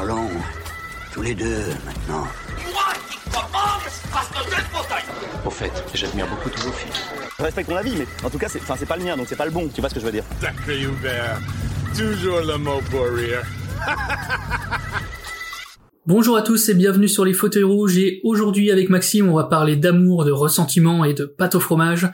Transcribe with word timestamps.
Parlons 0.00 0.30
tous 1.12 1.20
les 1.20 1.34
deux 1.34 1.66
maintenant. 1.84 2.24
Moi 2.72 2.82
qui 3.10 3.18
commande, 3.30 3.82
parce 4.10 4.28
que 4.28 4.50
j'ai 4.50 4.56
le 4.56 4.62
fauteuil 4.72 5.02
Au 5.44 5.50
fait, 5.50 5.70
j'admire 5.92 6.26
beaucoup 6.26 6.48
tous 6.48 6.62
vos 6.62 6.72
films. 6.72 6.94
Je 7.38 7.42
respecte 7.42 7.68
ton 7.68 7.76
avis, 7.76 7.94
mais 7.94 8.06
en 8.24 8.30
tout 8.30 8.38
cas, 8.38 8.48
c'est 8.48 8.62
enfin, 8.62 8.76
c'est 8.78 8.86
pas 8.86 8.96
le 8.96 9.04
mien, 9.04 9.14
donc 9.18 9.26
c'est 9.28 9.36
pas 9.36 9.44
le 9.44 9.50
bon. 9.50 9.68
Tu 9.68 9.82
vois 9.82 9.90
ce 9.90 9.94
que 9.94 10.00
je 10.00 10.06
veux 10.06 10.12
dire 10.12 10.24
Sacré 10.40 10.86
ouvert. 10.86 11.38
Toujours 11.94 12.40
le 12.40 12.56
mot 12.56 12.80
pour 12.90 13.08
rire. 13.08 13.42
Bonjour 16.06 16.38
à 16.38 16.40
tous 16.40 16.70
et 16.70 16.74
bienvenue 16.74 17.06
sur 17.06 17.26
les 17.26 17.34
fauteuils 17.34 17.62
rouges 17.62 17.98
et 17.98 18.22
aujourd'hui 18.24 18.70
avec 18.70 18.88
Maxime 18.88 19.28
on 19.28 19.34
va 19.34 19.44
parler 19.44 19.76
d'amour, 19.76 20.24
de 20.24 20.32
ressentiment 20.32 21.04
et 21.04 21.12
de 21.12 21.26
pâte 21.26 21.56
au 21.56 21.60
fromage. 21.60 22.08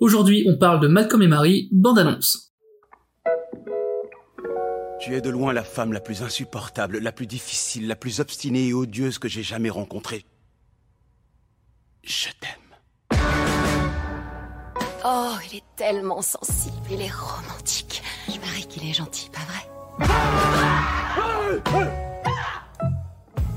Aujourd'hui 0.00 0.44
on 0.46 0.58
parle 0.58 0.80
de 0.80 0.86
Malcolm 0.86 1.22
et 1.22 1.28
Marie, 1.28 1.70
bande 1.72 1.98
annonce. 1.98 2.51
Tu 5.02 5.16
es 5.16 5.20
de 5.20 5.30
loin 5.30 5.52
la 5.52 5.64
femme 5.64 5.92
la 5.92 5.98
plus 5.98 6.22
insupportable, 6.22 6.98
la 6.98 7.10
plus 7.10 7.26
difficile, 7.26 7.88
la 7.88 7.96
plus 7.96 8.20
obstinée 8.20 8.68
et 8.68 8.72
odieuse 8.72 9.18
que 9.18 9.26
j'ai 9.26 9.42
jamais 9.42 9.68
rencontrée. 9.68 10.24
Je 12.04 12.28
t'aime. 12.38 13.18
Oh, 15.04 15.34
il 15.50 15.56
est 15.56 15.64
tellement 15.74 16.22
sensible, 16.22 16.76
il 16.88 17.02
est 17.02 17.10
romantique. 17.10 18.00
Je 18.28 18.38
parie 18.38 18.64
qu'il 18.66 18.88
est 18.88 18.92
gentil, 18.92 19.28
pas 19.30 19.40
vrai 19.40 19.68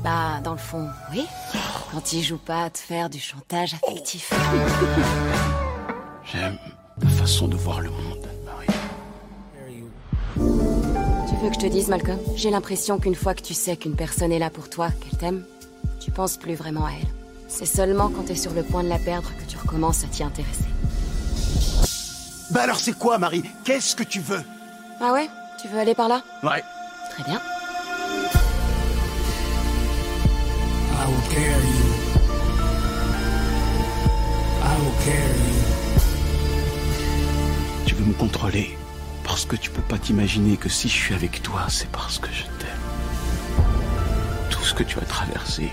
Bah, 0.04 0.42
dans 0.44 0.54
le 0.54 0.58
fond, 0.58 0.90
oui. 1.12 1.28
Quand 1.92 2.12
il 2.12 2.24
joue 2.24 2.40
pas 2.40 2.64
à 2.64 2.70
te 2.72 2.80
faire 2.80 3.08
du 3.08 3.20
chantage 3.20 3.76
affectif. 3.76 4.34
J'aime 6.24 6.58
ta 7.00 7.08
façon 7.08 7.48
de 7.48 7.56
voir 7.56 7.82
le 7.82 7.92
monde, 7.92 8.28
Marie. 8.46 8.66
Veux 11.46 11.52
que 11.52 11.58
je 11.58 11.68
te 11.68 11.72
dise, 11.72 11.90
Malcolm 11.90 12.18
J'ai 12.36 12.50
l'impression 12.50 12.98
qu'une 12.98 13.14
fois 13.14 13.36
que 13.36 13.44
tu 13.44 13.54
sais 13.54 13.78
qu'une 13.78 13.96
personne 13.96 14.32
est 14.32 14.40
là 14.40 14.50
pour 14.50 14.68
toi, 14.68 14.90
qu'elle 14.90 15.20
t'aime, 15.20 15.44
tu 16.00 16.10
penses 16.10 16.38
plus 16.38 16.56
vraiment 16.56 16.88
à 16.88 16.90
elle. 16.90 17.08
C'est 17.48 17.68
seulement 17.68 18.10
quand 18.10 18.24
t'es 18.24 18.34
sur 18.34 18.52
le 18.56 18.64
point 18.64 18.84
de 18.84 18.90
la 18.90 18.98
perdre 18.98 19.30
que 19.38 19.44
tu 19.48 19.56
recommences 19.56 20.04
à 20.04 20.08
t'y 20.08 20.24
intéresser. 20.24 20.66
Bah 22.50 22.62
alors 22.64 22.80
c'est 22.80 22.98
quoi, 22.98 23.20
Marie? 23.20 23.44
Qu'est-ce 23.64 23.96
que 23.96 24.02
tu 24.02 24.22
veux? 24.22 24.42
Ah 25.00 25.14
ouais? 25.14 25.30
Tu 25.62 25.68
veux 25.68 25.78
aller 25.78 25.94
par 25.94 26.10
là? 26.10 26.24
Ouais. 26.42 26.64
Très 27.12 27.24
bien. 27.26 27.40
I 30.90 31.06
will 31.06 31.30
carry 31.30 31.68
you. 31.78 31.94
I 34.64 34.76
will 34.82 34.96
carry 35.06 35.46
you. 35.46 35.62
Tu 37.86 37.94
veux 37.94 38.06
me 38.06 38.14
contrôler? 38.14 38.76
Parce 39.26 39.46
que 39.46 39.56
tu 39.56 39.72
peux 39.72 39.82
pas 39.82 39.98
t'imaginer 39.98 40.56
que 40.56 40.70
si 40.70 40.88
je 40.88 40.94
suis 40.94 41.14
avec 41.16 41.42
toi, 41.42 41.66
c'est 41.68 41.90
parce 41.90 42.20
que 42.20 42.30
je 42.32 42.44
t'aime. 42.60 42.70
Tout 44.52 44.64
ce 44.64 44.74
que 44.74 44.84
tu 44.84 45.00
as 45.00 45.06
traversé, 45.06 45.68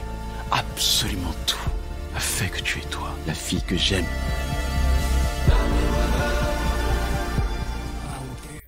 absolument 0.50 1.34
tout, 1.46 1.70
a 2.16 2.18
fait 2.18 2.48
que 2.48 2.62
tu 2.62 2.78
es 2.78 2.90
toi, 2.90 3.14
la 3.26 3.34
fille 3.34 3.62
que 3.62 3.76
j'aime. 3.76 4.06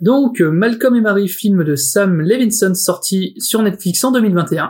Donc 0.02 0.42
euh, 0.42 0.50
Malcolm 0.50 0.94
et 0.96 1.00
Marie, 1.00 1.28
film 1.28 1.64
de 1.64 1.76
Sam 1.76 2.20
Levinson 2.20 2.74
sorti 2.74 3.34
sur 3.38 3.62
Netflix 3.62 4.04
en 4.04 4.12
2021. 4.12 4.68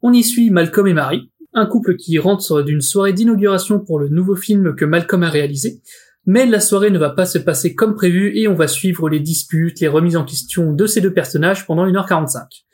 On 0.00 0.12
y 0.12 0.22
suit 0.22 0.50
Malcolm 0.50 0.86
et 0.86 0.94
Marie, 0.94 1.28
un 1.54 1.66
couple 1.66 1.96
qui 1.96 2.20
rentre 2.20 2.62
d'une 2.62 2.80
soirée 2.80 3.12
d'inauguration 3.12 3.80
pour 3.80 3.98
le 3.98 4.08
nouveau 4.08 4.36
film 4.36 4.76
que 4.76 4.84
Malcolm 4.84 5.24
a 5.24 5.28
réalisé. 5.28 5.80
Mais 6.26 6.44
la 6.44 6.60
soirée 6.60 6.90
ne 6.90 6.98
va 6.98 7.10
pas 7.10 7.24
se 7.24 7.38
passer 7.38 7.74
comme 7.74 7.94
prévu 7.94 8.36
et 8.36 8.48
on 8.48 8.54
va 8.54 8.66
suivre 8.66 9.08
les 9.08 9.20
disputes, 9.20 9.80
les 9.80 9.88
remises 9.88 10.16
en 10.16 10.24
question 10.24 10.72
de 10.72 10.86
ces 10.86 11.00
deux 11.00 11.12
personnages 11.12 11.66
pendant 11.66 11.86
1h45. 11.86 12.64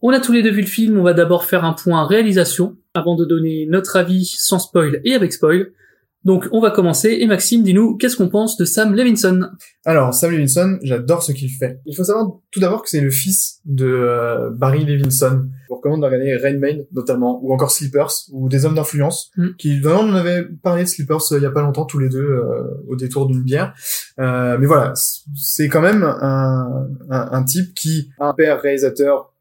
On 0.00 0.10
a 0.10 0.18
tous 0.18 0.32
les 0.32 0.42
deux 0.42 0.50
vu 0.50 0.62
le 0.62 0.66
film, 0.66 0.98
on 0.98 1.04
va 1.04 1.14
d'abord 1.14 1.44
faire 1.44 1.64
un 1.64 1.74
point 1.74 2.04
réalisation 2.04 2.76
avant 2.92 3.14
de 3.14 3.24
donner 3.24 3.66
notre 3.66 3.96
avis 3.96 4.24
sans 4.36 4.58
spoil 4.58 5.00
et 5.04 5.14
avec 5.14 5.32
spoil. 5.32 5.72
Donc 6.24 6.48
on 6.52 6.60
va 6.60 6.70
commencer 6.70 7.16
et 7.20 7.26
Maxime, 7.26 7.62
dis-nous 7.62 7.96
qu'est-ce 7.96 8.16
qu'on 8.16 8.28
pense 8.28 8.56
de 8.56 8.64
Sam 8.64 8.94
Levinson? 8.94 9.48
Alors, 9.84 10.14
Sam 10.14 10.30
Levinson, 10.30 10.78
j'adore 10.82 11.22
ce 11.22 11.32
qu'il 11.32 11.50
fait. 11.50 11.80
Il 11.86 11.96
faut 11.96 12.04
savoir 12.04 12.30
tout 12.52 12.60
d'abord 12.60 12.82
que 12.82 12.88
c'est 12.88 13.00
le 13.00 13.10
fils 13.10 13.60
de 13.64 13.86
euh, 13.86 14.50
Barry 14.50 14.84
Levinson. 14.84 15.42
Je 15.44 15.68
vous 15.68 15.76
recommande 15.76 16.00
de 16.00 16.06
regarder 16.06 16.36
Rain 16.36 16.58
Man, 16.58 16.84
notamment, 16.92 17.40
ou 17.42 17.52
encore 17.52 17.70
Sleepers, 17.72 18.12
ou 18.30 18.48
Des 18.48 18.64
Hommes 18.64 18.74
d'Influence, 18.74 19.30
Mm. 19.36 19.48
qui, 19.58 19.80
vraiment, 19.80 20.02
on 20.02 20.14
avait 20.14 20.44
parlé 20.62 20.84
de 20.84 20.88
Sleepers 20.88 21.32
euh, 21.32 21.38
il 21.38 21.42
y 21.42 21.46
a 21.46 21.50
pas 21.50 21.62
longtemps, 21.62 21.86
tous 21.86 21.98
les 21.98 22.08
deux, 22.08 22.20
euh, 22.22 22.84
au 22.86 22.94
détour 22.96 23.26
d'une 23.26 23.42
bière. 23.42 23.74
Euh, 24.20 24.56
mais 24.60 24.66
voilà, 24.66 24.92
c'est 25.34 25.68
quand 25.68 25.80
même 25.80 26.02
un, 26.04 26.86
un, 27.10 27.28
un 27.32 27.42
type 27.42 27.74
qui 27.74 28.10
a 28.20 28.28
un 28.28 28.34
père 28.34 28.60
réalisateur 28.60 29.31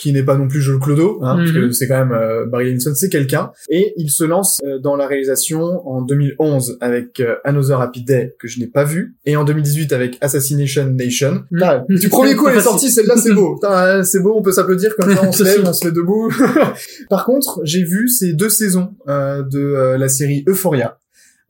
qui 0.00 0.12
n'est 0.14 0.22
pas 0.22 0.36
non 0.36 0.48
plus 0.48 0.62
Joel 0.62 0.80
Clodo, 0.80 1.18
hein, 1.22 1.36
parce 1.36 1.52
que 1.52 1.58
Mhm. 1.58 1.72
c'est 1.72 1.86
quand 1.86 1.98
même 1.98 2.12
euh, 2.12 2.46
Barry 2.46 2.66
Levinson, 2.66 2.94
c'est 2.94 3.10
quelqu'un, 3.10 3.50
et 3.68 3.92
il 3.98 4.08
se 4.10 4.24
lance 4.24 4.58
euh, 4.64 4.78
dans 4.78 4.96
la 4.96 5.06
réalisation 5.06 5.86
en 5.86 6.00
2011 6.00 6.78
avec 6.80 7.20
euh, 7.20 7.34
Another 7.44 7.80
Happy 7.82 8.02
Day 8.02 8.34
que 8.38 8.48
je 8.48 8.60
n'ai 8.60 8.66
pas 8.66 8.84
vu, 8.84 9.16
et 9.26 9.36
en 9.36 9.44
2018 9.44 9.92
avec 9.92 10.16
Assassination 10.22 10.86
Nation. 10.86 11.42
Putain, 11.52 11.84
du 11.90 12.08
premier 12.08 12.34
coup 12.34 12.48
elle 12.48 12.56
est 12.58 12.62
sortie, 12.62 12.90
celle-là 12.90 13.16
c'est 13.16 13.34
beau, 13.34 13.60
c'est 14.04 14.20
beau, 14.20 14.34
on 14.36 14.42
peut 14.42 14.52
s'applaudir 14.52 14.96
comme 14.96 15.14
ça, 15.14 15.22
on 15.22 15.32
se 15.40 15.42
lève, 15.44 15.62
on 15.66 15.72
se 15.74 15.84
met 15.86 15.92
debout. 15.92 16.30
Par 17.10 17.24
contre, 17.26 17.60
j'ai 17.64 17.84
vu 17.84 18.08
ces 18.08 18.32
deux 18.32 18.48
saisons 18.48 18.94
euh, 19.08 19.42
de 19.42 19.58
euh, 19.60 19.98
la 19.98 20.08
série 20.08 20.44
Euphoria. 20.48 20.96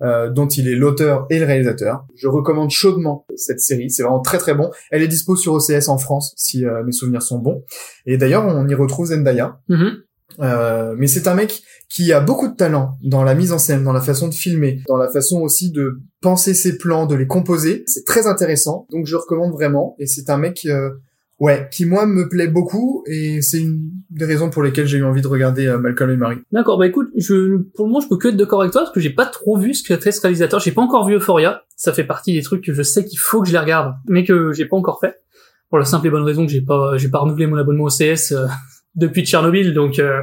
Euh, 0.02 0.30
dont 0.30 0.48
il 0.48 0.68
est 0.68 0.74
l'auteur 0.74 1.26
et 1.30 1.38
le 1.38 1.46
réalisateur. 1.46 2.04
Je 2.16 2.28
recommande 2.28 2.70
chaudement 2.70 3.24
cette 3.36 3.60
série, 3.60 3.90
c'est 3.90 4.02
vraiment 4.02 4.20
très 4.20 4.38
très 4.38 4.54
bon. 4.54 4.70
Elle 4.90 5.02
est 5.02 5.08
dispo 5.08 5.36
sur 5.36 5.54
OCS 5.54 5.88
en 5.88 5.98
France, 5.98 6.32
si 6.36 6.64
euh, 6.64 6.82
mes 6.84 6.92
souvenirs 6.92 7.22
sont 7.22 7.38
bons. 7.38 7.62
Et 8.06 8.16
d'ailleurs, 8.16 8.44
on 8.46 8.66
y 8.68 8.74
retrouve 8.74 9.06
Zendaya, 9.06 9.58
Mhm. 9.68 9.90
euh, 10.40 10.94
mais 10.96 11.06
c'est 11.06 11.28
un 11.28 11.34
mec 11.34 11.62
qui 11.88 12.12
a 12.12 12.20
beaucoup 12.20 12.46
de 12.48 12.54
talent 12.54 12.96
dans 13.02 13.24
la 13.24 13.34
mise 13.34 13.52
en 13.52 13.58
scène, 13.58 13.82
dans 13.82 13.92
la 13.92 14.00
façon 14.00 14.28
de 14.28 14.34
filmer, 14.34 14.80
dans 14.88 14.96
la 14.96 15.08
façon 15.10 15.40
aussi 15.40 15.72
de 15.72 16.00
penser 16.22 16.54
ses 16.54 16.78
plans, 16.78 17.06
de 17.06 17.16
les 17.16 17.26
composer. 17.26 17.82
C'est 17.86 18.04
très 18.06 18.26
intéressant, 18.28 18.86
donc 18.92 19.06
je 19.06 19.16
recommande 19.16 19.52
vraiment. 19.52 19.96
Et 19.98 20.06
c'est 20.06 20.30
un 20.30 20.36
mec, 20.38 20.64
euh, 20.66 20.90
ouais, 21.40 21.68
qui 21.72 21.86
moi 21.86 22.06
me 22.06 22.28
plaît 22.28 22.46
beaucoup, 22.46 23.02
et 23.06 23.42
c'est 23.42 23.58
une 23.58 23.90
des 24.10 24.24
raisons 24.24 24.50
pour 24.50 24.62
lesquelles 24.62 24.86
j'ai 24.86 24.98
eu 24.98 25.04
envie 25.04 25.22
de 25.22 25.26
regarder 25.26 25.66
euh, 25.66 25.78
Malcolm 25.78 26.10
et 26.10 26.16
Marie. 26.16 26.38
D'accord, 26.52 26.78
bah 26.78 26.86
écoute, 26.86 27.08
je, 27.16 27.56
pour 27.74 27.86
le 27.86 27.90
moment, 27.90 28.00
je 28.00 28.08
peux 28.08 28.16
que 28.16 28.28
être 28.28 28.36
d'accord 28.36 28.60
avec 28.60 28.72
toi 28.72 28.82
parce 28.82 28.92
que 28.92 29.00
j'ai 29.00 29.10
pas 29.10 29.26
trop 29.26 29.58
vu 29.58 29.74
ce 29.74 29.82
qu'a 29.82 29.98
fait 29.98 30.12
ce 30.12 30.20
réalisateur. 30.20 30.60
J'ai 30.60 30.72
pas 30.72 30.82
encore 30.82 31.06
vu 31.08 31.16
Euphoria. 31.16 31.62
Ça 31.76 31.92
fait 31.92 32.04
partie 32.04 32.32
des 32.32 32.42
trucs 32.42 32.62
que 32.62 32.74
je 32.74 32.82
sais 32.82 33.04
qu'il 33.04 33.18
faut 33.18 33.40
que 33.40 33.48
je 33.48 33.52
les 33.52 33.58
regarde, 33.58 33.94
mais 34.06 34.24
que 34.24 34.52
j'ai 34.52 34.66
pas 34.66 34.76
encore 34.76 35.00
fait. 35.00 35.16
Pour 35.70 35.78
la 35.78 35.84
simple 35.84 36.06
et 36.08 36.10
bonne 36.10 36.24
raison 36.24 36.44
que 36.46 36.52
j'ai 36.52 36.60
pas, 36.60 36.96
j'ai 36.96 37.08
pas 37.08 37.18
renouvelé 37.18 37.46
mon 37.46 37.56
abonnement 37.56 37.84
au 37.84 37.90
CS 37.90 38.32
euh, 38.32 38.46
depuis 38.94 39.24
Tchernobyl, 39.24 39.72
donc 39.72 39.98
euh, 39.98 40.20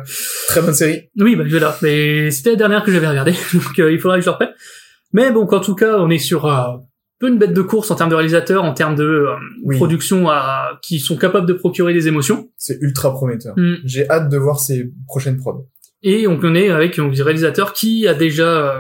Très 0.48 0.62
bonne 0.62 0.74
série. 0.74 1.10
oui, 1.20 1.36
bah 1.36 1.44
je 1.48 1.58
là. 1.58 1.76
Mais 1.82 2.32
c'était 2.32 2.52
la 2.52 2.56
dernière 2.58 2.84
que 2.84 2.92
j'avais 2.92 3.08
regardée, 3.08 3.32
donc 3.54 3.80
euh, 3.80 3.92
il 3.92 4.00
faudra 4.00 4.18
que 4.18 4.22
je 4.22 4.28
le 4.28 4.32
reprenne. 4.32 4.54
Mais 5.14 5.32
bon, 5.32 5.48
en 5.48 5.60
tout 5.62 5.74
cas, 5.76 5.98
on 6.00 6.10
est 6.10 6.20
sur 6.20 6.46
euh, 6.46 6.78
peu 7.20 7.28
une 7.30 7.38
bête 7.40 7.54
de 7.54 7.62
course 7.62 7.90
en 7.92 7.96
termes 7.96 8.10
de 8.10 8.16
réalisateur, 8.16 8.64
en 8.64 8.74
termes 8.74 8.96
de 8.96 9.04
euh, 9.04 9.34
Oui. 9.64 9.76
production 9.78 10.30
à, 10.30 10.80
qui 10.84 11.00
sont 11.00 11.18
capables 11.18 11.48
de 11.48 11.54
procurer 11.54 11.94
des 11.94 12.08
émotions. 12.08 12.50
C'est 12.58 12.78
ultra 12.82 13.14
prometteur. 13.14 13.54
Mm. 13.58 13.76
J'ai 13.86 14.10
hâte 14.10 14.30
de 14.30 14.38
voir 14.38 14.60
ses 14.60 14.92
prochaines 15.08 15.38
prods. 15.38 15.68
Et 16.04 16.28
on 16.28 16.38
connaît 16.38 16.70
avec 16.70 17.00
un 17.00 17.10
réalisateur 17.10 17.74
qui 17.74 18.08
a 18.08 18.14
déjà 18.14 18.76
euh, 18.78 18.80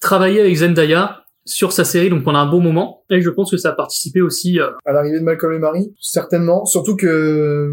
travaillé 0.00 0.40
avec 0.40 0.54
Zendaya 0.56 1.24
sur 1.44 1.72
sa 1.72 1.84
série, 1.84 2.10
donc 2.10 2.24
pendant 2.24 2.40
un 2.40 2.46
bon 2.50 2.60
moment. 2.60 3.04
Et 3.10 3.20
je 3.22 3.30
pense 3.30 3.50
que 3.50 3.56
ça 3.56 3.70
a 3.70 3.72
participé 3.72 4.20
aussi. 4.20 4.58
euh, 4.60 4.70
À 4.84 4.92
l'arrivée 4.92 5.20
de 5.20 5.24
Malcolm 5.24 5.52
et 5.54 5.58
Marie, 5.58 5.94
certainement. 6.00 6.64
Surtout 6.66 6.96
que 6.96 7.72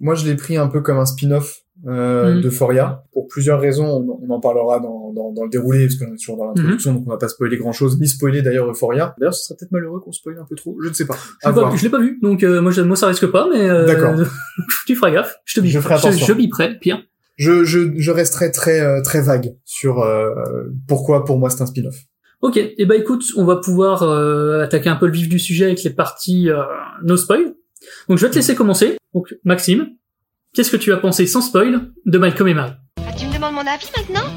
moi, 0.00 0.14
je 0.14 0.26
l'ai 0.26 0.34
pris 0.36 0.56
un 0.56 0.68
peu 0.68 0.80
comme 0.80 0.98
un 0.98 1.06
spin-off 1.06 1.60
euh, 1.86 2.34
Mhm. 2.34 2.40
de 2.42 2.50
Foria 2.50 3.04
pour 3.12 3.26
plusieurs 3.28 3.60
raisons. 3.60 3.86
On, 3.86 4.18
on 4.26 4.30
en 4.34 4.40
parlera 4.40 4.80
dans, 4.80 5.12
dans, 5.12 5.32
dans 5.32 5.44
le 5.44 5.50
déroulé 5.50 5.86
parce 5.86 5.96
qu'on 5.96 6.14
est 6.14 6.16
toujours 6.18 6.36
dans 6.36 6.46
l'introduction, 6.46 6.92
Mhm. 6.92 6.98
donc 6.98 7.06
on 7.06 7.10
va 7.10 7.16
pas 7.18 7.28
spoiler 7.28 7.56
grand-chose, 7.56 7.98
ni 8.00 8.08
spoiler 8.08 8.42
d'ailleurs 8.42 8.68
Euphoria. 8.70 9.14
D'ailleurs, 9.18 9.34
ce 9.34 9.44
serait 9.44 9.56
peut-être 9.58 9.72
malheureux 9.72 10.00
qu'on 10.00 10.12
spoile 10.12 10.38
un 10.40 10.44
peu 10.48 10.54
trop. 10.56 10.76
Je 10.82 10.88
ne 10.88 10.94
sais 10.94 11.06
pas. 11.06 11.16
je 11.42 11.48
l'ai 11.48 11.54
pas, 11.54 11.70
vu- 11.70 11.78
je 11.78 11.82
l'ai 11.84 11.90
pas 11.90 12.00
vu, 12.00 12.18
donc 12.22 12.42
euh, 12.42 12.60
moi, 12.60 12.70
je- 12.72 12.82
moi 12.82 12.96
ça 12.96 13.06
risque 13.06 13.26
pas, 13.26 13.46
mais 13.52 13.68
euh, 13.68 13.86
D'accord. 13.86 14.14
tu 14.86 14.94
feras 14.96 15.10
gaffe. 15.10 15.36
Je 15.44 15.54
te 15.56 15.60
bip. 15.60 15.72
Je 15.72 15.80
ferai 15.80 15.94
attention. 15.94 16.18
Je, 16.18 16.24
je 16.26 16.32
biperai, 16.32 16.78
pire. 16.78 17.02
Je, 17.36 17.64
je, 17.64 17.90
je 17.96 18.10
resterai 18.12 18.50
très 18.52 18.80
euh, 18.80 19.02
très 19.02 19.20
vague 19.20 19.54
sur 19.64 20.00
euh, 20.00 20.30
pourquoi 20.86 21.24
pour 21.24 21.38
moi 21.38 21.50
c'est 21.50 21.62
un 21.62 21.66
spin-off. 21.66 21.96
Ok, 22.42 22.58
et 22.58 22.84
bah 22.86 22.94
écoute, 22.96 23.24
on 23.36 23.44
va 23.44 23.56
pouvoir 23.56 24.02
euh, 24.02 24.62
attaquer 24.62 24.88
un 24.90 24.96
peu 24.96 25.06
le 25.06 25.12
vif 25.12 25.28
du 25.28 25.38
sujet 25.38 25.64
avec 25.64 25.82
les 25.82 25.90
parties 25.90 26.50
euh, 26.50 26.62
no 27.02 27.16
spoil. 27.16 27.54
Donc 28.08 28.18
je 28.18 28.24
vais 28.26 28.30
te 28.30 28.36
laisser 28.36 28.54
commencer. 28.54 28.96
Donc 29.14 29.34
Maxime, 29.44 29.86
qu'est-ce 30.54 30.70
que 30.70 30.76
tu 30.76 30.92
as 30.92 30.96
pensé 30.96 31.26
sans 31.26 31.40
spoil 31.40 31.90
de 32.06 32.18
Malcolm 32.18 32.48
et 32.48 32.54
Marie? 32.54 32.72
Ah, 32.98 33.12
tu 33.12 33.26
me 33.26 33.34
demandes 33.34 33.54
mon 33.54 33.60
avis 33.60 33.90
maintenant? 33.96 34.30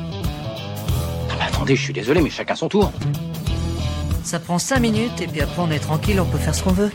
Ah 1.31 1.36
bah 1.38 1.46
attendez, 1.48 1.75
je 1.75 1.84
suis 1.84 1.94
désolé, 1.94 2.22
mais 2.22 2.30
chacun 2.30 2.56
son 2.56 2.68
tour. 2.68 2.92
Ça 4.24 4.40
prend 4.40 4.60
5 4.60 4.80
minutes 4.80 5.22
et 5.22 5.28
puis 5.28 5.42
après 5.42 5.62
on 5.62 5.72
est 5.72 5.80
tranquille, 5.80 6.19
on 6.19 6.25
peut 6.25 6.38
faire 6.38 6.54
ce 6.54 6.64
qu'on 6.64 6.74
veut. 6.74 6.92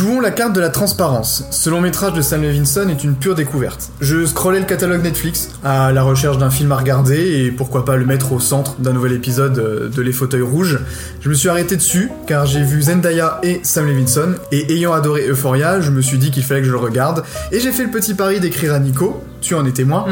Jouons 0.00 0.20
la 0.20 0.30
carte 0.30 0.54
de 0.54 0.60
la 0.60 0.70
transparence. 0.70 1.44
Ce 1.50 1.68
long 1.68 1.82
métrage 1.82 2.14
de 2.14 2.22
Sam 2.22 2.40
Levinson 2.40 2.88
est 2.88 3.04
une 3.04 3.16
pure 3.16 3.34
découverte. 3.34 3.90
Je 4.00 4.24
scrollais 4.24 4.58
le 4.58 4.64
catalogue 4.64 5.02
Netflix 5.02 5.50
à 5.62 5.92
la 5.92 6.02
recherche 6.02 6.38
d'un 6.38 6.48
film 6.48 6.72
à 6.72 6.76
regarder 6.76 7.18
et 7.44 7.50
pourquoi 7.50 7.84
pas 7.84 7.96
le 7.96 8.06
mettre 8.06 8.32
au 8.32 8.40
centre 8.40 8.76
d'un 8.78 8.94
nouvel 8.94 9.12
épisode 9.12 9.58
euh, 9.58 9.88
de 9.90 10.00
Les 10.00 10.12
Fauteuils 10.12 10.40
Rouges. 10.40 10.78
Je 11.20 11.28
me 11.28 11.34
suis 11.34 11.50
arrêté 11.50 11.76
dessus 11.76 12.10
car 12.26 12.46
j'ai 12.46 12.62
vu 12.62 12.80
Zendaya 12.80 13.40
et 13.42 13.60
Sam 13.62 13.88
Levinson 13.88 14.36
et 14.52 14.72
ayant 14.72 14.94
adoré 14.94 15.28
Euphoria, 15.28 15.82
je 15.82 15.90
me 15.90 16.00
suis 16.00 16.16
dit 16.16 16.30
qu'il 16.30 16.44
fallait 16.44 16.60
que 16.60 16.66
je 16.66 16.72
le 16.72 16.78
regarde 16.78 17.22
et 17.52 17.60
j'ai 17.60 17.70
fait 17.70 17.84
le 17.84 17.90
petit 17.90 18.14
pari 18.14 18.40
d'écrire 18.40 18.72
à 18.72 18.78
Nico, 18.78 19.22
tu 19.42 19.54
en 19.54 19.66
es 19.66 19.72
témoin. 19.72 20.06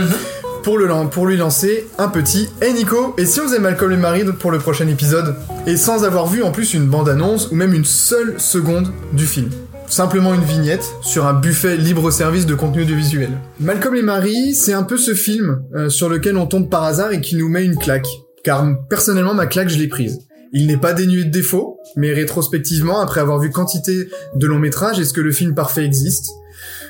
Pour, 0.64 0.76
le, 0.76 0.86
lan- 0.86 1.06
pour 1.06 1.26
lui 1.26 1.38
lancer 1.38 1.86
un 1.96 2.08
petit 2.08 2.50
Hey 2.60 2.74
Nico, 2.74 3.14
et 3.16 3.24
si 3.24 3.40
on 3.40 3.44
faisait 3.44 3.58
Malcolm 3.60 3.92
et 3.92 3.96
Marie 3.96 4.24
pour 4.38 4.50
le 4.50 4.58
prochain 4.58 4.86
épisode? 4.86 5.34
Et 5.66 5.78
sans 5.78 6.04
avoir 6.04 6.26
vu 6.26 6.42
en 6.42 6.50
plus 6.50 6.74
une 6.74 6.86
bande-annonce 6.88 7.48
ou 7.50 7.54
même 7.54 7.72
une 7.72 7.86
seule 7.86 8.34
seconde 8.38 8.88
du 9.14 9.24
film. 9.24 9.48
Simplement 9.88 10.34
une 10.34 10.44
vignette 10.44 10.84
sur 11.02 11.26
un 11.26 11.32
buffet 11.32 11.76
libre-service 11.76 12.44
de 12.44 12.54
contenu 12.54 12.82
audiovisuel. 12.82 13.30
Malcolm 13.58 13.94
et 13.96 14.02
Marie, 14.02 14.54
c'est 14.54 14.74
un 14.74 14.82
peu 14.82 14.98
ce 14.98 15.14
film 15.14 15.62
euh, 15.74 15.88
sur 15.88 16.08
lequel 16.10 16.36
on 16.36 16.46
tombe 16.46 16.68
par 16.68 16.84
hasard 16.84 17.12
et 17.12 17.20
qui 17.20 17.36
nous 17.36 17.48
met 17.48 17.64
une 17.64 17.76
claque. 17.76 18.06
Car 18.44 18.66
personnellement, 18.88 19.34
ma 19.34 19.46
claque, 19.46 19.70
je 19.70 19.78
l'ai 19.78 19.88
prise. 19.88 20.20
Il 20.52 20.66
n'est 20.66 20.76
pas 20.76 20.92
dénué 20.92 21.24
de 21.24 21.30
défauts, 21.30 21.78
mais 21.96 22.12
rétrospectivement, 22.12 23.00
après 23.00 23.20
avoir 23.20 23.38
vu 23.38 23.50
quantité 23.50 24.08
de 24.36 24.46
longs 24.46 24.58
métrages, 24.58 24.98
est-ce 24.98 25.12
que 25.12 25.20
le 25.20 25.32
film 25.32 25.54
parfait 25.54 25.84
existe? 25.84 26.30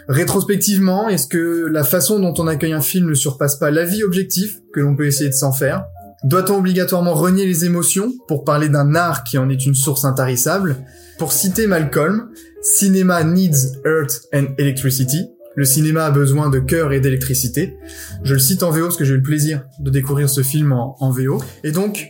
Rétrospectivement, 0.08 1.08
est-ce 1.08 1.28
que 1.28 1.66
la 1.70 1.84
façon 1.84 2.18
dont 2.18 2.34
on 2.38 2.46
accueille 2.46 2.72
un 2.72 2.80
film 2.80 3.08
ne 3.08 3.14
surpasse 3.14 3.56
pas 3.56 3.70
l'avis 3.70 4.02
objectif 4.02 4.58
que 4.72 4.80
l'on 4.80 4.96
peut 4.96 5.06
essayer 5.06 5.30
de 5.30 5.34
s'en 5.34 5.52
faire? 5.52 5.84
Doit-on 6.24 6.58
obligatoirement 6.58 7.14
renier 7.14 7.46
les 7.46 7.64
émotions 7.64 8.12
pour 8.26 8.42
parler 8.42 8.68
d'un 8.68 8.96
art 8.96 9.22
qui 9.22 9.38
en 9.38 9.48
est 9.48 9.66
une 9.66 9.74
source 9.74 10.04
intarissable? 10.04 10.76
Pour 11.18 11.32
citer 11.32 11.66
Malcolm, 11.66 12.30
Cinema 12.76 13.24
needs 13.24 13.78
earth 13.86 14.26
and 14.34 14.54
electricity. 14.58 15.30
Le 15.56 15.64
cinéma 15.64 16.04
a 16.04 16.10
besoin 16.10 16.50
de 16.50 16.58
cœur 16.58 16.92
et 16.92 17.00
d'électricité. 17.00 17.78
Je 18.22 18.34
le 18.34 18.38
cite 18.38 18.62
en 18.62 18.70
VO 18.70 18.82
parce 18.82 18.98
que 18.98 19.06
j'ai 19.06 19.14
eu 19.14 19.16
le 19.16 19.22
plaisir 19.22 19.62
de 19.80 19.90
découvrir 19.90 20.28
ce 20.28 20.42
film 20.42 20.72
en, 20.72 20.94
en 21.00 21.10
VO. 21.10 21.42
Et 21.64 21.72
donc, 21.72 22.08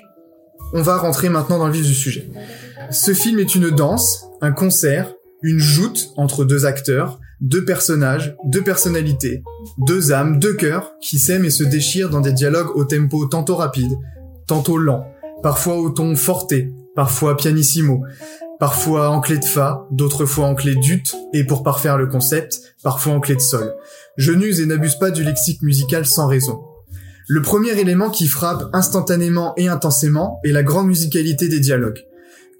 on 0.74 0.82
va 0.82 0.98
rentrer 0.98 1.28
maintenant 1.28 1.58
dans 1.58 1.68
le 1.68 1.72
vif 1.72 1.86
du 1.86 1.94
sujet. 1.94 2.28
Ce 2.90 3.14
film 3.14 3.38
est 3.38 3.54
une 3.54 3.70
danse, 3.70 4.26
un 4.42 4.50
concert, 4.50 5.14
une 5.42 5.60
joute 5.60 6.10
entre 6.16 6.44
deux 6.44 6.66
acteurs, 6.66 7.20
deux 7.40 7.64
personnages, 7.64 8.36
deux 8.44 8.62
personnalités, 8.62 9.44
deux 9.78 10.12
âmes, 10.12 10.40
deux 10.40 10.54
cœurs 10.54 10.92
qui 11.00 11.20
s'aiment 11.20 11.44
et 11.44 11.50
se 11.50 11.62
déchirent 11.62 12.10
dans 12.10 12.20
des 12.20 12.32
dialogues 12.32 12.74
au 12.74 12.84
tempo 12.84 13.26
tantôt 13.26 13.54
rapide, 13.54 13.92
tantôt 14.48 14.76
lent, 14.76 15.06
parfois 15.40 15.76
au 15.76 15.90
ton 15.90 16.16
forté, 16.16 16.72
parfois 16.96 17.36
pianissimo, 17.36 18.02
parfois 18.58 19.10
en 19.10 19.20
clé 19.20 19.38
de 19.38 19.44
fa, 19.44 19.86
d'autres 19.90 20.26
fois 20.26 20.46
en 20.46 20.54
clé 20.54 20.74
d'ut, 20.74 21.04
et 21.32 21.44
pour 21.44 21.62
parfaire 21.62 21.96
le 21.96 22.06
concept, 22.06 22.60
parfois 22.82 23.14
en 23.14 23.20
clé 23.20 23.36
de 23.36 23.40
sol. 23.40 23.74
Je 24.16 24.32
n'use 24.32 24.60
et 24.60 24.66
n'abuse 24.66 24.96
pas 24.96 25.10
du 25.10 25.22
lexique 25.22 25.62
musical 25.62 26.06
sans 26.06 26.26
raison. 26.26 26.60
Le 27.28 27.42
premier 27.42 27.78
élément 27.78 28.10
qui 28.10 28.26
frappe 28.26 28.64
instantanément 28.72 29.52
et 29.56 29.68
intensément 29.68 30.40
est 30.44 30.52
la 30.52 30.62
grande 30.62 30.86
musicalité 30.86 31.48
des 31.48 31.60
dialogues. 31.60 32.02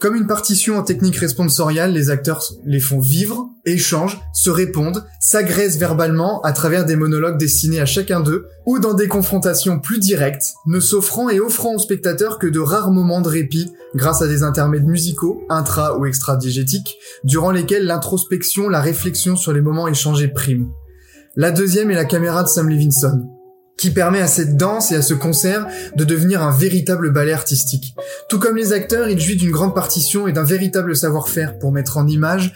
Comme 0.01 0.15
une 0.15 0.29
partition 0.29 0.79
en 0.79 0.85
technique 0.85 1.17
responsoriale, 1.17 1.93
les 1.93 2.11
acteurs 2.11 2.45
les 2.65 2.79
font 2.79 3.01
vivre, 3.01 3.49
échangent, 3.65 4.21
se 4.33 4.49
répondent, 4.49 5.05
s'agressent 5.19 5.77
verbalement 5.77 6.41
à 6.43 6.53
travers 6.53 6.85
des 6.85 6.95
monologues 6.95 7.37
destinés 7.37 7.81
à 7.81 7.87
chacun 7.87 8.21
d'eux, 8.21 8.47
ou 8.65 8.79
dans 8.79 8.95
des 8.95 9.09
confrontations 9.09 9.81
plus 9.81 9.99
directes, 9.99 10.55
ne 10.67 10.79
s'offrant 10.79 11.31
et 11.31 11.41
offrant 11.41 11.75
aux 11.75 11.81
spectateurs 11.81 12.39
que 12.39 12.47
de 12.47 12.61
rares 12.61 12.93
moments 12.93 13.21
de 13.21 13.29
répit 13.29 13.73
grâce 13.97 14.23
à 14.23 14.29
des 14.29 14.45
intermèdes 14.45 14.87
musicaux, 14.87 15.45
intra 15.49 15.99
ou 15.99 16.07
extra-diégétiques, 16.07 16.97
durant 17.25 17.51
lesquels 17.51 17.85
l'introspection, 17.85 18.69
la 18.69 18.81
réflexion 18.81 19.35
sur 19.35 19.53
les 19.53 19.63
moments 19.63 19.89
échangés 19.89 20.29
prime. 20.29 20.69
La 21.35 21.51
deuxième 21.51 21.91
est 21.91 21.97
la 21.97 22.05
caméra 22.05 22.45
de 22.45 22.49
Sam 22.49 22.69
Levinson, 22.69 23.29
qui 23.79 23.91
permet 23.91 24.21
à 24.21 24.27
cette 24.27 24.57
danse 24.57 24.93
et 24.93 24.97
à 24.97 25.03
ce 25.03 25.15
concert 25.15 25.67
de 25.97 26.05
devenir 26.05 26.43
un 26.43 26.57
véritable 26.57 27.13
ballet 27.13 27.33
artistique. 27.33 27.95
Tout 28.29 28.39
comme 28.39 28.57
les 28.57 28.73
acteurs, 28.73 29.09
il 29.09 29.21
jouit 29.21 29.37
d'une 29.37 29.53
grande 29.53 29.75
partition 29.75 30.27
et 30.27 30.33
d'un 30.33 30.45
véritable 30.45 30.97
savoir-faire 30.97 31.59
pour 31.59 31.73
mettre 31.73 31.97
en 31.97 32.07
image 32.07 32.53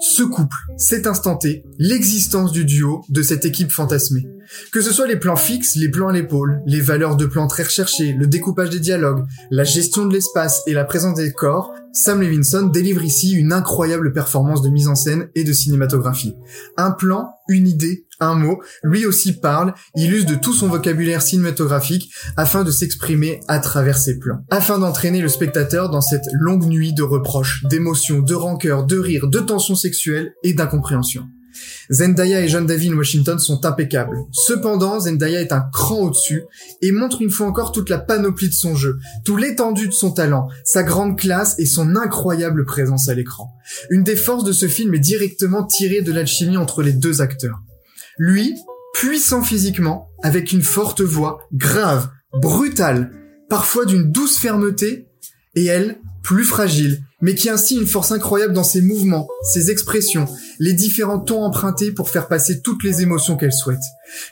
ce 0.00 0.22
couple, 0.22 0.56
cet 0.78 1.06
instant 1.06 1.36
T, 1.36 1.62
l'existence 1.78 2.52
du 2.52 2.64
duo 2.64 3.04
de 3.10 3.22
cette 3.22 3.44
équipe 3.44 3.70
fantasmée. 3.70 4.26
Que 4.72 4.80
ce 4.80 4.92
soit 4.92 5.06
les 5.06 5.18
plans 5.18 5.36
fixes, 5.36 5.76
les 5.76 5.90
plans 5.90 6.08
à 6.08 6.12
l'épaule, 6.12 6.62
les 6.66 6.80
valeurs 6.80 7.16
de 7.16 7.26
plans 7.26 7.46
très 7.46 7.64
recherchées, 7.64 8.14
le 8.14 8.26
découpage 8.26 8.70
des 8.70 8.80
dialogues, 8.80 9.26
la 9.50 9.62
gestion 9.62 10.06
de 10.06 10.14
l'espace 10.14 10.62
et 10.66 10.72
la 10.72 10.84
présence 10.84 11.16
des 11.16 11.32
corps, 11.32 11.74
Sam 11.92 12.22
Levinson 12.22 12.68
délivre 12.68 13.02
ici 13.02 13.32
une 13.32 13.52
incroyable 13.52 14.12
performance 14.12 14.62
de 14.62 14.70
mise 14.70 14.88
en 14.88 14.94
scène 14.94 15.28
et 15.34 15.44
de 15.44 15.52
cinématographie. 15.52 16.34
Un 16.78 16.92
plan, 16.92 17.34
une 17.48 17.68
idée, 17.68 18.06
un 18.20 18.34
mot, 18.34 18.62
lui 18.82 19.06
aussi 19.06 19.32
parle, 19.32 19.74
il 19.96 20.12
use 20.12 20.26
de 20.26 20.34
tout 20.34 20.52
son 20.52 20.68
vocabulaire 20.68 21.22
cinématographique 21.22 22.12
afin 22.36 22.64
de 22.64 22.70
s'exprimer 22.70 23.40
à 23.48 23.58
travers 23.58 23.98
ses 23.98 24.18
plans, 24.18 24.44
afin 24.50 24.78
d'entraîner 24.78 25.20
le 25.20 25.28
spectateur 25.28 25.90
dans 25.90 26.00
cette 26.00 26.28
longue 26.32 26.66
nuit 26.66 26.92
de 26.92 27.02
reproches, 27.02 27.64
d'émotions, 27.64 28.20
de 28.20 28.34
rancœur, 28.34 28.84
de 28.84 28.98
rires, 28.98 29.28
de 29.28 29.40
tensions 29.40 29.74
sexuelles 29.74 30.32
et 30.42 30.54
d'incompréhension. 30.54 31.24
Zendaya 31.90 32.40
et 32.40 32.48
John 32.48 32.66
David 32.66 32.94
Washington 32.94 33.38
sont 33.38 33.64
impeccables. 33.64 34.16
Cependant, 34.32 35.00
Zendaya 35.00 35.40
est 35.40 35.52
un 35.52 35.64
cran 35.72 36.02
au-dessus 36.02 36.44
et 36.82 36.92
montre 36.92 37.22
une 37.22 37.30
fois 37.30 37.48
encore 37.48 37.72
toute 37.72 37.90
la 37.90 37.98
panoplie 37.98 38.48
de 38.48 38.54
son 38.54 38.76
jeu, 38.76 38.98
tout 39.24 39.36
l'étendue 39.36 39.88
de 39.88 39.92
son 39.92 40.12
talent, 40.12 40.48
sa 40.64 40.82
grande 40.82 41.18
classe 41.18 41.58
et 41.58 41.66
son 41.66 41.96
incroyable 41.96 42.64
présence 42.64 43.08
à 43.08 43.14
l'écran. 43.14 43.52
Une 43.90 44.04
des 44.04 44.16
forces 44.16 44.44
de 44.44 44.52
ce 44.52 44.68
film 44.68 44.94
est 44.94 45.00
directement 45.00 45.64
tirée 45.64 46.02
de 46.02 46.12
l'alchimie 46.12 46.56
entre 46.56 46.82
les 46.82 46.92
deux 46.92 47.20
acteurs. 47.20 47.60
Lui, 48.18 48.54
puissant 48.94 49.42
physiquement, 49.42 50.10
avec 50.22 50.52
une 50.52 50.62
forte 50.62 51.00
voix, 51.00 51.48
grave, 51.52 52.10
brutale, 52.32 53.12
parfois 53.48 53.84
d'une 53.84 54.10
douce 54.10 54.38
fermeté, 54.38 55.08
et 55.54 55.66
elle, 55.66 55.98
plus 56.22 56.44
fragile, 56.44 57.02
mais 57.22 57.34
qui 57.34 57.48
a 57.48 57.54
ainsi 57.54 57.76
une 57.76 57.86
force 57.86 58.12
incroyable 58.12 58.52
dans 58.52 58.64
ses 58.64 58.80
mouvements, 58.80 59.28
ses 59.42 59.70
expressions, 59.70 60.26
les 60.58 60.72
différents 60.72 61.18
tons 61.18 61.42
empruntés 61.42 61.92
pour 61.92 62.08
faire 62.08 62.28
passer 62.28 62.60
toutes 62.62 62.84
les 62.84 63.02
émotions 63.02 63.36
qu'elle 63.36 63.52
souhaite. 63.52 63.80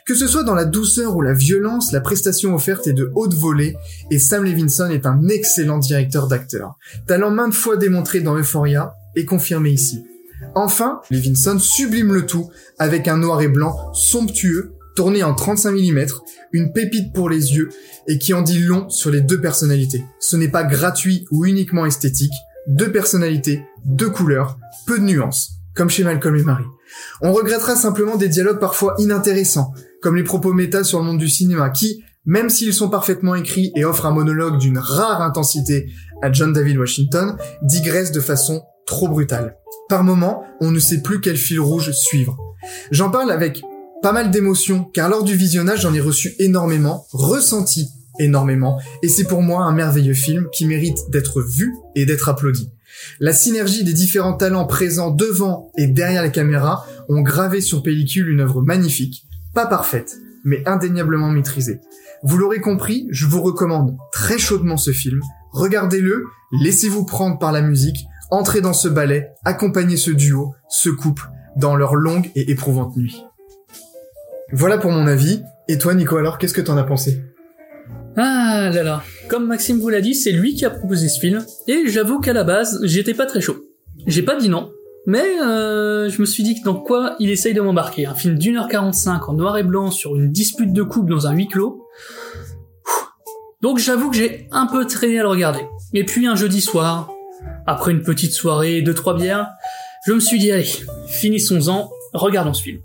Que 0.05 0.15
ce 0.15 0.27
soit 0.27 0.43
dans 0.43 0.55
la 0.55 0.65
douceur 0.65 1.15
ou 1.15 1.21
la 1.21 1.33
violence, 1.33 1.91
la 1.91 2.01
prestation 2.01 2.55
offerte 2.55 2.87
est 2.87 2.93
de 2.93 3.11
haute 3.15 3.33
volée, 3.33 3.75
et 4.11 4.19
Sam 4.19 4.43
Levinson 4.43 4.89
est 4.89 5.05
un 5.05 5.27
excellent 5.27 5.79
directeur 5.79 6.27
d'acteurs. 6.27 6.75
Talent 7.07 7.31
maintes 7.31 7.53
fois 7.53 7.77
démontré 7.77 8.21
dans 8.21 8.37
Euphoria, 8.37 8.93
et 9.15 9.25
confirmé 9.25 9.71
ici. 9.71 10.03
Enfin, 10.55 11.01
Levinson 11.11 11.59
sublime 11.59 12.13
le 12.13 12.25
tout 12.25 12.49
avec 12.77 13.07
un 13.07 13.17
noir 13.17 13.41
et 13.41 13.47
blanc 13.47 13.93
somptueux, 13.93 14.73
tourné 14.95 15.23
en 15.23 15.33
35 15.33 15.71
mm, 15.71 16.05
une 16.51 16.73
pépite 16.73 17.13
pour 17.13 17.29
les 17.29 17.55
yeux 17.55 17.69
et 18.07 18.17
qui 18.17 18.33
en 18.33 18.41
dit 18.41 18.59
long 18.59 18.89
sur 18.89 19.11
les 19.11 19.21
deux 19.21 19.39
personnalités. 19.39 20.03
Ce 20.19 20.35
n'est 20.35 20.49
pas 20.49 20.63
gratuit 20.63 21.25
ou 21.31 21.45
uniquement 21.45 21.85
esthétique, 21.85 22.33
deux 22.67 22.91
personnalités, 22.91 23.63
deux 23.85 24.09
couleurs, 24.09 24.57
peu 24.85 24.99
de 24.99 25.03
nuances, 25.03 25.51
comme 25.75 25.89
chez 25.89 26.03
Malcolm 26.03 26.35
et 26.35 26.43
Marie. 26.43 26.65
On 27.21 27.31
regrettera 27.31 27.75
simplement 27.75 28.15
des 28.15 28.29
dialogues 28.29 28.59
parfois 28.59 28.95
inintéressants, 28.97 29.73
comme 30.01 30.15
les 30.15 30.23
propos 30.23 30.53
méta 30.53 30.83
sur 30.83 30.99
le 30.99 31.05
monde 31.05 31.19
du 31.19 31.29
cinéma 31.29 31.69
qui, 31.69 32.03
même 32.25 32.49
s'ils 32.49 32.73
sont 32.73 32.89
parfaitement 32.89 33.35
écrits 33.35 33.71
et 33.75 33.85
offrent 33.85 34.05
un 34.05 34.11
monologue 34.11 34.57
d'une 34.57 34.77
rare 34.77 35.21
intensité 35.21 35.89
à 36.21 36.31
John 36.31 36.53
David 36.53 36.77
Washington, 36.77 37.37
digressent 37.61 38.11
de 38.11 38.19
façon 38.19 38.63
trop 38.85 39.07
brutale. 39.07 39.58
Par 39.89 40.03
moments, 40.03 40.43
on 40.61 40.69
ne 40.69 40.79
sait 40.79 41.01
plus 41.01 41.19
quel 41.19 41.35
fil 41.35 41.59
rouge 41.59 41.91
suivre. 41.91 42.37
J'en 42.91 43.09
parle 43.09 43.31
avec 43.31 43.63
pas 44.03 44.11
mal 44.11 44.29
d'émotions, 44.29 44.83
car 44.83 45.09
lors 45.09 45.23
du 45.23 45.35
visionnage, 45.35 45.81
j'en 45.81 45.93
ai 45.95 45.99
reçu 45.99 46.35
énormément, 46.37 47.07
ressenti 47.11 47.89
énormément, 48.19 48.79
et 49.01 49.09
c'est 49.09 49.23
pour 49.23 49.41
moi 49.41 49.63
un 49.63 49.73
merveilleux 49.73 50.13
film 50.13 50.47
qui 50.53 50.65
mérite 50.65 51.09
d'être 51.09 51.41
vu 51.41 51.73
et 51.95 52.05
d'être 52.05 52.29
applaudi. 52.29 52.69
La 53.19 53.33
synergie 53.33 53.83
des 53.83 53.93
différents 53.93 54.33
talents 54.33 54.67
présents 54.67 55.09
devant 55.09 55.71
et 55.75 55.87
derrière 55.87 56.21
la 56.21 56.29
caméra 56.29 56.85
ont 57.07 57.21
gravé 57.21 57.59
sur 57.59 57.81
pellicule 57.81 58.29
une 58.29 58.41
œuvre 58.41 58.61
magnifique, 58.61 59.25
pas 59.55 59.65
parfaite, 59.65 60.17
mais 60.43 60.61
indéniablement 60.67 61.29
maîtrisée. 61.29 61.79
Vous 62.21 62.37
l'aurez 62.37 62.61
compris, 62.61 63.07
je 63.09 63.25
vous 63.25 63.41
recommande 63.41 63.97
très 64.11 64.37
chaudement 64.37 64.77
ce 64.77 64.91
film. 64.91 65.21
Regardez-le, 65.51 66.25
laissez-vous 66.61 67.05
prendre 67.05 67.39
par 67.39 67.51
la 67.51 67.61
musique, 67.61 68.05
entrez 68.31 68.61
dans 68.61 68.73
ce 68.73 68.87
ballet, 68.87 69.31
accompagnez 69.45 69.97
ce 69.97 70.11
duo, 70.11 70.53
ce 70.69 70.89
couple, 70.89 71.29
dans 71.55 71.75
leur 71.75 71.95
longue 71.95 72.29
et 72.35 72.51
éprouvante 72.51 72.95
nuit. 72.95 73.23
Voilà 74.51 74.77
pour 74.77 74.91
mon 74.91 75.07
avis. 75.07 75.41
Et 75.67 75.77
toi, 75.77 75.93
Nico, 75.93 76.17
alors, 76.17 76.37
qu'est-ce 76.37 76.53
que 76.53 76.61
t'en 76.61 76.77
as 76.77 76.83
pensé? 76.83 77.23
Ah 78.17 78.69
là 78.73 78.83
là. 78.83 79.03
Comme 79.27 79.45
Maxime 79.45 79.79
vous 79.79 79.89
l'a 79.89 80.01
dit, 80.01 80.15
c'est 80.15 80.31
lui 80.31 80.55
qui 80.55 80.65
a 80.65 80.69
proposé 80.69 81.07
ce 81.07 81.19
film, 81.19 81.45
et 81.67 81.83
j'avoue 81.87 82.19
qu'à 82.19 82.33
la 82.33 82.43
base, 82.43 82.79
j'étais 82.83 83.13
pas 83.13 83.25
très 83.25 83.41
chaud. 83.41 83.57
J'ai 84.07 84.23
pas 84.23 84.35
dit 84.35 84.49
non, 84.49 84.71
mais 85.05 85.39
euh, 85.41 86.09
je 86.09 86.21
me 86.21 86.25
suis 86.25 86.43
dit 86.43 86.59
que 86.59 86.65
dans 86.65 86.75
quoi 86.75 87.15
il 87.19 87.29
essaye 87.29 87.53
de 87.53 87.61
m'embarquer. 87.61 88.05
Un 88.05 88.15
film 88.15 88.37
d'une 88.37 88.57
heure 88.57 88.67
45 88.67 89.29
en 89.29 89.33
noir 89.33 89.57
et 89.57 89.63
blanc 89.63 89.91
sur 89.91 90.15
une 90.15 90.31
dispute 90.31 90.73
de 90.73 90.83
couple 90.83 91.11
dans 91.11 91.27
un 91.27 91.33
huis 91.33 91.47
clos. 91.47 91.87
Donc 93.61 93.77
j'avoue 93.77 94.09
que 94.09 94.15
j'ai 94.15 94.47
un 94.51 94.65
peu 94.65 94.85
traîné 94.85 95.19
à 95.19 95.23
le 95.23 95.29
regarder. 95.29 95.61
Et 95.93 96.05
puis 96.05 96.27
un 96.27 96.35
jeudi 96.35 96.61
soir, 96.61 97.11
après 97.69 97.91
une 97.91 98.01
petite 98.01 98.33
soirée 98.33 98.81
deux 98.81 98.93
trois 98.95 99.15
bières, 99.15 99.49
Je 100.05 100.13
me 100.13 100.19
suis 100.19 100.39
dit, 100.39 100.51
allez, 100.51 100.67
finissons-en, 101.07 101.91
regardons 102.13 102.53
ce 102.53 102.63
film. 102.63 102.79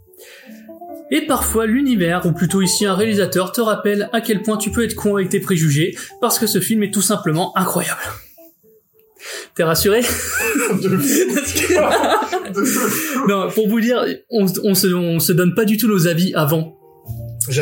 Et 1.10 1.22
parfois, 1.22 1.66
l'univers, 1.66 2.26
ou 2.26 2.32
plutôt 2.32 2.60
ici 2.60 2.84
un 2.84 2.94
réalisateur, 2.94 3.52
te 3.52 3.60
rappelle 3.60 4.10
à 4.12 4.20
quel 4.20 4.42
point 4.42 4.56
tu 4.56 4.70
peux 4.70 4.84
être 4.84 4.94
con 4.94 5.16
avec 5.16 5.30
tes 5.30 5.40
préjugés, 5.40 5.96
parce 6.20 6.38
que 6.38 6.46
ce 6.46 6.60
film 6.60 6.82
est 6.82 6.92
tout 6.92 7.02
simplement 7.02 7.56
incroyable. 7.56 8.00
T'es 9.54 9.64
rassuré? 9.64 10.02
Non, 13.26 13.50
pour 13.50 13.68
vous 13.68 13.80
dire, 13.80 14.04
on, 14.30 14.46
on, 14.62 14.74
se, 14.74 14.86
on 14.86 15.18
se 15.18 15.32
donne 15.32 15.54
pas 15.54 15.64
du 15.64 15.76
tout 15.76 15.88
nos 15.88 16.06
avis 16.06 16.32
avant. 16.34 16.73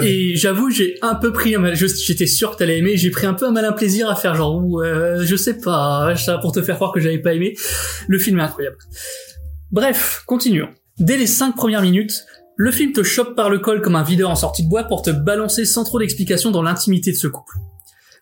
Et 0.03 0.37
j'avoue, 0.37 0.71
j'ai 0.71 0.97
un 1.03 1.15
peu 1.15 1.33
pris 1.33 1.55
un 1.55 1.59
mal. 1.59 1.75
J'étais 1.75 2.27
sûr 2.27 2.53
que 2.53 2.57
t'allais 2.57 2.79
aimer. 2.79 2.97
J'ai 2.97 3.11
pris 3.11 3.27
un 3.27 3.35
peu 3.35 3.47
un 3.47 3.53
malin 3.53 3.73
plaisir 3.73 4.09
à 4.09 4.15
faire 4.15 4.35
genre, 4.35 4.65
ouais, 4.65 5.17
je 5.25 5.37
sais 5.37 5.59
pas, 5.59 6.15
ça 6.17 6.39
pour 6.39 6.53
te 6.53 6.63
faire 6.63 6.77
croire 6.77 6.93
que 6.93 7.01
j'avais 7.01 7.19
pas 7.19 7.35
aimé. 7.35 7.55
Le 8.09 8.19
film 8.19 8.39
est 8.39 8.43
incroyable. 8.43 8.77
Bref, 9.71 10.23
continuons. 10.27 10.69
Dès 10.99 11.17
les 11.17 11.27
cinq 11.27 11.57
premières 11.57 11.83
minutes, 11.83 12.25
le 12.57 12.71
film 12.71 12.93
te 12.93 13.03
chope 13.03 13.35
par 13.35 13.51
le 13.51 13.59
col 13.59 13.81
comme 13.81 13.97
un 13.97 14.03
videur 14.03 14.31
en 14.31 14.37
sortie 14.37 14.63
de 14.63 14.69
bois 14.69 14.85
pour 14.85 15.03
te 15.03 15.11
balancer 15.11 15.65
sans 15.65 15.85
trop 15.85 15.99
d'explications 15.99 16.51
dans 16.51 16.63
l'intimité 16.63 17.11
de 17.11 17.17
ce 17.17 17.27
couple. 17.27 17.55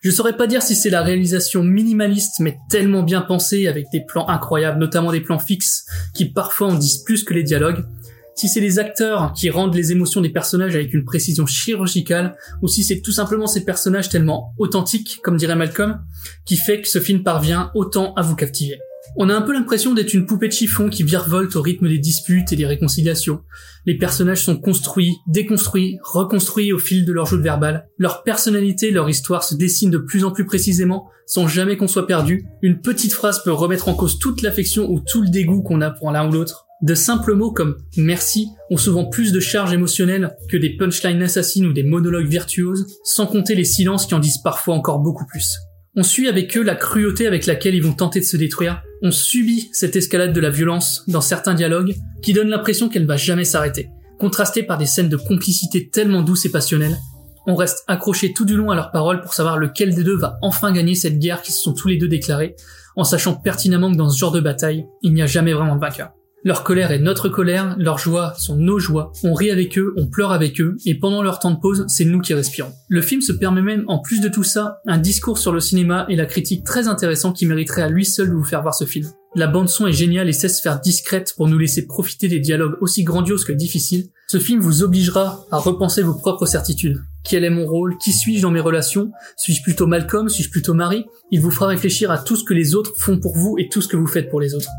Je 0.01 0.09
saurais 0.09 0.35
pas 0.35 0.47
dire 0.47 0.63
si 0.63 0.75
c'est 0.75 0.89
la 0.89 1.03
réalisation 1.03 1.61
minimaliste 1.61 2.39
mais 2.39 2.57
tellement 2.69 3.03
bien 3.03 3.21
pensée 3.21 3.67
avec 3.67 3.85
des 3.91 4.01
plans 4.03 4.27
incroyables, 4.27 4.79
notamment 4.79 5.11
des 5.11 5.21
plans 5.21 5.37
fixes 5.37 5.85
qui 6.15 6.25
parfois 6.25 6.69
en 6.69 6.75
disent 6.75 7.03
plus 7.03 7.23
que 7.23 7.35
les 7.35 7.43
dialogues, 7.43 7.85
si 8.35 8.47
c'est 8.47 8.59
les 8.59 8.79
acteurs 8.79 9.33
qui 9.33 9.49
rendent 9.49 9.75
les 9.75 9.91
émotions 9.91 10.21
des 10.21 10.29
personnages 10.29 10.75
avec 10.75 10.93
une 10.93 11.05
précision 11.05 11.45
chirurgicale, 11.45 12.35
ou 12.61 12.67
si 12.67 12.83
c'est 12.83 13.01
tout 13.01 13.11
simplement 13.11 13.47
ces 13.47 13.65
personnages 13.65 14.09
tellement 14.09 14.53
authentiques, 14.57 15.19
comme 15.23 15.37
dirait 15.37 15.55
Malcolm, 15.55 16.01
qui 16.45 16.55
fait 16.55 16.81
que 16.81 16.87
ce 16.87 16.99
film 16.99 17.23
parvient 17.23 17.71
autant 17.75 18.13
à 18.15 18.21
vous 18.21 18.35
captiver. 18.35 18.79
On 19.17 19.29
a 19.29 19.35
un 19.35 19.41
peu 19.41 19.51
l'impression 19.51 19.93
d'être 19.93 20.13
une 20.13 20.25
poupée 20.25 20.47
de 20.47 20.53
chiffon 20.53 20.87
qui 20.87 21.03
virevolte 21.03 21.55
au 21.55 21.61
rythme 21.61 21.89
des 21.89 21.97
disputes 21.97 22.53
et 22.53 22.55
des 22.55 22.65
réconciliations. 22.65 23.41
Les 23.85 23.97
personnages 23.97 24.43
sont 24.43 24.57
construits, 24.57 25.15
déconstruits, 25.27 25.97
reconstruits 26.03 26.71
au 26.71 26.77
fil 26.77 27.03
de 27.03 27.11
leur 27.11 27.25
jeu 27.25 27.37
de 27.37 27.43
verbal. 27.43 27.89
Leur 27.97 28.23
personnalité, 28.23 28.91
leur 28.91 29.09
histoire 29.09 29.43
se 29.43 29.55
dessinent 29.55 29.89
de 29.89 29.97
plus 29.97 30.23
en 30.23 30.31
plus 30.31 30.45
précisément, 30.45 31.09
sans 31.25 31.47
jamais 31.47 31.77
qu'on 31.77 31.87
soit 31.87 32.07
perdu. 32.07 32.45
Une 32.61 32.79
petite 32.79 33.13
phrase 33.13 33.43
peut 33.43 33.51
remettre 33.51 33.89
en 33.89 33.95
cause 33.95 34.19
toute 34.19 34.43
l'affection 34.43 34.89
ou 34.89 34.99
tout 34.99 35.21
le 35.21 35.29
dégoût 35.29 35.61
qu'on 35.61 35.81
a 35.81 35.89
pour 35.89 36.11
l'un 36.11 36.29
ou 36.29 36.31
l'autre. 36.31 36.67
De 36.81 36.95
simples 36.95 37.35
mots 37.35 37.51
comme 37.51 37.77
merci 37.95 38.47
ont 38.71 38.77
souvent 38.77 39.05
plus 39.05 39.31
de 39.31 39.39
charge 39.39 39.71
émotionnelle 39.71 40.35
que 40.49 40.57
des 40.57 40.75
punchlines 40.77 41.21
assassines 41.21 41.67
ou 41.67 41.73
des 41.73 41.83
monologues 41.83 42.27
virtuoses, 42.27 42.87
sans 43.03 43.27
compter 43.27 43.53
les 43.53 43.65
silences 43.65 44.07
qui 44.07 44.15
en 44.15 44.19
disent 44.19 44.41
parfois 44.43 44.73
encore 44.73 44.99
beaucoup 44.99 45.27
plus. 45.27 45.57
On 45.95 46.01
suit 46.01 46.27
avec 46.27 46.57
eux 46.57 46.63
la 46.63 46.73
cruauté 46.75 47.27
avec 47.27 47.45
laquelle 47.45 47.75
ils 47.75 47.83
vont 47.83 47.93
tenter 47.93 48.19
de 48.19 48.25
se 48.25 48.37
détruire. 48.37 48.81
On 49.03 49.11
subit 49.11 49.69
cette 49.73 49.95
escalade 49.95 50.33
de 50.33 50.39
la 50.39 50.49
violence 50.49 51.03
dans 51.07 51.21
certains 51.21 51.53
dialogues 51.53 51.93
qui 52.23 52.33
donnent 52.33 52.49
l'impression 52.49 52.89
qu'elle 52.89 53.03
ne 53.03 53.07
va 53.07 53.17
jamais 53.17 53.45
s'arrêter, 53.45 53.89
contrastée 54.17 54.63
par 54.63 54.79
des 54.79 54.85
scènes 54.87 55.09
de 55.09 55.17
complicité 55.17 55.89
tellement 55.89 56.23
douces 56.23 56.45
et 56.45 56.51
passionnelles. 56.51 56.97
On 57.45 57.55
reste 57.55 57.83
accroché 57.87 58.33
tout 58.33 58.45
du 58.45 58.55
long 58.55 58.71
à 58.71 58.75
leurs 58.75 58.91
paroles 58.91 59.21
pour 59.21 59.33
savoir 59.33 59.59
lequel 59.59 59.93
des 59.93 60.03
deux 60.03 60.17
va 60.17 60.37
enfin 60.41 60.71
gagner 60.71 60.95
cette 60.95 61.19
guerre 61.19 61.43
qui 61.43 61.51
se 61.51 61.61
sont 61.61 61.73
tous 61.73 61.89
les 61.89 61.97
deux 61.97 62.07
déclarés, 62.07 62.55
en 62.95 63.03
sachant 63.03 63.35
pertinemment 63.35 63.91
que 63.91 63.97
dans 63.97 64.09
ce 64.09 64.17
genre 64.17 64.31
de 64.31 64.39
bataille, 64.39 64.85
il 65.03 65.13
n'y 65.13 65.21
a 65.21 65.27
jamais 65.27 65.53
vraiment 65.53 65.75
de 65.75 65.81
vainqueur. 65.81 66.11
Leur 66.43 66.63
colère 66.63 66.91
est 66.91 66.97
notre 66.97 67.29
colère, 67.29 67.75
leurs 67.77 67.99
joies 67.99 68.33
sont 68.35 68.55
nos 68.55 68.79
joies, 68.79 69.11
on 69.23 69.35
rit 69.35 69.51
avec 69.51 69.77
eux, 69.77 69.93
on 69.95 70.07
pleure 70.07 70.31
avec 70.31 70.59
eux, 70.59 70.75
et 70.85 70.95
pendant 70.95 71.21
leur 71.21 71.37
temps 71.37 71.51
de 71.51 71.59
pause, 71.59 71.85
c'est 71.87 72.03
nous 72.03 72.19
qui 72.19 72.33
respirons. 72.33 72.71
Le 72.89 73.03
film 73.03 73.21
se 73.21 73.31
permet 73.31 73.61
même, 73.61 73.83
en 73.87 73.99
plus 73.99 74.21
de 74.21 74.27
tout 74.27 74.41
ça, 74.41 74.81
un 74.87 74.97
discours 74.97 75.37
sur 75.37 75.51
le 75.51 75.59
cinéma 75.59 76.07
et 76.09 76.15
la 76.15 76.25
critique 76.25 76.63
très 76.63 76.87
intéressant 76.87 77.31
qui 77.31 77.45
mériterait 77.45 77.83
à 77.83 77.89
lui 77.89 78.05
seul 78.05 78.29
de 78.29 78.33
vous 78.33 78.43
faire 78.43 78.63
voir 78.63 78.73
ce 78.73 78.85
film. 78.85 79.07
La 79.35 79.45
bande 79.45 79.69
son 79.69 79.85
est 79.85 79.93
géniale 79.93 80.29
et 80.29 80.33
sait 80.33 80.49
se 80.49 80.63
faire 80.63 80.79
discrète 80.79 81.35
pour 81.37 81.47
nous 81.47 81.59
laisser 81.59 81.85
profiter 81.85 82.27
des 82.27 82.39
dialogues 82.39 82.77
aussi 82.81 83.03
grandioses 83.03 83.45
que 83.45 83.53
difficiles. 83.53 84.09
Ce 84.27 84.39
film 84.39 84.61
vous 84.61 84.81
obligera 84.81 85.45
à 85.51 85.57
repenser 85.57 86.01
vos 86.01 86.15
propres 86.15 86.47
certitudes. 86.47 87.03
Quel 87.23 87.43
est 87.43 87.51
mon 87.51 87.67
rôle? 87.67 87.97
Qui 87.99 88.13
suis-je 88.13 88.41
dans 88.41 88.51
mes 88.51 88.59
relations? 88.61 89.11
Suis-je 89.37 89.61
plutôt 89.61 89.85
Malcolm? 89.85 90.27
Suis-je 90.27 90.49
plutôt 90.49 90.73
Marie 90.73 91.05
Il 91.29 91.39
vous 91.39 91.51
fera 91.51 91.67
réfléchir 91.67 92.09
à 92.09 92.17
tout 92.17 92.35
ce 92.35 92.43
que 92.43 92.55
les 92.55 92.73
autres 92.73 92.93
font 92.97 93.19
pour 93.19 93.37
vous 93.37 93.57
et 93.59 93.69
tout 93.69 93.81
ce 93.81 93.87
que 93.87 93.95
vous 93.95 94.07
faites 94.07 94.29
pour 94.29 94.41
les 94.41 94.55
autres. 94.55 94.69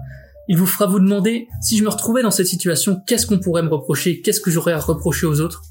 Il 0.49 0.59
vous 0.59 0.67
fera 0.67 0.87
vous 0.87 0.99
demander, 0.99 1.49
si 1.61 1.77
je 1.77 1.85
me 1.85 1.89
retrouvais 1.89 2.23
dans 2.23 2.31
cette 2.31 2.47
situation, 2.47 3.01
qu'est-ce 3.07 3.27
qu'on 3.27 3.39
pourrait 3.39 3.63
me 3.63 3.69
reprocher, 3.69 4.21
qu'est-ce 4.21 4.41
que 4.41 4.51
j'aurais 4.51 4.73
à 4.73 4.79
reprocher 4.79 5.27
aux 5.27 5.41
autres? 5.41 5.63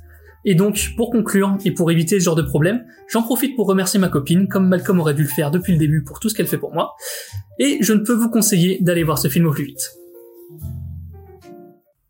Et 0.44 0.56
donc, 0.56 0.94
pour 0.98 1.12
conclure, 1.12 1.58
et 1.66 1.72
pour 1.72 1.92
éviter 1.92 2.20
ce 2.20 2.26
genre 2.26 2.36
de 2.36 2.42
problème, 2.42 2.84
j'en 3.10 3.22
profite 3.22 3.56
pour 3.56 3.68
remercier 3.68 4.00
ma 4.00 4.08
copine, 4.08 4.48
comme 4.48 4.68
Malcolm 4.68 5.00
aurait 5.00 5.14
dû 5.14 5.24
le 5.24 5.28
faire 5.28 5.52
depuis 5.52 5.74
le 5.74 5.80
début 5.80 6.04
pour 6.04 6.20
tout 6.20 6.30
ce 6.30 6.36
qu'elle 6.36 6.48
fait 6.48 6.58
pour 6.58 6.74
moi, 6.74 6.96
et 7.60 7.78
je 7.82 7.94
ne 7.94 8.00
peux 8.00 8.14
vous 8.14 8.30
conseiller 8.30 8.80
d'aller 8.82 9.04
voir 9.04 9.20
ce 9.20 9.28
film 9.28 9.46
au 9.46 9.52
plus 9.52 9.66
vite. 9.66 9.92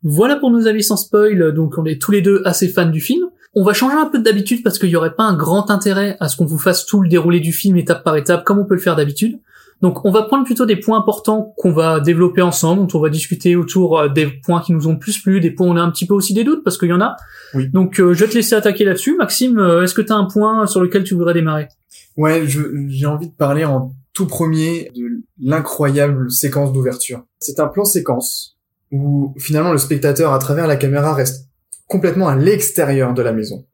Voilà 0.04 0.36
pour 0.36 0.50
nos 0.50 0.66
avis 0.66 0.82
sans 0.82 0.96
spoil, 0.96 1.52
donc 1.52 1.78
on 1.78 1.84
est 1.84 2.00
tous 2.00 2.10
les 2.10 2.22
deux 2.22 2.42
assez 2.44 2.68
fans 2.68 2.86
du 2.86 3.00
film. 3.00 3.26
On 3.54 3.64
va 3.64 3.74
changer 3.74 3.96
un 3.96 4.06
peu 4.06 4.18
d'habitude 4.18 4.62
parce 4.62 4.78
qu'il 4.78 4.88
n'y 4.88 4.96
aurait 4.96 5.14
pas 5.14 5.24
un 5.24 5.36
grand 5.36 5.70
intérêt 5.70 6.16
à 6.18 6.28
ce 6.28 6.36
qu'on 6.36 6.46
vous 6.46 6.58
fasse 6.58 6.86
tout 6.86 7.02
le 7.02 7.08
déroulé 7.08 7.38
du 7.38 7.52
film 7.52 7.76
étape 7.76 8.02
par 8.02 8.16
étape 8.16 8.44
comme 8.44 8.58
on 8.58 8.64
peut 8.64 8.74
le 8.74 8.80
faire 8.80 8.96
d'habitude. 8.96 9.38
Donc 9.82 10.04
on 10.04 10.12
va 10.12 10.22
prendre 10.22 10.44
plutôt 10.44 10.64
des 10.64 10.76
points 10.76 10.98
importants 10.98 11.52
qu'on 11.58 11.72
va 11.72 12.00
développer 12.00 12.40
ensemble, 12.40 12.86
dont 12.86 12.98
on 12.98 13.02
va 13.02 13.10
discuter 13.10 13.56
autour 13.56 13.98
euh, 13.98 14.08
des 14.08 14.26
points 14.26 14.60
qui 14.60 14.72
nous 14.72 14.86
ont 14.86 14.96
plus 14.96 15.18
plu, 15.20 15.40
des 15.40 15.50
points 15.50 15.66
où 15.66 15.70
on 15.70 15.76
a 15.76 15.82
un 15.82 15.90
petit 15.90 16.06
peu 16.06 16.14
aussi 16.14 16.34
des 16.34 16.44
doutes 16.44 16.62
parce 16.62 16.78
qu'il 16.78 16.88
y 16.88 16.92
en 16.92 17.00
a. 17.00 17.16
Oui. 17.54 17.68
Donc 17.68 18.00
euh, 18.00 18.14
je 18.14 18.24
vais 18.24 18.30
te 18.30 18.36
laisser 18.36 18.54
attaquer 18.54 18.84
là-dessus. 18.84 19.16
Maxime, 19.16 19.58
euh, 19.58 19.82
est-ce 19.82 19.94
que 19.94 20.02
tu 20.02 20.12
as 20.12 20.16
un 20.16 20.26
point 20.26 20.66
sur 20.66 20.80
lequel 20.80 21.02
tu 21.02 21.14
voudrais 21.14 21.34
démarrer? 21.34 21.68
Ouais, 22.16 22.44
j'ai 22.46 23.06
envie 23.06 23.28
de 23.28 23.34
parler 23.34 23.64
en 23.64 23.94
tout 24.12 24.26
premier 24.26 24.90
de 24.94 25.22
l'incroyable 25.40 26.30
séquence 26.30 26.72
d'ouverture. 26.72 27.24
C'est 27.40 27.58
un 27.58 27.66
plan 27.66 27.84
séquence 27.84 28.58
où 28.92 29.34
finalement 29.38 29.72
le 29.72 29.78
spectateur 29.78 30.32
à 30.32 30.38
travers 30.38 30.66
la 30.66 30.76
caméra 30.76 31.14
reste 31.14 31.48
complètement 31.86 32.28
à 32.28 32.36
l'extérieur 32.36 33.14
de 33.14 33.22
la 33.22 33.32
maison. 33.32 33.64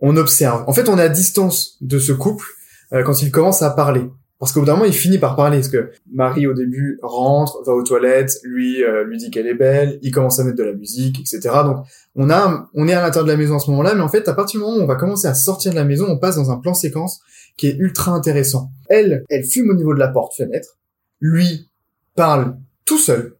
On 0.00 0.16
observe. 0.16 0.64
En 0.68 0.72
fait, 0.72 0.88
on 0.88 0.98
est 0.98 1.02
à 1.02 1.08
distance 1.08 1.76
de 1.80 1.98
ce 1.98 2.12
couple 2.12 2.46
euh, 2.92 3.02
quand 3.02 3.20
il 3.22 3.30
commence 3.30 3.62
à 3.62 3.70
parler. 3.70 4.04
Parce 4.38 4.52
qu'au 4.52 4.60
bout 4.60 4.66
d'un 4.66 4.74
moment, 4.74 4.84
il 4.84 4.92
finit 4.92 5.18
par 5.18 5.34
parler. 5.34 5.58
Parce 5.58 5.68
que 5.68 5.90
Marie, 6.12 6.46
au 6.46 6.54
début, 6.54 6.98
rentre, 7.02 7.60
va 7.66 7.72
aux 7.72 7.82
toilettes, 7.82 8.38
lui 8.44 8.84
euh, 8.84 9.04
lui 9.04 9.18
dit 9.18 9.30
qu'elle 9.30 9.48
est 9.48 9.54
belle, 9.54 9.98
il 10.02 10.12
commence 10.12 10.38
à 10.38 10.44
mettre 10.44 10.56
de 10.56 10.64
la 10.64 10.74
musique, 10.74 11.20
etc. 11.20 11.40
Donc, 11.64 11.84
on 12.14 12.30
a, 12.30 12.68
on 12.74 12.86
est 12.86 12.92
à 12.92 13.02
l'intérieur 13.02 13.24
de 13.24 13.32
la 13.32 13.36
maison 13.36 13.56
à 13.56 13.58
ce 13.58 13.70
moment-là, 13.70 13.94
mais 13.94 14.00
en 14.00 14.08
fait, 14.08 14.28
à 14.28 14.34
partir 14.34 14.60
du 14.60 14.64
moment 14.64 14.78
où 14.78 14.82
on 14.82 14.86
va 14.86 14.94
commencer 14.94 15.26
à 15.26 15.34
sortir 15.34 15.72
de 15.72 15.76
la 15.76 15.84
maison, 15.84 16.06
on 16.08 16.18
passe 16.18 16.36
dans 16.36 16.50
un 16.52 16.58
plan 16.58 16.74
séquence 16.74 17.20
qui 17.56 17.66
est 17.66 17.76
ultra 17.76 18.12
intéressant. 18.12 18.70
Elle, 18.88 19.24
elle 19.28 19.44
fume 19.44 19.70
au 19.70 19.74
niveau 19.74 19.92
de 19.92 19.98
la 19.98 20.08
porte-fenêtre. 20.08 20.78
Lui 21.20 21.68
parle 22.14 22.56
tout 22.84 22.98
seul, 22.98 23.34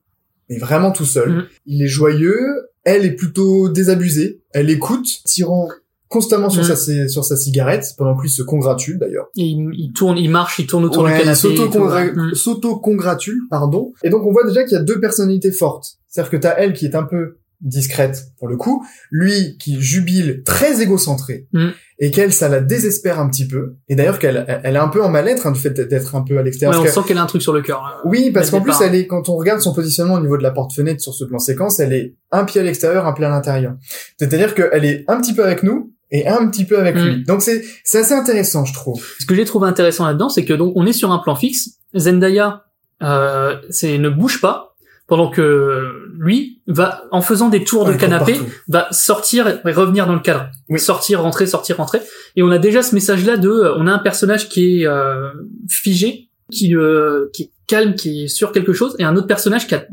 mais 0.48 0.58
vraiment 0.58 0.90
tout 0.90 1.04
seul. 1.04 1.30
Mhm. 1.30 1.46
Il 1.66 1.82
est 1.82 1.88
joyeux. 1.88 2.70
Elle 2.82 3.04
est 3.04 3.12
plutôt 3.12 3.68
désabusée. 3.68 4.40
Elle 4.52 4.70
écoute, 4.70 5.06
tirant 5.24 5.68
constamment 6.08 6.48
sur, 6.50 6.64
sa, 6.64 6.74
ci- 6.76 7.08
sur 7.08 7.24
sa 7.24 7.36
cigarette, 7.36 7.94
pendant 7.98 8.16
que 8.16 8.22
lui 8.22 8.30
se 8.30 8.42
congratule 8.42 8.98
d'ailleurs. 8.98 9.26
Et 9.36 9.42
il, 9.44 9.68
il 9.74 9.92
tourne, 9.92 10.16
il 10.18 10.30
marche, 10.30 10.58
il 10.58 10.66
tourne 10.66 10.84
autour 10.84 11.02
Ouais, 11.04 11.10
du 11.12 11.16
il 11.18 11.20
canapé. 11.24 11.38
s'auto-congra- 11.38 12.12
Mm. 12.14 12.34
s'auto-congratule, 12.34 13.40
pardon. 13.50 13.92
Et 14.02 14.10
donc 14.10 14.24
on 14.24 14.32
voit 14.32 14.46
déjà 14.46 14.64
qu'il 14.64 14.72
y 14.72 14.80
a 14.80 14.82
deux 14.82 15.00
personnalités 15.00 15.52
fortes. 15.52 15.98
C'est-à-dire 16.08 16.30
que 16.30 16.36
t'as 16.36 16.54
elle 16.56 16.72
qui 16.72 16.86
est 16.86 16.94
un 16.94 17.02
peu 17.04 17.38
discrète 17.60 18.26
pour 18.38 18.46
le 18.46 18.56
coup, 18.56 18.86
lui 19.10 19.56
qui 19.58 19.80
jubile 19.80 20.42
très 20.44 20.80
égocentré, 20.80 21.48
Mm. 21.52 21.70
et 21.98 22.12
qu'elle 22.12 22.32
ça 22.32 22.48
la 22.48 22.60
désespère 22.60 23.18
un 23.18 23.28
petit 23.28 23.48
peu. 23.48 23.74
Et 23.88 23.96
d'ailleurs 23.96 24.20
qu'elle 24.20 24.60
elle 24.62 24.76
est 24.76 24.78
un 24.78 24.86
peu 24.86 25.02
en 25.02 25.08
mal-être 25.08 25.48
hein, 25.48 25.50
du 25.50 25.58
fait 25.58 25.70
d'être 25.70 26.14
un 26.14 26.22
peu 26.22 26.34
à 26.34 26.36
Ouais, 26.38 26.44
l'extérieur. 26.44 26.80
on 26.80 26.86
sent 26.86 27.00
qu'elle 27.08 27.18
a 27.18 27.22
un 27.22 27.26
truc 27.26 27.42
sur 27.42 27.52
le 27.52 27.60
cœur. 27.62 27.82
là. 27.82 27.96
oui, 28.04 28.30
parce 28.30 28.50
qu'en 28.50 28.60
plus, 28.60 28.74
elle 28.80 28.94
est, 28.94 29.08
quand 29.08 29.28
on 29.28 29.34
regarde 29.36 29.60
son 29.60 29.74
positionnement 29.74 30.14
au 30.14 30.20
niveau 30.20 30.36
de 30.38 30.42
la 30.44 30.52
porte-fenêtre 30.52 31.00
sur 31.00 31.12
ce 31.14 31.24
plan 31.24 31.40
séquence, 31.40 31.80
elle 31.80 31.92
est 31.92 32.14
un 32.30 32.44
pied 32.44 32.60
à 32.60 32.64
l'extérieur, 32.64 33.06
un 33.08 33.12
pied 33.12 33.24
à 33.24 33.28
l'intérieur. 33.28 33.74
C'est-à-dire 34.18 34.54
qu'elle 34.54 34.84
est 34.84 35.04
un 35.08 35.20
petit 35.20 35.34
peu 35.34 35.44
avec 35.44 35.64
nous 35.64 35.92
et 36.10 36.26
un 36.26 36.48
petit 36.48 36.64
peu 36.64 36.78
avec 36.78 36.96
Mm. 36.96 37.04
lui. 37.04 37.24
Donc 37.24 37.42
c'est, 37.42 37.64
c'est 37.84 37.98
assez 37.98 38.14
intéressant, 38.14 38.64
je 38.64 38.72
trouve. 38.72 39.04
Ce 39.18 39.26
que 39.26 39.34
j'ai 39.34 39.44
trouvé 39.44 39.68
intéressant 39.68 40.06
là-dedans, 40.06 40.28
c'est 40.28 40.44
que 40.44 40.54
donc 40.54 40.72
on 40.76 40.86
est 40.86 40.92
sur 40.92 41.10
un 41.12 41.18
plan 41.18 41.34
fixe. 41.36 41.70
Zendaya, 41.96 42.64
euh, 43.02 43.56
c'est 43.70 43.98
ne 43.98 44.08
bouge 44.08 44.40
pas 44.40 44.76
pendant 45.06 45.30
que 45.30 46.10
lui 46.18 46.60
va 46.66 47.04
en 47.12 47.22
faisant 47.22 47.48
des 47.48 47.64
tours 47.64 47.86
de 47.86 47.92
court 47.92 48.00
canapé 48.00 48.34
partout. 48.34 48.46
va 48.68 48.88
sortir 48.90 49.48
et 49.48 49.72
revenir 49.72 50.06
dans 50.06 50.12
le 50.14 50.20
cadre. 50.20 50.50
Oui. 50.68 50.78
Sortir, 50.78 51.22
rentrer, 51.22 51.46
sortir, 51.46 51.78
rentrer. 51.78 52.00
Et 52.36 52.42
on 52.42 52.50
a 52.50 52.58
déjà 52.58 52.82
ce 52.82 52.94
message-là 52.94 53.38
de, 53.38 53.48
euh, 53.48 53.74
on 53.78 53.86
a 53.86 53.92
un 53.92 53.98
personnage 53.98 54.48
qui 54.50 54.82
est 54.82 54.86
euh, 54.86 55.30
figé, 55.68 56.28
qui 56.52 56.74
euh, 56.76 57.30
qui 57.32 57.44
est 57.44 57.50
calme, 57.66 57.94
qui 57.94 58.24
est 58.24 58.28
sur 58.28 58.52
quelque 58.52 58.72
chose, 58.74 58.96
et 58.98 59.04
un 59.04 59.16
autre 59.16 59.26
personnage 59.26 59.66
qui 59.66 59.74
a 59.74 59.86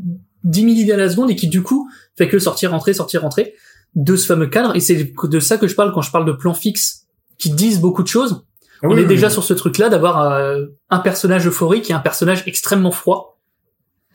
10 0.44 0.60
000 0.60 0.72
idées 0.74 0.92
à 0.92 0.96
la 0.96 1.08
seconde 1.08 1.30
et 1.30 1.36
qui 1.36 1.48
du 1.48 1.62
coup 1.62 1.88
fait 2.16 2.28
que 2.28 2.38
sortir, 2.38 2.70
rentrer, 2.70 2.92
sortir, 2.92 3.22
rentrer 3.22 3.54
de 3.94 4.16
ce 4.16 4.26
fameux 4.26 4.46
cadre. 4.46 4.76
Et 4.76 4.80
c'est 4.80 5.12
de 5.22 5.40
ça 5.40 5.58
que 5.58 5.66
je 5.68 5.74
parle 5.74 5.92
quand 5.92 6.02
je 6.02 6.10
parle 6.10 6.26
de 6.26 6.32
plans 6.32 6.54
fixes 6.54 7.06
qui 7.38 7.50
disent 7.50 7.80
beaucoup 7.80 8.02
de 8.02 8.08
choses. 8.08 8.44
Ah 8.82 8.88
On 8.88 8.94
oui, 8.94 9.00
est 9.00 9.02
oui, 9.02 9.08
déjà 9.08 9.28
oui. 9.28 9.32
sur 9.32 9.44
ce 9.44 9.54
truc-là 9.54 9.88
d'avoir 9.88 10.32
euh, 10.32 10.66
un 10.90 10.98
personnage 10.98 11.46
euphorique 11.46 11.90
et 11.90 11.94
un 11.94 12.00
personnage 12.00 12.42
extrêmement 12.46 12.90
froid. 12.90 13.38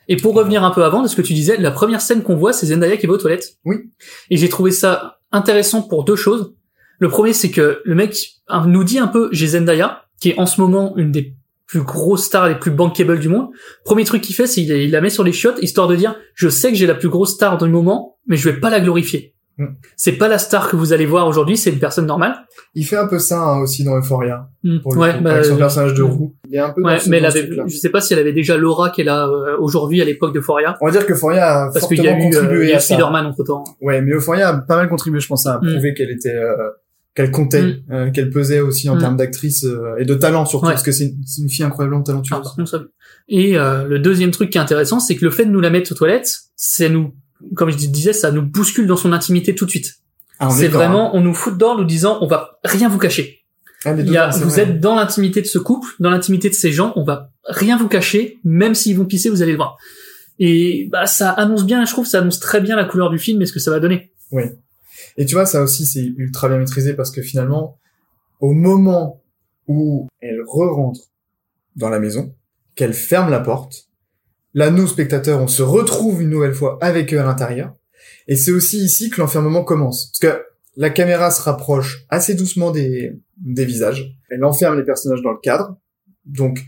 Et 0.07 0.17
pour 0.17 0.33
revenir 0.35 0.63
un 0.63 0.71
peu 0.71 0.83
avant 0.83 1.01
de 1.01 1.07
ce 1.07 1.15
que 1.15 1.21
tu 1.21 1.33
disais, 1.33 1.57
la 1.57 1.71
première 1.71 2.01
scène 2.01 2.21
qu'on 2.23 2.35
voit, 2.35 2.53
c'est 2.53 2.67
Zendaya 2.67 2.97
qui 2.97 3.07
va 3.07 3.13
aux 3.13 3.17
toilettes. 3.17 3.57
Oui. 3.65 3.77
Et 4.29 4.37
j'ai 4.37 4.49
trouvé 4.49 4.71
ça 4.71 5.19
intéressant 5.31 5.83
pour 5.83 6.03
deux 6.03 6.15
choses. 6.15 6.53
Le 6.99 7.09
premier, 7.09 7.33
c'est 7.33 7.49
que 7.49 7.81
le 7.83 7.95
mec 7.95 8.41
nous 8.67 8.83
dit 8.83 8.99
un 8.99 9.07
peu, 9.07 9.29
j'ai 9.31 9.47
Zendaya, 9.47 10.03
qui 10.19 10.29
est 10.29 10.39
en 10.39 10.45
ce 10.45 10.61
moment 10.61 10.95
une 10.97 11.11
des 11.11 11.35
plus 11.65 11.81
grosses 11.81 12.25
stars, 12.25 12.49
les 12.49 12.59
plus 12.59 12.71
bankable 12.71 13.19
du 13.19 13.29
monde. 13.29 13.47
Premier 13.85 14.03
truc 14.03 14.21
qu'il 14.21 14.35
fait, 14.35 14.45
c'est 14.45 14.61
il, 14.61 14.69
il 14.69 14.91
la 14.91 14.99
met 14.99 15.09
sur 15.09 15.23
les 15.23 15.31
chiottes, 15.31 15.57
histoire 15.61 15.87
de 15.87 15.95
dire, 15.95 16.15
je 16.35 16.49
sais 16.49 16.69
que 16.69 16.77
j'ai 16.77 16.85
la 16.85 16.95
plus 16.95 17.07
grosse 17.09 17.35
star 17.35 17.57
du 17.57 17.69
moment, 17.69 18.17
mais 18.27 18.35
je 18.35 18.49
vais 18.49 18.59
pas 18.59 18.69
la 18.69 18.81
glorifier. 18.81 19.33
Mm. 19.57 19.65
C'est 19.97 20.13
pas 20.13 20.27
la 20.27 20.37
star 20.37 20.69
que 20.69 20.75
vous 20.75 20.93
allez 20.93 21.05
voir 21.05 21.27
aujourd'hui, 21.27 21.57
c'est 21.57 21.69
une 21.71 21.79
personne 21.79 22.05
normale. 22.05 22.35
Il 22.73 22.85
fait 22.85 22.95
un 22.97 23.07
peu 23.07 23.19
ça 23.19 23.41
hein, 23.41 23.59
aussi 23.59 23.83
dans 23.83 23.97
Euphoria. 23.97 24.47
Mm. 24.63 24.79
Pour 24.79 24.93
le 24.95 24.99
Ouais, 25.01 25.13
coup, 25.17 25.23
bah, 25.23 25.31
avec 25.33 25.45
son 25.45 25.55
euh, 25.55 25.57
personnage 25.57 25.93
de 25.93 26.03
mm. 26.03 26.05
roue. 26.05 26.35
Il 26.49 26.55
est 26.55 26.59
un 26.59 26.69
peu 26.71 26.81
Ouais, 26.81 26.97
mais 27.07 27.17
elle 27.17 27.25
avait, 27.25 27.49
je 27.67 27.75
sais 27.77 27.89
pas 27.89 28.01
si 28.01 28.13
elle 28.13 28.19
avait 28.19 28.33
déjà 28.33 28.57
l'aura 28.57 28.89
qu'elle 28.89 29.09
a 29.09 29.27
euh, 29.27 29.57
aujourd'hui 29.59 30.01
à 30.01 30.05
l'époque 30.05 30.33
de 30.33 30.41
Foria. 30.41 30.77
On 30.81 30.85
va 30.85 30.91
dire 30.91 31.05
que 31.05 31.13
Euphoria 31.13 31.63
a 31.65 31.71
Parce 31.71 31.87
qu'il 31.87 31.97
y 32.01 32.07
a 32.07 32.11
fortement 32.11 32.29
eu, 32.29 32.35
euh, 32.35 32.39
contribué 32.41 32.65
il 32.65 32.69
y 32.69 32.73
a 32.73 32.77
à 32.77 32.79
ça. 32.79 32.95
Spider-Man 32.95 33.25
entre 33.25 33.43
temps. 33.43 33.63
Ouais, 33.81 34.01
mais 34.01 34.13
Euphoria 34.13 34.49
a 34.49 34.57
pas 34.57 34.77
mal 34.77 34.89
contribué, 34.89 35.19
je 35.19 35.27
pense, 35.27 35.45
à 35.45 35.57
Mm. 35.59 35.67
prouver 35.73 35.93
qu'elle 35.93 36.11
était, 36.11 36.35
euh, 36.35 36.55
qu'elle 37.13 37.29
comptait, 37.31 37.75
euh, 37.91 38.09
qu'elle 38.11 38.29
pesait 38.29 38.61
aussi 38.61 38.89
en 38.89 38.97
termes 38.97 39.17
d'actrice 39.17 39.65
euh, 39.65 39.95
et 39.99 40.05
de 40.05 40.13
talent 40.15 40.45
surtout, 40.45 40.67
Ouais. 40.67 40.71
parce 40.73 40.83
que 40.83 40.93
c'est 40.93 41.13
une, 41.39 41.49
fille 41.49 41.65
incroyablement 41.65 42.03
talentueuse. 42.03 42.39
Ah, 42.57 42.65
ça- 42.65 42.79
Et 43.27 43.57
euh, 43.57 43.85
le 43.85 43.99
deuxième 43.99 44.31
truc 44.31 44.49
qui 44.49 44.57
est 44.57 44.61
intéressant, 44.61 44.99
c'est 45.01 45.15
que 45.15 45.25
le 45.25 45.31
fait 45.31 45.43
de 45.45 45.51
nous 45.51 45.59
la 45.59 45.69
mettre 45.69 45.91
aux 45.91 45.95
toilettes, 45.95 46.31
c'est 46.55 46.87
nous, 46.89 47.13
comme 47.55 47.69
je 47.69 47.77
disais, 47.77 48.13
ça 48.13 48.31
nous 48.31 48.41
bouscule 48.41 48.87
dans 48.87 48.95
son 48.97 49.11
intimité 49.13 49.55
tout 49.55 49.65
de 49.65 49.69
suite. 49.71 49.95
Ah, 50.39 50.49
C'est 50.49 50.67
vraiment, 50.67 51.15
on 51.15 51.21
nous 51.21 51.33
fout 51.33 51.53
dedans 51.53 51.77
nous 51.77 51.83
disant, 51.85 52.17
on 52.21 52.27
va 52.27 52.59
rien 52.63 52.89
vous 52.89 52.97
cacher. 52.97 53.39
hein. 53.85 53.93
Ah, 53.97 53.99
Il 53.99 54.11
y 54.11 54.17
a, 54.17 54.29
vous 54.29 54.49
vrai. 54.49 54.61
êtes 54.63 54.79
dans 54.79 54.95
l'intimité 54.95 55.41
de 55.41 55.47
ce 55.47 55.57
couple, 55.59 55.87
dans 55.99 56.09
l'intimité 56.09 56.49
de 56.49 56.53
ces 56.55 56.71
gens, 56.71 56.93
on 56.95 57.03
va 57.03 57.31
rien 57.45 57.77
vous 57.77 57.87
cacher, 57.87 58.39
même 58.43 58.73
s'ils 58.75 58.97
vont 58.97 59.05
pisser, 59.05 59.29
vous 59.29 59.41
allez 59.41 59.51
le 59.51 59.57
voir. 59.57 59.77
Et 60.39 60.87
bah 60.91 61.05
ça 61.05 61.29
annonce 61.29 61.65
bien, 61.65 61.85
je 61.85 61.91
trouve, 61.91 62.07
ça 62.07 62.19
annonce 62.19 62.39
très 62.39 62.61
bien 62.61 62.75
la 62.75 62.85
couleur 62.85 63.09
du 63.11 63.19
film 63.19 63.41
et 63.41 63.45
ce 63.45 63.53
que 63.53 63.59
ça 63.59 63.69
va 63.71 63.79
donner. 63.79 64.11
Et 65.17 65.25
tu 65.25 65.35
vois, 65.35 65.45
ça 65.45 65.61
aussi, 65.61 65.85
c'est 65.85 66.03
ultra 66.17 66.47
bien 66.47 66.57
maîtrisé 66.57 66.93
parce 66.93 67.11
que 67.11 67.21
finalement, 67.21 67.77
au 68.39 68.53
moment 68.53 69.21
où 69.67 70.07
elle 70.19 70.41
re-rentre 70.47 71.01
dans 71.75 71.89
la 71.89 71.99
maison, 71.99 72.33
qu'elle 72.75 72.93
ferme 72.93 73.29
la 73.29 73.39
porte, 73.39 73.87
là, 74.53 74.69
nous, 74.71 74.87
spectateurs, 74.87 75.41
on 75.41 75.47
se 75.47 75.61
retrouve 75.61 76.21
une 76.21 76.29
nouvelle 76.29 76.53
fois 76.53 76.77
avec 76.81 77.13
eux 77.13 77.19
à 77.19 77.23
l'intérieur. 77.23 77.73
Et 78.27 78.35
c'est 78.35 78.51
aussi 78.51 78.77
ici 78.83 79.09
que 79.09 79.19
l'enfermement 79.21 79.63
commence. 79.63 80.11
Parce 80.11 80.35
que 80.35 80.41
la 80.77 80.89
caméra 80.89 81.31
se 81.31 81.41
rapproche 81.41 82.05
assez 82.09 82.33
doucement 82.35 82.71
des, 82.71 83.19
des 83.37 83.65
visages. 83.65 84.15
Elle 84.29 84.43
enferme 84.43 84.77
les 84.77 84.85
personnages 84.85 85.21
dans 85.21 85.31
le 85.31 85.39
cadre. 85.41 85.75
Donc, 86.25 86.63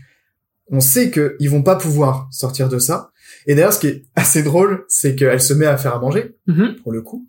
on 0.68 0.80
sait 0.80 1.10
qu'ils 1.10 1.50
vont 1.50 1.62
pas 1.62 1.76
pouvoir 1.76 2.28
sortir 2.30 2.68
de 2.68 2.78
ça. 2.78 3.10
Et 3.46 3.54
d'ailleurs, 3.54 3.72
ce 3.72 3.80
qui 3.80 3.86
est 3.88 4.04
assez 4.16 4.42
drôle, 4.42 4.84
c'est 4.88 5.14
qu'elle 5.14 5.40
se 5.40 5.54
met 5.54 5.66
à 5.66 5.76
faire 5.76 5.94
à 5.94 6.00
manger, 6.00 6.36
Mhm. 6.46 6.76
pour 6.82 6.92
le 6.92 7.02
coup. 7.02 7.28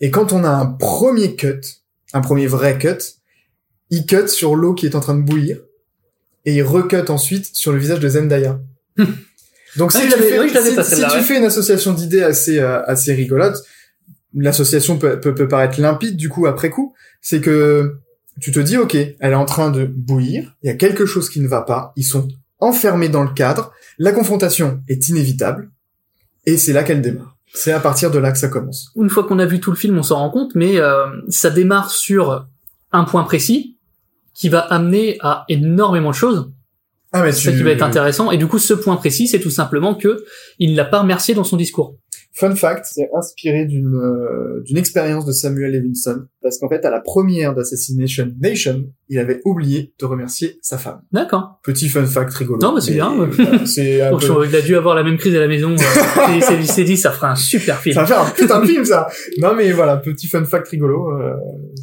Et 0.00 0.10
quand 0.10 0.32
on 0.32 0.44
a 0.44 0.50
un 0.50 0.66
premier 0.66 1.36
cut, 1.36 1.60
un 2.12 2.20
premier 2.20 2.46
vrai 2.46 2.78
cut, 2.78 2.98
il 3.90 4.06
cut 4.06 4.28
sur 4.28 4.54
l'eau 4.56 4.74
qui 4.74 4.86
est 4.86 4.94
en 4.96 5.00
train 5.00 5.14
de 5.16 5.22
bouillir, 5.22 5.60
et 6.44 6.54
il 6.54 6.62
recut 6.62 7.08
ensuite 7.10 7.46
sur 7.54 7.72
le 7.72 7.78
visage 7.78 8.00
de 8.00 8.08
Zendaya. 8.08 8.60
Donc 9.76 9.90
Ah, 9.94 10.00
si, 10.00 10.06
tu, 10.08 10.12
fais, 10.12 10.38
oui, 10.40 10.48
je 10.48 10.54
l'avais 10.54 10.70
si- 10.70 10.76
pas, 10.76 10.84
si 10.84 10.90
celle-là, 10.90 11.08
tu 11.10 11.16
ouais. 11.16 11.22
fais 11.22 11.38
une 11.38 11.44
association 11.44 11.92
d'idées 11.92 12.22
assez 12.22 12.58
euh, 12.58 12.82
assez 12.84 13.12
rigolote, 13.14 13.56
l'association 14.34 14.98
peut, 14.98 15.20
peut, 15.20 15.34
peut 15.34 15.48
paraître 15.48 15.80
limpide 15.80 16.16
du 16.16 16.28
coup 16.28 16.46
après 16.46 16.70
coup, 16.70 16.94
c'est 17.20 17.40
que 17.40 17.96
tu 18.40 18.50
te 18.52 18.60
dis 18.60 18.76
ok, 18.76 18.94
elle 18.94 19.32
est 19.32 19.34
en 19.34 19.44
train 19.44 19.70
de 19.70 19.84
bouillir, 19.84 20.54
il 20.62 20.66
y 20.66 20.70
a 20.70 20.74
quelque 20.74 21.06
chose 21.06 21.28
qui 21.28 21.40
ne 21.40 21.48
va 21.48 21.62
pas, 21.62 21.92
ils 21.96 22.04
sont 22.04 22.28
enfermés 22.60 23.08
dans 23.08 23.22
le 23.22 23.30
cadre, 23.32 23.72
la 23.98 24.12
confrontation 24.12 24.80
est 24.88 25.08
inévitable, 25.08 25.70
et 26.46 26.56
c'est 26.56 26.72
là 26.72 26.82
qu'elle 26.82 27.02
démarre. 27.02 27.36
C'est 27.54 27.72
à 27.72 27.80
partir 27.80 28.10
de 28.10 28.18
là 28.18 28.32
que 28.32 28.38
ça 28.38 28.48
commence. 28.48 28.90
Une 28.96 29.10
fois 29.10 29.24
qu'on 29.24 29.38
a 29.38 29.44
vu 29.44 29.60
tout 29.60 29.70
le 29.70 29.76
film, 29.76 29.98
on 29.98 30.02
s'en 30.02 30.16
rend 30.18 30.30
compte, 30.30 30.54
mais 30.54 30.78
euh, 30.78 31.04
ça 31.28 31.50
démarre 31.50 31.90
sur 31.90 32.46
un 32.92 33.04
point 33.04 33.24
précis 33.24 33.76
qui 34.32 34.48
va 34.48 34.60
amener 34.60 35.18
à 35.20 35.44
énormément 35.50 36.10
de 36.10 36.14
choses. 36.14 36.50
Ah 37.12 37.22
mais 37.22 37.32
C'est 37.32 37.50
ça 37.50 37.56
qui 37.56 37.62
va 37.62 37.70
être 37.70 37.82
intéressant. 37.82 38.30
Et 38.30 38.38
du 38.38 38.46
coup, 38.46 38.58
ce 38.58 38.74
point 38.74 38.96
précis, 38.96 39.28
c'est 39.28 39.40
tout 39.40 39.50
simplement 39.50 39.94
que 39.94 40.24
il 40.58 40.72
ne 40.72 40.76
l'a 40.76 40.84
pas 40.86 41.00
remercié 41.00 41.34
dans 41.34 41.44
son 41.44 41.56
discours. 41.56 41.96
Fun 42.34 42.56
fact, 42.56 42.86
c'est 42.90 43.10
inspiré 43.14 43.66
d'une 43.66 43.94
euh, 43.94 44.62
d'une 44.64 44.78
expérience 44.78 45.26
de 45.26 45.32
Samuel 45.32 45.72
Levinson, 45.72 46.22
parce 46.40 46.56
qu'en 46.58 46.70
fait, 46.70 46.82
à 46.86 46.90
la 46.90 47.00
première 47.00 47.54
d'Assassination 47.54 48.32
Nation, 48.40 48.84
il 49.10 49.18
avait 49.18 49.42
oublié 49.44 49.92
de 50.00 50.06
remercier 50.06 50.58
sa 50.62 50.78
femme. 50.78 51.02
D'accord. 51.12 51.60
Petit 51.62 51.90
fun 51.90 52.06
fact 52.06 52.32
rigolo. 52.32 52.58
Non, 52.62 52.72
bah, 52.74 52.80
c'est 52.80 52.94
bien, 52.94 53.14
ouais. 53.18 53.26
voilà, 53.30 53.66
c'est 53.66 54.00
un 54.00 54.16
peu... 54.16 54.46
il 54.48 54.56
a 54.56 54.62
dû 54.62 54.74
avoir 54.76 54.94
la 54.94 55.02
même 55.02 55.18
crise 55.18 55.34
à 55.36 55.40
la 55.40 55.48
maison. 55.48 55.72
euh, 55.72 56.32
et 56.32 56.36
il 56.36 56.42
s'est- 56.42 56.56
il 56.58 56.66
s'est 56.66 56.84
dit, 56.84 56.96
ça 56.96 57.10
fera 57.10 57.32
un 57.32 57.36
super 57.36 57.78
film. 57.80 57.96
Ça 57.96 58.00
va 58.00 58.06
faire 58.06 58.22
un 58.22 58.30
putain 58.30 58.60
de 58.62 58.66
film, 58.66 58.84
ça 58.86 59.08
Non, 59.38 59.54
mais 59.54 59.70
voilà, 59.72 59.98
petit 59.98 60.26
fun 60.26 60.42
fact 60.46 60.68
rigolo, 60.68 61.10
euh, 61.12 61.34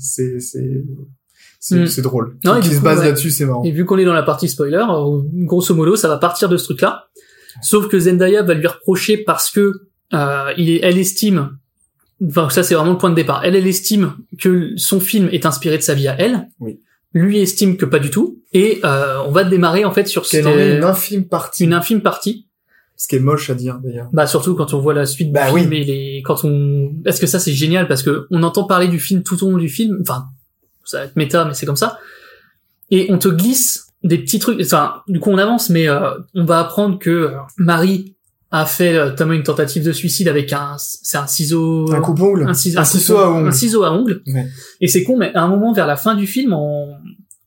c'est 0.02 0.40
c'est 0.40 0.84
c'est 1.60 1.76
Mm. 1.82 1.88
c'est 1.88 2.02
drôle. 2.02 2.38
Non, 2.46 2.56
et 2.58 2.62
qui 2.62 2.70
du 2.70 2.76
se 2.76 2.82
base 2.82 3.00
ouais. 3.00 3.06
là-dessus, 3.06 3.32
c'est 3.32 3.46
marrant. 3.46 3.64
Et 3.64 3.72
vu 3.72 3.86
qu'on 3.86 3.98
est 3.98 4.06
dans 4.06 4.14
la 4.14 4.24
partie 4.24 4.48
spoiler, 4.50 4.78
euh, 4.90 5.22
grosso 5.46 5.74
modo, 5.76 5.96
ça 5.96 6.08
va 6.08 6.18
partir 6.18 6.48
de 6.50 6.58
ce 6.58 6.64
truc-là. 6.66 7.06
Sauf 7.62 7.88
que 7.90 8.00
Zendaya 8.00 8.44
va 8.44 8.54
lui 8.54 8.68
reprocher 8.68 9.18
parce 9.18 9.52
que 9.52 9.74
euh, 10.14 10.54
il 10.58 10.70
est, 10.70 10.80
elle 10.84 10.98
estime, 10.98 11.58
enfin 12.28 12.50
ça 12.50 12.64
c'est 12.64 12.76
vraiment 12.76 12.92
le 12.94 12.98
point 12.98 13.10
de 13.10 13.16
départ. 13.16 13.42
Elle, 13.44 13.56
elle 13.56 13.68
estime 13.68 14.14
que 14.40 14.72
son 14.78 15.00
film 15.00 15.30
est 15.32 15.46
inspiré 15.46 15.78
de 15.78 15.84
sa 15.84 15.94
vie 15.94 16.08
à 16.08 16.16
elle. 16.20 16.48
Oui. 16.60 16.80
Lui 17.14 17.40
estime 17.40 17.76
que 17.76 17.86
pas 17.86 18.00
du 18.00 18.10
tout. 18.12 18.40
Et 18.54 18.80
euh, 18.86 19.18
on 19.28 19.32
va 19.32 19.44
démarrer 19.44 19.84
en 19.84 19.92
fait 19.92 20.08
sur 20.08 20.22
Qu'elle 20.28 20.44
cette- 20.46 20.78
une 20.78 20.84
infime 20.84 21.28
partie. 21.28 21.64
une 21.66 21.74
infime 21.74 22.02
partie. 22.02 22.46
Ce 22.96 23.08
qui 23.08 23.16
est 23.16 23.20
moche 23.20 23.50
à 23.50 23.56
dire, 23.56 23.80
d'ailleurs. 23.84 24.10
Bah 24.14 24.28
surtout 24.28 24.56
quand 24.56 24.74
on 24.74 24.80
voit 24.80 24.94
la 24.94 25.06
suite 25.06 25.28
du 25.30 25.34
Bah 25.34 25.48
film 25.54 25.70
oui. 25.72 25.78
et 25.78 25.84
les 25.86 26.22
quand 26.24 26.44
on 26.44 26.92
est-ce 27.06 27.20
que 27.22 27.28
ça 27.28 27.40
c'est 27.40 27.54
génial? 27.54 27.88
Parce 27.88 28.04
que 28.04 28.28
on 28.30 28.44
entend 28.44 28.66
parler 28.66 28.88
du 28.90 29.00
film 29.00 29.24
tout 29.24 29.42
au 29.44 29.50
long 29.52 29.58
du 29.58 29.70
film 29.70 29.98
enfin 30.02 30.26
ça 30.90 31.00
va 31.00 31.06
être 31.06 31.16
méta 31.16 31.46
mais 31.46 31.54
c'est 31.54 31.66
comme 31.66 31.76
ça 31.76 32.00
et 32.92 33.08
on 33.10 33.18
te 33.18 33.28
glisse 33.28 33.88
des 34.04 34.18
petits 34.18 34.40
trucs 34.40 34.60
enfin 34.62 35.02
du 35.08 35.20
coup 35.20 35.30
on 35.30 35.38
avance 35.38 35.70
mais 35.70 35.88
euh, 35.88 36.12
on 36.36 36.46
va 36.46 36.60
apprendre 36.60 36.98
que 37.00 37.10
euh, 37.10 37.32
Marie 37.58 38.16
a 38.52 38.66
fait 38.66 38.96
euh, 38.96 39.10
notamment 39.10 39.34
une 39.34 39.44
tentative 39.44 39.84
de 39.84 39.92
suicide 39.92 40.28
avec 40.28 40.52
un 40.54 40.76
c'est 40.80 41.18
un 41.18 41.28
ciseau 41.28 41.92
Un 41.94 42.02
coupe-ongle 42.02 42.48
un 42.48 42.54
ciseau, 42.54 42.80
Un 42.80 42.84
ciseau 42.86 43.18
à 43.18 43.30
ongles. 43.30 43.48
un 43.48 43.52
ciseau 43.52 43.84
à 43.84 43.92
ongles 43.92 44.22
Ouais. 44.28 44.48
et 44.82 44.88
c'est 44.88 45.04
con 45.04 45.18
mais 45.18 45.34
à 45.36 45.44
un 45.44 45.48
moment 45.48 45.74
vers 45.74 45.86
la 45.88 45.98
fin 45.98 46.16
du 46.16 46.26
film 46.28 46.54
en 46.54 46.98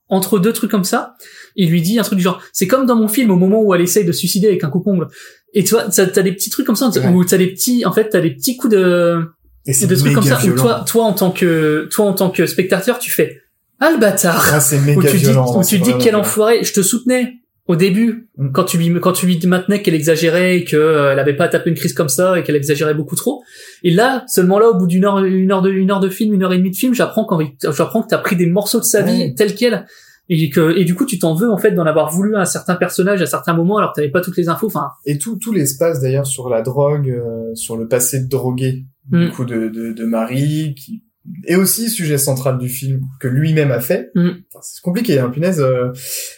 entre 0.09 0.38
deux 0.38 0.52
trucs 0.52 0.70
comme 0.70 0.85
ça 0.85 1.14
il 1.57 1.70
lui 1.70 1.81
dit 1.83 1.98
un 1.98 2.02
truc 2.02 2.18
du 2.18 2.22
genre 2.22 2.40
c'est 2.52 2.66
comme 2.66 2.87
dans 2.87 2.96
mon 2.96 3.09
film 3.09 3.31
au 3.31 3.37
moment 3.37 3.61
où 3.62 3.74
elle 3.74 3.81
essaye 3.81 4.05
de 4.05 4.12
suicider 4.12 4.46
avec 4.48 4.62
un 4.62 4.68
coupe-ongle 4.70 5.09
et 5.55 5.64
tu 5.64 5.70
vois 5.74 5.85
t'as 5.85 6.07
t'as 6.07 6.22
des 6.22 6.33
petits 6.33 6.50
trucs 6.50 6.66
comme 6.66 6.76
ça 6.76 6.88
Ouais. 6.90 7.09
où 7.09 7.24
t'as 7.24 7.38
des 7.38 7.48
petits 7.48 7.85
en 7.87 7.92
fait 7.92 8.11
t'as 8.11 8.20
des 8.20 8.31
petits 8.35 8.57
coups 8.57 8.74
de 8.74 9.24
Et 9.66 9.72
c'est 9.72 9.87
de 9.87 9.94
trucs 9.94 10.14
comme 10.14 10.25
ça 10.25 10.38
où 10.38 10.40
violent. 10.42 10.62
toi 10.62 10.85
toi 10.87 11.05
en 11.05 11.12
tant 11.12 11.31
que 11.31 11.88
toi 11.92 12.07
en 12.07 12.12
tant 12.14 12.31
que 12.31 12.46
spectateur 12.46 12.98
tu 12.98 13.11
fais 13.11 13.38
ah 13.81 13.90
le 13.92 13.98
bâtard 13.98 14.44
Ah, 14.53 14.61
c'est 14.61 14.79
où 14.79 14.83
méga 14.83 15.11
tu 15.11 15.18
dis 15.18 15.29
où 15.31 15.62
tu 15.64 15.79
dis 15.79 15.92
quel 16.01 16.16
enfoiré 16.16 16.64
je 16.64 16.72
te 16.72 16.83
soutenais 16.83 17.35
au 17.68 17.77
début 17.77 18.29
Mm. 18.38 18.51
quand 18.53 18.64
tu 18.64 18.77
lui 18.79 18.92
quand 19.01 19.12
tu 19.12 19.27
lui 19.27 19.38
maintenais 19.46 19.83
qu'elle 19.83 19.94
exagérait 19.94 20.57
et 20.59 20.64
que 20.64 20.75
euh, 20.77 21.16
avait 21.18 21.37
pas 21.37 21.48
tapé 21.48 21.68
une 21.70 21.77
crise 21.77 21.92
comme 21.92 22.09
ça 22.09 22.38
et 22.38 22.42
qu'elle 22.42 22.57
exagérait 22.57 22.94
beaucoup 22.94 23.14
trop 23.14 23.42
et 23.85 23.90
là 23.90 24.25
seulement 24.27 24.59
là 24.59 24.68
au 24.70 24.75
bout 24.75 24.87
d'une 24.87 25.05
heure 25.05 25.18
une 25.22 25.53
heure 25.53 25.61
de 25.62 25.70
une 25.70 25.90
heure 25.90 26.01
de 26.01 26.09
film 26.09 26.33
une 26.35 26.42
heure 26.42 26.53
et 26.55 26.59
demie 26.59 26.70
de 26.70 26.77
film 26.77 26.94
j'apprends 26.94 27.25
quand 27.27 27.38
j'apprends 27.62 28.03
que 28.03 28.09
t'as 28.09 28.18
pris 28.18 28.37
des 28.37 28.46
morceaux 28.46 28.81
de 28.81 28.85
sa 28.85 29.03
vie 29.03 29.12
Ouais. 29.12 29.35
tels 29.37 29.55
quels 29.55 29.85
et 30.31 30.48
que 30.51 30.77
et 30.79 30.85
du 30.85 30.94
coup 30.94 31.05
tu 31.05 31.18
t'en 31.18 31.35
veux 31.35 31.51
en 31.51 31.59
fait 31.59 31.72
d'en 31.72 31.85
avoir 31.85 32.11
voulu 32.11 32.35
à 32.37 32.40
un 32.40 32.44
certain 32.46 32.75
personnage 32.75 33.20
à 33.20 33.27
certains 33.27 33.53
moments 33.53 33.77
alors 33.79 33.90
que 33.92 33.96
t'avais 33.96 34.11
pas 34.11 34.22
toutes 34.22 34.37
les 34.38 34.48
infos 34.48 34.66
enfin 34.68 34.87
Et 35.05 35.18
tout, 35.18 35.37
tout 35.37 35.53
l'espace 35.53 36.01
d'ailleurs 36.01 36.27
sur 36.27 36.48
la 36.48 36.62
drogue, 36.62 37.11
euh, 37.11 37.55
sur 37.55 37.77
le 37.77 37.87
passé 37.87 38.20
de 38.20 38.29
drogué, 38.29 38.85
Mm. 39.10 39.24
du 39.26 39.30
coup 39.32 39.44
de, 39.44 39.68
de, 39.68 39.92
de 39.92 40.04
Marie, 40.04 40.74
qui 40.76 41.02
est 41.46 41.54
aussi 41.54 41.88
sujet 41.88 42.18
central 42.18 42.58
du 42.58 42.68
film 42.68 43.00
que 43.20 43.28
lui-même 43.28 43.70
a 43.70 43.80
fait. 43.80 44.10
Mm. 44.14 44.28
Enfin, 44.48 44.60
c'est 44.62 44.80
compliqué, 44.82 45.18
hein, 45.20 45.28
punaise. 45.30 45.60
euh, 45.60 45.90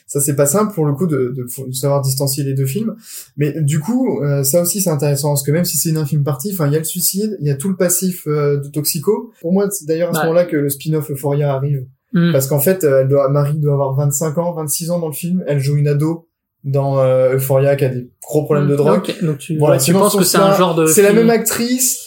ça 0.07 0.21
c'est 0.21 0.37
pas 0.37 0.47
simple 0.47 0.75
pour 0.75 0.85
le 0.87 0.93
coup 0.93 1.07
de, 1.07 1.33
de, 1.37 1.45
de 1.67 1.73
savoir 1.75 2.01
distancier 2.03 2.45
les 2.45 2.53
deux 2.55 2.67
films. 2.67 2.95
Mais 3.37 3.55
du 3.63 3.81
coup, 3.81 4.21
euh, 4.23 4.43
ça 4.45 4.61
aussi 4.63 4.81
c'est 4.83 4.91
intéressant 4.91 5.29
parce 5.31 5.43
que 5.43 5.51
même 5.53 5.65
si 5.65 5.77
c'est 5.79 5.89
une 5.91 5.97
infime 5.97 6.23
partie, 6.23 6.53
enfin 6.53 6.67
il 6.67 6.73
y 6.73 6.77
a 6.77 6.79
le 6.79 6.85
suicide, 6.85 7.37
il 7.41 7.47
y 7.47 7.51
a 7.51 7.55
tout 7.55 7.69
le 7.69 7.77
passif 7.77 8.27
euh, 8.27 8.59
de 8.61 8.69
Toxico. 8.69 9.33
Pour 9.41 9.53
moi, 9.53 9.69
c'est 9.71 9.87
d'ailleurs 9.87 10.11
à 10.11 10.13
ce 10.15 10.19
Ouais. 10.19 10.25
moment-là 10.27 10.45
que 10.45 10.57
le 10.57 10.69
spin-off 10.69 11.11
Euphoria 11.11 11.53
arrive. 11.55 11.87
mm. 12.13 12.33
Parce 12.33 12.47
qu'en 12.47 12.61
fait, 12.61 12.85
elle 12.85 13.09
doit, 13.09 13.29
Marie 13.31 13.59
doit 13.59 13.73
avoir 13.75 13.95
25 13.95 14.37
ans, 14.39 14.53
26 14.53 14.91
ans 14.91 14.99
dans 15.01 15.09
le 15.09 15.13
film. 15.15 15.43
Elle 15.47 15.61
joue 15.61 15.77
une 15.77 15.89
ado 15.89 16.29
dans 16.63 16.99
euh, 17.01 17.35
Euphoria 17.35 17.77
qui 17.77 17.85
a 17.85 17.89
des 17.89 18.09
gros 18.23 18.45
problèmes 18.45 18.69
de 18.69 18.77
drogue. 18.77 19.13
Donc 19.23 19.39
tu, 19.39 19.57
Voilà, 19.59 19.77
ouais, 19.77 19.83
tu 19.83 19.93
penses 19.93 20.17
que 20.17 20.25
c'est 20.25 20.39
un 20.39 20.55
genre 20.57 20.75
de 20.75 20.87
C'est 20.87 21.03
la 21.03 21.13
même 21.13 21.31
actrice. 21.31 22.01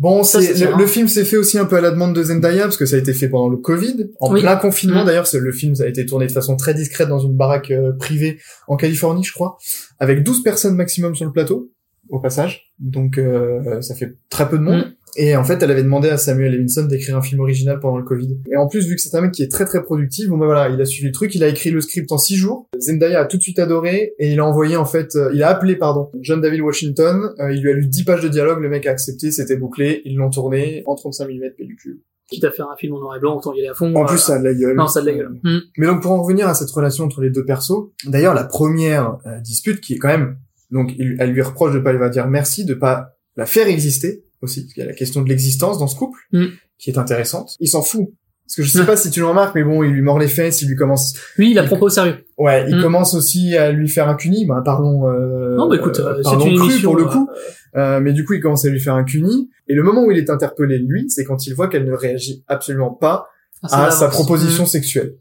Bon, 0.00 0.22
c'est 0.22 0.58
le, 0.64 0.86
film 0.86 1.08
s'est 1.08 1.26
fait 1.26 1.36
aussi 1.36 1.58
un 1.58 1.66
peu 1.66 1.76
à 1.76 1.82
la 1.82 1.90
demande 1.90 2.14
de 2.14 2.22
Zendaya 2.22 2.62
parce 2.62 2.78
que 2.78 2.86
ça 2.86 2.96
a 2.96 2.98
été 2.98 3.12
fait 3.12 3.28
pendant 3.28 3.50
le 3.50 3.58
Covid, 3.58 4.08
en 4.18 4.32
Oui. 4.32 4.40
plein 4.40 4.56
confinement. 4.56 5.02
Mm. 5.02 5.06
D'ailleurs, 5.06 5.28
le 5.30 5.52
film 5.52 5.74
ça 5.74 5.84
a 5.84 5.88
été 5.88 6.06
tourné 6.06 6.26
de 6.26 6.32
façon 6.32 6.56
très 6.56 6.72
discrète 6.72 7.10
dans 7.10 7.18
une 7.18 7.36
baraque 7.36 7.70
euh, 7.70 7.92
privée 7.92 8.38
en 8.66 8.76
Californie, 8.76 9.24
je 9.24 9.34
crois, 9.34 9.58
avec 9.98 10.22
12 10.22 10.42
personnes 10.42 10.74
maximum 10.74 11.14
sur 11.14 11.26
le 11.26 11.32
plateau, 11.32 11.70
au 12.08 12.18
passage. 12.18 12.72
Donc, 12.78 13.18
euh, 13.18 13.82
ça 13.82 13.94
fait 13.94 14.16
très 14.30 14.48
peu 14.48 14.56
de 14.56 14.62
monde. 14.62 14.78
Mm. 14.78 14.94
Et 15.16 15.34
en 15.36 15.44
fait, 15.44 15.62
elle 15.62 15.70
avait 15.70 15.82
demandé 15.82 16.08
à 16.08 16.16
Samuel 16.16 16.52
Levinson 16.52 16.84
d'écrire 16.84 17.16
un 17.16 17.22
film 17.22 17.40
original 17.40 17.80
pendant 17.80 17.98
le 17.98 18.04
Covid. 18.04 18.38
Et 18.50 18.56
en 18.56 18.68
plus, 18.68 18.86
vu 18.86 18.94
que 18.94 19.00
c'est 19.00 19.14
un 19.16 19.20
mec 19.20 19.32
qui 19.32 19.42
est 19.42 19.50
très 19.50 19.64
très 19.64 19.82
productif, 19.82 20.28
bon 20.28 20.38
bah 20.38 20.46
voilà, 20.46 20.68
il 20.68 20.80
a 20.80 20.84
suivi 20.84 21.08
le 21.08 21.12
truc, 21.12 21.34
il 21.34 21.42
a 21.42 21.48
écrit 21.48 21.70
le 21.70 21.80
script 21.80 22.10
en 22.12 22.18
six 22.18 22.36
jours. 22.36 22.68
Zendaya 22.78 23.20
a 23.20 23.24
tout 23.24 23.36
de 23.36 23.42
suite 23.42 23.58
adoré 23.58 24.14
et 24.18 24.32
il 24.32 24.38
a 24.40 24.46
envoyé 24.46 24.76
en 24.76 24.84
fait, 24.84 25.16
euh, 25.16 25.30
il 25.34 25.42
a 25.42 25.48
appelé 25.48 25.76
pardon 25.76 26.10
John 26.20 26.40
David 26.40 26.60
Washington. 26.60 27.30
euh, 27.40 27.52
il 27.52 27.60
lui 27.62 27.70
a 27.70 27.74
lu 27.74 27.86
10 27.86 28.04
pages 28.04 28.22
de 28.22 28.28
dialogue, 28.28 28.60
le 28.62 28.68
mec 28.68 28.86
a 28.86 28.90
accepté, 28.90 29.30
c'était 29.30 29.56
bouclé, 29.56 30.02
ils 30.04 30.16
l'ont 30.16 30.30
tourné 30.30 30.82
en 30.86 30.94
35 30.94 31.26
mm 31.28 31.40
pellicule. 31.58 32.00
Quitte 32.30 32.44
à 32.44 32.52
faire 32.52 32.68
un 32.70 32.76
film 32.76 32.94
en 32.94 33.00
noir 33.00 33.16
et 33.16 33.18
blanc, 33.18 33.36
autant 33.36 33.52
y 33.52 33.58
aller 33.58 33.68
à 33.68 33.74
fond. 33.74 33.92
En 33.96 34.04
euh, 34.04 34.06
plus, 34.06 34.18
ça 34.18 34.34
a 34.36 34.38
de 34.38 34.44
la 34.44 34.54
gueule. 34.54 34.76
Non, 34.76 34.86
ça 34.86 35.00
a 35.00 35.02
de 35.02 35.06
la 35.08 35.14
gueule. 35.14 35.32
Mm. 35.42 35.58
Mais 35.78 35.86
donc 35.88 36.02
pour 36.02 36.12
en 36.12 36.22
revenir 36.22 36.46
à 36.46 36.54
cette 36.54 36.70
relation 36.70 37.04
entre 37.04 37.20
les 37.20 37.30
deux 37.30 37.44
persos, 37.44 37.90
d'ailleurs 38.06 38.34
la 38.34 38.44
première 38.44 39.18
euh, 39.26 39.40
dispute 39.40 39.80
qui 39.80 39.94
est 39.94 39.98
quand 39.98 40.08
même 40.08 40.36
donc 40.70 40.92
il- 40.96 41.16
elle 41.18 41.32
lui 41.32 41.42
reproche 41.42 41.74
de 41.74 41.80
pas 41.80 41.90
lui 41.92 41.98
va 41.98 42.08
dire 42.10 42.28
merci 42.28 42.64
de 42.64 42.74
pas 42.74 43.16
la 43.36 43.46
faire 43.46 43.66
exister 43.66 44.22
aussi 44.42 44.66
qu'il 44.66 44.78
y 44.78 44.82
a 44.82 44.86
la 44.86 44.94
question 44.94 45.22
de 45.22 45.28
l'existence 45.28 45.78
dans 45.78 45.86
ce 45.86 45.96
couple 45.96 46.18
Mm. 46.32 46.46
qui 46.78 46.90
est 46.90 46.98
intéressante. 46.98 47.56
Il 47.60 47.68
s'en 47.68 47.82
fout 47.82 48.08
parce 48.46 48.56
que 48.56 48.62
je 48.64 48.70
sais 48.70 48.80
Ouais. 48.80 48.86
pas 48.86 48.96
si 48.96 49.10
tu 49.10 49.20
le 49.20 49.26
remarques 49.26 49.54
mais 49.54 49.62
bon 49.62 49.82
il 49.84 49.90
lui 49.92 50.02
mord 50.02 50.18
les 50.18 50.26
fesses, 50.28 50.60
il 50.62 50.68
lui 50.68 50.76
commence 50.76 51.14
Lui, 51.36 51.50
il 51.50 51.54
la 51.54 51.62
prend 51.64 51.78
au 51.80 51.88
sérieux. 51.88 52.24
ouais 52.38 52.64
il 52.68 52.76
Mm. 52.76 52.82
commence 52.82 53.14
aussi 53.14 53.56
à 53.56 53.70
lui 53.70 53.88
faire 53.88 54.08
un 54.08 54.14
cuni. 54.16 54.46
Bah 54.46 54.62
parlons 54.64 55.08
euh, 55.08 55.56
Non, 55.56 55.68
bah 55.68 55.76
écoute, 55.76 55.98
euh, 56.00 56.20
parlons 56.22 56.46
une 56.46 56.56
cru 56.58 56.70
émission, 56.70 56.90
pour 56.90 56.96
le 56.98 57.04
euh, 57.06 57.08
coup. 57.08 57.28
Euh, 57.76 58.00
mais 58.00 58.12
du 58.12 58.24
coup 58.24 58.32
il 58.34 58.40
commence 58.40 58.64
à 58.64 58.68
lui 58.68 58.80
faire 58.80 58.94
un 58.94 59.04
cuni 59.04 59.48
et 59.68 59.74
le 59.74 59.82
moment 59.84 60.02
où 60.04 60.10
il 60.10 60.18
est 60.18 60.28
interpellé 60.30 60.78
lui 60.78 61.08
c'est 61.08 61.24
quand 61.24 61.46
il 61.46 61.54
voit 61.54 61.68
qu'elle 61.68 61.84
ne 61.84 61.92
réagit 61.92 62.42
absolument 62.48 62.90
pas 62.90 63.28
Ah, 63.62 63.86
à 63.86 63.90
sa 63.90 64.08
proposition 64.08 64.64
Mm. 64.64 64.66
sexuelle. 64.66 65.14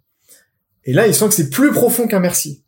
Et 0.86 0.94
là, 0.94 1.06
il 1.08 1.14
sent 1.14 1.28
que 1.28 1.34
c'est 1.34 1.50
plus 1.50 1.72
profond 1.72 2.08
qu'un 2.08 2.22
merci, 2.22 2.64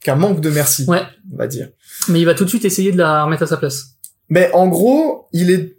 qu'un 0.00 0.14
manque 0.14 0.40
de 0.40 0.48
merci, 0.50 0.84
Ouais. 0.88 1.02
on 1.32 1.36
va 1.36 1.48
dire. 1.48 1.68
Mais 2.08 2.20
il 2.20 2.24
va 2.24 2.32
tout 2.34 2.44
de 2.44 2.48
suite 2.48 2.64
essayer 2.64 2.92
de 2.92 2.96
la 2.96 3.24
remettre 3.24 3.42
à 3.42 3.46
sa 3.48 3.56
place. 3.56 3.96
Mais 4.30 4.50
en 4.54 4.68
gros, 4.68 5.26
il 5.32 5.50
est 5.50 5.75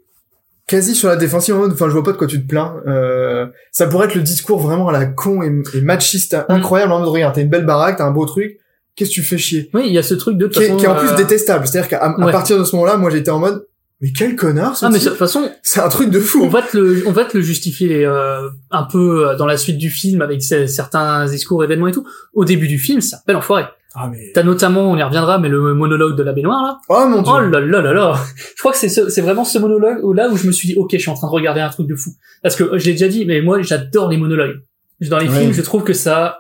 quasi 0.68 0.94
sur 0.96 1.08
la 1.10 1.16
défensive 1.16 1.56
en 1.56 1.60
mode, 1.60 1.72
enfin, 1.74 1.88
je 1.88 1.94
vois 1.94 2.04
pas 2.04 2.12
de 2.12 2.18
quoi 2.18 2.28
tu 2.28 2.42
te 2.42 2.48
plains. 2.48 2.76
Euh, 2.88 3.48
ça 3.72 3.88
pourrait 3.88 4.08
être 4.08 4.16
le 4.16 4.22
discours 4.22 4.60
vraiment 4.60 4.90
à 4.90 4.92
la 4.92 5.06
con 5.06 5.42
et, 5.42 5.48
et 5.74 5.82
machiste 5.82 6.36
Mm. 6.50 6.52
incroyable 6.54 6.92
en 6.92 7.00
mode, 7.00 7.10
regarde, 7.10 7.34
t'as 7.36 7.42
une 7.42 7.50
belle 7.50 7.66
baraque, 7.66 7.98
t'as 7.98 8.06
un 8.06 8.12
beau 8.12 8.26
truc, 8.26 8.60
qu'est-ce 8.96 9.10
que 9.12 9.16
tu 9.16 9.24
fais 9.24 9.38
chier? 9.38 9.70
Oui, 9.74 9.84
il 9.88 9.94
y 9.94 9.98
a 9.98 10.04
ce 10.04 10.14
truc 10.14 10.38
de 10.38 10.48
qui, 10.48 10.60
façon, 10.62 10.78
qui 10.78 10.86
est 10.86 10.88
en 10.88 10.96
plus 10.96 11.10
euh, 11.10 11.16
détestable. 11.16 11.66
C'est-à-dire 11.68 11.90
qu'à 11.90 12.04
à 12.04 12.32
partir 12.32 12.60
de 12.60 12.64
ce 12.66 12.76
moment-là, 12.76 12.98
moi, 12.98 13.10
j'étais 13.10 13.32
en 13.32 13.40
mode, 13.40 13.66
mais 14.02 14.12
quel 14.12 14.36
connard 14.36 14.76
ce 14.78 14.86
Ah 14.86 14.90
mais 14.90 15.00
de 15.00 15.04
toute 15.06 15.16
façon, 15.18 15.50
C'est 15.64 15.80
un 15.80 15.90
truc 15.90 16.10
de 16.12 16.20
fou. 16.20 16.42
on 16.44 16.50
va 16.50 16.62
te 16.62 16.78
le, 16.78 17.04
on 17.08 17.12
va 17.12 17.24
te 17.26 17.36
le 17.38 17.42
justifier 17.42 18.06
euh, 18.06 18.50
un 18.70 18.84
peu 18.84 19.30
euh, 19.30 19.36
dans 19.38 19.46
la 19.46 19.58
suite 19.58 19.78
du 19.78 19.90
film 19.90 20.22
avec 20.22 20.44
ce- 20.44 20.68
certains 20.68 21.26
discours, 21.28 21.64
événements 21.64 21.88
et 21.88 21.92
tout. 21.94 22.06
Au 22.34 22.44
début 22.46 22.68
du 22.68 22.78
film, 22.78 23.00
ça 23.02 23.18
s'appelle 23.18 23.38
enfoiré. 23.38 23.64
Ah 24.00 24.10
mais... 24.12 24.32
T'as 24.34 24.44
notamment, 24.44 24.92
on 24.92 24.96
y 24.98 25.02
reviendra, 25.04 25.40
mais 25.40 25.50
le 25.50 25.74
monologue 25.74 26.16
de 26.16 26.24
la 26.24 26.34
baignoire 26.34 26.62
là. 26.64 26.78
Oh 26.90 27.08
mon 27.10 27.22
dieu. 27.24 27.32
Oh 27.36 27.40
là 27.40 27.60
là 27.60 27.82
là 27.82 27.94
là. 27.94 28.14
Je 28.56 28.60
crois 28.60 28.72
que 28.72 28.78
c'est 28.78 28.90
ce- 28.90 29.10
c'est 29.10 29.22
vraiment 29.22 29.44
ce 29.44 29.58
monologue 29.58 30.04
où 30.04 30.14
là 30.14 30.30
où 30.30 30.38
je 30.38 30.46
me 30.46 30.52
suis 30.52 30.68
dit 30.68 30.76
ok, 30.76 30.90
je 30.94 30.98
suis 30.98 31.10
en 31.10 31.16
train 31.16 31.28
de 31.28 31.34
regarder 31.34 31.62
un 31.62 31.70
truc 31.70 31.88
de 31.88 31.96
fou. 31.96 32.12
Parce 32.44 32.56
que 32.56 32.64
euh, 32.64 32.78
je 32.78 32.86
l'ai 32.86 32.92
déjà 32.92 33.08
dit, 33.08 33.26
mais 33.26 33.42
moi 33.42 33.62
j'adore 33.62 34.10
les 34.10 34.18
monologues. 34.18 34.58
Dans 35.02 35.18
les 35.20 35.28
Ouais. 35.30 35.40
films, 35.42 35.54
je 35.54 35.62
trouve 35.62 35.84
que 35.84 35.94
ça, 35.94 36.40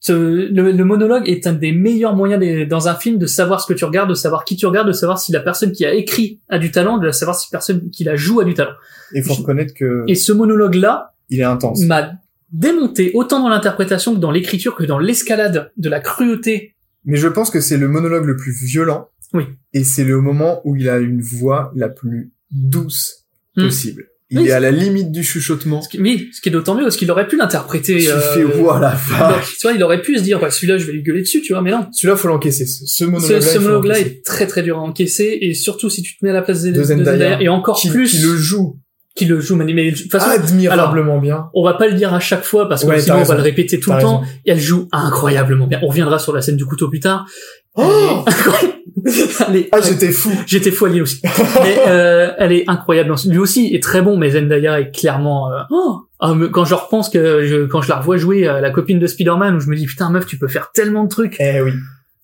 ce- 0.00 0.12
le, 0.52 0.72
le 0.72 0.84
monologue 0.84 1.28
est 1.28 1.46
un 1.46 1.52
des 1.52 1.72
meilleurs 1.72 2.14
moyens 2.16 2.40
des- 2.40 2.66
dans 2.66 2.88
un 2.88 2.94
film 2.94 3.18
de 3.18 3.26
savoir 3.26 3.60
ce 3.60 3.66
que 3.72 3.76
tu 3.78 3.84
regardes, 3.84 4.08
de 4.08 4.14
savoir 4.14 4.44
qui 4.44 4.56
tu 4.56 4.66
regardes, 4.66 4.88
de 4.88 4.92
savoir 4.92 5.18
si 5.18 5.30
la 5.32 5.40
personne 5.40 5.72
qui 5.72 5.84
a 5.84 5.92
écrit 5.94 6.40
a 6.48 6.58
du 6.58 6.70
talent, 6.70 6.98
de 6.98 7.10
savoir 7.10 7.36
si 7.36 7.48
la 7.52 7.58
personne 7.58 7.90
qui 7.90 8.04
la 8.04 8.16
joue 8.16 8.40
a 8.40 8.44
du 8.44 8.54
talent. 8.54 8.74
Il 9.14 9.22
faut 9.22 9.34
reconnaître 9.34 9.74
que 9.74 10.04
Et 10.08 10.14
ce 10.14 10.32
monologue 10.32 10.74
là 10.74 11.12
il 11.30 11.40
est 11.40 11.44
intense. 11.44 11.80
m'a 11.82 12.10
démonté 12.52 13.10
autant 13.14 13.40
dans 13.40 13.48
l'interprétation 13.50 14.14
que 14.14 14.20
dans 14.20 14.30
l'écriture 14.30 14.74
que 14.74 14.84
dans 14.84 14.98
l'escalade 14.98 15.70
de 15.76 15.88
la 15.90 16.00
cruauté. 16.00 16.74
Mais 17.08 17.16
je 17.16 17.26
pense 17.26 17.50
que 17.50 17.60
c'est 17.60 17.76
le 17.78 17.88
monologue 17.88 18.24
le 18.26 18.36
plus 18.36 18.52
violent. 18.52 19.08
Oui. 19.34 19.44
Et 19.74 19.82
c'est 19.82 20.04
le 20.04 20.20
moment 20.20 20.60
où 20.64 20.76
il 20.76 20.88
a 20.88 20.98
une 20.98 21.20
voix 21.20 21.72
la 21.74 21.88
plus 21.88 22.30
douce 22.52 23.24
Hmm. 23.56 23.64
possible. 23.64 24.04
Il 24.30 24.38
Oui, 24.40 24.48
est 24.48 24.52
à 24.52 24.60
la 24.60 24.70
limite 24.70 25.10
du 25.10 25.24
chuchotement. 25.24 25.80
Ce 25.82 25.88
qui, 25.88 25.98
oui, 26.00 26.28
ce 26.32 26.40
qui 26.40 26.48
est 26.50 26.52
d'autant 26.52 26.74
mieux 26.76 26.82
parce 26.82 26.96
qu'il 26.96 27.10
aurait 27.10 27.26
pu 27.26 27.36
l'interpréter. 27.36 27.98
Tu 27.98 28.08
euh, 28.08 28.20
fais 28.20 28.44
ouah 28.44 28.78
la 28.78 28.90
donc, 28.92 29.00
vache. 29.08 29.56
tu 29.58 29.62
vois, 29.66 29.72
il 29.72 29.82
aurait 29.82 30.00
pu 30.02 30.16
se 30.18 30.22
dire, 30.22 30.38
bah, 30.38 30.50
celui-là, 30.50 30.76
je 30.78 30.84
vais 30.86 30.92
lui 30.92 31.02
gueuler 31.02 31.22
dessus, 31.22 31.40
tu 31.40 31.54
vois, 31.54 31.62
mais 31.62 31.70
non. 31.72 31.86
Celui-là, 31.92 32.16
faut 32.16 32.28
l'encaisser. 32.28 32.66
Ce, 32.66 32.84
ce 32.86 32.98
Ce, 32.98 33.04
monologue-là, 33.04 33.40
ce 33.40 33.58
monologue-là 33.58 33.94
l'encaisser. 33.98 34.16
est 34.16 34.24
très 34.24 34.46
très 34.46 34.62
dur 34.62 34.76
à 34.78 34.82
encaisser 34.82 35.38
et 35.40 35.54
surtout 35.54 35.88
si 35.90 36.02
tu 36.02 36.16
te 36.16 36.24
mets 36.24 36.30
à 36.30 36.34
la 36.34 36.42
place 36.42 36.62
de, 36.62 36.70
De 36.72 36.76
de 36.76 36.82
Zendaya. 36.84 37.40
et 37.42 37.48
encore 37.48 37.80
qui, 37.80 37.88
plus 37.90 38.10
qui 38.10 38.18
le 38.18 38.36
joue 38.36 38.78
qui 39.18 39.24
le 39.26 39.40
joue, 39.40 39.56
mais, 39.56 39.64
mais 39.72 39.90
de 39.90 39.96
toute 39.96 40.10
façon, 40.10 40.30
admirablement 40.30 41.18
bien. 41.18 41.48
on 41.54 41.62
va 41.64 41.74
pas 41.74 41.86
le 41.88 41.94
dire 41.94 42.14
à 42.14 42.20
chaque 42.20 42.44
fois 42.44 42.68
parce 42.68 42.84
que 42.84 42.88
Ouais, 42.88 43.00
sinon 43.00 43.18
on 43.18 43.24
va 43.24 43.34
le 43.34 43.42
répéter 43.42 43.78
tout 43.80 43.92
le 43.92 44.00
temps. 44.00 44.22
Et 44.46 44.52
elle 44.52 44.60
joue 44.60 44.88
incroyablement 44.92 45.66
bien. 45.66 45.80
On 45.82 45.88
reviendra 45.88 46.18
sur 46.18 46.32
la 46.34 46.40
scène 46.40 46.56
du 46.56 46.64
couteau 46.64 46.88
plus 46.88 47.00
tard. 47.00 47.26
Oh 47.74 48.24
ah, 49.72 49.80
j'étais 49.80 50.10
fou. 50.10 50.30
J'étais 50.46 50.70
fou 50.70 50.86
à 50.86 50.88
Lille 50.88 51.02
aussi. 51.02 51.20
mais 51.62 51.76
euh, 51.86 52.30
elle 52.38 52.52
est 52.52 52.64
incroyable. 52.68 53.14
Lui 53.26 53.38
aussi 53.38 53.74
est 53.74 53.82
très 53.82 54.02
bon, 54.02 54.16
mais 54.16 54.30
Zendaya 54.30 54.80
est 54.80 54.90
clairement. 54.90 55.52
euh, 55.52 55.60
oh 55.70 56.00
Ah, 56.20 56.32
quand 56.52 56.64
je 56.64 56.74
repense 56.74 57.08
que 57.08 57.44
je, 57.46 57.66
quand 57.66 57.80
je 57.82 57.88
la 57.88 57.96
revois 57.96 58.16
jouer 58.16 58.48
à 58.48 58.60
la 58.60 58.70
copine 58.70 58.98
de 58.98 59.06
Spider-Man, 59.06 59.56
où 59.56 59.60
je 59.60 59.68
me 59.68 59.76
dis 59.76 59.86
putain 59.86 60.10
meuf, 60.10 60.26
tu 60.26 60.38
peux 60.38 60.48
faire 60.48 60.70
tellement 60.72 61.04
de 61.04 61.08
trucs. 61.08 61.36
Eh 61.40 61.60
oui. 61.60 61.72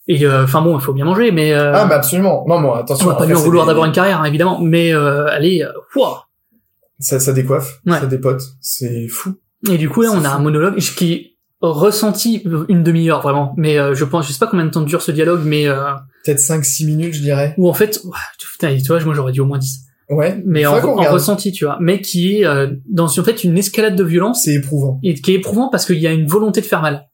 Et 0.07 0.27
euh, 0.27 0.45
enfin 0.45 0.61
bon, 0.61 0.77
il 0.79 0.83
faut 0.83 0.93
bien 0.93 1.05
manger, 1.07 1.31
mais 1.31 1.55
euh, 1.55 1.73
Ah, 1.75 1.87
bah 1.87 1.97
absolument. 1.97 2.45
Non, 2.49 2.59
moi, 2.59 2.81
attention. 2.81 3.07
on 3.07 3.11
va 3.11 3.17
pas 3.17 3.25
lui 3.27 3.35
en 3.35 3.39
vouloir 3.41 3.65
d'avoir 3.67 3.87
une 3.87 3.93
carrière, 3.93 4.21
hein, 4.21 4.25
évidemment. 4.25 4.59
Mais 4.61 4.93
euh, 4.93 5.27
elle 5.35 5.47
est. 5.47 5.65
euh, 5.65 5.69
ouah. 5.97 6.25
Ça, 7.01 7.19
ça 7.21 7.33
décoiffe. 7.33 7.81
Ouais. 7.87 7.99
Ça 8.01 8.07
dépote. 8.07 8.43
C'est 8.61 9.09
fou. 9.09 9.35
Et 9.71 9.79
du 9.79 9.89
coup 9.89 10.03
là, 10.03 10.11
on 10.13 10.25
a 10.25 10.29
fou. 10.31 10.37
un 10.37 10.39
monologue 10.41 10.77
qui 10.79 11.33
ressenti 11.61 12.43
une 12.69 12.83
demi-heure 12.83 13.23
vraiment. 13.23 13.55
Mais 13.57 13.79
euh, 13.79 13.95
je 13.95 14.05
pense, 14.05 14.27
je 14.29 14.33
sais 14.33 14.39
pas 14.39 14.47
combien 14.47 14.67
de 14.67 14.71
temps 14.71 14.83
dure 14.83 15.01
ce 15.03 15.11
dialogue, 15.13 15.41
mais 15.45 15.67
euh, 15.67 15.93
Peut-être 16.25 16.39
5-6 16.41 16.87
minutes, 16.87 17.15
je 17.15 17.21
dirais. 17.23 17.55
où 17.57 17.69
en 17.69 17.73
fait, 17.75 18.01
putain, 18.53 18.77
tu 18.77 18.87
vois, 18.87 19.03
moi 19.05 19.15
j'aurais 19.15 19.33
dit 19.33 19.41
au 19.41 19.47
moins 19.47 19.59
10. 19.59 19.81
Ouais. 20.11 20.43
Mais 20.45 20.67
en, 20.67 20.75
en 20.77 21.11
ressenti, 21.11 21.53
tu 21.53 21.65
vois. 21.65 21.79
Mais 21.81 22.01
qui 22.03 22.41
est 22.41 22.45
euh, 22.47 22.69
dans 22.87 23.07
en 23.07 23.25
fait 23.25 23.43
une 23.45 23.57
escalade 23.57 23.97
de 23.97 24.05
violence 24.05 24.43
C'est 24.45 24.55
éprouvant. 24.55 25.01
et 25.03 25.15
qui 25.15 25.33
est 25.33 25.37
éprouvant 25.37 25.71
parce 25.71 25.87
qu'il 25.87 25.99
y 25.99 26.07
a 26.07 26.13
une 26.13 26.27
volonté 26.27 26.61
de 26.61 26.67
faire 26.67 26.83
mal. 26.83 27.09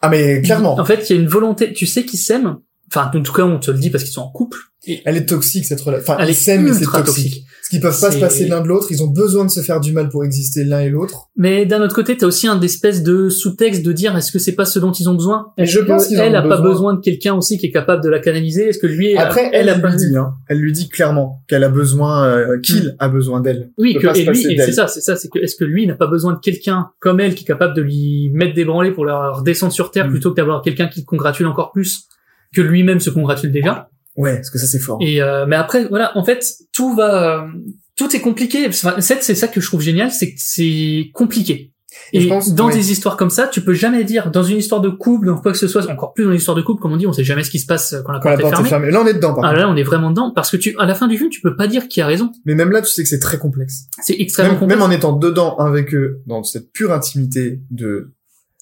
Ah, 0.00 0.08
mais 0.08 0.40
clairement. 0.42 0.78
En 0.78 0.84
fait, 0.84 1.10
il 1.10 1.16
y 1.16 1.18
a 1.18 1.22
une 1.22 1.28
volonté. 1.28 1.72
Tu 1.72 1.86
sais 1.86 2.04
qu'ils 2.04 2.20
s'aiment. 2.20 2.58
Enfin, 2.90 3.10
en 3.14 3.22
tout 3.22 3.32
cas, 3.32 3.42
on 3.44 3.58
te 3.58 3.70
le 3.70 3.78
dit 3.78 3.90
parce 3.90 4.04
qu'ils 4.04 4.12
sont 4.12 4.22
en 4.22 4.30
couple. 4.30 4.58
Et 4.86 5.02
Elle 5.04 5.16
est 5.16 5.26
toxique, 5.26 5.64
cette 5.66 5.80
relation. 5.80 6.02
Enfin, 6.12 6.22
Elle 6.22 6.28
ils 6.28 6.32
est 6.32 6.34
s'aiment, 6.34 6.64
mais 6.64 6.72
c'est 6.72 6.84
toxique. 6.84 7.04
toxique. 7.04 7.44
Parce 7.58 7.68
qu'ils 7.68 7.80
peuvent 7.80 8.00
pas 8.00 8.10
se 8.12 8.18
passer 8.18 8.46
l'un 8.46 8.62
de 8.62 8.68
l'autre. 8.68 8.86
Ils 8.90 9.02
ont 9.02 9.08
besoin 9.08 9.44
de 9.44 9.50
se 9.50 9.60
faire 9.60 9.80
du 9.80 9.92
mal 9.92 10.08
pour 10.08 10.24
exister 10.24 10.64
l'un 10.64 10.80
et 10.80 10.88
l'autre. 10.88 11.28
Mais 11.36 11.66
d'un 11.66 11.82
autre 11.82 11.94
côté, 11.94 12.16
t'as 12.16 12.26
aussi 12.26 12.46
un 12.46 12.58
espèce 12.62 13.02
de 13.02 13.28
sous-texte 13.28 13.82
de 13.84 13.92
dire 13.92 14.16
est-ce 14.16 14.32
que 14.32 14.38
c'est 14.38 14.54
pas 14.54 14.64
ce 14.64 14.78
dont 14.78 14.92
ils 14.92 15.06
ont 15.10 15.14
besoin? 15.14 15.48
Est-ce 15.58 15.72
je 15.72 15.80
pense 15.80 16.04
que 16.04 16.08
qu'ils 16.10 16.20
en 16.20 16.24
elle 16.24 16.32
ont 16.36 16.38
a 16.38 16.48
pas 16.48 16.60
besoin. 16.62 16.94
de 16.94 17.00
quelqu'un 17.00 17.34
aussi 17.34 17.58
qui 17.58 17.66
est 17.66 17.70
capable 17.70 18.02
de 18.02 18.08
la 18.08 18.20
canaliser? 18.20 18.68
Est-ce 18.68 18.78
que 18.78 18.86
lui, 18.86 19.14
Après, 19.18 19.50
elle, 19.52 19.68
a 19.68 19.74
elle 19.74 19.82
pas 19.82 19.90
lui 19.90 19.96
dit, 19.98 20.16
hein. 20.16 20.32
Elle 20.48 20.58
lui 20.60 20.72
dit 20.72 20.88
clairement 20.88 21.42
qu'elle 21.48 21.64
a 21.64 21.68
besoin, 21.68 22.24
euh, 22.24 22.58
qu'il 22.60 22.96
a 22.98 23.08
besoin 23.10 23.40
d'elle. 23.40 23.70
Oui, 23.76 23.96
que, 24.00 24.06
pas 24.06 24.16
et 24.16 24.24
lui, 24.24 24.56
c'est 24.56 24.72
ça, 24.72 24.86
c'est 24.88 25.02
ça, 25.02 25.16
c'est 25.16 25.28
que 25.28 25.38
est-ce 25.40 25.56
que 25.56 25.64
lui 25.64 25.86
n'a 25.86 25.94
pas 25.94 26.06
besoin 26.06 26.32
de 26.32 26.38
quelqu'un 26.38 26.88
comme 27.00 27.20
elle 27.20 27.34
qui 27.34 27.44
est 27.44 27.46
capable 27.46 27.74
de 27.74 27.82
lui 27.82 28.30
mettre 28.32 28.54
des 28.54 28.64
branlées 28.64 28.92
pour 28.92 29.04
la 29.04 29.32
redescendre 29.32 29.72
sur 29.74 29.90
terre 29.90 30.06
Mm. 30.06 30.10
plutôt 30.12 30.30
que 30.30 30.36
d'avoir 30.36 30.62
quelqu'un 30.62 30.86
qui 30.88 31.00
le 31.00 31.04
congratule 31.04 31.46
encore 31.48 31.72
plus? 31.72 32.04
Que 32.54 32.60
lui-même 32.60 33.00
se 33.00 33.10
congratule 33.10 33.52
déjà. 33.52 33.90
Ouais, 34.16 34.34
parce 34.36 34.50
que 34.50 34.58
ça 34.58 34.66
c'est 34.66 34.80
fort. 34.80 34.98
Et 35.00 35.22
euh, 35.22 35.46
mais 35.46 35.56
après, 35.56 35.84
voilà, 35.86 36.16
en 36.16 36.24
fait, 36.24 36.44
tout 36.72 36.94
va, 36.94 37.42
euh, 37.44 37.48
tout 37.96 38.14
est 38.16 38.20
compliqué. 38.20 38.66
Enfin, 38.68 38.96
c'est 39.00 39.22
c'est 39.22 39.34
ça 39.34 39.46
que 39.48 39.60
je 39.60 39.66
trouve 39.66 39.80
génial, 39.80 40.10
c'est 40.10 40.32
que 40.32 40.38
c'est 40.38 41.10
compliqué. 41.14 41.72
Et 42.12 42.20
je 42.20 42.28
pense- 42.28 42.54
dans 42.54 42.66
ouais. 42.68 42.74
des 42.74 42.92
histoires 42.92 43.16
comme 43.16 43.30
ça, 43.30 43.48
tu 43.48 43.60
peux 43.60 43.74
jamais 43.74 44.04
dire 44.04 44.30
dans 44.30 44.42
une 44.42 44.56
histoire 44.58 44.80
de 44.80 44.88
couple, 44.88 45.26
dans 45.26 45.38
quoi 45.38 45.52
que 45.52 45.58
ce 45.58 45.66
soit, 45.68 45.88
encore 45.90 46.12
plus 46.14 46.24
dans 46.24 46.30
une 46.30 46.36
histoire 46.36 46.56
de 46.56 46.62
couple, 46.62 46.80
comme 46.82 46.92
on 46.92 46.96
dit, 46.96 47.06
on 47.06 47.12
sait 47.12 47.24
jamais 47.24 47.42
ce 47.44 47.50
qui 47.50 47.58
se 47.58 47.66
passe 47.66 47.94
quand 48.04 48.12
la 48.12 48.20
Quand 48.20 48.30
la 48.30 48.36
porte 48.38 48.60
est 48.60 48.64
fermée. 48.68 48.90
Là, 48.90 49.00
on 49.02 49.06
est 49.06 49.14
dedans, 49.14 49.34
par 49.34 49.44
Ah 49.44 49.52
là, 49.54 49.68
on 49.68 49.76
est 49.76 49.82
vraiment 49.82 50.10
dedans 50.10 50.32
parce 50.34 50.50
que 50.50 50.56
tu, 50.56 50.74
à 50.78 50.86
la 50.86 50.94
fin 50.94 51.06
du 51.08 51.16
film, 51.16 51.30
tu 51.30 51.40
peux 51.40 51.56
pas 51.56 51.66
dire 51.66 51.88
qui 51.88 52.00
a 52.00 52.06
raison. 52.06 52.30
Mais 52.44 52.54
même 52.54 52.70
là, 52.70 52.82
tu 52.82 52.88
sais 52.90 53.02
que 53.02 53.08
c'est 53.08 53.18
très 53.18 53.38
complexe. 53.38 53.86
C'est 54.02 54.16
extrêmement 54.18 54.52
Même, 54.52 54.60
complexe. 54.60 54.80
même 54.80 54.88
en 54.90 54.92
étant 54.92 55.12
dedans 55.12 55.56
avec 55.56 55.94
eux, 55.94 56.20
dans 56.26 56.42
cette 56.44 56.72
pure 56.72 56.92
intimité 56.92 57.60
de, 57.70 58.12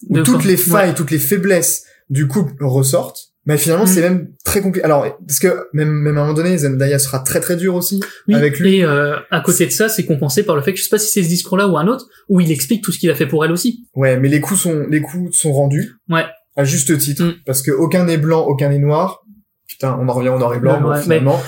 où 0.09 0.15
De 0.15 0.23
toutes 0.23 0.37
quoi- 0.37 0.45
les 0.47 0.57
failles, 0.57 0.89
ouais. 0.91 0.95
toutes 0.95 1.11
les 1.11 1.19
faiblesses 1.19 1.85
du 2.11 2.29
couple 2.29 2.65
ressortent. 2.65 3.26
Mais 3.47 3.57
finalement, 3.57 3.85
Mm. 3.85 3.89
c'est 3.89 4.01
même 4.03 4.29
très 4.45 4.61
compliqué. 4.61 4.85
Alors, 4.85 5.07
parce 5.27 5.39
que 5.39 5.69
même, 5.73 5.89
même 5.89 6.19
à 6.19 6.21
un 6.21 6.25
moment 6.25 6.35
donné, 6.35 6.59
Zendaya 6.59 6.99
sera 6.99 7.21
très 7.21 7.41
très 7.41 7.55
dur 7.57 7.77
aussi 7.77 8.01
Oui, 8.27 8.35
avec 8.35 8.59
lui. 8.59 8.79
Et 8.79 8.85
euh, 8.85 9.17
à 9.31 9.41
côté 9.41 9.67
de 9.67 9.71
ça, 9.71 9.89
c'est 9.89 10.05
compensé 10.05 10.43
par 10.43 10.57
le 10.57 10.63
fait 10.63 10.73
que 10.73 10.79
je 10.79 10.83
sais 10.85 10.91
pas 10.91 10.99
si 10.99 11.09
c'est 11.11 11.23
ce 11.23 11.29
discours-là 11.29 11.69
ou 11.69 11.79
un 11.79 11.87
autre 11.87 12.07
où 12.29 12.41
il 12.41 12.51
explique 12.51 12.83
tout 12.83 12.91
ce 12.91 12.99
qu'il 12.99 13.11
a 13.11 13.15
fait 13.15 13.27
pour 13.27 13.45
elle 13.45 13.53
aussi. 13.53 13.87
Ouais, 13.95 14.19
mais 14.19 14.29
les 14.29 14.41
coups 14.41 14.61
sont, 14.61 14.87
les 14.91 15.01
coups 15.01 15.37
sont 15.37 15.53
rendus. 15.53 15.93
Ouais. 16.09 16.25
À 16.57 16.65
juste 16.65 16.99
titre. 16.99 17.23
Mm. 17.25 17.35
Parce 17.47 17.63
que 17.63 17.71
aucun 17.71 18.05
n'est 18.05 18.19
blanc, 18.19 18.41
aucun 18.47 18.69
n'est 18.69 18.79
noir. 18.79 19.23
Putain, 19.69 19.97
on 20.01 20.09
en 20.09 20.13
revient 20.13 20.29
au 20.31 20.39
noir 20.39 20.55
et 20.55 20.59
blanc, 20.59 20.75
Ouais, 20.75 20.81
bon, 20.81 20.91
ouais, 20.91 21.03
finalement. 21.03 21.41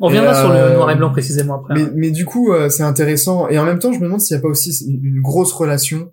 On 0.00 0.06
reviendra 0.06 0.34
sur 0.34 0.50
euh, 0.50 0.70
le 0.70 0.74
noir 0.74 0.90
et 0.90 0.96
blanc 0.96 1.10
précisément 1.12 1.60
après. 1.60 1.74
Mais, 1.74 1.82
hein. 1.82 1.92
mais 1.94 2.10
du 2.10 2.24
coup, 2.24 2.52
euh, 2.52 2.68
c'est 2.68 2.82
intéressant. 2.82 3.48
Et 3.48 3.58
en 3.58 3.64
même 3.64 3.78
temps, 3.78 3.92
je 3.92 3.98
me 3.98 4.04
demande 4.04 4.20
s'il 4.20 4.36
n'y 4.36 4.40
a 4.40 4.42
pas 4.42 4.48
aussi 4.48 4.70
une 4.88 5.20
grosse 5.20 5.52
relation 5.52 6.10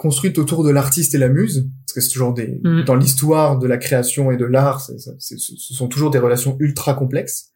construite 0.00 0.38
autour 0.38 0.64
de 0.64 0.70
l'artiste 0.70 1.14
et 1.14 1.18
la 1.18 1.28
muse, 1.28 1.68
parce 1.86 1.92
que 1.94 2.00
c'est 2.00 2.08
toujours 2.10 2.32
des 2.32 2.58
Mm. 2.64 2.84
dans 2.84 2.96
l'histoire 2.96 3.58
de 3.58 3.66
la 3.66 3.76
création 3.76 4.30
et 4.32 4.36
de 4.38 4.46
l'art, 4.46 4.80
ce 4.80 5.36
sont 5.38 5.88
toujours 5.88 6.10
des 6.10 6.18
relations 6.18 6.56
ultra 6.58 6.94
complexes. 6.94 7.50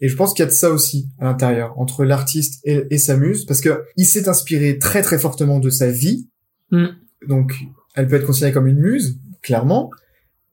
Et 0.00 0.08
je 0.08 0.16
pense 0.16 0.32
qu'il 0.32 0.42
y 0.42 0.48
a 0.48 0.50
de 0.50 0.54
ça 0.54 0.70
aussi 0.70 1.08
à 1.20 1.24
l'intérieur 1.26 1.78
entre 1.78 2.04
l'artiste 2.04 2.60
et, 2.64 2.86
et 2.90 2.98
sa 2.98 3.16
muse, 3.16 3.44
parce 3.44 3.60
que 3.60 3.84
il 3.96 4.06
s'est 4.06 4.28
inspiré 4.28 4.78
très 4.78 5.02
très 5.02 5.18
fortement 5.18 5.60
de 5.60 5.70
sa 5.70 5.90
vie, 5.90 6.28
Mm. 6.70 6.86
donc 7.28 7.52
elle 7.94 8.08
peut 8.08 8.16
être 8.16 8.26
considérée 8.26 8.52
comme 8.52 8.66
une 8.66 8.80
muse, 8.80 9.20
clairement. 9.42 9.90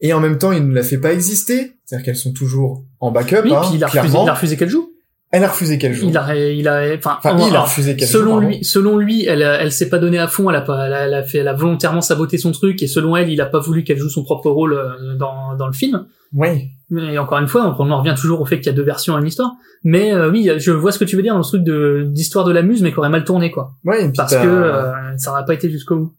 Et 0.02 0.13
en 0.13 0.20
même 0.20 0.38
temps, 0.38 0.52
il 0.52 0.67
ne 0.67 0.74
la 0.74 0.84
fait 0.84 0.98
pas 0.98 1.13
exister, 1.13 1.74
c'est-à-dire 1.86 2.06
qu'elles 2.06 2.15
sont 2.17 2.34
toujours 2.34 2.84
en 3.00 3.12
backup. 3.12 3.41
Oui, 3.46 3.54
hein, 3.54 3.62
puis 3.63 3.78
il 3.78 3.84
a 3.84 3.88
refusé, 3.88 4.02
clairement. 4.02 4.26
il 4.26 4.30
a 4.30 4.34
refusé 4.34 4.58
qu'elle 4.58 4.70
joue. 4.70 4.90
Elle 5.34 5.44
a 5.46 5.48
refusé 5.48 5.78
qu'elle 5.78 5.94
joue. 5.94 6.10
Il 6.10 6.17
a, 6.17 6.36
il 6.36 6.67
a, 6.67 6.94
enfin, 6.98 7.15
Enfin, 7.20 7.38
en- 7.38 7.48
il 7.48 7.56
a 7.56 7.62
refusé 7.62 7.96
qu'elle 7.96 8.08
joue. 8.08 8.17
selon 8.20 8.32
pardon. 8.34 8.48
lui, 8.48 8.63
selon 8.65 8.98
lui, 8.98 9.26
elle, 9.26 9.41
elle 9.41 9.72
s'est 9.72 9.88
pas 9.89 9.98
donnée 9.98 10.20
à 10.20 10.28
fond, 10.28 10.50
elle 10.50 10.58
a 10.58 10.62
pas, 10.62 10.88
elle 10.88 10.94
a, 10.94 11.00
elle 11.06 11.13
a 11.13 11.24
fait, 11.24 11.38
elle 11.39 11.48
a 11.48 11.54
volontairement 11.54 12.02
saboté 12.02 12.38
son 12.38 12.52
truc, 12.52 12.84
et 12.84 12.88
selon 12.88 13.15
elle, 13.15 13.30
il 13.30 13.39
a 13.39 13.46
pas 13.46 13.60
voulu 13.60 13.84
qu'elle 13.86 13.98
joue 13.98 14.10
son 14.10 14.24
propre 14.24 14.50
rôle 14.50 14.74
euh, 14.74 15.15
dans, 15.15 15.56
dans 15.56 15.67
le 15.67 15.74
film. 15.74 16.06
Oui. 16.34 16.70
Mais 16.89 17.17
encore 17.17 17.38
une 17.39 17.48
fois, 17.48 17.76
on 17.80 17.91
en 17.91 18.00
revient 18.00 18.15
toujours 18.20 18.41
au 18.41 18.46
fait 18.46 18.58
qu'il 18.58 18.65
y 18.67 18.70
a 18.70 18.74
deux 18.74 18.84
versions 18.84 19.15
à 19.15 19.20
une 19.22 19.28
histoire. 19.28 19.54
Mais 19.86 20.13
euh, 20.13 20.30
oui, 20.30 20.50
je 20.58 20.72
vois 20.72 20.91
ce 20.91 21.00
que 21.00 21.06
tu 21.06 21.15
veux 21.15 21.22
dire 21.24 21.34
dans 21.34 21.39
le 21.39 21.46
truc 21.46 21.63
de 21.63 22.04
d'histoire 22.08 22.44
de 22.46 22.52
la 22.52 22.62
muse, 22.62 22.82
mais 22.82 22.91
qui 22.91 23.00
aurait 23.00 23.10
mal 23.10 23.24
tourné, 23.24 23.52
quoi. 23.52 23.74
Et 23.98 24.04
puis 24.04 24.12
Parce 24.17 24.36
que 24.36 24.46
euh, 24.48 24.91
ça 25.17 25.32
n'aurait 25.32 25.46
pas 25.46 25.54
été 25.54 25.70
jusqu'au 25.70 25.96
bout. 25.96 26.13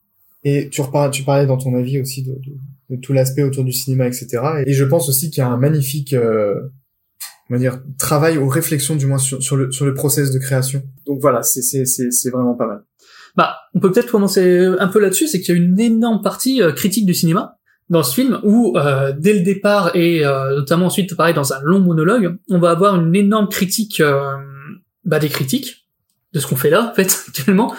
Et 0.44 0.70
tu 0.70 0.80
reparles, 0.80 1.10
tu 1.10 1.22
parlais 1.22 1.46
dans 1.46 1.58
ton 1.58 1.74
avis 1.76 2.00
aussi 2.00 2.22
de, 2.22 2.32
de- 2.32 2.96
de 2.96 3.00
tout 3.00 3.12
l'aspect 3.12 3.42
autour 3.42 3.64
du 3.64 3.72
cinéma, 3.72 4.06
etc. 4.06 4.26
Et 4.66 4.72
je 4.72 4.84
pense 4.84 5.08
aussi 5.08 5.30
qu'il 5.30 5.38
y 5.42 5.44
a 5.44 5.48
un 5.48 5.56
magnifique, 5.56 6.12
euh, 6.14 6.54
on 7.52 7.56
va 7.56 7.58
dire, 7.58 7.80
travail 7.98 8.38
ou 8.38 8.48
réflexion 8.48 8.96
du 8.96 9.04
moins 9.04 9.18
sur, 9.18 9.42
sur 9.42 9.56
le 9.56 9.70
sur 9.70 9.84
le 9.84 9.92
process 9.92 10.30
de 10.30 10.38
création. 10.38 10.82
Donc 11.06 11.20
voilà, 11.20 11.42
c'est 11.42 11.60
c'est 11.60 11.84
c'est 11.84 12.10
c'est 12.10 12.30
vraiment 12.30 12.54
pas 12.54 12.66
mal. 12.66 12.82
Bah, 13.36 13.56
on 13.74 13.80
peut 13.80 13.92
peut-être 13.92 14.10
commencer 14.10 14.64
un 14.78 14.88
peu 14.88 14.98
là-dessus, 15.00 15.28
c'est 15.28 15.40
qu'il 15.42 15.54
y 15.54 15.58
a 15.58 15.60
une 15.60 15.78
énorme 15.78 16.22
partie 16.22 16.62
euh, 16.62 16.72
critique 16.72 17.04
du 17.04 17.12
cinéma 17.12 17.58
dans 17.90 18.02
ce 18.02 18.14
film 18.14 18.40
où 18.42 18.74
euh, 18.78 19.12
dès 19.18 19.34
le 19.34 19.40
départ 19.40 19.94
et 19.94 20.24
euh, 20.24 20.56
notamment 20.56 20.86
ensuite 20.86 21.14
pareil 21.14 21.34
dans 21.34 21.52
un 21.52 21.60
long 21.62 21.80
monologue, 21.80 22.38
on 22.48 22.58
va 22.58 22.70
avoir 22.70 22.98
une 22.98 23.14
énorme 23.14 23.48
critique 23.50 24.00
euh, 24.00 24.34
bah, 25.04 25.18
des 25.18 25.28
critiques 25.28 25.86
de 26.32 26.40
ce 26.40 26.46
qu'on 26.46 26.56
fait 26.56 26.70
là 26.70 26.90
en 26.90 26.94
fait 26.94 27.24
actuellement, 27.28 27.74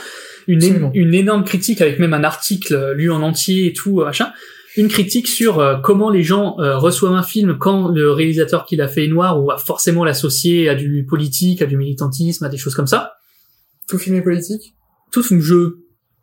une, 0.45 0.61
é- 0.61 0.67
Absolument. 0.67 0.91
une 0.93 1.15
énorme 1.15 1.43
critique 1.43 1.81
avec 1.81 1.97
même 1.97 2.13
un 2.13 2.23
article 2.23 2.93
lu 2.95 3.09
en 3.09 3.23
entier 3.23 3.65
et 3.65 3.73
tout 3.73 4.01
euh, 4.01 4.05
machin, 4.05 4.31
une 4.75 4.87
critique 4.87 5.27
sur 5.27 5.59
euh, 5.59 5.75
comment 5.77 6.09
les 6.09 6.23
gens 6.23 6.55
euh, 6.59 6.77
reçoivent 6.77 7.13
un 7.13 7.23
film 7.23 7.57
quand 7.59 7.89
le 7.89 8.11
réalisateur 8.11 8.65
qui 8.65 8.75
l'a 8.75 8.87
fait 8.87 9.05
est 9.05 9.07
noir 9.07 9.41
ou 9.41 9.47
va 9.47 9.57
forcément 9.57 10.03
l'associer 10.03 10.67
à 10.69 10.75
du 10.75 11.05
politique, 11.07 11.61
à 11.61 11.65
du 11.65 11.77
militantisme, 11.77 12.43
à 12.45 12.49
des 12.49 12.57
choses 12.57 12.73
comme 12.75 12.87
ça. 12.87 13.13
Tout 13.87 13.97
film 13.97 14.15
est 14.15 14.21
politique? 14.23 14.73
tout 15.11 15.21
je 15.21 15.75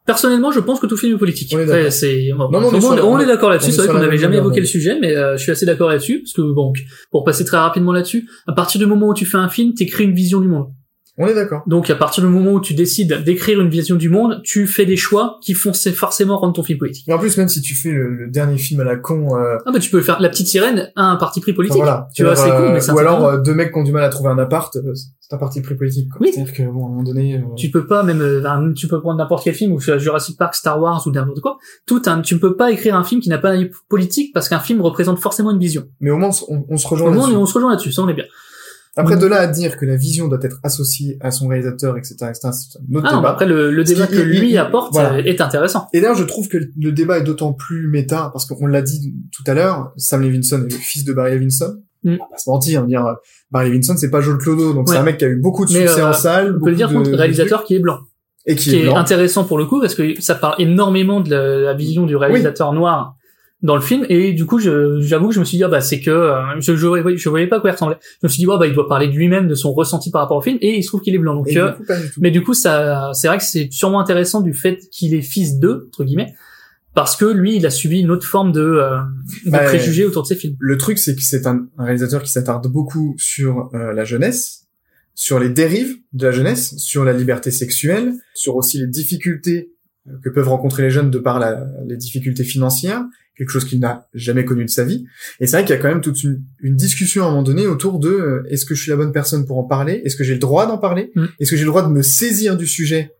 personnellement 0.04 0.50
je 0.50 0.58
pense 0.58 0.80
que 0.80 0.86
tout 0.88 0.96
film 0.96 1.14
est 1.14 1.18
politique. 1.18 1.52
On 1.54 1.60
est 1.60 1.66
d'accord. 1.66 1.92
c'est 1.92 2.30
bon, 2.36 2.50
Non, 2.50 2.60
non, 2.60 2.68
on 2.68 2.72
est 2.72 2.76
on, 2.78 2.80
sur 2.80 2.96
la- 2.96 3.04
on 3.04 3.12
on 3.14 3.20
est 3.20 3.22
est- 3.22 3.26
d'accord 3.26 3.50
on 3.50 3.52
là-dessus 3.52 3.70
est 3.70 3.72
c'est 3.74 3.82
vrai 3.82 3.92
qu'on 3.94 4.00
n'avait 4.00 4.18
jamais 4.18 4.38
évoqué 4.38 4.58
le 4.58 4.66
sujet 4.66 4.98
mais 5.00 5.14
euh, 5.14 5.36
je 5.36 5.42
suis 5.42 5.52
assez 5.52 5.64
d'accord 5.66 5.88
là-dessus 5.88 6.20
parce 6.22 6.32
que 6.32 6.42
bon 6.42 6.72
pour 7.12 7.22
passer 7.22 7.44
très 7.44 7.58
rapidement 7.58 7.92
là-dessus 7.92 8.28
à 8.48 8.52
partir 8.52 8.80
du 8.80 8.86
moment 8.86 9.08
où 9.10 9.14
tu 9.14 9.26
fais 9.26 9.36
un 9.36 9.48
film 9.48 9.74
t'écris 9.74 10.02
une 10.04 10.14
vision 10.14 10.40
du 10.40 10.48
monde 10.48 10.70
On 11.18 11.26
est 11.26 11.34
d'accord. 11.34 11.62
donc 11.66 11.90
à 11.90 11.94
partir 11.96 12.22
du 12.24 12.30
moment 12.30 12.52
où 12.52 12.60
tu 12.60 12.72
décides 12.74 13.22
d'écrire 13.24 13.60
une 13.60 13.68
vision 13.68 13.96
du 13.96 14.08
monde 14.08 14.40
tu 14.44 14.66
fais 14.66 14.86
des 14.86 14.96
choix 14.96 15.38
qui 15.42 15.54
font 15.54 15.72
forcément 15.94 16.38
rendre 16.38 16.54
ton 16.54 16.62
film 16.62 16.78
politique 16.78 17.06
Et 17.08 17.12
en 17.12 17.18
plus, 17.18 17.36
même 17.36 17.48
si 17.48 17.60
tu 17.60 17.74
fais 17.74 17.90
le, 17.90 18.14
le 18.14 18.28
dernier 18.30 18.58
film 18.58 18.80
à 18.80 18.84
la 18.84 18.96
con, 18.96 19.36
euh, 19.36 19.56
ah 19.66 19.72
bah 19.72 19.78
tu 19.80 19.90
peux 19.90 20.00
faire 20.00 20.20
la 20.20 20.28
petite 20.28 20.46
sirène 20.46 20.90
a 20.96 21.02
un 21.04 21.16
parti 21.16 21.40
pris 21.40 21.52
politique 21.52 21.76
enfin, 21.82 21.84
voilà, 21.84 22.08
tu 22.14 22.24
vois 22.24 22.36
c'est 22.36 22.48
cool 22.50 22.64
euh, 22.66 22.72
mais 22.72 22.80
ça 22.80 22.94
ou 22.94 22.98
alors 22.98 23.24
euh, 23.26 23.38
deux 23.38 23.54
mecs 23.54 23.72
qui 23.72 23.78
ont 23.78 23.82
du 23.82 23.92
mal 23.92 24.04
à 24.04 24.08
trouver 24.08 24.30
un 24.30 24.38
appart, 24.38 24.74
euh, 24.76 24.94
c'est 25.20 25.34
un 25.34 25.38
parti 25.38 25.60
pris 25.60 25.74
politique. 25.76 26.08
quoi. 26.10 26.18
Oui. 26.22 26.30
C'est-à-dire 26.32 26.52
que 26.54 26.62
bon, 26.64 26.84
à 26.84 26.86
un 26.86 26.90
moment 26.90 27.02
donné, 27.02 27.36
euh, 27.36 27.40
tu 27.56 27.70
peux 27.70 27.86
pas 27.86 28.02
même 28.02 28.20
euh, 28.20 28.72
tu 28.74 28.88
peux 28.88 29.00
prendre 29.00 29.18
n'importe 29.18 29.44
quel 29.44 29.54
film 29.54 29.72
ou 29.72 29.80
Jurassic 29.80 30.36
Park, 30.38 30.54
Star 30.54 30.80
Wars 30.80 31.02
ou 31.06 31.10
n'importe 31.10 31.40
quoi. 31.40 31.58
Tout 31.86 32.02
un, 32.06 32.20
tu 32.20 32.34
ne 32.34 32.40
peux 32.40 32.56
pas 32.56 32.70
écrire 32.72 32.96
un 32.96 33.04
film 33.04 33.20
qui 33.20 33.28
n'a 33.28 33.38
pas 33.38 33.52
un 33.52 33.66
politique 33.88 34.32
parce 34.32 34.48
qu'un 34.48 34.58
film 34.60 34.80
représente 34.80 35.18
forcément 35.18 35.50
une 35.50 35.58
vision. 35.58 35.84
mais 36.00 36.10
au 36.10 36.16
moins 36.16 36.30
on, 36.48 36.64
on 36.68 36.76
se 36.76 36.86
Au 36.86 36.90
rejoint 36.90 37.10
moins, 37.10 37.22
là-dessus. 37.26 37.36
on 37.36 37.46
se 37.46 37.54
rejoint 37.54 37.70
là-dessus, 37.70 37.92
ça 37.92 38.02
on 38.02 38.08
est 38.08 38.14
bien. 38.14 38.24
Après, 39.00 39.16
Mm. 39.16 39.20
de 39.20 39.26
là 39.26 39.36
à 39.40 39.46
dire 39.46 39.76
que 39.76 39.84
la 39.86 39.96
vision 39.96 40.28
doit 40.28 40.38
être 40.42 40.58
associée 40.62 41.16
à 41.20 41.30
son 41.30 41.48
réalisateur, 41.48 41.96
etc., 41.98 42.14
etc., 42.28 42.48
c'est 42.52 42.78
un 42.78 42.96
autre 42.96 43.08
Ah 43.10 43.16
débat. 43.16 43.30
après 43.30 43.46
le, 43.46 43.82
débat 43.84 44.06
qui- 44.06 44.14
que 44.16 44.20
lui 44.20 44.50
il- 44.52 44.58
apporte 44.58 44.92
voilà. 44.92 45.14
euh, 45.14 45.22
est 45.24 45.40
intéressant. 45.40 45.88
Et 45.92 46.00
d'ailleurs, 46.00 46.16
je 46.16 46.24
trouve 46.24 46.48
que 46.48 46.58
le 46.58 46.92
débat 46.92 47.18
est 47.18 47.22
d'autant 47.24 47.52
plus 47.52 47.88
méta, 47.88 48.30
parce 48.32 48.46
qu'on 48.46 48.66
l'a 48.66 48.82
dit 48.82 49.14
tout 49.32 49.42
à 49.46 49.54
l'heure, 49.54 49.92
Sam 49.96 50.22
Levinson 50.22 50.58
est 50.68 50.72
le 50.72 50.78
fils 50.78 51.04
de 51.04 51.12
Barry 51.12 51.34
Levinson. 51.34 51.76
Mm. 52.04 52.12
On 52.14 52.32
va 52.32 52.38
se 52.38 52.48
mentir, 52.50 52.84
dire, 52.86 53.04
euh, 53.06 53.12
Barry 53.50 53.68
Levinson, 53.70 53.96
c'est 53.96 54.10
pas 54.10 54.20
Joel 54.20 54.38
Clodo, 54.38 54.72
donc 54.72 54.88
Ouais. 54.88 54.94
c'est 54.94 55.00
un 55.00 55.04
mec 55.04 55.18
qui 55.18 55.24
a 55.24 55.28
eu 55.28 55.36
beaucoup 55.40 55.64
de 55.64 55.70
succès 55.70 56.00
euh, 56.00 56.08
en 56.10 56.12
salle. 56.12 56.56
On 56.60 56.64
peut 56.64 56.70
le 56.70 56.76
dire 56.76 56.88
de- 56.88 56.94
contre 56.94 57.10
réalisateur 57.12 57.64
qui 57.64 57.74
est 57.74 57.80
blanc. 57.80 57.98
et 58.46 58.54
qui, 58.56 58.70
Qui 58.70 58.76
est 58.76 58.88
intéressant 58.88 59.44
pour 59.44 59.58
le 59.58 59.66
coup 59.66 59.80
parce 59.82 59.94
que 59.94 60.18
ça 60.20 60.34
parle 60.34 60.54
énormément 60.58 61.20
de 61.20 61.28
la, 61.28 61.58
la 61.58 61.74
vision 61.74 62.06
du 62.06 62.16
réalisateur 62.16 62.72
noir 62.72 63.14
dans 63.62 63.74
le 63.74 63.82
film 63.82 64.06
et 64.08 64.32
du 64.32 64.46
coup 64.46 64.58
j'avoue 64.58 65.28
que 65.28 65.34
je 65.34 65.40
me 65.40 65.44
suis 65.44 65.58
dit 65.58 65.64
ah 65.64 65.68
bah 65.68 65.80
c'est 65.82 66.00
que 66.00 66.10
euh, 66.10 66.40
je, 66.60 66.74
je, 66.76 66.86
voyais- 66.86 67.16
je 67.18 67.28
voyais 67.28 67.46
pas 67.46 67.60
quoi 67.60 67.68
il 67.70 67.72
ressemblait 67.74 67.98
je 68.22 68.26
me 68.26 68.28
suis 68.28 68.38
dit 68.40 68.46
oh, 68.48 68.56
bah 68.58 68.66
il 68.66 68.72
doit 68.72 68.88
parler 68.88 69.08
de 69.08 69.12
lui-même 69.12 69.48
de 69.48 69.54
son 69.54 69.72
ressenti 69.74 70.10
par 70.10 70.22
rapport 70.22 70.38
au 70.38 70.40
film 70.40 70.56
et 70.62 70.78
il 70.78 70.82
se 70.82 70.88
trouve 70.88 71.02
qu'il 71.02 71.14
est 71.14 71.18
blanc 71.18 71.34
donc 71.34 71.48
euh, 71.56 71.72
du 71.72 71.76
coup. 71.84 71.92
Mais 72.20 72.30
du 72.30 72.42
coup, 72.42 72.54
ça, 72.54 73.10
c'est 73.14 73.28
vrai 73.28 73.36
que 73.38 73.44
c'est 73.44 73.68
sûrement 73.70 74.00
intéressant 74.00 74.40
du 74.40 74.54
fait 74.54 74.78
qu'il 74.90 75.12
est 75.14 75.20
fils 75.22 75.58
d'eux, 75.58 75.84
entre 75.88 76.04
guillemets, 76.04 76.32
parce 76.94 77.16
que 77.16 77.26
lui, 77.26 77.56
il 77.56 77.66
a 77.66 77.70
subi 77.70 78.00
une 78.00 78.10
autre 78.10 78.26
forme 78.26 78.50
de, 78.52 78.60
euh, 78.60 78.96
de 79.44 79.50
Bah, 79.50 79.58
préjugés 79.64 80.04
autour 80.06 80.22
de 80.22 80.28
ses 80.28 80.36
films. 80.36 80.56
Le 80.58 80.76
truc, 80.78 80.98
c'est 80.98 81.14
que 81.14 81.22
c'est 81.22 81.46
un, 81.46 81.66
un 81.78 81.84
réalisateur 81.84 82.22
qui 82.22 82.30
s'attarde 82.30 82.66
beaucoup 82.66 83.14
sur 83.18 83.68
euh, 83.74 83.92
la 83.92 84.04
jeunesse, 84.04 84.66
sur 85.14 85.38
les 85.38 85.50
dérives 85.50 85.96
de 86.14 86.24
la 86.26 86.32
jeunesse, 86.32 86.76
sur 86.78 87.04
la 87.04 87.12
liberté 87.12 87.50
sexuelle, 87.50 88.14
sur 88.34 88.56
aussi 88.56 88.78
les 88.78 88.86
difficultés 88.86 89.72
que 90.24 90.30
peuvent 90.30 90.48
rencontrer 90.48 90.82
les 90.82 90.90
jeunes 90.90 91.10
de 91.10 91.18
par 91.18 91.38
la, 91.38 91.66
les 91.86 91.96
difficultés 91.96 92.42
financières, 92.42 93.04
quelque 93.40 93.48
chose 93.50 93.64
qu'il 93.64 93.80
n'a 93.80 94.06
jamais 94.12 94.44
connu 94.44 94.66
de 94.66 94.70
sa 94.70 94.84
vie. 94.84 95.06
Et 95.40 95.46
c'est 95.46 95.56
vrai 95.56 95.64
qu'il 95.64 95.74
y 95.74 95.78
a 95.78 95.80
quand 95.80 95.88
même 95.88 96.02
toute 96.02 96.22
une, 96.22 96.42
une 96.60 96.76
discussion 96.76 97.24
à 97.24 97.28
un 97.28 97.30
moment 97.30 97.42
donné 97.42 97.66
autour 97.66 97.98
de 97.98 98.10
euh, 98.10 98.42
est-ce 98.50 98.66
que 98.66 98.74
je 98.74 98.82
suis 98.82 98.90
la 98.90 98.98
bonne 98.98 99.12
personne 99.12 99.46
pour 99.46 99.56
en 99.58 99.64
parler? 99.64 100.02
Est-ce 100.04 100.14
que 100.14 100.24
j'ai 100.24 100.34
le 100.34 100.38
droit 100.38 100.66
d'en 100.66 100.76
parler? 100.76 101.10
Mm. 101.14 101.24
Est-ce 101.40 101.50
que 101.50 101.56
j'ai 101.56 101.62
le 101.64 101.70
droit 101.70 101.82
de 101.82 101.88
me 101.90 102.02
saisir 102.02 102.58
du 102.58 102.66
sujet 102.66 103.14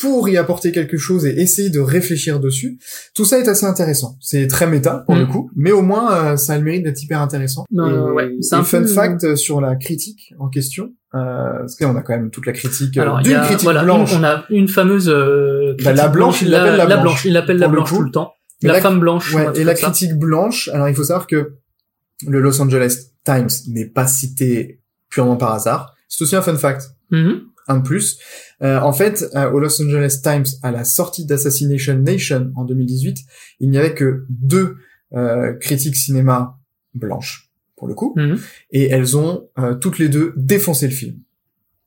pour 0.00 0.28
y 0.28 0.36
apporter 0.36 0.70
quelque 0.70 0.96
chose 0.96 1.26
et 1.26 1.40
essayer 1.40 1.70
de 1.70 1.80
réfléchir 1.80 2.38
dessus? 2.38 2.78
Tout 3.16 3.24
ça 3.24 3.40
est 3.40 3.48
assez 3.48 3.66
intéressant. 3.66 4.16
C'est 4.20 4.46
très 4.46 4.68
méta 4.68 5.02
pour 5.06 5.16
Mm. 5.16 5.18
le 5.18 5.26
coup, 5.26 5.50
mais 5.56 5.72
au 5.72 5.82
moins 5.82 6.14
euh, 6.14 6.36
ça 6.36 6.52
a 6.52 6.58
le 6.58 6.62
mérite 6.62 6.84
d'être 6.84 7.02
hyper 7.02 7.20
intéressant. 7.20 7.64
Euh, 7.76 8.08
et 8.10 8.12
ouais, 8.12 8.30
et 8.36 8.54
un 8.54 8.62
fun 8.62 8.82
peu- 8.82 8.86
fact 8.86 9.24
euh, 9.24 9.34
sur 9.34 9.60
la 9.60 9.74
critique 9.74 10.34
en 10.38 10.48
question, 10.48 10.92
euh, 11.16 11.58
parce 11.58 11.74
que 11.74 11.82
là 11.82 11.90
on 11.92 11.96
a 11.96 12.02
quand 12.02 12.14
même 12.14 12.30
toute 12.30 12.46
la 12.46 12.52
critique 12.52 12.96
Alors, 12.96 13.20
d'une 13.22 13.40
critique 13.40 13.64
voilà, 13.64 13.82
blanche. 13.82 14.12
on 14.16 14.22
a 14.22 14.44
une 14.50 14.68
fameuse 14.68 15.08
euh, 15.08 15.74
Bah, 15.82 15.92
la 15.92 16.02
critique 16.02 16.12
blanche, 16.12 16.42
il 16.42 16.50
la, 16.50 16.58
l'appelle 16.58 16.76
la 16.76 16.84
la 16.86 16.96
blanche, 16.98 17.24
il 17.24 17.32
l'appelle 17.32 17.58
la 17.58 17.66
le 17.66 17.72
blanche 17.72 17.88
tout 17.88 18.02
le 18.02 18.12
temps. 18.12 18.32
La, 18.62 18.72
la- 18.74 18.80
femme 18.80 19.00
blanche. 19.00 19.34
Ouais, 19.34 19.46
et 19.54 19.64
la 19.64 19.76
ça. 19.76 19.82
critique 19.88 20.14
blanche, 20.14 20.68
alors 20.68 20.88
il 20.88 20.94
faut 20.94 21.04
savoir 21.04 21.26
que 21.26 21.54
le 22.26 22.40
Los 22.40 22.60
Angeles 22.60 23.12
Times 23.24 23.48
n'est 23.68 23.86
pas 23.86 24.06
cité 24.06 24.80
purement 25.10 25.36
par 25.36 25.52
hasard. 25.52 25.94
C'est 26.08 26.24
aussi 26.24 26.34
un 26.36 26.42
fun 26.42 26.56
fact. 26.56 26.90
Mhm. 27.10 27.42
Un 27.70 27.76
de 27.78 27.82
plus. 27.82 28.18
Euh, 28.62 28.78
en 28.80 28.92
fait, 28.94 29.26
euh, 29.34 29.50
au 29.50 29.60
Los 29.60 29.80
Angeles 29.82 30.20
Times, 30.22 30.46
à 30.62 30.70
la 30.70 30.84
sortie 30.84 31.26
d'Assassination 31.26 31.98
Nation 31.98 32.50
en 32.56 32.64
2018, 32.64 33.18
il 33.60 33.70
n'y 33.70 33.76
avait 33.78 33.94
que 33.94 34.24
deux 34.30 34.76
euh, 35.14 35.52
critiques 35.54 35.96
cinéma 35.96 36.58
blanches, 36.94 37.50
pour 37.76 37.86
le 37.88 37.94
coup, 37.94 38.14
Mhm. 38.16 38.38
et 38.72 38.88
elles 38.90 39.16
ont 39.16 39.48
toutes 39.80 39.98
les 39.98 40.08
deux 40.08 40.32
défoncé 40.36 40.86
le 40.88 40.94
film 40.94 41.16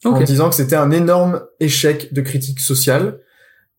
en 0.05 0.21
disant 0.23 0.49
que 0.49 0.55
c'était 0.55 0.75
un 0.75 0.89
énorme 0.91 1.41
échec 1.59 2.13
de 2.13 2.21
critique 2.21 2.59
sociale. 2.59 3.19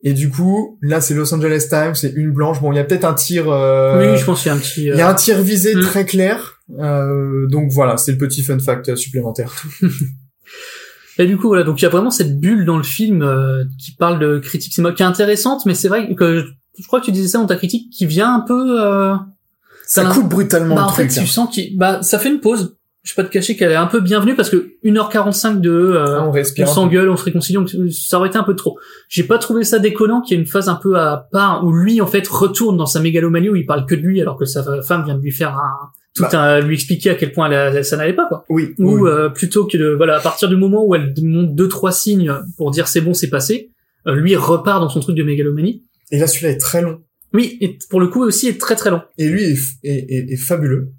Et 0.05 0.15
du 0.15 0.31
coup, 0.31 0.79
là, 0.83 1.01
c'est 1.01 1.15
Los 1.15 1.33
Angeles 1.33 1.67
Times, 1.71 1.95
c'est 1.95 2.13
une 2.17 2.33
blanche. 2.33 2.61
Bon, 2.61 2.73
il 2.73 2.77
y 2.77 2.79
a 2.81 2.85
peut-être 2.85 3.05
un 3.05 3.15
tir. 3.15 3.49
euh, 3.49 4.13
Oui, 4.13 4.19
je 4.19 4.25
pense 4.25 4.43
qu'il 4.43 4.49
y 4.51 4.53
a 4.53 4.57
un 4.57 4.59
petit. 4.59 4.81
il 4.87 4.97
y 4.97 5.01
a 5.01 5.09
un 5.09 5.15
tir 5.15 5.41
visé 5.43 5.75
Mm. 5.77 5.81
très 5.83 6.05
clair. 6.05 6.61
Euh, 6.79 7.47
donc 7.49 7.71
voilà, 7.71 7.97
c'est 7.97 8.13
le 8.13 8.19
petit 8.19 8.43
fun 8.43 8.59
fact 8.59 8.97
supplémentaire. 8.97 9.53
Et 11.19 11.27
du 11.27 11.37
coup, 11.37 11.49
voilà, 11.49 11.63
donc 11.63 11.81
il 11.81 11.85
y 11.85 11.87
a 11.87 11.91
vraiment 11.91 12.11
cette 12.11 12.41
bulle 12.41 12.65
dans 12.65 12.79
le 12.79 12.83
film 12.83 13.23
euh, 13.23 13.65
qui 13.79 13.95
parle 13.95 14.19
de 14.19 14.39
critique 14.39 14.73
cinéma, 14.73 14.93
qui 14.95 15.03
est 15.03 15.07
intéressante, 15.07 15.67
mais 15.67 15.75
c'est 15.75 15.89
vrai 15.89 16.15
que 16.15 16.47
je, 16.79 16.87
crois 16.87 17.01
que 17.01 17.05
tu 17.05 17.13
disais 17.13 17.29
ça 17.29 17.39
dans 17.39 17.47
ta 17.47 17.57
critique, 17.57 17.91
qui 17.93 18.07
vient 18.07 18.35
un 18.35 18.41
peu. 18.41 18.81
Euh, 18.83 19.15
Ça 19.87 20.07
coupe 20.07 20.29
brutalement 20.31 20.75
bah, 20.75 20.81
le 20.83 20.87
en 20.89 20.93
fait, 20.93 21.03
truc. 21.07 21.17
tu 21.19 21.21
hein. 21.21 21.27
sens 21.27 21.55
qu'il, 21.55 21.77
bah, 21.77 22.03
ça 22.03 22.19
fait 22.19 22.31
une 22.31 22.41
pause. 22.41 22.77
Je 23.05 23.13
vais 23.15 23.23
pas 23.23 23.29
te 23.29 23.33
cacher 23.33 23.57
qu'elle 23.57 23.73
est 23.73 23.77
un 23.77 23.87
peu 23.89 24.01
bienvenue 24.01 24.37
parce 24.37 24.49
que 24.49 24.75
1h45 24.85 25.61
de, 25.61 25.71
euh, 25.71 26.21
Ah, 26.21 26.29
on 26.29 26.33
on 26.63 26.67
s'engueule, 26.67 27.11
on 27.11 27.17
se 27.17 27.25
réconcilie, 27.25 27.57
donc 27.57 27.69
ça 27.91 28.19
aurait 28.19 28.29
été 28.29 28.39
un 28.39 28.45
peu 28.45 28.55
trop. 28.55 28.79
J'ai 29.09 29.25
pas 29.25 29.39
trouvé 29.39 29.65
ça 29.65 29.81
déconnant 29.81 30.21
qu'il 30.21 30.37
y 30.37 30.41
ait 30.41 30.43
une 30.43 30.49
phase 30.49 30.69
un 30.69 30.77
peu 30.77 30.97
à 30.97 31.29
part 31.33 31.65
où 31.65 31.73
lui, 31.73 32.01
en 32.01 32.07
fait, 32.07 32.27
retourne 32.29 32.77
dans 32.77 32.87
sa 32.87 33.01
mégalomanie 33.01 33.49
où 33.49 33.57
il 33.57 33.67
parle 33.67 33.87
que 33.87 33.97
de 33.97 34.03
lui 34.03 34.21
alors 34.21 34.39
que 34.39 34.45
sa 34.45 34.63
femme 34.83 35.05
vient 35.05 35.17
de 35.17 35.21
lui 35.23 35.33
faire 35.33 35.57
un, 35.59 35.91
tout 36.15 36.23
Bah. 36.23 36.29
un, 36.41 36.61
lui 36.61 36.75
expliquer 36.75 37.11
à 37.11 37.15
quel 37.17 37.33
point 37.33 37.51
elle- 37.51 37.85
ça 37.85 37.97
n'allait 37.97 38.13
pas, 38.13 38.27
quoi. 38.29 38.45
Oui. 38.49 38.73
Ou 38.79 38.99
oui. 39.01 39.11
euh, 39.11 39.29
plutôt 39.31 39.67
que 39.67 39.77
de 39.77 39.89
voilà 39.97 40.17
à 40.19 40.21
partir 40.21 40.49
du 40.49 40.57
moment 40.57 40.85
où 40.87 40.95
elle 40.95 41.13
montre 41.23 41.55
deux 41.55 41.69
trois 41.69 41.91
signes 41.91 42.33
pour 42.57 42.71
dire 42.71 42.87
c'est 42.87 43.01
bon 43.01 43.15
c'est 43.15 43.31
passé, 43.31 43.71
euh, 44.07 44.15
lui 44.15 44.37
repart 44.37 44.81
dans 44.81 44.89
son 44.89 45.01
truc 45.01 45.17
de 45.17 45.25
mégalomanie. 45.25 45.83
Et 46.13 46.19
là, 46.21 46.29
celui-là 46.29 46.53
est 46.53 46.59
très 46.59 46.83
long. 46.83 47.01
Oui 47.35 47.59
et 47.61 47.79
pour 47.91 47.99
le 48.01 48.07
coup 48.07 48.23
aussi 48.23 48.47
est 48.47 48.61
très 48.61 48.77
très 48.77 48.91
long. 48.91 49.01
Et 49.19 49.29
lui 49.29 49.43
est, 49.43 49.59
est- 49.83 50.33
est 50.33 50.37
fabuleux. 50.37 50.93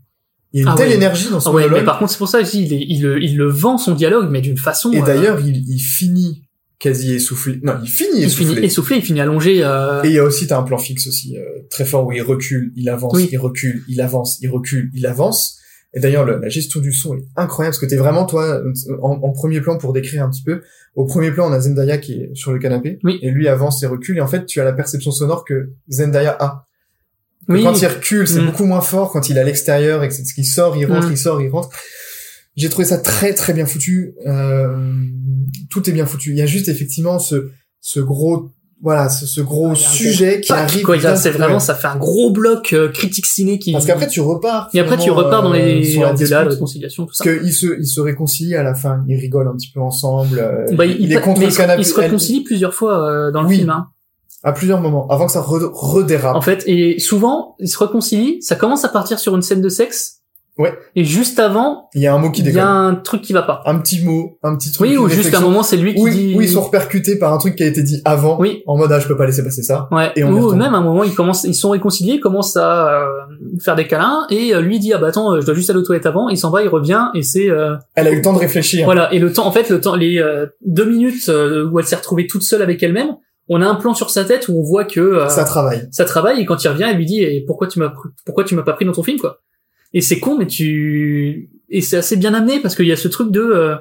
Il 0.53 0.59
y 0.59 0.59
a 0.61 0.63
une 0.63 0.69
Ah 0.73 0.75
telle 0.77 0.89
ouais. 0.89 0.95
énergie 0.95 1.29
dans 1.29 1.39
son 1.39 1.49
Ah 1.49 1.53
ouais 1.53 1.67
mais 1.69 1.83
par 1.83 1.97
contre 1.99 2.11
c'est 2.11 2.17
pour 2.19 2.27
ça 2.29 2.39
aussi 2.41 2.63
il, 2.65 2.73
est- 2.73 2.85
il, 2.87 3.01
le- 3.01 3.21
il 3.21 3.35
le 3.37 3.49
vend 3.49 3.77
son 3.79 3.95
dialogue 3.95 4.29
mais 4.29 4.39
d'une 4.41 4.57
façon. 4.57 4.91
Et 4.91 5.01
euh, 5.01 5.05
d'ailleurs, 5.05 5.39
il, 5.39 5.57
il 5.67 5.79
finit 5.79 6.43
quasi 6.79 7.13
essoufflé. 7.13 7.59
Non, 7.63 7.73
il 7.83 7.89
finit 7.89 8.09
il 8.19 8.23
essoufflé. 8.25 8.55
finit 8.55 8.65
essoufflé, 8.67 8.95
il 8.97 9.01
finit 9.01 9.21
allongé. 9.21 9.63
Euh... 9.63 10.03
Et 10.03 10.09
il 10.09 10.13
y 10.13 10.19
a 10.19 10.23
aussi, 10.23 10.45
t'as 10.47 10.59
un 10.59 10.63
plan 10.63 10.77
fixe 10.77 11.07
aussi, 11.07 11.37
euh, 11.37 11.41
très 11.69 11.85
fort, 11.85 12.05
où 12.05 12.11
il 12.11 12.21
recule, 12.21 12.71
il 12.75 12.89
avance, 12.89 13.13
Oui. 13.15 13.29
il 13.31 13.37
recule, 13.37 13.83
il 13.87 14.01
avance, 14.01 14.37
il 14.41 14.49
recule, 14.49 14.89
il 14.93 15.05
avance. 15.07 15.57
Et 15.95 15.99
d'ailleurs, 16.01 16.25
le- 16.25 16.39
la 16.39 16.49
gestion 16.49 16.81
du 16.81 16.91
son 16.91 17.15
est 17.15 17.23
incroyable, 17.37 17.71
parce 17.73 17.79
que 17.79 17.85
t'es 17.85 17.95
vraiment, 17.95 18.25
toi, 18.25 18.61
en, 19.01 19.11
en 19.23 19.31
premier 19.31 19.61
plan, 19.61 19.77
pour 19.77 19.93
décrire 19.93 20.23
un 20.25 20.29
petit 20.29 20.43
peu, 20.43 20.61
au 20.95 21.05
premier 21.05 21.31
plan, 21.31 21.49
on 21.49 21.53
a 21.53 21.59
Zendaya 21.61 21.97
qui 21.99 22.13
est 22.13 22.31
sur 22.35 22.51
le 22.51 22.59
canapé, 22.59 22.99
Oui. 23.03 23.17
et 23.21 23.29
lui 23.31 23.47
avance 23.47 23.81
et 23.83 23.87
recule, 23.87 24.17
et 24.17 24.21
en 24.21 24.27
fait, 24.27 24.45
tu 24.45 24.59
as 24.59 24.65
la 24.65 24.73
perception 24.73 25.11
sonore 25.11 25.45
que 25.45 25.69
Zendaya 25.89 26.35
a. 26.39 26.65
Oui. 27.49 27.63
Quand 27.63 27.79
il 27.81 27.85
recule, 27.87 28.27
c'est 28.27 28.41
Mm. 28.41 28.45
beaucoup 28.47 28.65
moins 28.65 28.81
fort 28.81 29.11
quand 29.11 29.29
il 29.29 29.37
est 29.37 29.41
à 29.41 29.43
l'extérieur, 29.43 30.03
et 30.03 30.07
que 30.07 30.13
c'est 30.13 30.23
ce 30.25 30.33
qui 30.33 30.45
sort, 30.45 30.77
il 30.77 30.85
rentre, 30.85 31.07
Mm. 31.07 31.11
il 31.11 31.17
sort, 31.17 31.41
il 31.41 31.49
rentre. 31.49 31.69
J'ai 32.55 32.69
trouvé 32.69 32.85
ça 32.85 32.97
très 32.99 33.33
très 33.33 33.53
bien 33.53 33.65
foutu. 33.65 34.13
Euh, 34.27 34.93
tout 35.69 35.89
est 35.89 35.93
bien 35.93 36.05
foutu. 36.05 36.31
Il 36.31 36.37
y 36.37 36.41
a 36.41 36.45
juste 36.45 36.67
effectivement 36.69 37.19
ce 37.19 37.49
ce 37.81 37.99
gros 37.99 38.49
voilà, 38.85 39.07
ce, 39.07 39.25
ce 39.25 39.39
gros 39.39 39.73
Il 39.73 39.79
y 39.79 39.83
a 39.85 39.87
un 39.87 39.91
sujet 39.91 40.41
qui 40.41 40.51
arrive. 40.51 40.81
quoi. 40.83 40.97
Il 40.97 41.03
y 41.03 41.05
a- 41.05 41.15
C'est 41.15 41.29
ouais. 41.31 41.37
vraiment, 41.37 41.59
ça 41.59 41.73
fait 41.73 41.87
un 41.87 41.95
gros 41.95 42.31
bloc 42.31 42.73
euh, 42.73 42.89
critique 42.89 43.25
ciné 43.25 43.57
qui. 43.57 43.71
Parce 43.71 43.85
qu'après 43.85 44.07
tu 44.09 44.19
repars. 44.19 44.69
Et 44.73 44.79
après 44.81 44.97
tu 44.97 45.09
repars 45.09 45.41
dans 45.41 45.53
euh, 45.53 45.57
les 45.57 45.83
sur 45.85 46.01
la 46.01 46.09
engueulades, 46.11 46.19
dispute. 46.47 46.51
réconciliation, 46.55 47.05
tout 47.05 47.13
ça. 47.13 47.23
Parce 47.23 47.39
qu'ils 47.39 47.53
se, 47.53 47.79
ils 47.79 47.87
se 47.87 48.01
réconcilient 48.01 48.55
à 48.55 48.63
la 48.63 48.75
fin, 48.75 49.03
ils 49.07 49.15
rigolent 49.17 49.47
un 49.47 49.55
petit 49.55 49.71
peu 49.73 49.79
ensemble. 49.79 50.37
euh, 50.37 50.65
Bah, 50.75 50.85
il, 50.85 50.99
il, 50.99 51.13
est 51.13 51.21
contre 51.21 51.39
le 51.39 51.47
il 51.47 51.51
se- 51.53 51.57
canapé. 51.57 51.81
il 51.81 51.85
se 51.85 51.95
réconcilie 51.97 52.43
plusieurs 52.43 52.73
fois 52.73 53.09
euh, 53.09 53.31
dans 53.31 53.41
le 53.43 53.47
Oui. 53.47 53.57
film. 53.59 53.69
Hein. 53.69 53.87
À 54.43 54.51
plusieurs 54.51 54.81
moments, 54.81 55.07
avant 55.09 55.25
que 55.27 55.31
ça 55.31 55.41
re- 55.41 55.69
redérape. 55.73 56.35
En 56.35 56.41
fait, 56.41 56.63
et 56.67 56.99
souvent, 56.99 57.55
ils 57.59 57.69
se 57.69 57.77
réconcilient. 57.77 58.41
Ça 58.41 58.55
commence 58.55 58.83
à 58.83 58.89
partir 58.89 59.17
sur 59.19 59.35
une 59.35 59.41
scène 59.41 59.61
de 59.61 59.69
sexe. 59.69 60.19
Ouais. 60.59 60.71
Et 60.95 61.03
juste 61.03 61.39
avant, 61.39 61.89
il 61.95 62.01
y 62.03 62.05
a 62.07 62.13
un 62.13 62.19
mot 62.19 62.29
qui 62.29 62.41
il 62.41 62.43
y 62.43 62.51
déconne. 62.51 62.61
a 62.61 62.69
un 62.69 62.93
truc 62.93 63.23
qui 63.23 63.33
va 63.33 63.41
pas. 63.41 63.63
Un 63.65 63.79
petit 63.79 64.03
mot, 64.05 64.37
un 64.43 64.55
petit 64.55 64.71
truc. 64.71 64.87
Oui, 64.87 64.97
ou 64.97 65.09
juste 65.09 65.33
à 65.33 65.39
un 65.39 65.41
moment, 65.41 65.63
c'est 65.63 65.77
lui 65.77 65.95
qui 65.95 66.09
dit. 66.11 66.35
où 66.37 66.41
ils 66.41 66.49
sont 66.49 66.61
repercutés 66.61 67.17
par 67.17 67.33
un 67.33 67.39
truc 67.39 67.55
qui 67.55 67.63
a 67.63 67.65
été 67.65 67.81
dit 67.81 68.01
avant. 68.05 68.39
Oui. 68.39 68.61
En 68.67 68.77
mode, 68.77 68.91
ah, 68.91 68.99
je 68.99 69.07
peux 69.07 69.17
pas 69.17 69.25
laisser 69.25 69.43
passer 69.43 69.63
ça. 69.63 69.87
Ouais. 69.91 70.11
Et 70.15 70.23
on 70.23 70.31
ou 70.31 70.53
même 70.53 70.75
à 70.75 70.77
un 70.77 70.83
moment, 70.83 71.03
ils 71.03 71.15
commencent, 71.15 71.43
ils 71.45 71.55
sont 71.55 71.71
réconciliés, 71.71 72.15
ils 72.15 72.19
commencent 72.19 72.55
à 72.55 72.87
euh, 73.01 73.05
faire 73.63 73.75
des 73.75 73.87
câlins, 73.87 74.27
et 74.29 74.53
euh, 74.53 74.61
lui 74.61 74.77
dit 74.77 74.93
ah 74.93 74.99
bah 74.99 75.07
attends, 75.07 75.33
euh, 75.33 75.41
je 75.41 75.45
dois 75.47 75.55
juste 75.55 75.71
aller 75.71 75.79
aux 75.79 75.83
toilettes 75.83 76.05
avant. 76.05 76.29
Il 76.29 76.37
s'en 76.37 76.51
va, 76.51 76.61
il 76.61 76.69
revient, 76.69 77.05
et 77.15 77.23
c'est 77.23 77.49
euh, 77.49 77.75
Elle 77.95 78.05
a 78.05 78.11
eu 78.11 78.17
le 78.17 78.21
temps 78.21 78.33
de 78.33 78.39
réfléchir. 78.39 78.85
voilà. 78.85 79.11
Et 79.11 79.17
le 79.17 79.33
temps, 79.33 79.47
en 79.47 79.51
fait, 79.51 79.69
le 79.71 79.81
temps, 79.81 79.95
les 79.95 80.23
deux 80.63 80.85
minutes 80.85 81.31
où 81.71 81.79
elle 81.79 81.85
s'est 81.85 81.95
retrouvée 81.95 82.27
toute 82.27 82.43
seule 82.43 82.61
avec 82.61 82.83
elle-même, 82.83 83.15
on 83.49 83.61
a 83.61 83.67
un 83.67 83.75
plan 83.75 83.93
sur 83.93 84.09
sa 84.09 84.23
tête 84.23 84.47
où 84.47 84.57
on 84.57 84.63
voit 84.63 84.85
que 84.85 84.99
euh, 84.99 85.29
Ça 85.29 85.43
travaille. 85.43 85.87
ça 85.91 86.05
travaille 86.05 86.41
et 86.41 86.45
quand 86.45 86.63
il 86.63 86.67
revient, 86.69 86.85
elle 86.89 86.97
lui 86.97 87.05
dit 87.05 87.21
et 87.21 87.43
pourquoi 87.45 87.67
tu 87.67 87.79
m'as 87.79 87.93
pourquoi 88.25 88.43
tu 88.43 88.55
m'as 88.55 88.63
pas 88.63 88.73
pris 88.73 88.85
dans 88.85 88.93
ton 88.93 89.03
film 89.03 89.19
quoi. 89.19 89.41
Et 89.93 90.01
c'est 90.01 90.19
con 90.19 90.37
mais 90.37 90.47
tu 90.47 91.49
et 91.69 91.81
c'est 91.81 91.97
assez 91.97 92.15
bien 92.15 92.33
amené 92.33 92.59
parce 92.59 92.75
qu'il 92.75 92.87
y 92.87 92.91
a 92.91 92.95
ce 92.95 93.07
truc 93.07 93.31
de 93.31 93.41
euh, 93.41 93.75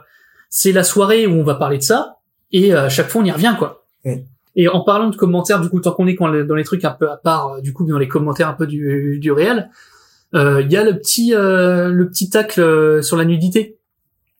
c'est 0.50 0.72
la 0.72 0.84
soirée 0.84 1.26
où 1.26 1.32
on 1.32 1.44
va 1.44 1.54
parler 1.54 1.78
de 1.78 1.82
ça 1.82 2.16
et 2.50 2.74
euh, 2.74 2.84
à 2.84 2.88
chaque 2.88 3.08
fois 3.08 3.22
on 3.22 3.24
y 3.24 3.30
revient 3.30 3.54
quoi. 3.58 3.86
Oui. 4.04 4.24
Et 4.54 4.68
en 4.68 4.80
parlant 4.82 5.08
de 5.08 5.16
commentaires 5.16 5.60
du 5.60 5.68
coup 5.68 5.80
tant 5.80 5.92
qu'on 5.92 6.06
est 6.06 6.44
dans 6.44 6.54
les 6.54 6.64
trucs 6.64 6.84
un 6.84 6.90
peu 6.90 7.10
à 7.10 7.16
part 7.16 7.54
euh, 7.54 7.60
du 7.60 7.72
coup 7.72 7.86
dans 7.86 7.98
les 7.98 8.08
commentaires 8.08 8.48
un 8.48 8.54
peu 8.54 8.66
du 8.66 9.18
du 9.18 9.32
réel, 9.32 9.70
euh, 10.34 10.62
il 10.62 10.70
y 10.70 10.76
a 10.76 10.84
le 10.84 10.98
petit 10.98 11.34
euh, 11.34 11.88
le 11.88 12.08
petit 12.08 12.28
tacle 12.30 13.02
sur 13.02 13.16
la 13.16 13.24
nudité. 13.24 13.78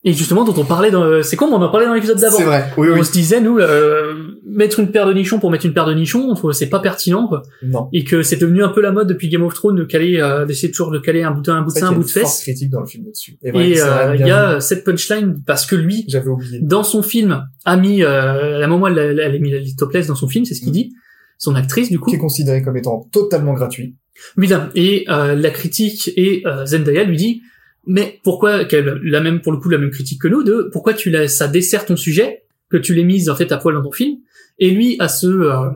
Et 0.05 0.11
justement 0.13 0.43
dont 0.43 0.53
on 0.61 0.65
parlait 0.65 0.91
dans 0.91 1.23
c'est 1.23 1.37
con 1.37 1.47
mais 1.47 1.53
on 1.55 1.61
en 1.61 1.69
parlait 1.69 1.85
dans 1.85 1.93
l'épisode 1.93 2.19
d'avant. 2.19 2.35
C'est 2.37 2.43
vrai. 2.43 2.71
Oui, 2.77 2.89
oui. 2.89 2.99
On 2.99 3.03
se 3.03 3.11
disait 3.13 3.39
nous 3.39 3.57
euh, 3.59 4.13
mettre 4.45 4.79
une 4.81 4.91
paire 4.91 5.07
de 5.07 5.13
nichons 5.13 5.39
pour 5.39 5.49
mettre 5.49 5.65
une 5.65 5.73
paire 5.73 5.85
de 5.85 5.93
nichons, 5.93 6.35
c'est 6.51 6.67
pas 6.69 6.79
pertinent 6.79 7.27
quoi 7.27 7.41
Non. 7.63 7.87
et 7.93 8.03
que 8.03 8.21
c'est 8.21 8.35
devenu 8.35 8.63
un 8.63 8.69
peu 8.69 8.81
la 8.81 8.91
mode 8.91 9.07
depuis 9.07 9.29
Game 9.29 9.43
of 9.43 9.53
Thrones 9.53 9.77
de 9.77 9.85
caler 9.85 10.19
euh, 10.19 10.45
d'essayer 10.45 10.71
toujours 10.71 10.91
de 10.91 10.99
caler 10.99 11.23
un 11.23 11.31
bout 11.31 11.41
de 11.41 11.49
un 11.51 11.61
bout 11.61 11.73
de 11.73 11.77
sein, 11.79 11.87
un 11.87 11.91
bout 11.93 12.01
y 12.01 12.05
de 12.05 12.17
a 12.17 12.19
une 12.19 12.25
forte 12.25 12.33
fesse 12.33 12.41
critique 12.43 12.69
dans 12.69 12.81
le 12.81 12.85
film 12.85 13.05
là-dessus. 13.05 13.37
Et, 13.43 13.81
euh, 13.81 14.15
il 14.19 14.27
y 14.27 14.31
a 14.31 14.59
cette 14.59 14.83
punchline 14.83 15.41
parce 15.47 15.65
que 15.65 15.75
lui 15.77 16.03
J'avais 16.09 16.27
oublié. 16.27 16.59
dans 16.61 16.83
son 16.83 17.01
film 17.01 17.45
a 17.63 17.77
mis 17.77 18.03
euh, 18.03 18.57
à 18.57 18.59
la 18.59 18.67
moment 18.67 18.87
elle, 18.87 18.97
elle, 18.97 19.19
elle 19.19 19.35
a 19.35 19.39
mis 19.39 19.51
la 19.51 19.59
topless 19.77 20.07
dans 20.07 20.15
son 20.15 20.27
film 20.27 20.43
c'est 20.43 20.53
ce 20.53 20.59
qu'il 20.59 20.69
Mm. 20.71 20.73
dit 20.73 20.93
son 21.37 21.55
actrice 21.55 21.89
du 21.89 21.99
coup 21.99 22.09
Qui 22.09 22.17
est 22.17 22.19
considéré 22.19 22.61
comme 22.61 22.75
étant 22.77 23.07
totalement 23.11 23.53
gratuit. 23.53 23.95
Putain. 24.37 24.69
et 24.75 25.05
euh, 25.09 25.33
la 25.35 25.49
critique 25.49 26.11
et 26.15 26.43
euh, 26.45 26.65
Zendaya 26.65 27.03
lui 27.03 27.17
dit 27.17 27.41
mais 27.85 28.19
pourquoi 28.23 28.65
qu'elle 28.65 28.99
la 29.03 29.19
même 29.19 29.41
pour 29.41 29.51
le 29.51 29.57
coup 29.57 29.69
la 29.69 29.77
même 29.77 29.91
critique 29.91 30.21
que 30.21 30.27
nous 30.27 30.43
de 30.43 30.69
pourquoi 30.71 30.93
tu 30.93 31.09
la 31.09 31.27
ça 31.27 31.47
dessert 31.47 31.85
ton 31.85 31.95
sujet 31.95 32.43
que 32.69 32.77
tu 32.77 32.93
l'aies 32.93 33.03
mise 33.03 33.29
en 33.29 33.35
fait 33.35 33.51
à 33.51 33.57
poil 33.57 33.75
dans 33.75 33.83
ton 33.83 33.91
film 33.91 34.17
et 34.59 34.71
lui 34.71 34.95
a 34.99 35.07
ce 35.07 35.27
euh, 35.27 35.69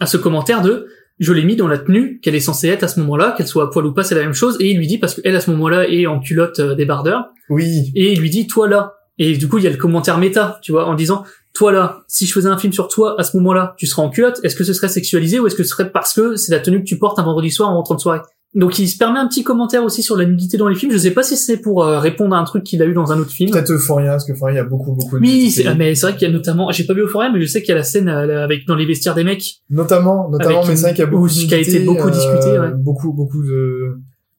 à 0.00 0.06
ce 0.06 0.16
commentaire 0.16 0.62
de 0.62 0.86
je 1.20 1.34
l'ai 1.34 1.44
mis 1.44 1.54
dans 1.54 1.68
la 1.68 1.78
tenue 1.78 2.18
qu'elle 2.20 2.34
est 2.34 2.40
censée 2.40 2.68
être 2.68 2.82
à 2.82 2.88
ce 2.88 2.98
moment-là, 3.00 3.34
qu'elle 3.36 3.46
soit 3.46 3.64
à 3.64 3.66
poil 3.66 3.84
ou 3.84 3.92
pas, 3.92 4.02
c'est 4.02 4.14
la 4.14 4.22
même 4.22 4.32
chose. 4.32 4.56
Et 4.58 4.70
il 4.70 4.78
lui 4.78 4.86
dit 4.86 4.96
parce 4.96 5.14
qu'elle 5.14 5.36
à 5.36 5.40
ce 5.40 5.50
moment-là 5.50 5.86
est 5.86 6.06
en 6.06 6.18
culotte 6.18 6.58
euh, 6.60 6.74
débardeur. 6.74 7.28
Oui. 7.50 7.92
Et 7.94 8.14
il 8.14 8.20
lui 8.20 8.30
dit 8.30 8.46
toi 8.46 8.66
là. 8.66 8.94
Et 9.18 9.36
du 9.36 9.46
coup 9.46 9.58
il 9.58 9.64
y 9.64 9.66
a 9.66 9.70
le 9.70 9.76
commentaire 9.76 10.16
méta, 10.16 10.58
tu 10.62 10.72
vois, 10.72 10.86
en 10.86 10.94
disant 10.94 11.24
toi 11.52 11.72
là, 11.72 12.00
si 12.08 12.26
je 12.26 12.32
faisais 12.32 12.48
un 12.48 12.56
film 12.56 12.72
sur 12.72 12.88
toi 12.88 13.20
à 13.20 13.24
ce 13.24 13.36
moment-là, 13.36 13.74
tu 13.76 13.86
serais 13.86 14.00
en 14.00 14.08
culotte. 14.08 14.40
Est-ce 14.42 14.56
que 14.56 14.64
ce 14.64 14.72
serait 14.72 14.88
sexualisé 14.88 15.38
ou 15.38 15.46
est-ce 15.46 15.56
que 15.56 15.62
ce 15.62 15.70
serait 15.70 15.92
parce 15.92 16.14
que 16.14 16.36
c'est 16.36 16.52
la 16.52 16.60
tenue 16.60 16.78
que 16.78 16.88
tu 16.88 16.98
portes 16.98 17.18
un 17.18 17.22
vendredi 17.22 17.50
soir 17.50 17.68
en 17.68 17.74
rentrant 17.74 17.96
de 17.96 18.00
soirée? 18.00 18.20
Donc 18.54 18.80
il 18.80 18.88
se 18.88 18.98
permet 18.98 19.20
un 19.20 19.28
petit 19.28 19.44
commentaire 19.44 19.84
aussi 19.84 20.02
sur 20.02 20.16
la 20.16 20.24
nudité 20.24 20.56
dans 20.56 20.66
les 20.66 20.74
films. 20.74 20.90
Je 20.90 20.98
sais 20.98 21.12
pas 21.12 21.22
si 21.22 21.36
c'est 21.36 21.58
pour 21.58 21.84
euh, 21.84 22.00
répondre 22.00 22.34
à 22.34 22.38
un 22.40 22.44
truc 22.44 22.64
qu'il 22.64 22.82
a 22.82 22.84
eu 22.84 22.92
dans 22.94 23.12
un 23.12 23.18
autre 23.20 23.30
film. 23.30 23.50
Peut-être 23.52 23.70
Euphoria, 23.72 24.10
parce 24.10 24.24
que 24.24 24.32
Euphoria, 24.32 24.54
il 24.54 24.56
y 24.56 24.60
a 24.60 24.64
beaucoup, 24.64 24.92
beaucoup 24.92 25.18
de 25.18 25.22
Oui, 25.22 25.52
c'est, 25.52 25.66
ah, 25.66 25.74
mais 25.76 25.94
c'est 25.94 26.06
vrai 26.08 26.16
qu'il 26.16 26.26
y 26.26 26.30
a 26.30 26.34
notamment, 26.34 26.68
j'ai 26.72 26.82
pas 26.84 26.94
vu 26.94 27.02
Euphoria, 27.02 27.30
mais 27.32 27.40
je 27.40 27.46
sais 27.46 27.60
qu'il 27.62 27.68
y 27.68 27.72
a 27.72 27.76
la 27.76 27.84
scène 27.84 28.08
euh, 28.08 28.42
avec 28.42 28.66
dans 28.66 28.74
les 28.74 28.86
vestiaires 28.86 29.14
des 29.14 29.22
mecs. 29.22 29.44
Notamment, 29.70 30.28
notamment, 30.30 30.64
mais 30.66 30.74
c'est 30.74 30.82
vrai 30.82 30.90
qu'il 30.94 30.98
y 31.00 31.02
a 31.02 31.06
beaucoup 31.06 31.26
où- 31.26 31.28
de 31.28 31.32
qui 31.46 31.54
a 31.54 31.58
été 31.58 31.78
beaucoup 31.80 32.08
euh, 32.08 32.10
discuté, 32.10 32.58
ouais. 32.58 32.70
Beaucoup, 32.74 33.12
beaucoup 33.12 33.40
de 33.44 33.98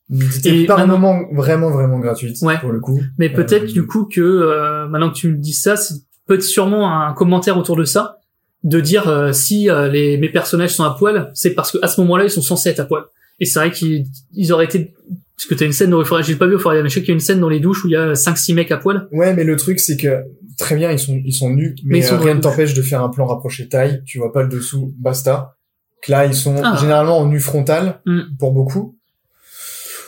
nudité 0.10 0.64
Et 0.64 0.66
par 0.66 0.86
moment 0.86 1.22
vraiment, 1.32 1.72
vraiment 1.72 2.00
gratuite, 2.00 2.36
Ouais. 2.42 2.58
pour 2.60 2.74
le 2.74 2.82
coup. 2.82 3.00
Mais 3.18 3.30
peut-être 3.30 3.68
du 3.72 3.88
coup 3.88 4.04
que 4.14 4.20
euh, 4.20 4.88
maintenant 4.90 5.10
que 5.10 5.16
tu 5.16 5.30
me 5.30 5.38
dis 5.38 5.54
ça, 5.54 5.78
c'est 5.78 5.96
peut-être 6.28 6.44
sûrement 6.44 6.92
un 7.02 7.14
commentaire 7.14 7.58
autour 7.58 7.78
de 7.78 7.86
ça, 7.86 8.18
de 8.66 8.82
dire 8.82 9.08
euh, 9.08 9.32
si 9.32 9.70
euh, 9.70 9.88
les 9.88 10.18
mes 10.18 10.28
personnages 10.30 10.76
sont 10.76 10.84
à 10.84 10.96
poil, 11.00 11.32
c'est 11.34 11.52
parce 11.52 11.72
que 11.72 11.78
à 11.82 11.88
ce 11.88 12.02
moment-là 12.02 12.26
ils 12.26 12.30
sont 12.30 12.42
censés 12.42 12.68
être 12.70 12.82
à 12.82 12.86
poil. 12.86 13.04
Et 13.42 13.46
c'est 13.46 13.60
vrai 13.60 13.72
qu'ils 13.72 14.06
ils 14.34 14.54
auraient 14.54 14.66
été 14.66 14.94
parce 15.36 15.50
que 15.50 15.56
t'as 15.56 15.66
une 15.66 15.72
scène 15.74 15.90
dans 15.90 16.00
Euphoria, 16.00 16.24
j'ai 16.24 16.36
pas 16.36 16.46
vu 16.46 16.54
Euphoria, 16.54 16.84
mais 16.84 16.90
je 16.90 16.94
sais 16.94 17.00
qu'il 17.00 17.10
y 17.10 17.12
a 17.12 17.16
une 17.16 17.20
scène 17.20 17.40
dans 17.40 17.50
les 17.50 17.60
douches 17.60 17.84
où 17.84 17.88
il 17.88 17.94
y 17.94 17.96
a 17.96 18.14
5-6 18.14 18.54
mecs 18.54 18.72
à 18.72 18.78
poil. 18.78 19.08
Ouais, 19.12 19.34
mais 19.34 19.44
le 19.44 19.56
truc, 19.56 19.80
c'est 19.80 19.98
que, 19.98 20.22
très 20.60 20.76
bien, 20.76 20.92
ils 20.92 21.00
sont, 21.00 21.20
ils 21.26 21.34
sont 21.34 21.50
nus, 21.50 21.74
mais, 21.84 21.94
Mais 21.94 21.98
ils 21.98 22.04
sont 22.04 22.14
euh, 22.14 22.20
rien 22.20 22.36
ne 22.36 22.42
t'empêche 22.42 22.76
de 22.76 22.82
faire 22.84 23.02
un 23.04 23.10
plan 23.10 23.26
rapproché 23.26 23.68
taille, 23.68 24.04
tu 24.06 24.20
vois 24.20 24.32
pas 24.32 24.44
le 24.44 24.50
dessous, 24.50 24.94
basta. 25.00 25.56
Que 26.04 26.12
là, 26.12 26.28
ils 26.28 26.36
sont 26.36 26.62
Ah. 26.64 26.78
généralement 26.80 27.18
en 27.18 27.26
nu 27.26 27.40
frontal, 27.40 28.02
Mm. 28.06 28.20
pour 28.38 28.52
beaucoup. 28.54 28.96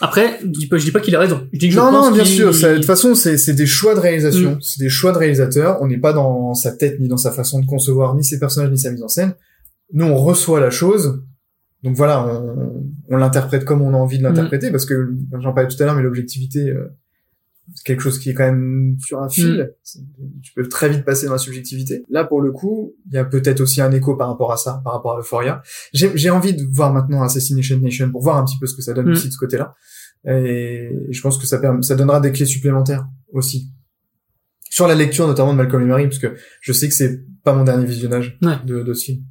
Après, 0.02 0.40
je 0.44 0.48
dis 0.48 0.68
pas, 0.68 0.78
pas 0.94 1.00
qu'il 1.00 1.16
a 1.16 1.20
raison. 1.20 1.48
Je 1.52 1.58
dis 1.58 1.70
que 1.70 1.74
je 1.74 1.80
non, 1.80 1.90
pense 1.92 2.10
non, 2.10 2.12
bien 2.14 2.26
sûr. 2.26 2.52
De 2.52 2.76
toute 2.76 2.86
façon, 2.86 3.16
c'est 3.16 3.38
c'est 3.38 3.54
des 3.56 3.66
choix 3.66 3.96
de 3.96 4.00
réalisation. 4.02 4.52
Mm. 4.52 4.62
C'est 4.62 4.80
des 4.84 4.90
choix 4.90 5.14
de 5.14 5.18
réalisateur. 5.18 5.78
On 5.82 5.88
n'est 5.88 5.98
pas 5.98 6.14
dans 6.14 6.54
sa 6.54 6.72
tête, 6.74 7.00
ni 7.00 7.08
dans 7.08 7.18
sa 7.18 7.32
façon 7.32 7.60
de 7.60 7.66
concevoir, 7.66 8.14
ni 8.14 8.24
ses 8.24 8.38
personnages, 8.38 8.70
ni 8.70 8.78
sa 8.78 8.92
mise 8.92 9.02
en 9.02 9.08
scène. 9.08 9.34
Nous, 9.94 10.06
on 10.06 10.16
reçoit 10.16 10.60
la 10.60 10.70
chose. 10.70 11.24
Donc 11.84 11.96
voilà, 11.96 12.26
on, 12.28 12.84
on 13.10 13.18
l'interprète 13.18 13.66
comme 13.66 13.82
on 13.82 13.94
a 13.94 13.98
envie 13.98 14.18
de 14.18 14.24
l'interpréter, 14.24 14.72
parce 14.72 14.86
que 14.86 15.14
j'en 15.42 15.54
parlais 15.54 15.68
tout 15.70 15.82
à 15.82 15.86
l'heure, 15.86 15.96
mais 15.96 16.04
l'objectivité, 16.04 16.70
euh, 16.70 16.88
c'est 17.76 17.86
quelque 17.86 18.02
chose 18.02 18.20
qui 18.20 18.30
est 18.30 18.34
quand 18.34 18.46
même 18.46 18.98
sur 19.00 19.22
un 19.22 19.30
fil. 19.30 19.74
C'est- 19.84 20.00
Tu 20.42 20.54
peux 20.54 20.68
très 20.68 20.90
vite 20.90 21.06
passer 21.06 21.26
dans 21.28 21.32
la 21.34 21.38
subjectivité. 21.38 22.04
Là, 22.10 22.24
pour 22.26 22.42
le 22.42 22.52
coup, 22.52 22.94
il 23.08 23.14
y 23.14 23.18
a 23.18 23.26
peut-être 23.26 23.62
aussi 23.62 23.82
un 23.82 23.92
écho 23.92 24.16
par 24.18 24.28
rapport 24.30 24.52
à 24.52 24.58
ça, 24.58 24.82
par 24.84 24.94
rapport 24.94 25.16
à 25.16 25.20
Euphoria. 25.20 25.62
J'ai 25.94 26.12
j'ai 26.16 26.30
envie 26.30 26.54
de 26.54 26.64
voir 26.72 26.94
maintenant 26.94 27.22
Assassination 27.24 27.80
Nation 27.80 28.12
pour 28.12 28.22
voir 28.22 28.38
un 28.38 28.46
petit 28.46 28.58
peu 28.60 28.68
ce 28.68 28.76
que 28.76 28.82
ça 28.82 28.94
donne 28.94 29.08
Mm. 29.08 29.12
aussi 29.14 29.28
de 29.28 29.34
ce 29.34 29.38
côté-là. 29.38 29.74
Et 30.26 30.90
je 31.10 31.22
pense 31.22 31.38
que 31.38 31.46
ça, 31.46 31.58
permet, 31.58 31.82
ça 31.84 31.96
donnera 31.96 32.20
des 32.22 32.32
clés 32.32 32.46
supplémentaires 32.46 33.08
aussi. 33.32 33.70
Sur 34.70 34.88
la 34.88 34.96
lecture 34.96 35.28
notamment 35.28 35.52
de 35.54 35.58
Malcolm 35.58 35.84
et 35.84 35.86
Marie, 35.86 36.06
parce 36.06 36.20
que 36.20 36.36
je 36.62 36.72
sais 36.74 36.88
que 36.88 36.94
c'est 36.96 37.22
pas 37.44 37.54
mon 37.54 37.64
dernier 37.64 37.86
visionnage 37.86 38.38
Ouais. 38.42 38.56
de, 38.66 38.82
de 38.84 38.94
ce 38.94 39.06
film. 39.06 39.24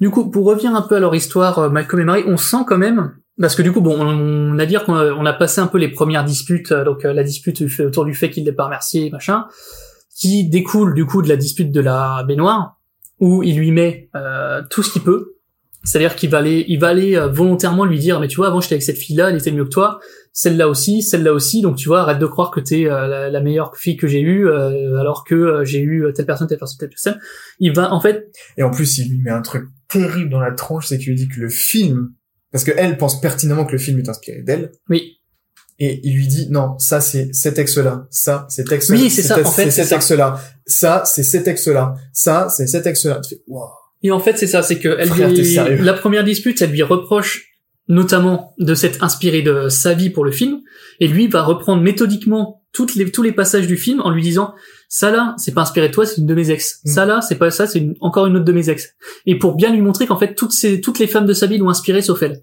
Du 0.00 0.10
coup, 0.10 0.30
pour 0.30 0.44
revenir 0.46 0.74
un 0.74 0.82
peu 0.82 0.96
à 0.96 1.00
leur 1.00 1.14
histoire, 1.14 1.58
euh, 1.58 1.68
Malcolm 1.70 2.00
et 2.00 2.04
Marie, 2.04 2.24
on 2.26 2.36
sent 2.36 2.64
quand 2.66 2.78
même, 2.78 3.14
parce 3.40 3.54
que 3.56 3.62
du 3.62 3.72
coup, 3.72 3.80
bon, 3.80 3.96
on, 3.98 4.58
a 4.58 4.66
dire 4.66 4.84
qu'on 4.84 4.94
a, 4.94 5.12
on 5.12 5.26
a 5.26 5.32
passé 5.32 5.60
un 5.60 5.66
peu 5.66 5.78
les 5.78 5.88
premières 5.88 6.24
disputes, 6.24 6.72
euh, 6.72 6.84
donc 6.84 7.04
euh, 7.04 7.12
la 7.12 7.24
dispute 7.24 7.62
autour 7.80 8.04
du 8.04 8.14
fait 8.14 8.30
qu'il 8.30 8.44
l'ait 8.44 8.52
pas 8.52 8.66
remercié, 8.66 9.10
machin, 9.10 9.46
qui 10.16 10.48
découle 10.48 10.94
du 10.94 11.04
coup 11.04 11.22
de 11.22 11.28
la 11.28 11.36
dispute 11.36 11.72
de 11.72 11.80
la 11.80 12.24
baignoire, 12.26 12.78
où 13.18 13.42
il 13.42 13.56
lui 13.56 13.72
met 13.72 14.08
euh, 14.14 14.62
tout 14.70 14.82
ce 14.82 14.92
qu'il 14.92 15.02
peut, 15.02 15.33
c'est-à-dire 15.84 16.16
qu'il 16.16 16.30
va 16.30 16.38
aller, 16.38 16.64
il 16.68 16.78
va 16.78 16.88
aller 16.88 17.16
euh, 17.16 17.28
volontairement 17.28 17.84
lui 17.84 17.98
dire, 17.98 18.20
mais 18.20 18.28
tu 18.28 18.36
vois, 18.36 18.48
avant 18.48 18.60
j'étais 18.60 18.74
avec 18.74 18.82
cette 18.82 18.98
fille-là, 18.98 19.30
elle 19.30 19.36
était 19.36 19.52
mieux 19.52 19.64
que 19.64 19.70
toi, 19.70 20.00
celle-là 20.32 20.68
aussi, 20.68 21.00
celle-là 21.00 21.32
aussi, 21.32 21.62
donc 21.62 21.76
tu 21.76 21.88
vois, 21.88 22.00
arrête 22.00 22.18
de 22.18 22.26
croire 22.26 22.50
que 22.50 22.58
t'es 22.58 22.86
euh, 22.86 23.06
la, 23.06 23.30
la 23.30 23.40
meilleure 23.40 23.76
fille 23.76 23.96
que 23.96 24.08
j'ai 24.08 24.20
eue, 24.20 24.48
euh, 24.48 24.98
alors 24.98 25.24
que 25.24 25.34
euh, 25.34 25.64
j'ai 25.64 25.80
eu 25.80 26.06
telle 26.14 26.26
personne, 26.26 26.48
telle 26.48 26.58
personne, 26.58 26.78
telle 26.78 26.88
personne. 26.88 27.18
Il 27.60 27.72
va, 27.72 27.92
en 27.92 28.00
fait, 28.00 28.32
Et 28.56 28.64
en 28.64 28.70
plus, 28.70 28.98
il 28.98 29.10
lui 29.10 29.20
met 29.20 29.30
un 29.30 29.42
truc 29.42 29.66
terrible 29.88 30.30
dans 30.30 30.40
la 30.40 30.50
tranche, 30.50 30.88
c'est 30.88 30.98
qu'il 30.98 31.10
lui 31.10 31.16
dit 31.16 31.28
que 31.28 31.40
le 31.40 31.48
film, 31.48 32.10
parce 32.50 32.64
que 32.64 32.72
elle 32.76 32.98
pense 32.98 33.20
pertinemment 33.20 33.64
que 33.64 33.72
le 33.72 33.78
film 33.78 34.00
est 34.00 34.08
inspiré 34.08 34.42
d'elle, 34.42 34.72
oui, 34.88 35.20
et 35.78 36.00
il 36.02 36.16
lui 36.16 36.26
dit 36.26 36.48
non, 36.50 36.78
ça 36.78 37.00
c'est 37.00 37.32
cet 37.32 37.58
ex-là, 37.58 38.06
ça 38.10 38.46
c'est 38.48 38.70
ex 38.72 38.90
Oui, 38.90 39.10
c'est 39.10 39.22
ça, 39.22 39.38
en 39.38 39.44
fait, 39.44 39.70
c'est 39.70 39.84
cet 39.84 39.92
ex-là, 39.92 40.40
ça 40.66 41.02
c'est 41.04 41.22
cet 41.22 41.46
ex-là, 41.46 41.94
ça 42.12 42.48
c'est 42.48 42.66
cet 42.66 42.86
ex-là. 42.86 43.20
Tu 43.20 43.36
fais, 43.36 43.42
wow. 43.46 43.68
Et 44.04 44.12
en 44.12 44.20
fait, 44.20 44.38
c'est 44.38 44.46
ça, 44.46 44.62
c'est 44.62 44.78
que 44.78 44.96
elle 45.00 45.08
Frère, 45.08 45.30
lui- 45.30 45.78
la 45.80 45.92
première 45.94 46.22
dispute, 46.22 46.60
elle 46.62 46.70
lui 46.70 46.82
reproche 46.82 47.46
notamment 47.88 48.54
de 48.58 48.74
s'être 48.74 49.02
inspiré 49.04 49.42
de 49.42 49.68
sa 49.68 49.92
vie 49.94 50.08
pour 50.10 50.24
le 50.24 50.30
film, 50.30 50.60
et 51.00 51.06
lui 51.08 51.26
va 51.26 51.42
reprendre 51.42 51.82
méthodiquement 51.82 52.62
toutes 52.72 52.94
les, 52.94 53.10
tous 53.10 53.22
les 53.22 53.32
passages 53.32 53.66
du 53.66 53.76
film 53.76 54.00
en 54.00 54.10
lui 54.10 54.22
disant 54.22 54.54
ça 54.88 55.10
là, 55.10 55.34
c'est 55.38 55.52
pas 55.52 55.62
inspiré 55.62 55.88
de 55.88 55.92
toi, 55.92 56.06
c'est 56.06 56.18
une 56.20 56.26
de 56.26 56.34
mes 56.34 56.50
ex. 56.50 56.80
Mm. 56.84 56.88
Ça 56.90 57.04
là, 57.06 57.20
c'est 57.20 57.34
pas 57.36 57.50
ça, 57.50 57.66
c'est 57.66 57.78
une- 57.80 57.94
encore 58.00 58.26
une 58.26 58.36
autre 58.36 58.44
de 58.44 58.52
mes 58.52 58.70
ex. 58.70 58.94
Et 59.26 59.38
pour 59.38 59.54
bien 59.54 59.70
lui 59.72 59.80
montrer 59.82 60.06
qu'en 60.06 60.16
fait 60.18 60.34
toutes 60.34 60.52
ces, 60.52 60.80
toutes 60.80 60.98
les 60.98 61.06
femmes 61.06 61.26
de 61.26 61.32
sa 61.34 61.46
vie 61.46 61.58
l'ont 61.58 61.68
inspiré 61.68 62.00
sauf 62.02 62.22
elle. 62.22 62.40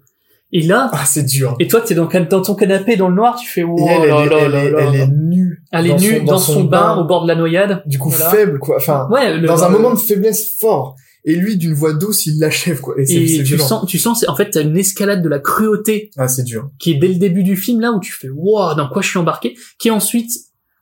Et 0.52 0.62
là, 0.62 0.90
Ah, 0.92 1.04
c'est 1.06 1.24
dur. 1.24 1.56
et 1.60 1.66
toi 1.66 1.80
t'es 1.80 1.94
dans, 1.94 2.06
dans 2.08 2.42
ton 2.42 2.54
canapé 2.54 2.96
dans 2.96 3.08
le 3.08 3.14
noir, 3.14 3.36
tu 3.40 3.48
fais 3.48 3.62
oh 3.64 3.74
elle, 3.88 4.02
elle, 4.02 4.08
là 4.10 4.22
est- 4.24 4.28
là 4.28 4.38
elle, 4.64 4.72
là 4.72 4.80
elle 4.80 5.00
est 5.00 5.06
nue. 5.08 5.62
Elle 5.72 5.86
est 5.86 5.88
dans 5.90 5.96
nue 5.98 6.18
son- 6.18 6.24
dans, 6.24 6.38
son, 6.38 6.64
bain, 6.64 6.96
au 6.98 7.04
bord 7.04 7.22
de 7.24 7.28
la 7.28 7.34
noyade. 7.34 7.82
Du 7.86 7.98
coup, 7.98 8.10
Voilà. 8.10 8.30
faible, 8.30 8.58
quoi. 8.58 8.76
Enfin, 8.76 9.08
Ouais, 9.10 9.38
le- 9.38 9.46
dans 9.48 9.64
un 9.64 9.70
moment 9.70 9.92
de 9.94 9.98
faiblesse 9.98 10.56
fort. 10.60 10.94
Et 11.24 11.36
lui, 11.36 11.56
d'une 11.56 11.72
voix 11.72 11.92
douce, 11.92 12.26
il 12.26 12.40
l'achève, 12.40 12.80
quoi. 12.80 12.94
Et 12.98 13.02
Et 13.02 13.36
tu 13.38 13.42
violent. 13.44 13.64
sens, 13.66 13.86
tu 13.86 13.98
sens, 13.98 14.20
c'est- 14.20 14.28
en 14.28 14.34
fait, 14.34 14.50
t'as 14.50 14.62
une 14.62 14.76
escalade 14.76 15.22
de 15.22 15.28
la 15.28 15.38
cruauté 15.38 16.10
Ah, 16.16 16.26
c'est 16.26 16.42
dur. 16.42 16.70
qui 16.80 16.90
est 16.92 16.94
dès 16.94 17.08
le 17.08 17.14
début 17.14 17.44
du 17.44 17.54
film 17.56 17.80
là 17.80 17.92
où 17.92 18.00
tu 18.00 18.12
fais 18.12 18.28
wow 18.28 18.74
dans 18.74 18.88
quoi 18.88 19.02
je 19.02 19.08
suis 19.08 19.18
embarqué 19.18 19.54
qui 19.78 19.88
est 19.88 19.92
ensuite 19.92 20.30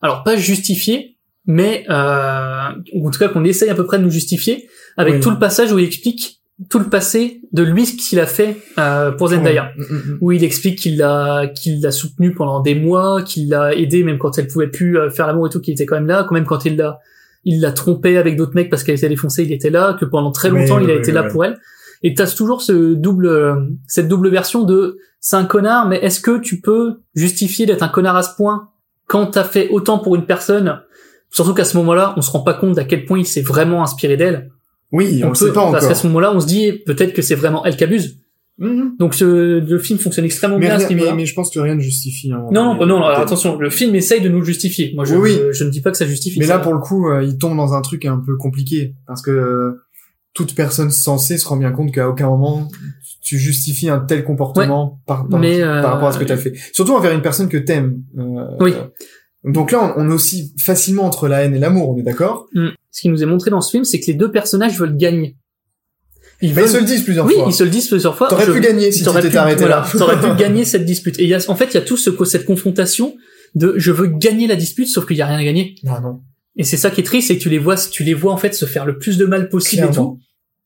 alors 0.01 0.23
pas 0.25 0.37
justifié 0.37 1.19
mais 1.47 1.85
euh, 1.91 2.69
ou 2.95 3.07
en 3.07 3.11
tout 3.11 3.19
cas 3.19 3.29
qu'on 3.29 3.45
essaye 3.45 3.69
à 3.71 3.75
peu 3.75 3.85
près 3.85 3.99
de 3.99 4.05
nous 4.05 4.11
justifier 4.11 4.69
avec 4.97 5.15
Oui. 5.15 5.21
tout 5.21 5.31
le 5.31 5.39
passage 5.39 5.73
où 5.73 5.79
il 5.79 5.85
explique 5.85 6.41
tout 6.69 6.79
le 6.79 6.89
passé 6.91 7.41
de 7.53 7.63
lui 7.63 7.85
ce 7.87 7.97
qu'il 7.97 8.21
a 8.21 8.27
fait 8.27 8.57
euh, 8.79 9.11
pour 9.13 9.29
Zendaya 9.29 9.73
Ouais. 9.79 9.85
Mm, 9.85 9.95
mm, 9.95 9.97
mm. 10.13 10.19
où 10.23 10.33
il 10.33 10.45
explique 10.45 10.79
qu'il 10.79 10.97
l'a 10.99 11.49
qu'il 11.55 11.81
l'a 11.83 11.91
soutenu 11.91 12.33
pendant 12.35 12.61
des 12.61 12.75
mois, 12.75 13.23
qu'il 13.23 13.49
l'a 13.51 13.75
aidé 13.75 14.05
même 14.05 14.19
quand 14.19 14.39
elle 14.39 14.47
pouvait 14.47 14.69
plus 14.69 14.99
euh, 14.99 15.11
faire 15.11 15.27
l'amour 15.27 15.47
et 15.47 15.51
tout, 15.51 15.61
qu'il 15.61 15.73
était 15.73 15.87
quand 15.87 15.97
même 15.97 16.07
là, 16.07 16.25
quand 16.29 16.35
même 16.35 16.45
quand 16.47 16.65
il 16.65 16.77
l'a 16.77 16.99
il 17.45 17.61
l'a 17.61 17.73
trompé 17.73 18.17
avec 18.17 18.37
d'autres 18.37 18.55
mecs 18.55 18.71
parce 18.71 18.85
qu'elle 18.85 18.97
était 18.97 19.09
défoncée, 19.09 19.45
il 19.45 19.53
était 19.53 19.71
là, 19.71 19.97
que 19.99 20.05
pendant 20.05 20.31
très 20.31 20.51
longtemps 20.51 20.79
il 20.79 20.91
a 20.91 20.95
oui, 20.95 20.99
été 20.99 21.11
oui, 21.11 21.15
là 21.15 21.23
oui. 21.25 21.33
pour 21.33 21.45
elle. 21.45 21.59
Et 22.03 22.15
t'as 22.15 22.27
toujours 22.27 22.63
ce 22.63 22.95
double 22.95 23.27
euh, 23.27 23.55
cette 23.87 24.09
double 24.09 24.31
version 24.31 24.63
de 24.63 24.99
c'est 25.21 25.37
un 25.37 25.45
connard, 25.45 25.87
mais 25.87 25.99
est-ce 25.99 26.21
que 26.21 26.39
tu 26.39 26.61
peux 26.61 27.01
justifier 27.15 27.67
d'être 27.67 27.83
un 27.83 27.89
connard 27.89 28.17
à 28.17 28.23
ce 28.23 28.35
point 28.35 28.71
quand 29.07 29.27
t'as 29.27 29.45
fait 29.45 29.69
autant 29.69 29.99
pour 29.99 30.17
une 30.17 30.25
personne? 30.25 30.81
Surtout 31.31 31.55
qu'à 31.55 31.65
ce 31.65 31.77
moment-là, 31.77 32.15
on 32.17 32.23
se 32.23 32.31
rend 32.31 32.41
pas 32.41 32.55
compte 32.55 32.75
d'à 32.75 32.85
quel 32.85 33.05
point 33.05 33.19
il 33.19 33.27
s'est 33.27 33.43
vraiment 33.43 33.83
inspiré 33.83 34.17
d'elle. 34.17 34.51
Oui, 34.93 35.23
on, 35.25 35.29
peut, 35.29 35.35
sait 35.35 35.53
pas 35.53 35.71
parce 35.71 35.85
qu'à 35.85 35.91
encore. 35.91 35.97
ce 35.97 36.07
moment-là, 36.09 36.33
on 36.35 36.41
se 36.41 36.47
dit 36.47 36.73
peut-être 36.73 37.13
que 37.13 37.23
c'est 37.23 37.37
vraiment 37.37 37.65
elle 37.65 37.77
qui 37.77 37.85
abuse. 37.85 38.17
Mhm. 38.61 38.97
Donc 38.99 39.15
ce, 39.15 39.25
le 39.59 39.79
film 39.79 39.99
fonctionne 39.99 40.25
extrêmement 40.27 40.59
Mais, 40.59 40.67
bien 40.67 40.77
à 40.77 40.79
ce 40.81 40.89
niveau-là. 40.93 41.11
mais, 41.13 41.17
mais 41.23 41.27
je 41.27 41.35
pense 41.35 41.51
que 41.51 41.59
rien 41.59 41.75
ne 41.75 41.81
justifie. 41.81 42.31
hein. 42.31 42.45
Non, 42.53 42.75
non, 42.77 42.87
non, 42.87 43.03
alors 43.03 43.19
attention, 43.21 43.59
le 43.59 43.71
film 43.71 43.95
essaye 43.95 44.21
de 44.21 44.29
nous 44.29 44.39
le 44.41 44.45
justifier. 44.45 44.93
Moi, 44.95 45.05
je, 45.07 45.15
Oui, 45.17 45.33
oui. 45.33 45.49
je, 45.53 45.65
ne 45.65 45.71
dis 45.71 45.81
pas 45.81 45.91
que 45.91 45.97
ça 45.97 46.07
justifie. 46.07 46.39
Mais 46.39 46.45
ça. 46.47 46.59
là, 46.59 46.61
pour 46.61 46.75
le 46.75 46.79
coup, 46.81 47.09
euh, 47.09 47.25
il 47.25 47.39
tombe 47.39 47.57
dans 47.57 47.73
un 47.75 47.81
truc 47.81 48.05
un 48.05 48.19
peu 48.19 48.37
compliqué 48.37 48.95
parce 49.07 49.23
que 49.23 49.31
euh, 49.31 49.83
toute 50.35 50.55
personne 50.55 50.91
sensée 50.91 51.39
se 51.39 51.49
rend 51.49 51.57
bien 51.57 51.73
compte 51.73 51.93
qu'à 51.93 52.09
aucun 52.09 52.29
moment 52.29 52.69
tu 53.23 53.39
justifies 53.39 53.91
un 53.91 53.99
tel 54.01 54.25
comportement 54.25 55.01
par, 55.07 55.29
par, 55.29 55.39
Mais, 55.41 55.61
par 55.61 55.69
euh, 55.69 55.83
rapport 55.83 56.09
à 56.09 56.13
ce 56.13 56.19
que 56.19 56.25
tu 56.25 56.33
as 56.33 56.37
fait. 56.37 56.53
Surtout 56.73 56.93
envers 56.95 57.13
une 57.13 57.21
personne 57.23 57.49
que 57.49 57.59
t'aimes. 57.59 58.03
Euh, 58.19 58.45
Oui. 58.61 58.73
euh, 58.75 59.51
donc 59.53 59.73
là, 59.73 59.95
on, 59.97 60.05
on 60.07 60.11
est 60.11 60.15
aussi 60.15 60.53
facilement 60.59 61.05
entre 61.05 61.29
la 61.29 61.43
haine 61.45 61.55
et 61.55 61.59
l'amour, 61.59 61.91
on 61.91 61.99
est 61.99 62.03
d'accord 62.03 62.47
Mm. 62.55 62.69
Ce 62.91 63.01
qui 63.03 63.09
nous 63.09 63.23
est 63.23 63.27
montré 63.27 63.51
dans 63.51 63.61
ce 63.61 63.71
film, 63.71 63.85
c'est 63.85 64.01
que 64.01 64.07
les 64.07 64.15
deux 64.15 64.31
personnages 64.33 64.79
veulent 64.79 64.97
gagner. 64.97 65.37
Ils 66.43 66.55
veulent... 66.55 66.65
ils 66.67 66.71
se 66.71 66.77
le 66.79 66.85
disent 66.85 67.03
plusieurs 67.03 67.27
oui, 67.27 67.35
fois. 67.35 67.45
ils 67.49 67.53
se 67.55 67.65
le 67.65 67.71
disent 67.71 67.89
plusieurs 67.89 68.17
fois. 68.17 68.29
T'aurais 68.29 68.47
Je- 68.47 68.53
pu 68.53 68.61
gagner 68.61 68.93
si 68.93 69.03
t'aurais 69.05 69.21
t'étais 69.21 69.33
pu- 69.33 69.39
arrêté 69.39 69.61
voilà, 69.61 69.77
là. 69.93 69.99
T'aurais 69.99 70.21
pu 70.21 70.35
gagner 70.39 70.65
cette 70.65 70.85
dispute. 70.85 71.19
Et 71.19 71.25
il 71.25 71.29
y 71.29 71.35
a, 71.35 71.39
en 71.49 71.55
fait, 71.57 71.67
il 71.67 71.75
y 71.75 71.79
a 71.79 71.83
tout 71.83 71.97
ce, 71.97 72.11
cette 72.25 72.45
confrontation 72.47 73.15
de 73.55 73.75
je 73.77 73.91
veux 73.93 74.07
gagner 74.07 74.47
la 74.47 74.57
dispute, 74.57 74.87
sauf 74.89 75.07
qu'il 75.07 75.17
y 75.17 75.23
a 75.23 75.27
rien 75.27 75.39
à 75.39 75.45
gagner. 75.45 75.75
Ah 75.87 76.01
non. 76.01 76.21
Et 76.57 76.65
c'est 76.65 76.77
ça 76.77 76.91
qui 76.91 77.01
est 77.01 77.05
triste, 77.05 77.29
c'est 77.29 77.37
que 77.37 77.43
tu 77.43 77.49
les 77.51 77.59
vois, 77.59 77.77
tu 77.77 78.05
les 78.05 78.15
vois 78.15 78.33
en 78.33 78.37
fait 78.37 78.55
se 78.55 78.65
faire 78.65 78.85
le 78.87 78.99
plus 78.99 79.19
de 79.19 79.25
mal 79.27 79.49
possible 79.49 79.83
et 79.85 79.87
Clairement. 79.89 80.13
tout. 80.15 80.21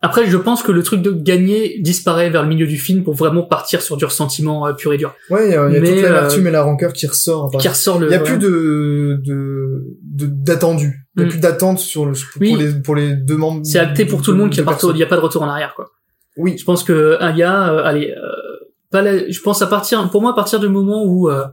Après, 0.07 0.27
je 0.27 0.37
pense 0.37 0.63
que 0.63 0.71
le 0.71 0.83
truc 0.83 1.01
de 1.01 1.11
gagner 1.13 1.79
disparaît 1.81 2.29
vers 2.29 2.43
le 2.43 2.49
milieu 2.49 2.67
du 2.67 2.77
film 2.77 3.05
pour 3.05 3.15
vraiment 3.15 3.43
partir 3.43 3.81
sur 3.81 3.97
du 3.97 4.05
ressentiment 4.05 4.67
euh, 4.67 4.73
pur 4.75 4.93
et 4.93 4.99
dur. 4.99 5.15
Ouais, 5.31 5.49
il 5.49 5.53
y 5.53 5.57
a, 5.57 5.69
y 5.71 5.77
a 5.77 5.81
toute 5.81 6.03
l'amertume 6.03 6.45
euh, 6.45 6.49
et 6.51 6.53
la 6.53 6.63
rancœur 6.63 6.93
qui 6.93 7.07
ressort. 7.07 7.45
Enfin, 7.47 7.59
Qui 7.59 7.69
ressort 7.69 7.99
le. 7.99 8.09
Il 8.09 8.13
y 8.13 8.15
a 8.15 8.21
plus 8.21 8.37
de 8.39 9.19
de 9.25 9.87
de- 10.03 10.27
d'attendu. 10.27 11.07
Il 11.17 11.21
y 11.21 11.23
a 11.25 11.27
Mm. 11.27 11.31
plus 11.31 11.39
d'attente 11.41 11.79
sur 11.79 12.05
le 12.05 12.13
pour 12.13 12.43
Oui. 12.43 12.55
les 12.59 12.73
pour 12.83 12.95
les 12.97 13.15
deux 13.15 13.37
membres. 13.37 13.63
C'est 13.65 13.79
acté 13.79 14.05
pour 14.05 14.21
tout 14.21 14.33
le 14.33 14.37
monde 14.39 14.51
qu'il 14.51 14.63
n'y 14.63 14.69
a, 14.69 14.73
de- 14.75 15.03
a 15.03 15.07
pas 15.07 15.17
de 15.17 15.21
retour 15.23 15.43
en 15.43 15.49
arrière, 15.49 15.73
quoi. 15.75 15.91
Oui. 16.37 16.57
Je 16.59 16.65
pense 16.65 16.85
que 16.85 17.17
ah, 17.21 17.31
il 17.31 17.39
y 17.39 17.43
a, 17.43 17.73
euh, 17.73 17.83
allez, 17.85 18.11
euh, 18.11 18.67
pas 18.91 19.01
la- 19.01 19.31
je 19.31 19.41
pense 19.41 19.63
à 19.63 19.67
partir, 19.67 20.11
pour 20.11 20.21
moi, 20.21 20.33
à 20.33 20.35
partir 20.35 20.61
du 20.61 20.69
moment 20.69 21.03
où 21.05 21.31
euh, 21.31 21.45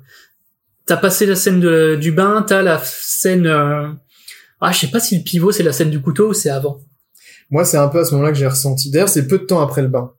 t'as 0.88 0.98
passé 0.98 1.26
la 1.26 1.36
scène 1.36 1.60
de- 1.62 1.96
du 1.96 2.12
bain, 2.12 2.44
t'as 2.46 2.62
la 2.64 2.80
scène, 2.84 3.46
euh, 3.48 3.88
ah, 4.60 4.72
je 4.74 4.80
sais 4.80 4.88
pas 4.88 5.00
si 5.00 5.18
le 5.18 5.24
pivot 5.24 5.52
c'est 5.54 5.64
la 5.64 5.72
scène 5.72 5.90
du 5.90 6.02
couteau 6.02 6.30
ou 6.30 6.34
c'est 6.34 6.50
avant. 6.50 6.80
Moi, 7.52 7.64
c'est 7.66 7.78
un 7.78 7.88
peu 7.90 8.00
à 8.00 8.06
ce 8.06 8.12
moment-là 8.16 8.32
que 8.32 8.38
j'ai 8.38 8.48
ressenti. 8.48 8.90
D'ailleurs, 8.90 9.10
c'est 9.10 9.28
peu 9.28 9.38
de 9.38 9.44
temps 9.44 9.62
après 9.62 9.82
le 9.84 9.88
bain. 9.90 10.12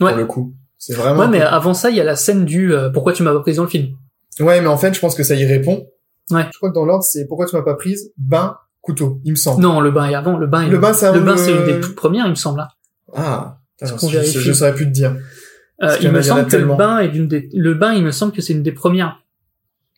Ouais. 0.00 0.10
Pour 0.10 0.18
le 0.18 0.26
coup. 0.26 0.54
C'est 0.76 0.94
vraiment. 0.94 1.20
Ouais, 1.20 1.28
mais 1.28 1.40
avant 1.40 1.72
ça, 1.74 1.90
il 1.90 1.96
y 1.96 2.00
a 2.00 2.04
la 2.04 2.16
scène 2.16 2.44
du 2.44 2.72
euh, 2.74 2.90
pourquoi 2.90 3.12
tu 3.12 3.22
m'as 3.22 3.32
pas 3.32 3.40
pris 3.40 3.54
dans 3.54 3.62
le 3.64 3.68
film. 3.68 3.94
Ouais, 4.40 4.60
mais 4.60 4.66
en 4.66 4.76
fait, 4.76 4.92
je 4.94 5.00
pense 5.00 5.14
que 5.14 5.22
ça 5.22 5.34
y 5.34 5.44
répond. 5.44 5.86
Ouais. 6.30 6.46
Je 6.52 6.56
crois 6.58 6.70
que 6.70 6.74
dans 6.74 6.84
l'ordre, 6.84 7.04
c'est 7.04 7.26
pourquoi 7.26 7.46
tu 7.46 7.54
m'as 7.56 7.62
pas 7.62 7.74
prise 7.74 8.12
bain, 8.16 8.56
couteau, 8.80 9.20
il 9.24 9.32
me 9.32 9.36
semble. 9.36 9.60
Non, 9.62 9.80
le 9.80 9.90
bain 9.90 10.08
est 10.08 10.14
avant. 10.14 10.36
Le 10.38 10.46
bain, 10.46 10.62
est- 10.62 10.70
Le 10.70 10.78
bain, 10.78 10.92
c'est 10.94 11.12
le 11.12 11.20
le- 11.20 11.36
c'est 11.36 11.52
une 11.52 11.64
des 11.66 11.80
toutes 11.80 11.96
premières, 11.96 12.26
il 12.26 12.30
me 12.30 12.34
semble. 12.34 12.60
hein. 12.60 12.68
Ah. 13.14 13.58
Qu'on 13.98 14.08
je, 14.08 14.20
je 14.22 14.52
saurais 14.52 14.74
plus 14.74 14.86
te 14.86 14.90
dire. 14.90 15.16
Euh, 15.82 15.96
il 16.02 16.10
me 16.12 16.20
semble 16.22 16.40
que 16.42 16.44
le 16.46 16.50
tellement. 16.50 16.76
bain 16.76 16.98
est 17.00 17.08
d'une 17.08 17.26
des, 17.28 17.48
le 17.54 17.74
bain, 17.74 17.92
il 17.94 18.02
me 18.04 18.10
semble 18.10 18.32
que 18.32 18.40
c'est 18.42 18.52
une 18.52 18.62
des 18.62 18.72
premières. 18.72 19.22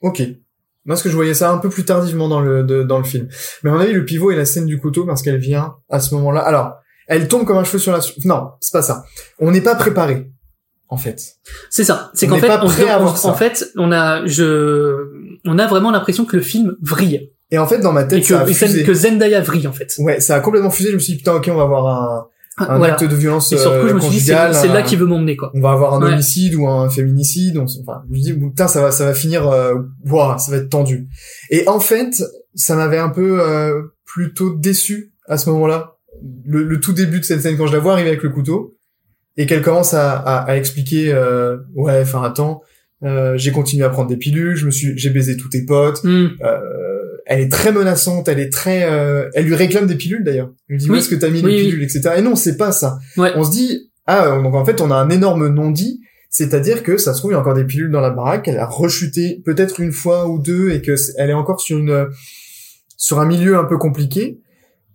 Ok. 0.01 0.20
Moi, 0.20 0.95
parce 0.95 1.03
que 1.03 1.11
je 1.11 1.14
voyais 1.14 1.34
ça 1.34 1.51
un 1.53 1.59
peu 1.59 1.68
plus 1.68 1.84
tardivement 1.84 2.28
dans 2.28 2.40
le 2.40 2.64
de- 2.64 2.82
dans 2.82 2.99
le 2.99 3.05
film. 3.05 3.28
Mais 3.62 3.70
à 3.70 3.74
mon 3.74 3.78
avis, 3.80 3.93
le 3.93 4.05
pivot 4.05 4.30
est 4.32 4.36
la 4.36 4.45
scène 4.45 4.66
du 4.66 4.78
couteau 4.80 5.05
parce 5.07 5.22
qu'elle 5.22 5.38
vient 5.38 5.76
à 5.90 6.01
ce 6.01 6.14
moment-là. 6.16 6.40
Alors, 6.40 6.76
elle 7.14 7.28
tombe 7.28 7.44
comme 7.44 7.56
un 7.58 7.64
cheveu 7.64 7.78
sur 7.78 7.92
la. 7.92 8.00
Non, 8.24 8.50
c'est 8.60 8.72
pas 8.72 8.82
ça. 8.82 9.04
On 9.38 9.50
n'est 9.50 9.60
pas 9.60 9.74
préparé, 9.74 10.30
en 10.88 10.96
fait. 10.96 11.20
C'est 11.70 11.84
ça. 11.84 12.10
C'est 12.14 12.26
qu'en 12.26 12.38
fait, 12.38 12.46
pas 12.48 12.60
on, 12.64 12.68
se- 12.68 12.74
prêt 12.80 12.90
à 12.90 13.00
on- 13.02 13.06
en 13.06 13.34
fait, 13.34 13.64
on 13.76 13.92
a, 13.92 14.26
je, 14.26 14.94
on 15.46 15.58
a 15.58 15.66
vraiment 15.66 15.90
l'impression 15.90 16.24
que 16.24 16.36
le 16.36 16.42
film 16.42 16.76
vrille. 16.82 17.30
Et 17.50 17.58
en 17.58 17.66
fait, 17.66 17.78
dans 17.78 17.92
ma 17.92 18.02
Et 18.02 18.08
tête, 18.08 18.20
que, 18.22 18.28
ça 18.28 18.40
a 18.40 18.48
et 18.48 18.54
fusé. 18.54 18.82
que 18.82 18.94
Zendaya 18.94 19.40
vrille, 19.42 19.66
en 19.66 19.72
fait. 19.72 19.92
Ouais, 19.98 20.20
ça 20.20 20.36
a 20.36 20.40
complètement 20.40 20.70
fusé. 20.70 20.88
Je 20.90 20.94
me 20.94 20.98
suis 21.00 21.12
dit, 21.12 21.18
putain, 21.18 21.34
ok, 21.34 21.48
on 21.52 21.56
va 21.56 21.64
avoir 21.64 21.86
un, 21.86 22.26
un 22.64 22.78
Voilà. 22.78 22.94
acte 22.94 23.04
de 23.04 23.14
violence 23.14 23.52
Et 23.52 23.58
surtout, 23.58 23.86
je 23.88 23.92
euh, 23.92 23.94
me 23.94 24.00
suis 24.00 24.10
dit, 24.10 24.20
c'est 24.20 24.68
là 24.68 24.82
qu'il 24.82 24.98
veut 24.98 25.06
m'emmener, 25.06 25.36
quoi. 25.36 25.50
on 25.54 25.60
va 25.60 25.72
avoir 25.72 25.92
un 25.94 26.00
Ouais. 26.02 26.12
homicide 26.14 26.54
ou 26.54 26.66
un 26.66 26.88
féminicide. 26.88 27.58
On, 27.58 27.64
enfin, 27.64 28.02
je 28.08 28.12
me 28.14 28.22
dis, 28.22 28.32
putain, 28.32 28.68
ça 28.68 28.80
va, 28.80 28.90
ça 28.90 29.04
va 29.04 29.12
finir, 29.14 29.46
euh, 29.48 29.74
ça 30.38 30.50
va 30.50 30.56
être 30.56 30.70
tendu. 30.70 31.08
Et 31.50 31.68
en 31.68 31.78
fait, 31.80 32.22
ça 32.54 32.74
m'avait 32.76 32.98
un 32.98 33.10
peu 33.10 33.40
euh, 33.42 33.82
plutôt 34.06 34.54
déçu 34.54 35.12
à 35.28 35.36
ce 35.38 35.50
moment-là. 35.50 35.91
Le, 36.45 36.62
le 36.64 36.81
tout 36.81 36.93
début 36.93 37.20
de 37.20 37.25
cette 37.25 37.41
scène, 37.41 37.57
quand 37.57 37.66
je 37.66 37.73
la 37.73 37.79
vois 37.79 37.93
arriver 37.95 38.09
avec 38.11 38.23
le 38.23 38.31
couteau 38.31 38.77
et 39.37 39.47
qu'elle 39.47 39.62
commence 39.62 39.95
à, 39.95 40.12
à, 40.12 40.39
à 40.51 40.57
expliquer, 40.57 41.12
euh, 41.12 41.57
ouais, 41.75 42.01
enfin, 42.03 42.23
attends, 42.23 42.61
euh, 43.03 43.37
j'ai 43.37 43.51
continué 43.51 43.85
à 43.85 43.89
prendre 43.89 44.09
des 44.09 44.16
pilules, 44.16 44.55
je 44.57 44.66
me 44.66 44.70
suis, 44.70 44.97
j'ai 44.99 45.11
baisé 45.11 45.37
tous 45.37 45.49
tes 45.49 45.64
potes. 45.64 46.03
Hmm. 46.05 46.29
Euh, 46.45 46.59
elle 47.27 47.41
est 47.41 47.49
très 47.51 47.73
menaçante, 47.73 48.29
elle 48.29 48.41
est 48.41 48.53
très, 48.53 48.85
euh, 48.91 49.29
elle 49.35 49.45
lui 49.47 49.55
réclame 49.55 49.87
des 49.87 49.95
pilules 49.95 50.25
d'ailleurs. 50.25 50.51
Elle 50.68 50.75
lui 50.77 50.79
dit 50.83 50.91
Oui. 50.91 50.97
où 50.97 50.99
est-ce 50.99 51.09
que 51.09 51.14
t'as 51.14 51.31
mis 51.31 51.41
Oui, 51.43 51.53
les 51.53 51.57
oui. 51.62 51.62
pilules, 51.70 51.83
etc. 51.85 52.11
Et 52.18 52.23
non, 52.23 52.35
c'est 52.37 52.57
pas 52.57 52.73
ça. 52.73 52.99
Ouais. 53.16 53.31
On 53.37 53.45
se 53.45 53.51
dit 53.53 53.91
ah 54.07 54.41
donc 54.43 54.55
en 54.55 54.64
fait 54.64 54.81
on 54.81 54.91
a 54.91 54.97
un 54.97 55.09
énorme 55.11 55.47
non-dit, 55.49 56.01
c'est-à-dire 56.29 56.83
que 56.83 56.97
ça 56.97 57.14
se 57.14 57.18
trouve 57.20 57.31
il 57.31 57.35
y 57.35 57.37
a 57.37 57.41
encore 57.41 57.55
des 57.55 57.64
pilules 57.64 57.91
dans 57.93 58.01
la 58.01 58.11
baraque, 58.11 58.49
elle 58.49 58.59
a 58.59 58.66
rechuté 58.66 59.41
peut-être 59.45 59.79
une 59.81 59.93
fois 59.93 60.29
ou 60.29 60.41
deux 60.41 60.70
et 60.73 60.83
que 60.83 60.97
c- 60.97 61.12
elle 61.18 61.31
est 61.31 61.35
encore 61.35 61.61
sur 61.61 61.79
une 61.79 62.09
sur 62.97 63.20
un 63.20 63.27
milieu 63.27 63.57
un 63.57 63.64
peu 63.64 63.79
compliqué. 63.79 64.41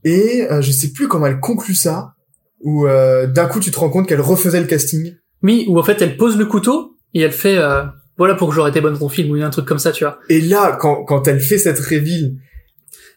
Et 0.04 0.48
euh, 0.52 0.62
je 0.62 0.72
sais 0.72 0.90
plus 0.92 1.08
comment 1.08 1.26
elle 1.28 1.40
conclut 1.40 1.76
ça, 1.76 2.14
où 2.62 2.88
euh, 2.88 3.28
d'un 3.28 3.48
coup 3.48 3.60
tu 3.60 3.72
te 3.72 3.80
rends 3.80 3.90
compte 3.90 4.08
qu'elle 4.08 4.22
refaisait 4.22 4.60
le 4.62 4.68
casting. 4.68 5.16
Oui, 5.44 5.66
où 5.68 5.78
en 5.80 5.84
fait, 5.84 6.02
elle 6.02 6.18
pose 6.18 6.38
le 6.38 6.46
couteau 6.46 6.96
et 7.14 7.22
elle 7.22 7.32
fait, 7.32 7.58
euh, 7.58 7.84
voilà 8.18 8.36
pour 8.36 8.50
que 8.50 8.56
j'aurais 8.56 8.70
été 8.72 8.82
bonne 8.82 8.94
pour 8.94 9.02
ton 9.02 9.10
film 9.10 9.32
ou 9.32 9.36
un 9.44 9.50
truc 9.50 9.66
comme 9.66 9.80
ça, 9.80 9.92
tu 9.92 10.04
vois. 10.04 10.20
Et 10.30 10.42
là 10.42 10.78
quand 10.80 11.04
quand 11.04 11.28
elle 11.28 11.40
fait 11.40 11.58
cette 11.58 11.80
réville, 11.80 12.38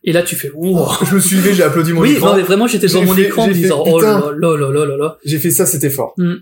Et 0.02 0.12
là, 0.12 0.22
tu 0.22 0.34
fais, 0.34 0.50
wow. 0.54 0.88
je 1.10 1.14
me 1.14 1.20
suis 1.20 1.36
levé, 1.36 1.52
j'ai 1.54 1.62
applaudi 1.62 1.92
mon 1.92 2.00
Oui, 2.00 2.12
écran. 2.12 2.28
non, 2.30 2.36
mais 2.36 2.42
vraiment, 2.42 2.66
j'étais 2.66 2.88
J'ai 2.88 3.04
mon 3.04 3.12
fait- 3.14 3.24
écran 3.24 3.42
en 3.44 3.48
me 3.48 3.52
fait, 3.52 3.58
disant, 3.60 3.82
oh 3.86 3.98
putain. 3.98 4.18
là 4.38 4.56
là 4.56 4.86
là 4.86 4.96
là. 4.96 5.18
J'ai 5.24 5.38
fait 5.38 5.50
ça, 5.50 5.66
c'était 5.66 5.90
fort. 5.90 6.14
Hmm. 6.16 6.36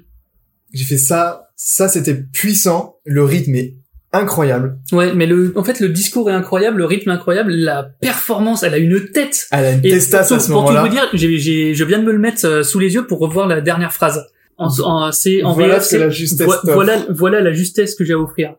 J'ai 0.72 0.84
fait 0.84 0.98
ça, 0.98 1.48
ça 1.56 1.88
c'était 1.88 2.14
puissant. 2.14 2.96
Le 3.04 3.24
rythme 3.24 3.54
est 3.56 3.74
incroyable. 4.12 4.78
Ouais, 4.92 5.12
mais 5.14 5.26
le, 5.26 5.52
en 5.56 5.64
fait, 5.64 5.80
le 5.80 5.88
discours 5.88 6.30
est 6.30 6.34
incroyable, 6.34 6.78
le 6.78 6.84
rythme 6.86 7.10
est 7.10 7.14
incroyable, 7.14 7.52
la 7.52 7.82
performance, 8.00 8.62
elle 8.62 8.74
a 8.74 8.78
une 8.78 9.10
tête. 9.10 9.46
Elle 9.52 9.64
a 9.64 9.72
une 9.72 9.80
testasse 9.82 10.32
à 10.32 10.38
ce 10.40 10.50
pour 10.50 10.62
tout 10.66 10.72
moment-là. 10.72 10.82
vous 10.82 10.88
dire, 10.88 11.08
j'ai, 11.12 11.38
j'ai, 11.38 11.74
je 11.74 11.84
viens 11.84 11.98
de 11.98 12.04
me 12.04 12.12
le 12.12 12.18
mettre 12.18 12.46
euh, 12.46 12.62
sous 12.62 12.78
les 12.78 12.94
yeux 12.94 13.06
pour 13.06 13.18
revoir 13.18 13.46
la 13.46 13.60
dernière 13.60 13.92
phrase. 13.92 14.24
En, 14.56 14.68
en- 14.80 15.12
c'est 15.12 15.42
en 15.44 15.52
Voilà 15.52 15.78
VF, 15.78 15.92
la 15.92 16.10
justesse 16.10 16.46
vo- 16.46 16.72
voilà, 16.72 16.96
voilà 17.10 17.40
la 17.40 17.52
justesse 17.52 17.94
que 17.94 18.04
j'ai 18.04 18.14
à 18.14 18.18
offrir. 18.18 18.54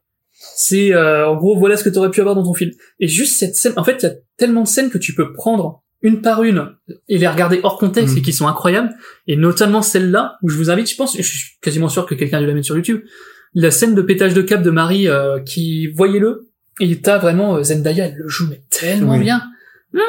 C'est 0.55 0.93
euh, 0.93 1.27
en 1.27 1.35
gros 1.35 1.57
voilà 1.57 1.75
ce 1.75 1.83
que 1.83 1.89
tu 1.89 1.97
aurais 1.97 2.11
pu 2.11 2.21
avoir 2.21 2.35
dans 2.35 2.43
ton 2.43 2.53
film. 2.53 2.71
Et 2.99 3.07
juste 3.09 3.37
cette 3.39 3.55
scène, 3.55 3.73
en 3.75 3.83
fait, 3.83 3.97
il 4.01 4.05
y 4.05 4.09
a 4.09 4.13
tellement 4.37 4.61
de 4.63 4.67
scènes 4.67 4.89
que 4.89 4.97
tu 4.97 5.13
peux 5.13 5.33
prendre 5.33 5.81
une 6.01 6.21
par 6.21 6.43
une 6.43 6.69
et 7.09 7.17
les 7.17 7.27
regarder 7.27 7.59
hors 7.63 7.77
contexte 7.77 8.15
Mm. 8.15 8.19
et 8.19 8.21
qui 8.21 8.31
sont 8.31 8.47
incroyables. 8.47 8.89
Et 9.27 9.35
notamment 9.35 9.81
celle-là 9.81 10.37
où 10.41 10.47
je 10.49 10.55
vous 10.55 10.69
invite, 10.69 10.89
je 10.89 10.95
pense, 10.95 11.17
je 11.17 11.21
suis 11.23 11.57
quasiment 11.61 11.89
sûr 11.89 12.05
que 12.05 12.15
quelqu'un 12.15 12.37
a 12.37 12.39
dû 12.39 12.47
la 12.47 12.53
mettre 12.53 12.65
sur 12.67 12.77
YouTube, 12.77 13.01
la 13.53 13.71
scène 13.71 13.95
de 13.95 14.01
pétage 14.01 14.33
de 14.33 14.41
cap 14.41 14.61
de 14.61 14.69
Marie 14.71 15.07
euh, 15.07 15.39
qui 15.39 15.87
voyez-le 15.87 16.49
et 16.79 17.01
t'as 17.01 17.17
vraiment 17.17 17.57
euh, 17.57 17.63
Zendaya, 17.63 18.07
elle 18.07 18.15
le 18.17 18.27
joue 18.27 18.47
mais 18.49 18.61
tellement 18.69 19.13
Oui. 19.13 19.19
bien. 19.21 19.41
Mm. 19.93 19.99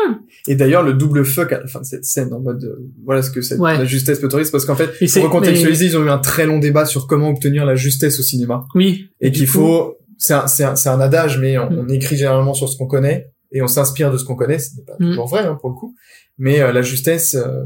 Et 0.47 0.55
d'ailleurs, 0.57 0.83
le 0.83 0.93
double 0.93 1.25
fuck 1.25 1.53
à 1.53 1.61
la 1.61 1.67
fin 1.67 1.81
de 1.81 1.87
cette 1.87 2.05
scène, 2.05 2.33
en 2.35 2.41
mode, 2.41 2.63
euh, 2.65 2.87
voilà 3.05 3.23
ce 3.23 3.31
que 3.31 3.41
cette, 3.41 3.59
Ouais. 3.59 3.79
la 3.79 3.85
justesse 3.87 4.19
peut 4.19 4.27
autoriser, 4.27 4.51
parce 4.51 4.67
qu'en 4.67 4.75
fait, 4.77 4.91
Et 5.01 5.07
c'est- 5.07 5.21
pour 5.21 5.31
recontextualiser, 5.31 5.87
ils 5.87 5.97
ont 5.97 6.05
eu 6.05 6.11
un 6.11 6.19
très 6.19 6.45
long 6.47 6.59
débat 6.59 6.85
sur 6.85 7.07
comment 7.07 7.31
obtenir 7.31 7.65
la 7.65 7.75
justesse 7.77 8.21
au 8.21 8.23
cinéma. 8.23 8.67
Oui. 8.75 9.09
Et 9.23 9.33
qu'il 9.33 9.47
faut, 9.47 9.97
c'est 10.19 10.35
un, 10.35 10.47
c'est 10.49 10.65
un, 10.65 10.77
c'est 10.77 10.91
un 10.91 11.01
adage, 11.01 11.39
mais 11.39 11.57
on, 11.59 11.71
Mm. 11.71 11.79
on 11.79 11.89
écrit 11.89 12.17
généralement 12.17 12.53
sur 12.53 12.69
ce 12.69 12.77
qu'on 12.77 12.87
connaît, 12.87 13.31
et 13.53 13.63
on 13.63 13.67
s'inspire 13.69 14.13
de 14.13 14.19
ce 14.19 14.25
qu'on 14.25 14.37
connaît, 14.37 14.59
ce 14.59 14.77
n'est 14.77 14.85
pas 14.85 14.97
Mm. 15.01 15.09
toujours 15.09 15.27
vrai, 15.29 15.41
hein, 15.47 15.57
pour 15.59 15.71
le 15.71 15.75
coup. 15.77 15.95
Mais 16.37 16.61
euh, 16.61 16.73
la 16.73 16.83
justesse 16.83 17.35
euh, 17.35 17.65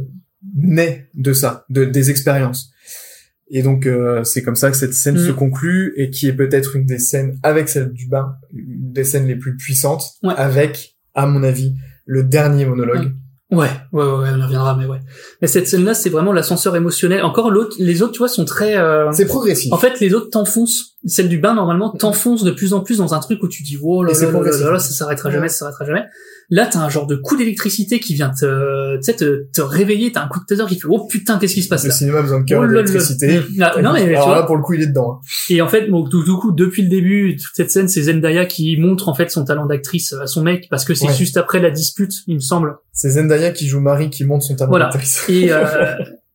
naît 0.56 1.08
de 1.14 1.32
ça, 1.32 1.64
de, 1.68 1.84
des 1.84 2.10
expériences. 2.10 2.70
Et 3.50 3.62
donc, 3.62 3.86
euh, 3.86 4.24
c'est 4.24 4.42
comme 4.42 4.56
ça 4.56 4.70
que 4.70 4.76
cette 4.76 4.94
scène 4.94 5.16
Mm. 5.16 5.26
se 5.26 5.32
conclut, 5.32 5.92
et 5.96 6.10
qui 6.10 6.26
est 6.28 6.32
peut-être 6.32 6.76
une 6.76 6.86
des 6.86 6.98
scènes, 6.98 7.38
avec 7.42 7.68
celle 7.68 7.92
du 7.92 8.08
bain, 8.08 8.34
une 8.54 8.92
des 8.92 9.04
scènes 9.04 9.26
les 9.26 9.36
plus 9.36 9.56
puissantes, 9.56 10.02
Ouais. 10.22 10.34
avec, 10.36 10.96
à 11.14 11.26
mon 11.26 11.42
avis, 11.42 11.74
le 12.06 12.22
dernier 12.24 12.64
monologue. 12.66 13.12
Ouais, 13.50 13.68
ouais, 13.92 14.02
ouais, 14.04 14.10
ouais, 14.10 14.28
on 14.34 14.38
y 14.38 14.42
reviendra, 14.42 14.74
mais 14.76 14.86
ouais. 14.86 14.98
Mais 15.40 15.46
cette 15.46 15.68
scène-là, 15.68 15.94
c'est 15.94 16.08
vraiment 16.10 16.32
l'ascenseur 16.32 16.74
émotionnel. 16.74 17.22
Encore 17.22 17.50
l'autre, 17.50 17.76
les 17.78 18.02
autres, 18.02 18.12
tu 18.12 18.18
vois, 18.18 18.28
sont 18.28 18.44
très. 18.46 18.76
euh, 18.76 19.12
C'est 19.12 19.26
progressif. 19.26 19.72
En 19.72 19.76
fait, 19.76 20.00
les 20.00 20.12
autres 20.14 20.30
t'enfoncent. 20.30 20.96
Celle 21.06 21.28
du 21.28 21.38
bain, 21.38 21.54
normalement, 21.54 21.90
t'enfonce 21.90 22.42
de 22.42 22.50
plus 22.50 22.72
en 22.72 22.80
plus 22.80 22.98
dans 22.98 23.12
un 23.14 23.20
truc 23.20 23.42
où 23.42 23.48
tu 23.48 23.62
dis, 23.62 23.78
oh 23.80 24.02
là 24.02 24.12
là 24.12 24.30
là 24.32 24.70
là 24.72 24.78
ça 24.78 24.90
s'arrêtera 24.92 25.30
jamais, 25.30 25.48
ça 25.48 25.58
s'arrêtera 25.58 25.84
jamais. 25.84 26.04
Là, 26.50 26.66
t'as 26.66 26.80
un 26.80 26.88
genre 26.88 27.06
de 27.06 27.16
coup 27.16 27.36
d'électricité 27.36 28.00
qui 28.00 28.14
vient 28.14 28.30
te, 28.30 28.96
te, 29.12 29.46
te 29.52 29.60
réveiller, 29.60 30.12
t'as 30.12 30.22
un 30.24 30.28
coup 30.28 30.40
de 30.40 30.44
taser 30.44 30.64
qui 30.68 30.78
fait, 30.78 30.86
oh 30.90 31.06
putain, 31.06 31.38
qu'est-ce 31.38 31.54
qui 31.54 31.62
se 31.62 31.68
passe 31.68 31.84
Le 31.84 31.88
là? 31.88 31.94
cinéma 31.94 32.18
a 32.18 32.22
besoin 32.22 32.40
de 32.40 32.44
cœur 32.44 32.60
Oh 32.60 32.66
là 32.66 32.82
d'électricité. 32.82 33.40
Ah, 33.60 33.80
non, 33.82 33.92
mais 33.92 34.04
tu 34.06 34.14
Alors 34.14 34.28
vois, 34.28 34.36
là, 34.36 34.42
pour 34.42 34.56
le 34.56 34.62
coup, 34.62 34.74
il 34.74 34.82
est 34.82 34.86
dedans. 34.88 35.20
hein. 35.22 35.26
et 35.50 35.62
en 35.62 35.68
fait, 35.68 35.88
tout, 35.88 36.22
du 36.24 36.32
coup, 36.32 36.52
depuis 36.52 36.82
le 36.82 36.88
début, 36.88 37.36
toute 37.36 37.54
cette 37.54 37.70
scène, 37.70 37.88
c'est 37.88 38.02
Zendaya 38.02 38.44
qui 38.46 38.76
montre 38.76 39.08
en 39.08 39.14
fait 39.14 39.30
son 39.30 39.44
talent 39.44 39.66
d'actrice 39.66 40.12
à 40.12 40.26
son 40.26 40.42
mec 40.42 40.66
parce 40.70 40.84
que 40.84 40.94
c'est 40.94 41.06
Ouais. 41.08 41.14
juste 41.14 41.36
après 41.36 41.60
la 41.60 41.70
dispute, 41.70 42.12
il 42.26 42.34
me 42.36 42.40
semble. 42.40 42.76
C'est 42.92 43.10
Zendaya 43.10 43.50
qui 43.50 43.66
joue 43.66 43.80
Marie 43.80 44.10
qui 44.10 44.24
monte 44.24 44.42
son 44.42 44.54
talent 44.56 44.70
Voilà. 44.70 44.86
d'actrice. 44.86 45.24
Et 45.28 45.48
euh, 45.52 45.64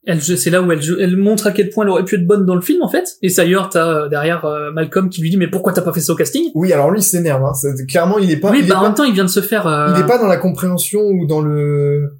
elle, 0.06 0.22
c'est 0.22 0.50
là 0.50 0.62
où 0.62 0.72
elle, 0.72 0.80
elle 1.00 1.18
montre 1.18 1.47
à 1.47 1.52
quel 1.52 1.70
point 1.70 1.84
elle 1.86 1.91
aurait 1.91 2.06
pu 2.06 2.16
être 2.16 2.26
bonne 2.26 2.45
dans 2.45 2.56
le 2.56 2.62
film 2.62 2.82
en 2.82 2.89
fait. 2.89 3.18
Et 3.22 3.30
d'ailleurs, 3.30 3.70
t'as 3.70 4.06
euh, 4.06 4.08
derrière 4.10 4.45
euh, 4.45 4.72
Malcolm 4.72 5.10
qui 5.10 5.22
lui 5.22 5.30
dit 5.30 5.38
mais 5.38 5.50
pourquoi 5.50 5.74
t'as 5.74 5.82
pas 5.82 5.91
fait 5.93 6.00
ça 6.02 6.14
au 6.14 6.16
casting? 6.16 6.45
Oui, 6.56 6.72
alors 6.74 6.89
lui, 6.91 7.00
il 7.00 7.04
s'énerve. 7.04 7.43
Hein. 7.43 7.52
Clairement, 7.88 8.18
il 8.18 8.32
est 8.32 8.38
pas. 8.38 8.50
Oui, 8.52 8.60
il, 8.64 8.68
bah 8.68 8.76
est 8.76 8.78
en 8.78 8.82
pas 8.82 8.88
même 8.88 8.95
temps, 8.95 9.04
il 9.04 9.14
vient 9.14 9.26
de 9.26 9.30
se 9.30 9.41
faire. 9.41 9.68
euh, 9.68 9.93
il 9.95 10.02
est 10.02 10.08
pas 10.08 10.18
dans 10.18 10.28
la 10.28 10.38
compréhension 10.38 11.02
ou 11.02 11.26
dans 11.28 11.41
le. 11.41 12.12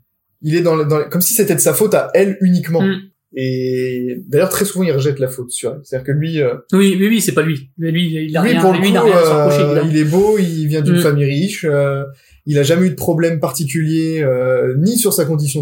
Il 0.42 0.56
est 0.56 0.62
dans, 0.62 0.76
le- 0.76 0.86
dans 0.86 0.98
le- 1.00 1.06
comme 1.06 1.22
si 1.22 1.34
c'était 1.34 1.56
de 1.56 1.60
sa 1.60 1.74
faute 1.74 1.94
à 1.94 2.10
elle 2.14 2.38
uniquement. 2.42 2.82
Mm. 2.82 2.96
Et 3.36 4.18
d'ailleurs, 4.28 4.50
très 4.50 4.66
souvent, 4.66 4.84
il 4.84 4.92
rejette 4.92 5.20
la 5.20 5.28
faute 5.28 5.52
sur 5.52 5.72
elle. 5.74 5.80
C'est-à-dire 5.84 6.08
que 6.08 6.12
lui, 6.12 6.42
euh, 6.42 6.56
Oui, 6.74 6.96
oui, 7.00 7.08
oui, 7.10 7.22
c'est 7.22 7.34
pas 7.34 7.42
lui. 7.44 7.70
Mais 7.78 7.92
Lui, 7.92 8.08
il 8.28 8.36
a 8.38 8.42
lui 8.44 8.52
rien. 8.52 8.62
pour 8.62 8.72
lui, 8.74 8.80
coup, 8.80 8.88
il 8.90 8.98
a 8.98 9.02
rien 9.04 9.14
à 9.16 9.46
reprocher, 9.46 9.64
euh, 9.64 9.84
il 9.90 9.98
est 9.98 10.04
beau, 10.04 10.38
il 10.40 10.66
vient 10.68 10.82
d'une 10.82 10.98
Mm. 10.98 11.02
famille 11.02 11.26
riche, 11.26 11.66
euh, 11.70 12.04
il 12.46 12.58
a 12.58 12.64
jamais 12.64 12.88
eu 12.88 12.90
de 12.90 12.96
problème 12.96 13.40
particulier 13.40 14.22
euh, 14.24 14.74
ni 14.78 14.98
sur 14.98 15.14
sa 15.14 15.26
condition 15.26 15.62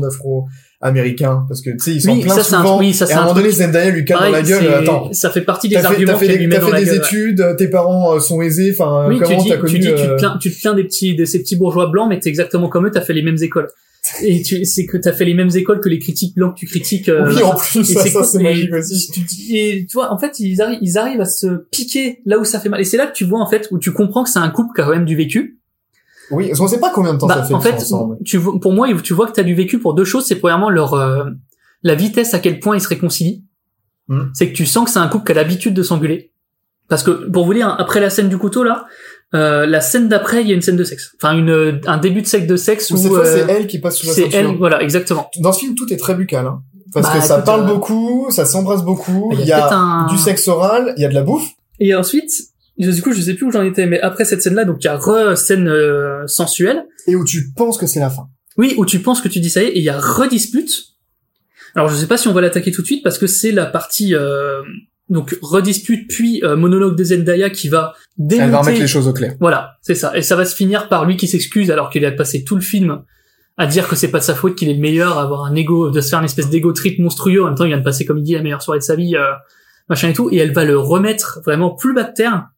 d'afro-américain, 0.81 1.45
parce 1.47 1.61
que 1.61 1.71
tu 1.71 1.79
sais, 1.79 1.91
ils 1.93 2.01
sont 2.01 2.13
Oui, 2.13 2.21
plein 2.21 2.35
ça, 2.35 2.43
c'est 2.43 2.55
un- 2.55 2.61
souvent. 2.61 2.79
oui, 2.79 2.93
ça, 2.93 3.05
et 3.09 3.11
à 3.13 3.17
un 3.17 3.19
un 3.19 3.21
moment 3.25 3.35
donné, 3.35 3.49
Zendaya 3.51 3.89
lui 3.91 4.05
cale 4.05 4.19
dans 4.19 4.29
la 4.29 4.41
gueule. 4.41 4.67
Attends, 4.73 5.11
ça 5.13 5.29
fait 5.29 5.41
partie 5.41 5.69
des 5.69 5.77
fait, 5.77 5.85
arguments 5.85 6.13
t'as 6.13 6.19
fait 6.19 6.37
met 6.47 6.49
t'as 6.55 6.59
dans 6.61 6.67
fait 6.69 6.79
des 6.79 6.85
gueule. 6.85 6.97
études, 6.97 7.41
euh, 7.41 7.55
tes 7.55 7.67
parents 7.69 8.15
euh, 8.15 8.19
sont 8.19 8.41
aisés. 8.41 8.75
Enfin, 8.77 9.07
Oui, 9.09 9.17
tu 9.17 9.23
comment 9.23 9.43
t'as 9.45 9.57
connu 9.57 9.73
tu 9.73 9.79
dis, 9.79 9.87
tu 9.87 9.93
euh, 9.93 10.15
te 10.15 10.19
plains, 10.19 10.37
tu 10.39 10.51
te 10.53 10.59
plains 10.61 10.73
des 10.75 10.83
petits, 10.83 11.15
de 11.15 11.25
ces 11.25 11.39
petits 11.39 11.55
bourgeois 11.55 11.87
blancs, 11.87 12.07
mais 12.09 12.19
t'es 12.19 12.29
exactement 12.29 12.69
comme 12.69 12.85
eux, 12.87 12.91
t'as 12.91 13.01
fait 13.01 13.13
les 13.13 13.23
mêmes 13.23 13.37
écoles. 13.41 13.67
Et 14.23 14.41
tu, 14.41 14.63
c'est 14.63 14.85
que 14.85 14.95
t'as 14.97 15.11
fait 15.11 15.25
les 15.25 15.33
mêmes 15.33 15.49
écoles 15.55 15.81
que 15.81 15.89
les 15.89 15.99
critiques 15.99 16.35
blancs 16.35 16.53
que 16.53 16.59
tu 16.59 16.65
critiques. 16.65 17.09
euh, 17.09 17.27
Oui, 17.27 17.41
en 17.43 17.55
plus, 17.55 17.83
ça, 17.83 18.05
ça, 18.05 18.23
c'est 18.23 18.41
magique 18.41 18.71
aussi. 18.73 19.11
tu 19.11 19.21
Et 19.53 19.85
tu 19.89 19.93
vois, 19.95 20.13
en 20.13 20.17
fait, 20.17 20.39
ils 20.39 20.61
arrivent, 20.61 20.79
ils 20.81 20.97
arrivent 20.97 21.19
à 21.21 21.25
se 21.25 21.47
piquer 21.71 22.19
là 22.25 22.37
où 22.39 22.45
ça 22.45 22.59
fait 22.59 22.69
mal. 22.69 22.79
Et 22.79 22.85
c'est 22.85 22.95
là 22.97 23.07
que 23.07 23.13
tu 23.13 23.25
vois, 23.25 23.41
en 23.41 23.49
fait, 23.49 23.67
où 23.71 23.79
tu 23.79 23.91
comprends 23.91 24.23
que 24.23 24.29
c'est 24.29 24.39
un 24.39 24.49
couple 24.49 24.69
qui 24.75 24.81
a 24.81 24.85
quand 24.85 24.91
même 24.91 25.05
du 25.05 25.15
vécu. 25.17 25.59
Oui, 26.31 26.47
parce 26.47 26.59
qu'on 26.59 26.67
sait 26.67 26.79
pas 26.79 26.91
combien 26.93 27.13
de 27.13 27.19
temps 27.19 27.27
Bah, 27.27 27.35
ça 27.35 27.43
fait. 27.45 27.53
en 27.53 27.59
fait, 27.61 27.75
ensemble. 27.75 28.17
tu 28.25 28.37
vois, 28.37 28.59
pour 28.59 28.73
moi, 28.73 28.87
tu 29.01 29.13
vois 29.13 29.27
que 29.27 29.31
t'as 29.31 29.43
du 29.43 29.55
vécu 29.55 29.79
pour 29.79 29.93
deux 29.93 30.03
choses. 30.05 30.25
C'est 30.25 30.35
premièrement 30.35 30.69
leur, 30.69 30.93
euh, 30.93 31.25
la 31.83 31.95
vitesse 31.95 32.33
à 32.33 32.39
quel 32.39 32.59
point 32.59 32.75
ils 32.75 32.81
se 32.81 32.87
réconcilient. 32.89 33.43
Hmm. 34.07 34.23
C'est 34.33 34.49
que 34.49 34.55
tu 34.55 34.65
sens 34.65 34.85
que 34.85 34.91
c'est 34.91 34.99
un 34.99 35.07
couple 35.07 35.25
qui 35.25 35.31
a 35.33 35.35
l'habitude 35.35 35.73
de 35.73 35.83
s'engueuler. 35.83 36.31
Parce 36.89 37.03
que, 37.03 37.11
pour 37.29 37.45
vous 37.45 37.53
dire, 37.53 37.75
après 37.77 37.99
la 37.99 38.09
scène 38.09 38.29
du 38.29 38.37
couteau, 38.37 38.63
là, 38.63 38.85
euh, 39.35 39.65
la 39.65 39.81
scène 39.81 40.07
d'après, 40.07 40.41
il 40.41 40.47
y 40.47 40.51
a 40.51 40.55
une 40.55 40.61
scène 40.61 40.77
de 40.77 40.85
sexe. 40.85 41.11
Enfin, 41.21 41.37
une, 41.37 41.81
un 41.85 41.97
début 41.97 42.21
de 42.21 42.27
sexe 42.27 42.47
de 42.47 42.55
sexe 42.55 42.91
où, 42.91 42.97
fois, 42.97 43.19
euh, 43.19 43.45
c'est 43.47 43.53
elle 43.53 43.67
qui 43.67 43.79
passe 43.79 43.97
sous 43.97 44.07
la 44.07 44.13
c'est 44.13 44.33
elle, 44.33 44.55
voilà, 44.57 44.81
exactement. 44.81 45.29
Dans 45.39 45.51
ce 45.51 45.59
film, 45.59 45.75
tout 45.75 45.91
est 45.91 45.97
très 45.97 46.15
buccal, 46.15 46.45
hein. 46.47 46.61
Parce 46.93 47.05
Bah, 47.07 47.19
que 47.19 47.25
ça 47.25 47.33
écoute, 47.35 47.45
parle 47.45 47.63
euh, 47.63 47.73
beaucoup, 47.73 48.27
ça 48.31 48.45
s'embrasse 48.45 48.83
beaucoup, 48.83 49.29
il 49.33 49.39
y 49.39 49.41
a 49.41 49.43
il 49.43 49.49
y 49.49 49.51
a 49.51 49.73
un- 49.75 50.07
du 50.07 50.17
sexe 50.17 50.47
oral, 50.47 50.93
il 50.95 51.01
y 51.03 51.05
a 51.05 51.09
de 51.09 51.13
la 51.13 51.23
bouffe. 51.23 51.49
Et 51.81 51.93
ensuite, 51.93 52.31
du 52.77 53.01
coup, 53.01 53.11
je 53.11 53.21
sais 53.21 53.33
plus 53.33 53.45
où 53.45 53.51
j'en 53.51 53.63
étais, 53.63 53.85
mais 53.85 53.99
après 54.01 54.25
cette 54.25 54.41
scène-là, 54.41 54.65
donc 54.65 54.77
il 54.81 54.85
y 54.85 54.89
a 54.89 54.97
re-scène 54.97 55.67
euh, 55.67 56.25
sensuelle. 56.27 56.85
Et 57.07 57.15
où 57.15 57.23
tu 57.23 57.51
penses 57.55 57.77
que 57.77 57.87
c'est 57.87 57.99
la 57.99 58.09
fin. 58.09 58.29
Oui, 58.57 58.73
où 58.77 58.85
tu 58.85 58.99
penses 58.99 59.21
que 59.21 59.27
tu 59.27 59.39
dis 59.39 59.49
ça 59.49 59.63
y 59.63 59.65
est, 59.65 59.69
et 59.69 59.77
il 59.79 59.83
y 59.83 59.89
a 59.89 59.99
redispute. 59.99 60.97
Alors 61.75 61.89
je 61.89 61.95
sais 61.95 62.07
pas 62.07 62.17
si 62.17 62.27
on 62.27 62.33
va 62.33 62.41
l'attaquer 62.41 62.71
tout 62.71 62.81
de 62.81 62.87
suite 62.87 63.03
parce 63.03 63.17
que 63.19 63.27
c'est 63.27 63.51
la 63.51 63.67
partie 63.67 64.15
euh, 64.15 64.61
donc 65.09 65.37
redispute 65.41 66.07
puis 66.09 66.43
euh, 66.43 66.55
monologue 66.55 66.95
de 66.95 67.03
Zendaya 67.03 67.49
qui 67.49 67.69
va 67.69 67.93
démonter. 68.17 68.45
Elle 68.45 68.51
va 68.51 68.59
remettre 68.59 68.79
les 68.79 68.87
choses 68.87 69.07
au 69.07 69.13
clair. 69.13 69.35
Voilà, 69.39 69.77
c'est 69.81 69.95
ça. 69.95 70.17
Et 70.17 70.21
ça 70.21 70.35
va 70.35 70.45
se 70.45 70.55
finir 70.55 70.89
par 70.89 71.05
lui 71.05 71.17
qui 71.17 71.27
s'excuse 71.27 71.69
alors 71.69 71.89
qu'il 71.89 72.03
a 72.05 72.11
passé 72.11 72.43
tout 72.43 72.55
le 72.55 72.61
film 72.61 73.03
à 73.57 73.65
dire 73.65 73.87
que 73.87 73.95
c'est 73.95 74.11
pas 74.11 74.19
de 74.19 74.23
sa 74.23 74.35
faute, 74.35 74.55
qu'il 74.55 74.69
est 74.69 74.75
le 74.75 74.79
meilleur, 74.79 75.17
à 75.17 75.23
avoir 75.23 75.43
un 75.45 75.55
ego, 75.55 75.89
de 75.89 75.99
se 75.99 76.09
faire 76.09 76.19
une 76.19 76.25
espèce 76.25 76.49
d'ego 76.49 76.73
trip 76.73 76.99
monstrueux. 76.99 77.41
En 77.41 77.47
même 77.47 77.55
temps, 77.55 77.65
il 77.65 77.69
vient 77.69 77.79
de 77.79 77.83
passer, 77.83 78.05
comme 78.05 78.19
il 78.19 78.23
dit, 78.23 78.33
la 78.33 78.43
meilleure 78.43 78.61
soirée 78.61 78.79
de 78.79 78.83
sa 78.83 78.95
vie, 78.95 79.15
euh, 79.15 79.31
machin 79.89 80.09
et 80.09 80.13
tout. 80.13 80.29
Et 80.31 80.37
elle 80.37 80.53
va 80.53 80.63
le 80.63 80.77
remettre 80.77 81.41
vraiment 81.43 81.71
plus 81.71 81.93
bas 81.93 82.03
de 82.03 82.13
terre. 82.13 82.49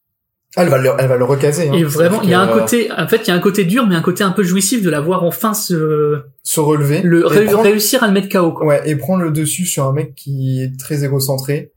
Ah, 0.56 0.64
elle 0.64 0.70
va 0.70 0.78
le, 0.80 0.90
elle 0.98 1.08
va 1.08 1.16
le 1.18 1.26
recaser. 1.26 1.70
Hein. 1.70 1.74
Et 1.74 1.84
vraiment, 1.84 2.22
il 2.24 2.30
y 2.30 2.34
a 2.34 2.42
un 2.42 2.48
côté, 2.48 2.92
en 2.92 3.08
fait, 3.08 3.18
il 3.18 3.28
y 3.28 3.32
a 3.32 3.36
un 3.36 3.40
côté 3.40 3.66
dur, 3.66 3.86
mais 3.86 3.96
un 3.96 4.02
côté 4.02 4.24
un 4.24 4.32
peu 4.32 4.44
jouissif 4.44 4.82
de 4.82 4.90
la 4.90 5.00
voir 5.00 5.24
enfin 5.24 5.54
se, 5.54 6.24
se 6.44 6.60
relever. 6.60 7.02
le, 7.04 7.20
et 7.26 7.28
ré- 7.28 7.46
prendre- 7.46 7.64
réussir 7.64 8.04
à 8.04 8.08
le 8.08 8.14
mettre 8.14 8.30
KO, 8.30 8.52
quoi. 8.54 8.66
Ouais, 8.66 8.82
et 8.90 8.96
prendre 8.96 9.22
le 9.24 9.32
dessus 9.32 9.66
sur 9.66 9.86
un 9.86 9.94
mec 9.94 10.16
qui 10.16 10.62
est 10.64 10.76
très 10.80 11.04
égocentré, 11.06 11.72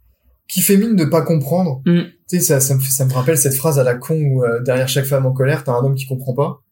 qui 0.48 0.62
fait 0.62 0.78
mine 0.78 0.96
de 0.96 1.04
pas 1.04 1.20
comprendre. 1.22 1.82
Mm. 1.84 2.00
Tu 2.30 2.38
sais, 2.38 2.40
ça, 2.40 2.60
ça 2.60 2.74
me, 2.74 2.80
ça 2.80 3.04
me 3.04 3.12
rappelle 3.12 3.36
cette 3.36 3.54
phrase 3.56 3.78
à 3.78 3.84
la 3.84 3.94
con 3.94 4.14
où 4.18 4.42
euh, 4.42 4.60
derrière 4.62 4.88
chaque 4.88 5.04
femme 5.04 5.26
en 5.26 5.32
colère, 5.32 5.64
t'as 5.64 5.72
un 5.72 5.84
homme 5.84 5.94
qui 5.94 6.06
comprend 6.06 6.32
pas. 6.34 6.62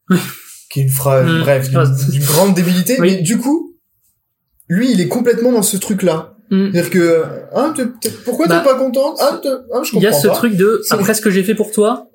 qui 0.70 0.80
est 0.80 0.84
une 0.84 0.88
phrase, 0.88 1.26
Mm. 1.30 1.40
bref, 1.40 1.68
d'une 1.68 1.78
Ah, 1.78 2.11
d'une 2.11 2.24
grande 2.24 2.55
débilité. 2.55 2.96
Oui. 2.98 3.16
Mais 3.16 3.22
du 3.22 3.36
coup, 3.38 3.76
lui, 4.68 4.90
il 4.92 5.01
est 5.03 5.09
complètement 5.09 5.53
dans 5.53 5.62
ce 5.62 5.76
truc-là. 5.76 6.30
Mm. 6.51 6.70
C'est-à-dire 6.72 6.90
que, 6.90 7.22
hein, 7.55 7.72
t'es- 7.76 7.86
t'es- 8.01 8.11
pourquoi 8.24 8.46
Bah, 8.46 8.59
t'es 8.64 8.70
pas 8.70 8.76
contente? 8.78 9.18
Je 9.20 9.48
comprends 9.51 9.82
Il 9.94 10.03
y 10.03 10.07
a 10.07 10.12
ce 10.12 10.28
pas. 10.28 10.34
truc 10.34 10.57
de, 10.57 10.80
après 10.90 11.14
ce 11.14 11.20
que 11.20 11.30
j'ai 11.30 11.42
fait 11.44 11.55
pour 11.55 11.70
toi, 11.70 12.09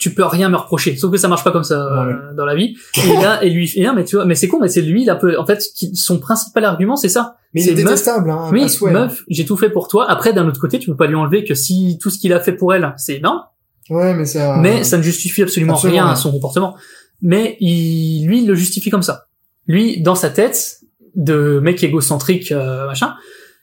tu 0.00 0.12
peux 0.12 0.24
rien 0.24 0.48
me 0.48 0.56
reprocher. 0.56 0.96
Sauf 0.96 1.12
que 1.12 1.16
ça 1.18 1.28
marche 1.28 1.44
pas 1.44 1.52
comme 1.52 1.62
ça 1.62 1.86
euh, 1.86 2.34
dans 2.36 2.44
la 2.44 2.56
vie. 2.56 2.76
Et 2.96 3.12
là, 3.22 3.42
et 3.44 3.50
lui, 3.50 3.70
et 3.76 3.82
là, 3.84 3.92
mais 3.94 4.04
tu 4.04 4.16
vois, 4.16 4.24
mais 4.24 4.34
c'est 4.34 4.48
con, 4.48 4.58
mais 4.60 4.68
c'est 4.68 4.82
lui, 4.82 5.02
il 5.02 5.10
a 5.10 5.14
peu, 5.14 5.38
en 5.38 5.46
fait, 5.46 5.62
qui- 5.76 5.94
son 5.94 6.18
principal 6.18 6.64
argument, 6.64 6.96
c'est 6.96 7.08
ça. 7.08 7.36
Mais 7.54 7.60
il 7.60 7.64
C'est 7.64 7.70
est 7.70 7.74
meuf- 7.76 7.84
détestable, 7.84 8.30
hein, 8.30 8.50
Oui, 8.52 8.64
hein. 8.64 8.90
meuf, 8.90 9.22
j'ai 9.28 9.44
tout 9.44 9.56
fait 9.56 9.70
pour 9.70 9.86
toi. 9.86 10.10
Après, 10.10 10.32
d'un 10.32 10.48
autre 10.48 10.60
côté, 10.60 10.78
tu 10.80 10.90
peux 10.90 10.96
pas 10.96 11.06
lui 11.06 11.14
enlever 11.14 11.44
que 11.44 11.54
si 11.54 11.96
tout 12.02 12.10
ce 12.10 12.18
qu'il 12.18 12.32
a 12.32 12.40
fait 12.40 12.52
pour 12.52 12.74
elle, 12.74 12.92
c'est 12.96 13.14
énorme. 13.18 13.42
Ouais, 13.90 14.12
mais 14.14 14.26
ça. 14.26 14.56
mais 14.60 14.82
ça 14.84 14.98
ne 14.98 15.02
justifie 15.02 15.42
absolument, 15.42 15.74
Absolument 15.74 15.94
rien 15.94 16.04
rien. 16.06 16.12
à 16.12 16.16
son 16.16 16.30
comportement. 16.32 16.76
Mais 17.22 17.56
il, 17.60 18.26
lui, 18.26 18.42
il 18.42 18.46
le 18.48 18.54
justifie 18.54 18.90
comme 18.90 19.02
ça. 19.02 19.28
Lui, 19.68 20.02
dans 20.02 20.14
sa 20.16 20.28
tête, 20.28 20.80
de 21.14 21.58
mec 21.60 21.82
égocentrique, 21.82 22.52
euh, 22.52 22.86
machin, 22.86 23.14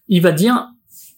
il 0.08 0.22
va 0.22 0.32
dire, 0.32 0.68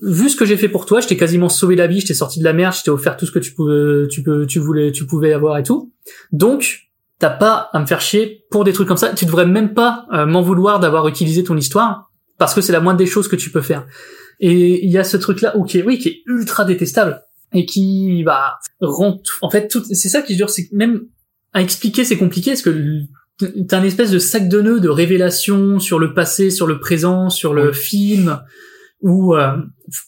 vu 0.01 0.29
ce 0.29 0.35
que 0.35 0.45
j'ai 0.45 0.57
fait 0.57 0.69
pour 0.69 0.85
toi, 0.85 1.01
je 1.01 1.07
t'ai 1.07 1.17
quasiment 1.17 1.49
sauvé 1.49 1.75
la 1.75 1.87
vie, 1.87 2.01
je 2.01 2.07
t'ai 2.07 2.13
sorti 2.13 2.39
de 2.39 2.43
la 2.43 2.53
merde, 2.53 2.73
je 2.77 2.83
t'ai 2.83 2.91
offert 2.91 3.17
tout 3.17 3.25
ce 3.25 3.31
que 3.31 3.39
tu 3.39 3.53
pouvais, 3.53 4.07
tu 4.09 4.23
peux, 4.23 4.45
tu 4.45 4.59
voulais, 4.59 4.91
tu 4.91 5.05
pouvais 5.05 5.33
avoir 5.33 5.57
et 5.57 5.63
tout. 5.63 5.91
Donc, 6.31 6.89
t'as 7.19 7.29
pas 7.31 7.69
à 7.73 7.79
me 7.79 7.85
faire 7.85 8.01
chier 8.01 8.45
pour 8.51 8.63
des 8.63 8.73
trucs 8.73 8.87
comme 8.87 8.97
ça. 8.97 9.13
Tu 9.13 9.25
devrais 9.25 9.45
même 9.47 9.73
pas 9.73 10.05
euh, 10.13 10.25
m'en 10.25 10.41
vouloir 10.41 10.79
d'avoir 10.79 11.07
utilisé 11.07 11.43
ton 11.43 11.57
histoire, 11.57 12.11
parce 12.37 12.53
que 12.53 12.61
c'est 12.61 12.73
la 12.73 12.79
moindre 12.79 12.99
des 12.99 13.07
choses 13.07 13.27
que 13.27 13.35
tu 13.35 13.49
peux 13.49 13.61
faire. 13.61 13.85
Et 14.39 14.85
il 14.85 14.91
y 14.91 14.97
a 14.99 15.03
ce 15.03 15.17
truc-là, 15.17 15.57
ou 15.57 15.63
qui 15.63 15.79
est, 15.79 15.83
oui, 15.83 15.97
qui 15.97 16.09
est 16.09 16.21
ultra 16.27 16.63
détestable 16.63 17.21
et 17.53 17.65
qui 17.65 18.23
bah 18.25 18.59
rend 18.81 19.13
tout- 19.13 19.37
en 19.41 19.49
fait 19.49 19.69
tout 19.69 19.81
c'est 19.85 20.09
ça 20.09 20.21
qui 20.21 20.33
est 20.33 20.35
dur 20.35 20.49
c'est 20.49 20.67
même 20.73 21.03
à 21.53 21.61
expliquer 21.61 22.03
c'est 22.03 22.17
compliqué 22.17 22.51
parce 22.51 22.61
que 22.61 22.75
t'as 23.69 23.79
un 23.79 23.83
espèce 23.85 24.11
de 24.11 24.19
sac 24.19 24.49
de 24.49 24.59
nœuds 24.59 24.81
de 24.81 24.89
révélations 24.89 25.79
sur 25.79 25.97
le 25.97 26.13
passé 26.13 26.49
sur 26.51 26.67
le 26.67 26.81
présent 26.81 27.29
sur 27.29 27.53
le 27.53 27.71
film 27.71 28.41
où 29.01 29.35
euh, 29.35 29.55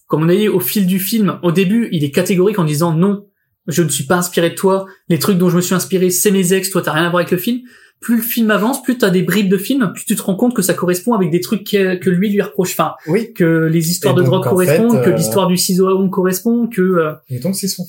comme 0.07 0.23
on 0.23 0.29
a 0.29 0.35
dit 0.35 0.47
au 0.47 0.59
fil 0.59 0.85
du 0.87 0.99
film 0.99 1.39
au 1.43 1.51
début 1.51 1.89
il 1.91 2.03
est 2.03 2.11
catégorique 2.11 2.59
en 2.59 2.63
disant 2.63 2.93
non 2.93 3.25
je 3.67 3.83
ne 3.83 3.89
suis 3.89 4.05
pas 4.05 4.17
inspiré 4.17 4.49
de 4.49 4.55
toi 4.55 4.87
les 5.09 5.19
trucs 5.19 5.37
dont 5.37 5.49
je 5.49 5.55
me 5.57 5.61
suis 5.61 5.75
inspiré 5.75 6.09
c'est 6.09 6.31
mes 6.31 6.53
ex 6.53 6.71
toi 6.71 6.81
t'as 6.81 6.93
rien 6.93 7.05
à 7.05 7.09
voir 7.09 7.19
avec 7.21 7.31
le 7.31 7.37
film 7.37 7.61
plus 7.99 8.17
le 8.17 8.21
film 8.21 8.51
avance, 8.51 8.81
plus 8.81 8.97
t'as 8.97 9.09
des 9.09 9.23
bribes 9.23 9.49
de 9.49 9.57
film, 9.57 9.91
plus 9.93 10.05
tu 10.05 10.15
te 10.15 10.21
rends 10.21 10.35
compte 10.35 10.55
que 10.55 10.61
ça 10.61 10.73
correspond 10.73 11.13
avec 11.13 11.31
des 11.31 11.41
trucs 11.41 11.69
que, 11.69 11.95
que 11.95 12.09
lui 12.09 12.29
lui 12.29 12.41
reproche. 12.41 12.71
Enfin, 12.71 12.93
Oui. 13.07 13.33
que 13.33 13.65
les 13.65 13.89
histoires 13.89 14.15
Et 14.17 14.21
de 14.21 14.23
drogue 14.23 14.45
en 14.45 14.49
correspondent, 14.49 14.99
fait, 14.99 15.05
que 15.05 15.09
euh, 15.09 15.15
l'histoire 15.15 15.47
du 15.47 15.57
ciseau 15.57 15.87
à 15.87 16.09
correspond, 16.09 16.67
que 16.67 16.81
euh, 16.81 17.13
Et 17.29 17.39
donc, 17.39 17.55
c'est 17.55 17.67
son. 17.67 17.85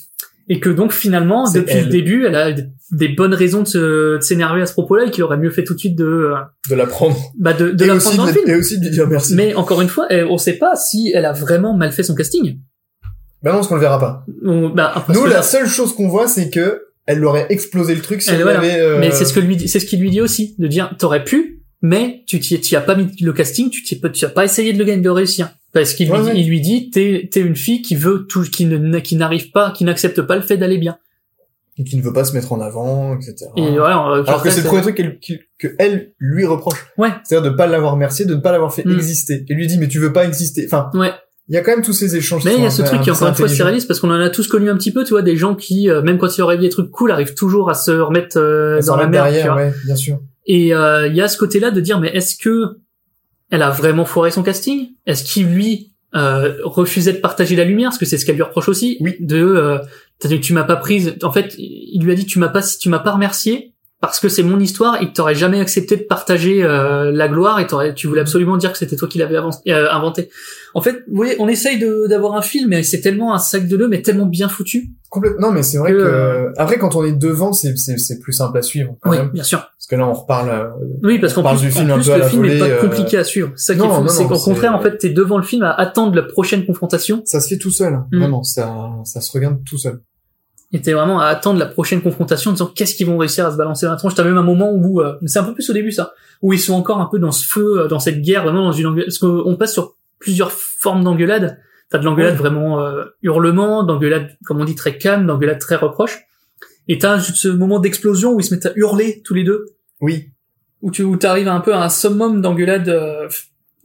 Et 0.50 0.60
que 0.60 0.68
donc 0.68 0.92
finalement 0.92 1.50
depuis 1.50 1.76
elle. 1.76 1.84
le 1.84 1.90
début, 1.90 2.26
elle 2.26 2.34
a 2.34 2.52
des- 2.52 3.08
bonnes 3.08 3.32
raisons 3.34 3.62
de 3.62 4.18
s'énerver 4.20 4.60
à 4.62 4.66
ce 4.66 4.72
propos-là 4.72 5.04
et 5.06 5.10
qu'il 5.10 5.22
aurait 5.24 5.36
mieux 5.38 5.50
fait 5.50 5.62
tout 5.64 5.74
de 5.74 5.78
suite 5.78 5.96
de 5.96 6.32
De 6.68 6.74
la 6.74 6.86
prendre. 6.86 7.16
bah 7.38 7.52
de, 7.54 7.70
de 7.70 7.84
et, 7.84 7.86
la 7.86 7.96
prendre 7.96 8.16
dans 8.16 8.26
le 8.26 8.32
film. 8.32 8.44
et 8.50 8.56
aussi 8.56 8.78
de 8.78 8.84
lui 8.84 8.90
dire 8.90 9.06
merci. 9.06 9.34
Mais 9.36 9.54
encore 9.54 9.80
une 9.80 9.88
fois, 9.88 10.08
on 10.28 10.36
sait 10.38 10.58
pas 10.58 10.74
si 10.76 11.12
elle 11.14 11.24
a 11.24 11.32
vraiment 11.32 11.74
mal 11.76 11.92
fait 11.92 12.02
son 12.02 12.14
casting. 12.14 12.58
Bah 13.42 13.52
non, 13.52 13.56
parce 13.58 13.68
qu'on 13.68 13.76
le 13.76 13.80
verra 13.80 13.98
pas. 13.98 14.26
On- 14.44 14.68
bah, 14.68 15.04
Nous, 15.08 15.24
la 15.24 15.36
là- 15.36 15.42
seule 15.42 15.66
chose 15.68 15.94
qu'on 15.94 16.08
voit, 16.08 16.26
c'est 16.28 16.50
que 16.50 16.82
elle 17.06 17.24
aurait 17.24 17.46
explosé 17.48 17.94
le 17.94 18.02
truc 18.02 18.20
si 18.20 18.28
Elle, 18.30 18.36
elle, 18.36 18.42
voilà. 18.42 18.58
avait. 18.58 18.78
euh, 18.80 18.98
Mais 19.00 19.10
c'est 19.12 19.24
ce 19.24 19.32
que 19.32 19.40
lui 19.40 19.68
c'est 19.68 19.80
ce 19.80 19.86
qu'il 19.86 20.00
lui 20.00 20.10
dit 20.10 20.20
aussi, 20.20 20.54
de 20.58 20.66
dire 20.66 20.94
t'aurais 20.98 21.24
pu, 21.24 21.62
mais 21.80 22.22
tu 22.26 22.38
t'y 22.40 22.76
as 22.76 22.80
pas 22.80 22.94
mis 22.96 23.06
le 23.20 23.32
casting, 23.32 23.70
tu 23.70 23.82
t'y 23.82 24.24
as 24.24 24.28
pas 24.28 24.44
essayé 24.44 24.72
de 24.72 24.78
le 24.78 24.84
gagner 24.84 25.00
de 25.02 25.08
réussir. 25.10 25.48
Parce 25.72 25.94
qu'il 25.94 26.10
Ouais, 26.10 26.18
lui, 26.18 26.26
ouais. 26.26 26.42
lui 26.42 26.60
dit 26.60 26.90
t'es 26.90 27.28
t'es 27.30 27.40
une 27.40 27.54
fille 27.56 27.80
qui 27.82 27.94
veut 27.96 28.26
tout, 28.28 28.42
qui 28.42 28.66
ne 28.66 28.98
qui 28.98 29.14
n'arrive 29.16 29.50
pas, 29.52 29.70
qui 29.70 29.84
n'accepte 29.84 30.20
pas 30.22 30.36
le 30.36 30.42
fait 30.42 30.56
d'aller 30.56 30.78
bien. 30.78 30.98
Et 31.78 31.84
qui 31.84 31.96
ne 31.96 32.02
veut 32.02 32.12
pas 32.12 32.24
se 32.24 32.34
mettre 32.34 32.52
en 32.52 32.60
avant, 32.60 33.14
etc. 33.16 33.46
Et 33.56 33.62
on- 33.62 33.82
Alors 33.82 34.42
que 34.42 34.50
c'est 34.50 34.60
le 34.62 34.66
premier 34.66 34.82
truc 34.82 34.96
qu'elle, 34.96 35.18
qu'il- 35.18 35.40
que 35.58 35.68
elle 35.78 36.12
lui 36.18 36.44
reproche. 36.44 36.86
Ouais. 36.98 37.08
C'est-à-dire 37.24 37.50
de 37.52 37.56
pas 37.56 37.66
l'avoir 37.66 37.92
remercié, 37.92 38.26
de 38.26 38.34
ne 38.34 38.40
pas 38.40 38.52
l'avoir 38.52 38.74
fait 38.74 38.84
Mm. 38.84 38.92
exister. 38.92 39.44
Et 39.48 39.54
lui 39.54 39.66
dit, 39.66 39.78
mais 39.78 39.88
tu 39.88 39.98
veux 39.98 40.12
pas 40.12 40.26
exister. 40.26 40.66
Enfin, 40.66 40.90
Ouais. 40.92 41.12
il 41.48 41.54
y 41.54 41.58
a 41.58 41.62
quand 41.62 41.70
même 41.70 41.82
tous 41.82 41.92
ces 41.94 42.16
échanges. 42.16 42.44
Mais 42.44 42.54
il 42.56 42.62
y 42.62 42.66
a 42.66 42.70
ce 42.70 42.82
truc 42.82 43.00
qui 43.00 43.10
encore 43.10 43.28
une 43.28 43.34
fois 43.34 43.44
intelligents. 43.44 43.64
réaliste 43.64 43.86
parce 43.88 44.00
qu'on 44.00 44.10
en 44.10 44.20
a 44.20 44.28
tous 44.28 44.46
connu 44.48 44.68
un 44.68 44.76
petit 44.76 44.92
peu, 44.92 45.04
tu 45.04 45.10
vois, 45.10 45.22
des 45.22 45.36
gens 45.36 45.54
qui 45.54 45.88
euh, 45.88 46.02
même 46.02 46.18
quand 46.18 46.36
ils 46.36 46.42
auraient 46.42 46.56
vu 46.56 46.62
des 46.62 46.68
trucs 46.68 46.90
cool 46.90 47.12
arrivent 47.12 47.34
toujours 47.34 47.70
à 47.70 47.74
se 47.74 47.92
remettre 47.92 48.36
euh, 48.38 48.80
dans 48.82 48.96
la 48.96 49.06
merde. 49.06 49.28
tu 49.28 49.32
derrière, 49.34 49.52
vois. 49.54 49.62
ouais, 49.62 49.72
bien 49.86 49.96
sûr. 49.96 50.18
Et 50.46 50.74
euh, 50.74 51.06
il 51.06 51.14
y 51.14 51.22
a 51.22 51.28
ce 51.28 51.38
côté-là 51.38 51.70
de 51.70 51.80
dire 51.80 51.98
mais 52.00 52.08
est-ce 52.08 52.36
que 52.36 52.78
elle 53.50 53.62
a 53.62 53.70
vraiment 53.70 54.04
foiré 54.04 54.30
son 54.30 54.42
casting? 54.42 54.90
Est-ce 55.06 55.24
qu'il 55.24 55.46
lui 55.46 55.92
euh, 56.14 56.56
refusait 56.64 57.12
de 57.12 57.18
partager 57.18 57.56
la 57.56 57.64
lumière? 57.64 57.90
Parce 57.90 57.98
que 57.98 58.06
c'est 58.06 58.18
ce 58.18 58.24
qu'elle 58.24 58.36
lui 58.36 58.42
reproche 58.42 58.68
aussi. 58.68 58.96
Oui. 59.00 59.16
De 59.20 59.36
euh, 59.36 59.78
tu 60.38 60.52
m'as 60.52 60.64
pas 60.64 60.76
prise. 60.76 61.16
En 61.22 61.32
fait, 61.32 61.54
il 61.58 62.02
lui 62.02 62.12
a 62.12 62.14
dit 62.14 62.26
tu 62.26 62.38
m'as 62.38 62.48
pas 62.48 62.62
tu 62.62 62.88
m'as 62.88 62.98
pas 62.98 63.12
remercié 63.12 63.72
parce 64.00 64.18
que 64.18 64.28
c'est 64.28 64.42
mon 64.42 64.58
histoire 64.58 65.00
et 65.02 65.08
que 65.08 65.12
t'aurais 65.12 65.34
jamais 65.34 65.60
accepté 65.60 65.96
de 65.96 66.02
partager 66.02 66.62
euh, 66.62 67.10
la 67.12 67.28
gloire 67.28 67.60
et 67.60 67.66
tu 67.94 68.06
voulais 68.06 68.22
absolument 68.22 68.56
dire 68.56 68.72
que 68.72 68.78
c'était 68.78 68.96
toi 68.96 69.06
qui 69.08 69.18
l'avais 69.18 69.36
euh, 69.36 69.90
inventé. 69.90 70.30
En 70.74 70.80
fait, 70.80 71.02
vous 71.08 71.16
voyez, 71.16 71.36
on 71.38 71.48
essaye 71.48 71.78
de, 71.78 72.06
d'avoir 72.08 72.34
un 72.34 72.42
film, 72.42 72.70
mais 72.70 72.82
c'est 72.82 73.00
tellement 73.00 73.34
un 73.34 73.38
sac 73.38 73.66
de 73.68 73.76
nœuds, 73.76 73.88
mais 73.88 74.02
tellement 74.02 74.26
bien 74.26 74.48
foutu. 74.48 74.90
Complètement. 75.10 75.48
Non, 75.48 75.52
mais 75.52 75.62
c'est 75.62 75.78
vrai 75.78 75.92
Que, 75.92 75.98
que, 75.98 76.02
euh, 76.02 76.52
après, 76.56 76.78
quand 76.78 76.94
on 76.94 77.04
est 77.04 77.12
devant, 77.12 77.52
c'est, 77.52 77.76
c'est, 77.76 77.98
c'est 77.98 78.20
plus 78.20 78.32
simple 78.32 78.56
à 78.56 78.62
suivre. 78.62 78.94
quand 79.00 79.10
Oui, 79.10 79.18
même. 79.18 79.30
bien 79.30 79.42
sûr. 79.42 79.58
Parce 79.58 79.86
que 79.88 79.96
là, 79.96 80.06
on 80.06 80.12
reparle, 80.14 80.48
euh, 80.50 80.68
Oui, 81.02 81.18
parce 81.18 81.32
on 81.32 81.36
qu'en 81.36 81.42
parle 81.42 81.58
plus, 81.58 81.66
du 81.66 81.72
film 81.72 81.90
en 81.90 81.94
un 81.94 81.96
plus 81.96 82.06
peu 82.06 82.12
à 82.12 82.16
le 82.18 82.22
la 82.22 82.28
film 82.30 82.42
volée, 82.42 82.56
est 82.56 82.58
pas 82.60 82.66
euh, 82.68 82.80
compliqué 82.80 83.18
à 83.18 83.24
suivre. 83.24 83.50
Ça 83.56 83.74
qui 83.74 83.80
C'est 84.08 84.26
qu'au 84.26 84.38
contraire, 84.38 84.74
en 84.74 84.80
fait, 84.80 84.96
t'es 84.98 85.10
devant 85.10 85.36
le 85.36 85.42
film 85.42 85.64
à 85.64 85.72
attendre 85.72 86.14
la 86.14 86.22
prochaine 86.22 86.64
confrontation. 86.64 87.22
ça 87.24 87.40
se 87.40 87.48
fait 87.48 87.58
tout 87.58 87.72
seul. 87.72 87.98
Mm. 88.12 88.18
Vraiment. 88.18 88.42
Ça, 88.44 88.72
ça 89.04 89.20
se 89.20 89.32
regarde 89.32 89.58
tout 89.68 89.78
seul. 89.78 90.00
Et 90.72 90.80
t'es 90.80 90.92
vraiment 90.92 91.20
à 91.20 91.26
attendre 91.26 91.58
la 91.58 91.66
prochaine 91.66 92.00
confrontation 92.00 92.50
en 92.50 92.54
disant 92.54 92.66
qu'est-ce 92.72 92.94
qu'ils 92.94 93.06
vont 93.06 93.18
réussir 93.18 93.44
à 93.46 93.50
se 93.50 93.56
balancer 93.56 93.86
dans 93.86 93.92
la 93.92 93.98
tronche? 93.98 94.14
T'as 94.14 94.22
même 94.24 94.36
un 94.38 94.42
moment 94.42 94.70
où, 94.72 95.00
euh, 95.00 95.14
c'est 95.26 95.40
un 95.40 95.44
peu 95.44 95.54
plus 95.54 95.68
au 95.68 95.72
début 95.72 95.90
ça, 95.90 96.12
où 96.42 96.52
ils 96.52 96.60
sont 96.60 96.74
encore 96.74 97.00
un 97.00 97.06
peu 97.06 97.18
dans 97.18 97.32
ce 97.32 97.44
feu, 97.46 97.80
euh, 97.80 97.88
dans 97.88 97.98
cette 97.98 98.22
guerre, 98.22 98.44
vraiment 98.44 98.62
dans 98.64 98.72
une 98.72 98.86
engueulade. 98.86 99.06
Parce 99.08 99.18
qu'on 99.18 99.56
passe 99.56 99.72
sur 99.72 99.96
plusieurs 100.20 100.52
formes 100.52 101.02
d'engueulade. 101.02 101.58
T'as 101.90 101.98
de 101.98 102.04
l'engueulade 102.04 102.34
Ouais. 102.34 102.38
vraiment 102.38 102.80
euh, 102.86 103.04
hurlement, 103.22 103.82
d'engueulade, 103.82 104.36
comme 104.44 104.60
on 104.60 104.64
dit, 104.64 104.76
très 104.76 104.96
calme, 104.96 105.26
d'engueulade 105.26 105.58
très 105.58 105.74
reproche. 105.74 106.20
Et 106.86 106.98
t'as 106.98 107.18
ce 107.18 107.48
moment 107.48 107.80
d'explosion 107.80 108.32
où 108.34 108.40
ils 108.40 108.44
se 108.44 108.54
mettent 108.54 108.66
à 108.66 108.72
hurler 108.76 109.22
tous 109.24 109.34
les 109.34 109.42
deux, 109.42 109.64
Oui. 110.00 110.30
où 110.82 110.92
tu 110.92 111.02
où 111.02 111.16
t'arrives 111.16 111.48
un 111.48 111.60
peu 111.60 111.74
à 111.74 111.82
un 111.82 111.88
summum 111.88 112.40
d'engueulade, 112.40 112.88
euh, 112.88 113.28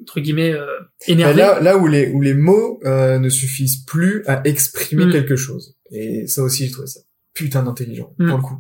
entre 0.02 0.20
guillemets, 0.20 0.54
euh, 0.54 0.66
Mais 1.08 1.14
énervé. 1.14 1.36
là, 1.38 1.60
là 1.62 1.78
où 1.78 1.88
les, 1.88 2.10
où 2.12 2.22
les 2.22 2.34
mots, 2.34 2.80
euh, 2.86 3.18
ne 3.20 3.30
suffisent 3.30 3.84
plus 3.86 4.24
à 4.28 4.41
exprimer 4.46 5.06
Mm. 5.06 5.12
quelque 5.12 5.36
chose. 5.36 5.76
Et 5.91 6.28
ça 6.28 6.41
aussi, 6.43 6.68
je 6.68 6.72
trouvais 6.74 6.88
ça 6.88 7.00
putain 7.34 7.64
d'intelligent, 7.64 8.14
Mm. 8.20 8.28
pour 8.30 8.38
le 8.38 8.43
coup. 8.43 8.58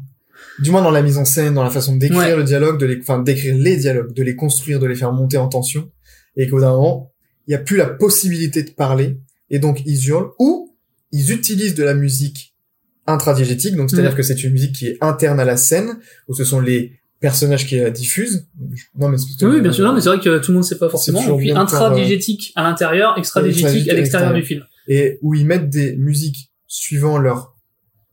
Du 0.59 0.71
moins 0.71 0.81
dans 0.81 0.91
la 0.91 1.01
mise 1.01 1.17
en 1.17 1.25
scène, 1.25 1.53
dans 1.53 1.63
la 1.63 1.69
façon 1.69 1.95
décrire 1.95 2.19
Ouais. 2.19 2.35
le 2.35 2.43
dialogue, 2.43 2.79
de 2.79 2.85
les, 2.85 2.99
enfin, 3.01 3.19
d'écrire 3.21 3.55
les 3.57 3.77
dialogues, 3.77 4.13
de 4.13 4.23
les 4.23 4.35
construire, 4.35 4.79
de 4.79 4.85
les 4.85 4.95
faire 4.95 5.11
monter 5.13 5.37
en 5.37 5.47
tension. 5.47 5.91
Et 6.37 6.47
qu'au 6.49 6.59
d'un 6.59 6.71
moment, 6.71 7.13
il 7.47 7.51
n'y 7.51 7.55
a 7.55 7.59
plus 7.59 7.77
la 7.77 7.85
possibilité 7.87 8.63
de 8.63 8.71
parler. 8.71 9.17
Et 9.49 9.59
donc, 9.59 9.81
ils 9.85 10.07
hurlent. 10.09 10.31
Ou, 10.39 10.75
ils 11.11 11.31
utilisent 11.31 11.75
de 11.75 11.83
la 11.83 11.93
musique 11.93 12.53
intradiégétique. 13.07 13.75
Donc, 13.75 13.89
c'est-à-dire 13.91 14.13
Mm. 14.13 14.15
que 14.15 14.23
c'est 14.23 14.43
une 14.43 14.51
musique 14.53 14.73
qui 14.75 14.87
est 14.87 14.97
interne 15.01 15.39
à 15.39 15.45
la 15.45 15.57
scène, 15.57 15.99
où 16.27 16.33
ce 16.33 16.43
sont 16.43 16.59
les 16.59 16.93
personnages 17.29 17.65
qui 17.67 17.75
la 17.77 17.89
diffusent. 17.89 18.47
Non, 18.97 19.09
mais 19.09 19.17
c'est- 19.17 19.45
Oui, 19.45 19.61
bien 19.61 19.71
sûr. 19.71 19.83
Non, 19.85 19.93
mais 19.93 20.01
c'est 20.01 20.09
vrai 20.09 20.19
que 20.19 20.37
tout 20.39 20.51
le 20.51 20.55
monde 20.55 20.63
sait 20.63 20.77
pas 20.77 20.89
forcément. 20.89 21.21
Et 21.21 21.37
puis 21.37 21.51
intradiégétique 21.51 22.51
à 22.55 22.63
l'intérieur, 22.63 23.17
extradiégétique 23.17 23.89
à 23.89 23.93
l'extérieur 23.93 24.33
du 24.33 24.43
film. 24.43 24.63
et 24.87 25.17
où 25.23 25.33
ils 25.33 25.45
mettent 25.45 25.69
des 25.69 25.95
musiques 25.95 26.51
suivant 26.67 27.17
leur 27.17 27.55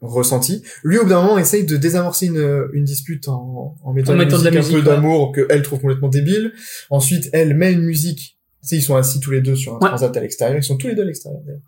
ressenti. 0.01 0.63
Lui, 0.83 0.97
au 0.99 1.03
bout 1.05 1.11
d'un 1.11 1.21
moment, 1.23 1.39
essaye 1.39 1.65
de 1.65 1.77
désamorcer 1.77 2.27
une, 2.27 2.67
une 2.73 2.85
dispute 2.85 3.29
en, 3.29 3.77
en 3.85 3.93
mettant, 3.93 4.13
En 4.13 4.15
une 4.15 4.21
mettant 4.25 4.39
de 4.39 4.45
la 4.45 4.51
musique 4.51 4.75
un 4.77 4.81
peu 4.83 4.89
ouais. 4.89 4.95
d'amour 4.97 5.33
que 5.33 5.47
elle 5.51 5.63
trouve 5.63 5.81
complètement 5.81 6.09
débile. 6.09 6.53
Ensuite, 6.91 7.29
elle 7.33 7.55
met 7.55 7.73
une 7.73 7.83
musique. 7.83 8.39
Tu 8.63 8.69
sais, 8.69 8.77
ils 8.77 8.83
sont 8.83 8.97
assis 8.97 9.21
tous 9.21 9.31
les 9.33 9.41
deux 9.43 9.55
sur 9.57 9.75
un 9.75 9.79
Ouais. 9.81 9.89
transat 9.89 10.17
à 10.17 10.21
l'extérieur. 10.21 10.57
Ils 10.59 10.63
sont 10.65 10.77
tous 10.77 10.89
les 10.89 10.95
deux 10.95 11.03
à 11.03 11.05
l'extérieur, 11.05 11.41
d'ailleurs. 11.45 11.61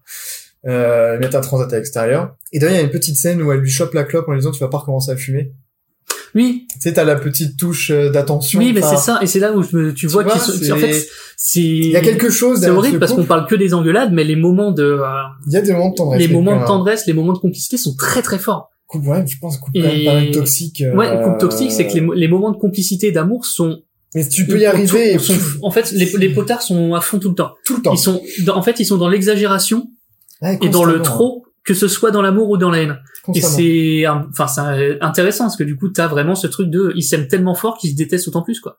Euh, 0.66 1.16
ils 1.16 1.20
mettent 1.20 1.34
un 1.34 1.40
transat 1.42 1.70
à 1.72 1.76
l'extérieur. 1.76 2.36
Et 2.53 2.59
derrière, 2.59 2.78
il 2.78 2.80
y 2.80 2.84
a 2.84 2.86
une 2.86 2.92
petite 2.92 3.16
scène 3.16 3.42
où 3.42 3.53
elle 3.53 3.61
lui 3.61 3.70
chope 3.70 3.92
la 3.95 4.05
clope 4.05 4.26
en 4.28 4.32
lui 4.32 4.38
disant, 4.40 4.51
tu 4.53 4.61
vas 4.61 4.68
pas 4.68 4.78
recommencer 4.78 5.11
à 5.12 5.16
fumer. 5.16 5.53
Oui, 6.35 6.66
Tu 6.72 6.80
sais, 6.80 6.93
t'as 6.95 7.05
la 7.05 7.16
petite 7.16 7.57
touche 7.57 7.91
euh, 7.91 8.11
d'attention. 8.11 8.59
oui, 8.59 8.72
mais 8.72 8.82
c'est 8.82 8.97
ça. 8.97 9.20
Et 9.22 9.26
c'est 9.26 9.39
là 9.39 9.53
où 9.53 9.62
je 9.62 9.76
me- 9.76 9.95
tu, 9.95 10.07
vois 10.09 10.24
vois, 10.24 10.32
qu'ils 10.32 10.72
en 10.72 10.76
fait, 10.76 11.07
c'est, 11.37 11.61
Il 11.61 11.87
y 11.91 11.97
a 11.97 12.01
quelque 12.01 12.28
chose 12.30 12.61
c'est 12.61 12.70
horrible 12.70 12.95
ce 12.97 12.99
parce 12.99 13.12
qu'on 13.12 13.24
parle 13.24 13.47
que 13.47 13.55
des 13.55 13.72
engueulades, 13.74 14.12
mais 14.12 14.24
les 14.24 14.35
moments 14.37 14.72
de, 14.72 14.82
euh, 14.82 15.07
Il 15.47 15.53
y 15.53 15.57
a 15.57 15.62
des 15.62 15.72
moments 15.72 15.91
de 15.91 15.95
tendresse. 15.95 16.20
les 16.20 16.28
moments 16.28 16.61
de 16.61 16.66
tendresse, 16.66 17.07
les 17.07 17.12
moments 17.12 17.32
de 17.35 17.39
complicité 17.39 17.76
sont 17.76 17.95
très 17.95 18.22
très 18.22 18.39
forts. 18.39 18.70
Couple, 18.87 19.09
ouais, 19.09 19.24
je 19.26 19.39
pense, 19.41 19.57
couple 19.59 19.80
quand 19.80 19.89
Et- 19.89 19.97
même 19.97 20.05
pas 20.05 20.14
mal 20.14 20.30
toxique. 20.32 20.82
euh, 20.82 20.95
Ouais, 20.95 21.09
couple 21.22 21.39
toxique, 21.39 21.72
c'est 21.72 21.87
que 21.87 21.95
les, 21.95 22.01
mo- 22.01 22.12
les 22.14 22.28
moments 22.28 22.51
de 22.53 22.59
complicité 22.59 23.09
et 23.09 23.12
d'amour 23.12 23.47
sont, 23.47 23.80
Mais 24.14 24.28
tu 24.28 24.47
peux 24.47 24.59
y 24.61 24.66
arriver 24.66 25.18
sont- 25.18 25.35
en 25.62 25.70
fait, 25.70 25.91
les, 25.93 26.07
les 26.18 26.28
potards 26.30 26.62
sont 26.62 26.95
à 26.95 27.01
fond 27.01 27.18
tout 27.18 27.28
le 27.30 27.35
temps. 27.35 27.53
tout 27.64 27.76
le 27.76 27.82
temps. 27.82 27.93
Ils 27.95 27.99
sont, 27.99 28.20
en 28.53 28.62
fait, 28.62 28.78
ils 28.80 28.85
sont 28.85 28.97
dans 28.99 29.09
l'exagération 29.09 29.89
Ouais, 30.43 30.59
et 30.62 30.68
dans 30.68 30.85
le 30.85 31.01
trop, 31.01 31.43
que 31.64 31.74
ce 31.74 31.88
soit 31.88 32.10
dans 32.10 32.22
l'amour 32.22 32.50
ou 32.50 32.56
dans 32.58 32.70
la 32.70 32.82
haine. 32.82 32.98
Et 33.34 33.40
c'est, 33.40 34.06
enfin, 34.06 34.46
c'est 34.46 34.98
intéressant 35.02 35.44
parce 35.44 35.56
que 35.56 35.64
du 35.64 35.76
coup, 35.76 35.88
t'as 35.88 36.06
vraiment 36.08 36.34
ce 36.34 36.46
truc 36.46 36.68
de, 36.70 36.92
ils 36.94 37.02
s'aiment 37.02 37.26
tellement 37.28 37.54
fort 37.54 37.78
qu'ils 37.78 37.90
se 37.92 37.96
détestent 37.96 38.28
autant 38.28 38.42
plus, 38.42 38.60
quoi. 38.60 38.78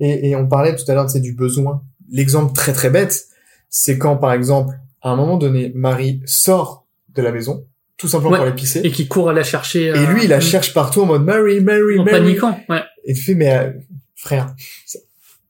Et, 0.00 0.30
et 0.30 0.36
on 0.36 0.46
parlait 0.46 0.76
tout 0.76 0.84
à 0.88 0.94
l'heure, 0.94 1.08
c'est 1.10 1.20
du 1.20 1.32
besoin. 1.32 1.82
L'exemple 2.10 2.52
très 2.54 2.72
très 2.72 2.90
bête, 2.90 3.24
c'est 3.70 3.98
quand 3.98 4.16
par 4.16 4.32
exemple, 4.32 4.74
à 5.02 5.10
un 5.10 5.16
moment 5.16 5.36
donné, 5.38 5.72
Marie 5.74 6.20
sort 6.26 6.86
de 7.14 7.22
la 7.22 7.32
maison, 7.32 7.64
tout 7.96 8.08
simplement 8.08 8.32
Ouais. 8.38 8.46
pour 8.46 8.54
pisser, 8.54 8.80
Et 8.84 8.90
qui 8.92 9.08
court 9.08 9.30
à 9.30 9.32
la 9.32 9.42
chercher. 9.42 9.86
et 9.86 9.90
euh, 9.90 10.06
lui 10.12 10.24
il 10.24 10.28
la 10.30 10.40
cherche 10.40 10.72
partout 10.74 11.00
en 11.02 11.06
mode 11.06 11.24
Mary, 11.24 11.60
Mary, 11.60 11.98
en 11.98 12.04
Mary. 12.04 12.18
paniquant, 12.20 12.60
ouais. 12.68 12.82
Et 13.04 13.14
tu 13.14 13.22
fais 13.22 13.34
mais 13.34 13.56
euh, 13.56 13.70
frère, 14.14 14.54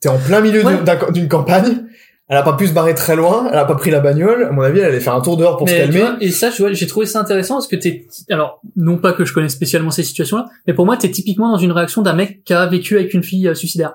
t'es 0.01 0.09
en 0.09 0.19
plein 0.19 0.41
milieu 0.41 0.65
Ouais. 0.65 0.79
d'une 1.13 1.29
campagne, 1.29 1.85
elle 2.29 2.37
a 2.37 2.43
pas 2.43 2.53
pu 2.55 2.67
se 2.67 2.73
barrer 2.73 2.95
très 2.95 3.17
loin, 3.17 3.49
elle 3.51 3.59
a 3.59 3.65
pas 3.65 3.75
pris 3.75 3.91
la 3.91 4.01
bagnole, 4.01 4.45
à 4.45 4.53
mon 4.53 4.63
avis 4.63 4.81
elle 4.81 4.87
allait 4.87 5.01
faire 5.01 5.15
un 5.15 5.21
tour 5.23 5.37
dehors 5.37 5.57
pour 5.57 5.69
se 5.69 5.73
Mais 5.75 5.81
calmer. 5.81 6.01
vois, 6.01 6.17
et 6.21 6.31
ça, 6.31 6.51
tu 6.51 6.63
vois, 6.63 6.73
j'ai 6.73 6.87
trouvé 6.87 7.07
ça 7.07 7.21
intéressant 7.21 7.55
parce 7.55 7.69
que 7.69 7.77
t'es, 7.77 8.07
alors, 8.31 8.61
non 8.77 8.99
pas 8.99 9.13
que 9.13 9.25
je 9.25 9.33
connais 9.33 9.49
spécialement 9.49 9.91
ces 9.91 10.03
situations-là, 10.03 10.47
mais 10.67 10.75
pour 10.75 10.85
moi, 10.87 10.97
t'es 10.97 11.11
typiquement 11.11 11.51
dans 11.51 11.57
une 11.59 11.73
réaction 11.73 12.03
d'un 12.03 12.13
mec 12.15 12.45
qui 12.45 12.53
a 12.55 12.67
vécu 12.67 12.97
avec 12.97 13.15
une 13.15 13.23
fille 13.23 13.49
euh, 13.49 13.55
suicidaire. 13.55 13.95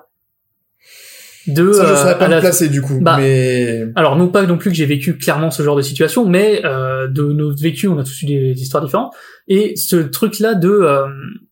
De, 1.46 1.72
Ça 1.72 1.84
je 1.84 1.92
euh, 1.92 1.96
saurais 1.96 2.18
pas 2.18 2.26
me 2.26 2.30
la- 2.34 2.40
placer 2.40 2.68
du 2.70 2.80
coup, 2.80 2.98
Bah, 3.02 3.16
mais 3.18 3.84
Alors 3.96 4.16
non 4.16 4.28
pas 4.28 4.44
non 4.46 4.56
plus 4.56 4.70
que 4.70 4.76
j'ai 4.76 4.86
vécu 4.86 5.18
clairement 5.18 5.50
ce 5.50 5.62
genre 5.62 5.76
de 5.76 5.82
situation, 5.82 6.26
mais 6.26 6.62
euh, 6.64 7.06
de 7.06 7.22
nos 7.22 7.54
vécus, 7.54 7.90
on 7.90 7.98
a 7.98 8.02
tous 8.02 8.22
eu 8.22 8.26
des, 8.26 8.54
des 8.54 8.62
histoires 8.62 8.82
différentes. 8.82 9.12
Et 9.46 9.76
ce 9.76 9.96
truc-là 9.96 10.54
de, 10.54 10.70
euh, 10.70 11.06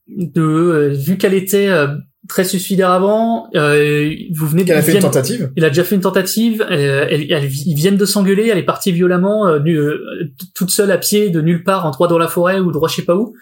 de 0.09 0.41
euh, 0.43 0.89
vu 0.89 1.19
qu'elle 1.19 1.35
était 1.35 1.69
euh, 1.69 1.89
très 2.29 2.45
suicidaire 2.45 2.91
avant, 2.91 3.49
euh, 3.57 4.11
vous 4.33 4.47
venez 4.47 4.63
de 4.63 4.69
qu'elle 4.69 4.77
a 4.79 4.83
fait 4.83 4.93
une 4.95 5.01
tentative. 5.01 5.53
Il 5.57 5.65
a 5.65 5.69
déjà 5.69 5.85
fait 5.85 5.95
une 5.97 6.01
tentative. 6.01 6.63
euh, 6.71 7.07
elle- 7.11 7.31
elle- 7.33 7.51
ils 7.53 7.75
viennent 7.75 7.97
de 7.97 8.05
s'engueuler. 8.05 8.49
Elle 8.49 8.59
est 8.59 8.63
partie 8.65 8.93
violemment, 8.93 9.47
euh, 9.49 9.59
euh, 9.67 9.99
toute 10.55 10.71
seule 10.71 10.91
à 10.91 10.99
pied, 10.99 11.31
de 11.31 11.41
nulle 11.41 11.65
part, 11.65 11.85
en 11.87 11.91
droit 11.91 12.09
dans 12.09 12.19
la 12.19 12.29
forêt 12.29 12.61
ou 12.61 12.71
droit 12.73 12.89
je 12.89 12.97
sais 12.97 13.03
pas 13.03 13.17
où. 13.17 13.35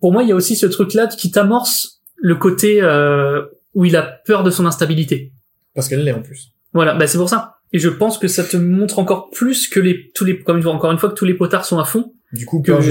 Pour 0.00 0.12
moi, 0.12 0.22
il 0.22 0.28
y 0.28 0.32
a 0.32 0.34
aussi 0.34 0.56
ce 0.56 0.66
truc-là 0.66 1.06
qui 1.06 1.30
t'amorce 1.30 2.00
le 2.16 2.34
côté 2.36 2.78
euh, 2.82 3.42
où 3.74 3.84
il 3.84 3.96
a 3.96 4.02
peur 4.02 4.42
de 4.42 4.50
son 4.50 4.64
instabilité. 4.66 5.32
Parce 5.74 5.88
qu'elle 5.88 6.04
l'est 6.04 6.12
en 6.12 6.22
plus. 6.22 6.52
Voilà, 6.72 6.94
bah 6.94 7.06
c'est 7.06 7.18
pour 7.18 7.28
ça. 7.28 7.56
Et 7.72 7.78
je 7.78 7.88
pense 7.88 8.18
que 8.18 8.28
ça 8.28 8.44
te 8.44 8.56
montre 8.56 8.98
encore 9.00 9.30
plus 9.30 9.68
que 9.68 9.80
les 9.80 10.10
tous 10.14 10.24
les 10.24 10.38
comme 10.38 10.64
encore 10.66 10.92
une 10.92 10.98
fois 10.98 11.10
que 11.10 11.14
tous 11.14 11.24
les 11.24 11.34
potards 11.34 11.64
sont 11.64 11.78
à 11.78 11.84
fond, 11.84 12.12
Du 12.32 12.46
coup, 12.46 12.62
Que- 12.62 12.82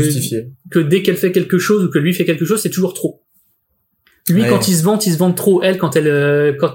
que 0.69 0.79
dès 0.79 1.01
qu'elle 1.01 1.17
fait 1.17 1.31
quelque 1.31 1.57
chose 1.57 1.83
ou 1.85 1.89
que 1.89 1.99
lui 1.99 2.13
fait 2.13 2.23
quelque 2.25 2.45
chose, 2.45 2.61
c'est 2.61 2.69
toujours 2.69 2.93
trop. 2.93 3.22
Lui, 4.29 4.43
Ouais. 4.43 4.49
quand 4.49 4.67
il 4.67 4.75
se 4.75 4.83
vante, 4.83 5.05
il 5.07 5.13
se 5.13 5.17
vante 5.17 5.35
trop. 5.37 5.61
Elle, 5.63 5.77
quand 5.77 5.95
elle 5.95 6.07
euh, 6.07 6.53
quand 6.59 6.71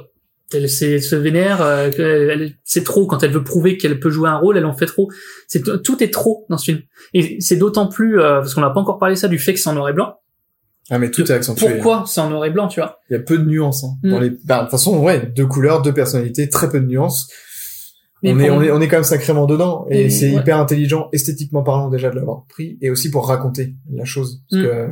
elle 0.55 0.69
se 0.71 1.15
vénère, 1.17 1.61
euh, 1.63 1.91
elle- 1.99 2.55
c'est 2.65 2.85
trop. 2.85 3.07
Quand 3.07 3.23
elle 3.23 3.33
veut 3.33 3.45
prouver 3.45 3.77
qu'elle 3.77 3.99
peut 4.01 4.11
jouer 4.11 4.29
un 4.29 4.37
rôle, 4.39 4.57
elle 4.59 4.65
en 4.67 4.75
fait 4.75 4.87
trop. 4.87 5.09
C'est 5.47 5.63
tout 5.83 6.03
est 6.03 6.13
trop 6.13 6.47
dans 6.51 6.59
ce 6.59 6.67
film. 6.73 6.81
Et 7.15 7.41
c'est 7.41 7.57
d'autant 7.57 7.87
plus 7.89 8.21
euh, 8.21 8.41
parce 8.41 8.55
qu'on 8.55 8.61
n'a 8.63 8.71
pas 8.71 8.81
encore 8.81 8.99
parlé 8.99 9.17
ça 9.17 9.29
du 9.29 9.39
fait 9.39 9.55
que 9.55 9.61
c'est 9.61 9.69
en 9.71 9.75
noir 9.75 9.89
et 9.89 9.93
blanc. 9.93 10.15
Ah 10.91 10.99
mais 10.99 11.11
tout 11.11 11.23
est 11.31 11.35
accentué. 11.35 11.69
Pourquoi 11.69 12.05
c'est 12.07 12.21
en 12.23 12.31
noir 12.31 12.47
et 12.47 12.51
blanc, 12.51 12.67
tu 12.69 12.81
vois? 12.81 12.99
Il 13.11 13.13
y 13.13 13.17
a 13.17 13.21
peu 13.23 13.37
de 13.37 13.45
nuances. 13.45 13.85
Hein, 13.85 13.89
dans 14.05 14.19
Mm. 14.21 14.23
les... 14.23 14.31
bah, 14.45 14.57
de 14.59 14.63
toute 14.63 14.71
façon, 14.71 14.99
ouais, 15.03 15.27
deux 15.37 15.45
couleurs, 15.47 15.83
deux 15.83 15.93
personnalités, 15.93 16.49
très 16.49 16.71
peu 16.71 16.81
de 16.81 16.87
nuances. 16.87 17.29
Mais 18.23 18.33
on, 18.33 18.41
est, 18.41 18.51
on, 18.51 18.63
est, 18.63 18.71
on 18.73 18.81
est 18.81 18.89
quand 18.89 18.97
même 18.97 19.05
sacrément 19.05 19.45
dedans. 19.47 19.87
Et, 19.91 20.05
Et 20.07 20.11
c'est 20.11 20.33
ouais. 20.35 20.41
hyper 20.41 20.57
intelligent, 20.59 21.09
esthétiquement 21.13 21.63
parlant 21.63 21.89
déjà 21.91 22.09
de 22.11 22.17
l'avoir 22.17 22.45
pris. 22.49 22.79
Et 22.81 22.89
aussi 22.91 23.11
pour 23.11 23.29
raconter 23.29 23.75
la 23.93 24.05
chose. 24.07 24.43
Parce 24.51 24.63
Mm. 24.63 24.67
que, 24.67 24.89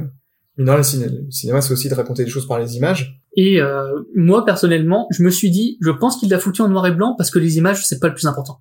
de 0.64 0.70
rien, 0.70 0.76
le, 0.78 0.82
ciné- 0.82 1.08
le 1.08 1.30
cinéma, 1.30 1.60
c'est 1.60 1.72
aussi 1.72 1.88
de 1.88 1.94
raconter 1.94 2.24
des 2.24 2.30
choses 2.30 2.46
par 2.48 2.58
les 2.58 2.76
images. 2.76 3.20
Et 3.36 3.60
euh, 3.60 3.86
moi 4.14 4.44
personnellement, 4.44 5.06
je 5.10 5.22
me 5.22 5.30
suis 5.30 5.50
dit, 5.50 5.76
je 5.82 5.90
pense 5.90 6.18
qu'il 6.18 6.30
l'a 6.30 6.38
foutu 6.38 6.62
en 6.62 6.68
noir 6.68 6.86
et 6.86 6.92
blanc 6.92 7.14
parce 7.18 7.30
que 7.30 7.38
les 7.38 7.58
images 7.58 7.86
c'est 7.86 8.00
pas 8.00 8.08
le 8.08 8.14
plus 8.14 8.26
important. 8.26 8.60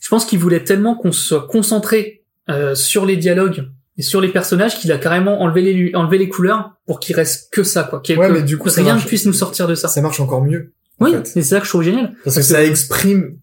Je 0.00 0.08
pense 0.08 0.24
qu'il 0.24 0.40
voulait 0.40 0.64
tellement 0.64 0.96
qu'on 0.96 1.12
soit 1.12 1.46
concentré 1.46 2.24
euh, 2.50 2.74
sur 2.74 3.06
les 3.06 3.16
dialogues 3.16 3.68
et 3.96 4.02
sur 4.02 4.20
les 4.20 4.28
personnages 4.28 4.78
qu'il 4.80 4.90
a 4.90 4.98
carrément 4.98 5.40
enlevé 5.42 5.62
les 5.62 5.94
enlevé 5.94 6.18
les 6.18 6.28
couleurs 6.28 6.72
pour 6.86 6.98
qu'il 6.98 7.14
reste 7.14 7.52
que 7.52 7.62
ça 7.62 7.84
quoi. 7.84 8.02
Ouais, 8.16 8.30
mais 8.30 8.42
du 8.42 8.58
coup, 8.58 8.68
ça 8.68 8.82
rien 8.82 8.96
ne 8.96 9.00
puisse 9.00 9.26
nous 9.26 9.32
sortir 9.32 9.68
de 9.68 9.76
ça. 9.76 9.86
Ça 9.86 10.00
marche 10.02 10.18
encore 10.18 10.42
mieux. 10.44 10.72
en 10.98 11.04
oui, 11.04 11.12
c'est 11.24 11.42
ça 11.42 11.60
que 11.60 11.64
je 11.66 11.70
trouve 11.70 11.82
génial. 11.84 12.12
Parce 12.24 12.34
que 12.36 12.42
ça 12.42 12.64
exprime 12.64 13.38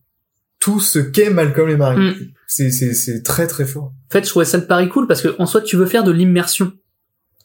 tout 0.60 0.82
ce 0.82 1.00
qu'est 1.00 1.30
Malcolm 1.30 1.70
et 1.70 1.78
Marie. 1.78 2.00
Mm. 2.10 2.14
C'est, 2.48 2.72
c'est, 2.72 2.94
c'est 2.94 3.22
très 3.24 3.48
très 3.48 3.64
fort. 3.64 3.94
En 4.10 4.12
fait, 4.12 4.24
je 4.26 4.30
trouvais 4.30 4.44
ça 4.44 4.58
le 4.58 4.66
pari 4.66 4.90
cool 4.90 5.08
parce 5.08 5.22
que 5.22 5.36
en 5.40 5.46
soi, 5.46 5.62
tu 5.62 5.78
veux 5.78 5.86
faire 5.86 6.04
de 6.04 6.12
l'immersion. 6.12 6.74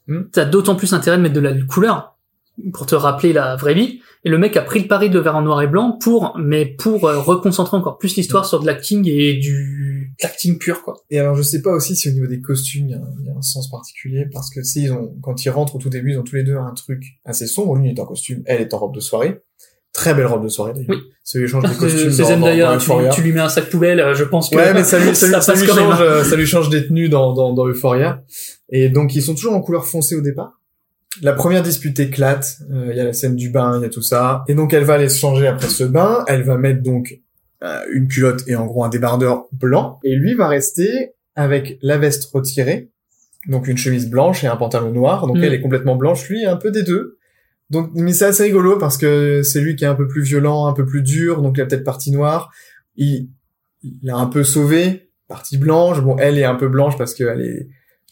Hmm. 0.07 0.23
T'as 0.33 0.45
d'autant 0.45 0.77
plus 0.77 0.93
intérêt 0.93 1.17
de 1.17 1.23
mettre 1.23 1.35
de 1.35 1.41
la 1.41 1.55
couleur 1.63 2.17
pour 2.73 2.87
te 2.87 2.95
rappeler 2.95 3.33
la 3.33 3.57
vraie 3.57 3.75
vie. 3.75 4.01
Et 4.25 4.29
le 4.31 4.39
mec 4.39 4.57
a 4.57 4.63
pris 4.63 4.81
le 4.81 4.87
pari 4.87 5.11
de 5.11 5.19
le 5.19 5.23
faire 5.23 5.37
en 5.37 5.43
noir 5.43 5.61
et 5.61 5.67
blanc 5.67 5.99
pour, 6.01 6.37
mais 6.39 6.65
pour 6.65 7.07
euh, 7.07 7.19
reconcentrer 7.19 7.77
encore 7.77 7.99
plus 7.99 8.17
l'histoire 8.17 8.47
sur 8.47 8.61
de 8.61 8.67
l'acting 8.67 9.07
et 9.09 9.35
du 9.35 10.15
acting 10.23 10.57
pur, 10.59 10.83
quoi. 10.83 10.95
Et 11.11 11.19
alors, 11.19 11.35
je 11.35 11.43
sais 11.43 11.61
pas 11.61 11.73
aussi 11.73 11.97
si 11.97 12.09
au 12.09 12.13
niveau 12.13 12.27
des 12.27 12.41
costumes, 12.41 12.87
il 12.89 12.93
y 12.93 12.95
a, 12.95 13.01
il 13.21 13.27
y 13.27 13.29
a 13.29 13.35
un 13.37 13.43
sens 13.43 13.69
particulier, 13.69 14.27
parce 14.33 14.51
que 14.51 14.63
si 14.63 14.85
ils 14.85 14.93
ont, 14.93 15.15
quand 15.21 15.45
ils 15.45 15.51
rentrent 15.51 15.77
au 15.77 15.79
tout 15.79 15.91
début, 15.91 16.13
ils 16.13 16.19
ont 16.19 16.23
tous 16.23 16.37
les 16.37 16.45
deux 16.45 16.57
un 16.57 16.73
truc 16.75 17.03
assez 17.25 17.47
sombre. 17.47 17.75
Lui 17.77 17.89
il 17.89 17.97
est 17.97 18.01
en 18.01 18.07
costume, 18.07 18.43
elle 18.47 18.61
est 18.61 18.73
en 18.73 18.79
robe 18.79 18.95
de 18.95 19.01
soirée. 19.01 19.41
Très 19.93 20.13
belle 20.15 20.27
robe 20.27 20.43
de 20.43 20.49
soirée 20.49 20.73
d'ailleurs. 20.73 20.91
Oui. 20.91 21.03
Ça 21.23 21.39
lui 21.39 21.47
change 21.47 21.63
des 21.65 21.71
Euh, 21.71 21.79
costumes 21.79 22.11
C'est 22.11 22.25
Zen 22.25 22.41
d'ailleurs, 22.41 22.79
tu, 22.79 22.91
tu 23.15 23.23
lui 23.23 23.33
mets 23.33 23.41
un 23.41 23.49
sac 23.49 23.71
poubelle, 23.71 24.01
euh, 24.01 24.15
je 24.15 24.25
pense 24.25 24.51
que 24.51 24.57
Ouais, 24.57 24.73
mais 24.73 24.85
ça 24.85 24.99
lui, 24.99 25.07
ça 25.15 25.27
lui, 25.27 25.33
ça 25.35 25.53
passe 25.53 25.61
lui 25.61 25.69
quand 25.69 25.77
même, 25.77 25.91
change, 25.91 26.01
euh, 26.01 26.25
ça 26.25 26.37
lui 26.37 26.47
change 26.47 26.69
des 26.69 26.87
tenues 26.87 27.09
dans, 27.09 27.33
dans, 27.33 27.53
dans 27.53 27.67
Euphoria. 27.67 28.23
Et 28.69 28.89
donc, 28.89 29.15
ils 29.15 29.23
sont 29.23 29.35
toujours 29.35 29.55
en 29.55 29.61
couleur 29.61 29.87
foncée 29.87 30.17
au 30.17 30.21
départ. 30.21 30.61
La 31.23 31.33
première 31.33 31.63
dispute 31.63 31.99
éclate, 32.01 32.59
euh, 32.73 32.89
il 32.91 32.97
y 32.97 33.01
a 33.01 33.05
la 33.05 33.13
scène 33.13 33.37
du 33.37 33.51
bain, 33.51 33.79
il 33.79 33.83
y 33.83 33.87
a 33.87 33.89
tout 33.89 34.03
ça, 34.03 34.45
et 34.49 34.55
donc 34.55 34.73
elle 34.73 34.83
va 34.83 34.95
aller 34.95 35.09
se 35.09 35.19
changer 35.19 35.47
après 35.47 35.69
ce 35.69 35.85
bain, 35.85 36.25
elle 36.27 36.43
va 36.43 36.57
mettre 36.57 36.83
donc 36.83 37.21
euh, 37.63 37.81
une 37.93 38.09
culotte 38.09 38.43
et 38.49 38.57
en 38.57 38.67
gros 38.67 38.83
un 38.83 38.89
débardeur 38.89 39.45
blanc, 39.53 40.01
et 40.03 40.17
lui 40.17 40.35
va 40.35 40.49
rester 40.49 41.13
avec 41.37 41.79
la 41.83 41.99
veste 41.99 42.25
retirée, 42.33 42.91
donc 43.47 43.69
une 43.69 43.77
chemise 43.77 44.11
blanche 44.11 44.43
et 44.43 44.49
un 44.49 44.57
pantalon 44.57 44.91
noir, 44.91 45.29
donc 45.29 45.39
Mm. 45.39 45.45
elle 45.45 45.55
est 45.55 45.61
complètement 45.61 45.95
blanche, 45.95 46.29
lui 46.29 46.45
un 46.47 46.57
peu 46.57 46.73
des 46.73 46.83
deux. 46.83 47.19
Donc, 47.71 47.91
mais 47.95 48.13
c'est 48.13 48.27
assez 48.27 48.43
rigolo 48.43 48.77
parce 48.77 48.99
que 48.99 49.43
c'est 49.45 49.61
lui 49.61 49.77
qui 49.77 49.85
est 49.85 49.89
un 49.89 49.95
peu 49.95 50.09
plus 50.09 50.23
violent, 50.23 50.67
un 50.67 50.73
peu 50.73 50.85
plus 50.85 51.03
dur, 51.03 51.43
donc 51.43 51.57
il 51.57 51.61
a 51.61 51.67
peut-être 51.67 51.85
partie 51.85 52.11
noire. 52.11 52.51
Il, 52.97 53.31
il 53.83 54.11
a 54.11 54.17
un 54.17 54.27
peu 54.27 54.45
sauvé, 54.45 55.11
partie 55.29 55.59
blanche. 55.59 56.01
Bon, 56.01 56.17
elle 56.19 56.39
est 56.39 56.45
un 56.45 56.57
peu 56.57 56.69
blanche 56.69 56.99
parce 56.99 57.15
qu'elle 57.15 57.41
est 57.41 57.69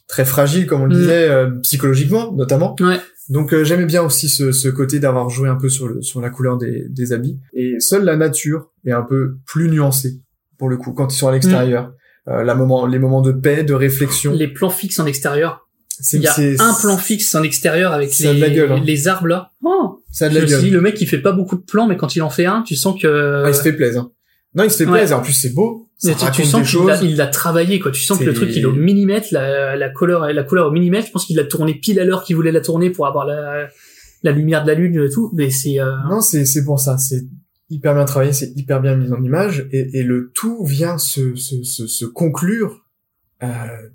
très 0.09 0.24
fragile, 0.24 0.66
comme 0.66 0.82
on 0.82 0.86
le 0.86 0.94
Mm. 0.96 1.00
disait, 1.00 1.28
euh, 1.28 1.50
psychologiquement 1.62 2.32
notamment. 2.32 2.76
Ouais. 2.80 3.00
Donc 3.28 3.55
euh, 3.55 3.64
j'aimais 3.64 3.86
bien 3.86 4.03
aussi 4.03 4.28
ce, 4.28 4.53
ce 4.53 4.68
côté 4.68 4.98
d'avoir 4.98 5.30
joué 5.30 5.48
un 5.48 5.57
peu 5.57 5.68
sur, 5.68 5.88
le, 5.88 6.03
sur 6.03 6.20
la 6.20 6.28
couleur 6.30 6.59
des, 6.59 6.86
des 6.88 7.12
habits. 7.12 7.38
Et 7.55 7.76
seule 7.78 8.05
la 8.05 8.16
nature 8.16 8.70
est 8.84 8.92
un 8.92 9.03
peu 9.03 9.36
plus 9.46 9.68
nuancée, 9.70 10.20
pour 10.59 10.68
le 10.68 10.76
coup, 10.76 10.92
quand 10.92 11.12
ils 11.14 11.16
sont 11.16 11.28
à 11.28 11.32
l'extérieur. 11.32 11.92
Euh, 12.28 12.42
la 12.44 12.55
moment, 12.55 12.86
les 12.86 12.98
moments 12.98 13.20
de 13.22 13.32
paix, 13.32 13.64
de 13.64 13.74
réflexion. 13.74 14.32
Les 14.32 14.48
plans 14.48 14.70
fixes 14.70 14.98
en 15.00 15.07
extérieur. 15.07 15.66
C'est- 15.88 16.16
Il 16.18 16.22
y 16.22 16.26
a 16.26 16.64
un 16.64 16.74
plan 16.74 16.96
fixe 16.96 17.34
en 17.34 17.42
extérieur 17.42 17.92
avec 17.92 18.16
les, 18.18 18.34
de 18.34 18.40
la 18.40 18.50
gueule, 18.50 18.72
hein. 18.72 18.82
les 18.84 19.09
arbres 19.09 19.26
là. 19.28 19.50
Oh, 19.64 19.98
Ça 20.11 20.26
a 20.26 20.28
de 20.28 20.34
la 20.38 20.44
gueule. 20.44 20.61
dit, 20.61 20.70
le 20.70 20.80
mec 20.80 21.00
il 21.00 21.07
fait 21.07 21.18
pas 21.18 21.32
beaucoup 21.32 21.57
de 21.57 21.62
plans, 21.62 21.86
mais 21.86 21.96
quand 21.96 22.16
il 22.16 22.22
en 22.22 22.30
fait 22.30 22.46
un, 22.46 22.62
tu 22.62 22.74
sens 22.76 23.00
que 23.00 23.42
Ah, 23.44 23.48
il 23.48 23.55
se 23.55 23.62
fait 23.62 23.72
plaisir. 23.72 24.09
Non, 24.55 24.64
il 24.64 24.70
se 24.70 24.76
fait 24.78 24.86
Ouais. 24.90 24.98
plaisir. 24.98 25.18
En 25.18 25.22
plus, 25.22 25.32
c'est 25.32 25.55
beau. 25.55 25.88
Ça 25.96 26.14
tu, 26.14 26.42
tu 26.42 26.44
sens 26.44 26.68
qu'il 26.98 27.16
l'a, 27.16 27.26
travaillé 27.28 27.78
quoi. 27.78 27.92
Tu 27.92 28.03
sens 28.03 28.18
que 28.18 28.24
le 28.24 28.34
truc 28.34 28.50
il 28.57 28.62
est 28.62 28.64
au 28.64 28.72
millimètre, 28.72 29.28
la, 29.30 29.76
la 29.76 29.88
couleur 29.88 30.32
la 30.32 30.42
couleur 30.42 30.66
au 30.66 30.70
millimètre. 30.72 31.07
Je 31.07 31.12
pense 31.12 31.26
qu'il 31.26 31.36
l'a 31.36 31.44
tourné 31.44 31.74
pile 31.74 32.00
à 32.00 32.05
l'heure 32.05 32.24
qu'il 32.24 32.34
voulait 32.34 32.50
la 32.50 32.61
tourner 32.61 32.90
pour 32.90 33.07
avoir 33.07 33.24
la, 33.24 33.68
la 34.24 34.32
lumière 34.32 34.62
de 34.64 34.68
la 34.68 34.74
lune 34.74 35.00
et 35.00 35.09
tout. 35.11 35.30
Mais 35.32 35.50
c'est 35.50 35.78
euh, 35.80 35.92
Non, 36.11 36.20
c'est 36.20 36.44
c'est 36.44 36.64
pour 36.64 36.80
ça. 36.80 36.98
C'est 36.98 37.22
hyper 37.70 37.94
bien 37.94 38.05
travaillé, 38.05 38.32
c'est 38.32 38.53
hyper 38.57 38.80
bien 38.80 38.96
mis 38.96 39.12
en 39.12 39.22
image, 39.22 39.66
et, 39.72 40.00
et 40.00 40.03
le 40.03 40.32
tout 40.34 40.64
vient 40.64 40.98
se 40.98 41.36
se 41.36 41.62
se, 41.62 41.86
se 41.86 42.05
conclure 42.05 42.84
euh, 43.44 43.46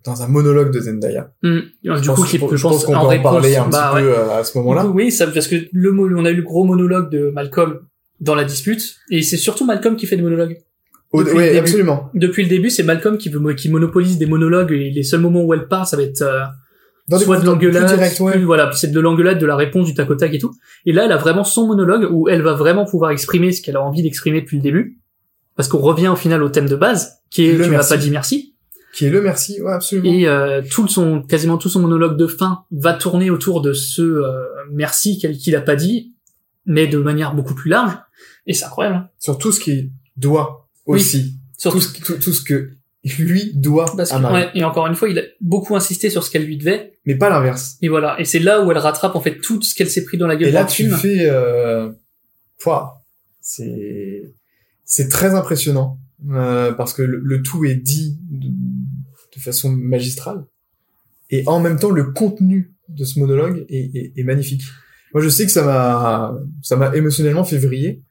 dans 0.05 0.23
un 0.23 0.27
monologue 0.29 0.71
de 0.73 0.79
Zendaya. 0.79 1.31
hum, 1.43 1.61
du 1.83 1.89
Je 2.03 2.11
coup 2.11 2.23
qui 2.23 2.37
je 2.39 2.55
je 2.55 2.61
pense 2.63 2.85
qu'on 2.85 2.93
peut 2.93 2.97
en 2.99 3.21
parler 3.21 3.55
un 3.57 3.67
bah, 3.67 3.91
petit 3.93 4.03
ouais. 4.05 4.11
peu 4.13 4.17
euh, 4.17 4.39
à 4.39 4.43
ce 4.45 4.57
moment-là. 4.59 4.85
Oui, 4.87 5.11
ça, 5.11 5.27
parce 5.27 5.47
que 5.47 5.55
le 5.73 5.91
on 5.99 6.25
a 6.25 6.31
eu 6.31 6.35
le 6.35 6.41
gros 6.41 6.63
monologue 6.63 7.11
de 7.11 7.29
Malcolm 7.31 7.79
dans 8.19 8.35
la 8.35 8.43
dispute, 8.43 8.97
et 9.11 9.21
c'est 9.21 9.37
surtout 9.37 9.65
Malcolm 9.65 9.95
qui 9.95 10.05
fait 10.07 10.15
des 10.15 10.23
monologues. 10.23 10.57
Depuis 11.13 11.31
oui, 11.37 11.43
début. 11.45 11.57
absolument. 11.59 12.09
Depuis 12.13 12.43
le 12.43 12.49
début, 12.49 12.69
c'est 12.69 12.83
Malcolm 12.83 13.17
qui, 13.17 13.29
veut- 13.29 13.53
qui 13.53 13.69
monopolise 13.69 14.17
des 14.17 14.25
monologues, 14.25 14.71
et 14.71 14.89
les 14.91 15.03
seuls 15.03 15.21
moments 15.21 15.43
où 15.43 15.53
elle 15.53 15.67
parle, 15.67 15.85
ça 15.85 15.95
va 15.95 16.03
être 16.03 16.21
euh, 16.21 16.41
Dans 17.07 17.17
soit 17.17 17.39
de 17.39 17.45
l'engueulade, 17.45 17.97
ouais. 18.19 18.39
voilà, 18.39 18.71
c'est 18.73 18.91
de 18.91 18.99
l'engueulade, 18.99 19.39
de 19.39 19.45
la 19.45 19.55
réponse, 19.55 19.87
du 19.87 19.93
tac 19.93 20.09
au 20.09 20.15
tac 20.15 20.33
et 20.33 20.39
tout. 20.39 20.53
Et 20.85 20.91
là, 20.91 21.05
elle 21.05 21.11
a 21.11 21.17
vraiment 21.17 21.43
son 21.45 21.65
monologue 21.67 22.07
où 22.11 22.27
elle 22.27 22.41
va 22.41 22.53
vraiment 22.53 22.85
pouvoir 22.85 23.11
exprimer 23.11 23.51
ce 23.53 23.61
qu'elle 23.61 23.77
a 23.77 23.81
envie 23.81 24.03
d'exprimer 24.03 24.41
depuis 24.41 24.57
le 24.57 24.63
début, 24.63 24.99
parce 25.55 25.69
qu'on 25.69 25.79
revient 25.79 26.09
au 26.09 26.15
final 26.15 26.43
au 26.43 26.49
thème 26.49 26.67
de 26.67 26.75
base, 26.75 27.19
qui 27.29 27.45
est 27.47 27.53
Le 27.53 27.63
tu 27.65 27.69
m'as 27.71 27.87
pas 27.87 27.97
dit 27.97 28.11
merci. 28.11 28.53
Qui 28.93 29.05
est 29.05 29.09
le 29.09 29.21
merci, 29.21 29.61
ouais, 29.61 29.71
absolument. 29.73 30.11
Et 30.11 30.27
euh, 30.27 30.61
tout 30.69 30.87
son, 30.87 31.21
quasiment 31.21 31.57
tout 31.57 31.69
son 31.69 31.79
monologue 31.79 32.17
de 32.17 32.25
fin 32.27 32.59
va 32.71 32.93
tourner 32.93 33.29
autour 33.29 33.61
de 33.61 33.71
ce 33.71 34.01
euh, 34.01 34.43
merci 34.73 35.17
qu'il 35.17 35.55
a 35.55 35.61
pas 35.61 35.75
dit, 35.75 36.15
mais 36.67 36.85
de 36.87 36.99
manière 36.99 37.33
beaucoup 37.33 37.55
plus 37.55 37.69
large. 37.69 37.97
Et 38.45 38.53
c'est 38.53 38.65
incroyable. 38.65 38.95
hein. 38.97 39.09
Sur 39.19 39.37
tout 39.39 39.51
ce 39.51 39.59
qu'il 39.59 39.91
doit 40.15 40.69
Oui. 40.85 40.99
aussi. 40.99 41.39
Sur 41.57 41.71
Tout, 41.71 41.81
ce, 41.81 41.99
tout, 41.99 42.13
tout 42.19 42.33
ce 42.33 42.43
que 42.43 42.73
lui 43.19 43.53
doit 43.55 43.91
Parce 43.97 44.11
à 44.11 44.17
que, 44.17 44.21
Marie. 44.21 44.35
ouais, 44.43 44.51
et 44.53 44.63
encore 44.63 44.85
une 44.87 44.93
fois, 44.95 45.09
il 45.09 45.17
a 45.17 45.23
beaucoup 45.41 45.75
insisté 45.75 46.09
sur 46.11 46.23
ce 46.23 46.29
qu'elle 46.29 46.45
lui 46.45 46.57
devait. 46.57 46.93
Mais 47.05 47.15
pas 47.15 47.29
l'inverse. 47.29 47.77
Et 47.81 47.87
voilà. 47.89 48.19
Et 48.19 48.25
c'est 48.25 48.39
là 48.39 48.63
où 48.63 48.69
elle 48.71 48.77
rattrape 48.77 49.15
en 49.15 49.21
fait 49.21 49.39
tout 49.39 49.61
ce 49.63 49.73
qu'elle 49.73 49.89
s'est 49.89 50.03
pris 50.03 50.17
dans 50.17 50.27
la 50.27 50.35
gueule 50.35 50.49
Et 50.49 50.51
là, 50.51 50.65
tu 50.65 50.83
film. 50.83 50.95
fais, 50.97 51.27
euh, 51.29 51.89
pouah, 52.59 53.01
c'est, 53.41 54.33
c'est 54.85 55.07
très 55.09 55.33
impressionnant, 55.35 55.99
euh, 56.31 56.73
parce 56.73 56.93
que 56.93 57.01
le, 57.01 57.19
le 57.23 57.41
tout 57.41 57.63
est 57.65 57.75
dit 57.75 58.17
de, 58.29 58.47
de 58.49 59.41
façon 59.41 59.71
magistrale. 59.71 60.45
Et 61.29 61.43
en 61.47 61.59
même 61.59 61.79
temps, 61.79 61.91
le 61.91 62.11
contenu 62.11 62.73
de 62.89 63.03
ce 63.03 63.19
monologue 63.19 63.65
est, 63.69 63.95
est, 63.95 64.13
est 64.17 64.23
magnifique. 64.23 64.63
Moi, 65.13 65.23
je 65.23 65.29
sais 65.29 65.45
que 65.45 65.51
ça 65.51 65.63
m'a, 65.63 66.35
ça 66.61 66.75
m'a 66.75 66.95
émotionnellement 66.95 67.43
fait 67.43 67.57
vriller, 67.57 68.01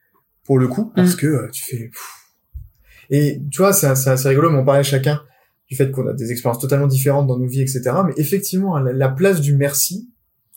pour 0.43 0.57
le 0.59 0.67
coup, 0.67 0.91
parce 0.95 1.13
Mm. 1.13 1.17
que 1.17 1.27
euh, 1.27 1.47
tu 1.51 1.63
fais, 1.63 1.91
et 3.09 3.39
tu 3.51 3.59
vois, 3.61 3.73
c'est 3.73 3.87
assez 3.87 4.27
rigolo, 4.29 4.49
mais 4.49 4.57
on 4.59 4.65
parlait 4.65 4.83
chacun 4.83 5.21
du 5.69 5.75
fait 5.75 5.91
qu'on 5.91 6.07
a 6.07 6.13
des 6.13 6.31
expériences 6.31 6.61
totalement 6.61 6.87
différentes 6.87 7.27
dans 7.27 7.37
nos 7.37 7.47
vies, 7.47 7.61
etc. 7.61 7.81
Mais 8.05 8.13
effectivement, 8.17 8.77
la, 8.79 8.93
la 8.93 9.09
place 9.09 9.41
du 9.41 9.55
merci, 9.55 10.09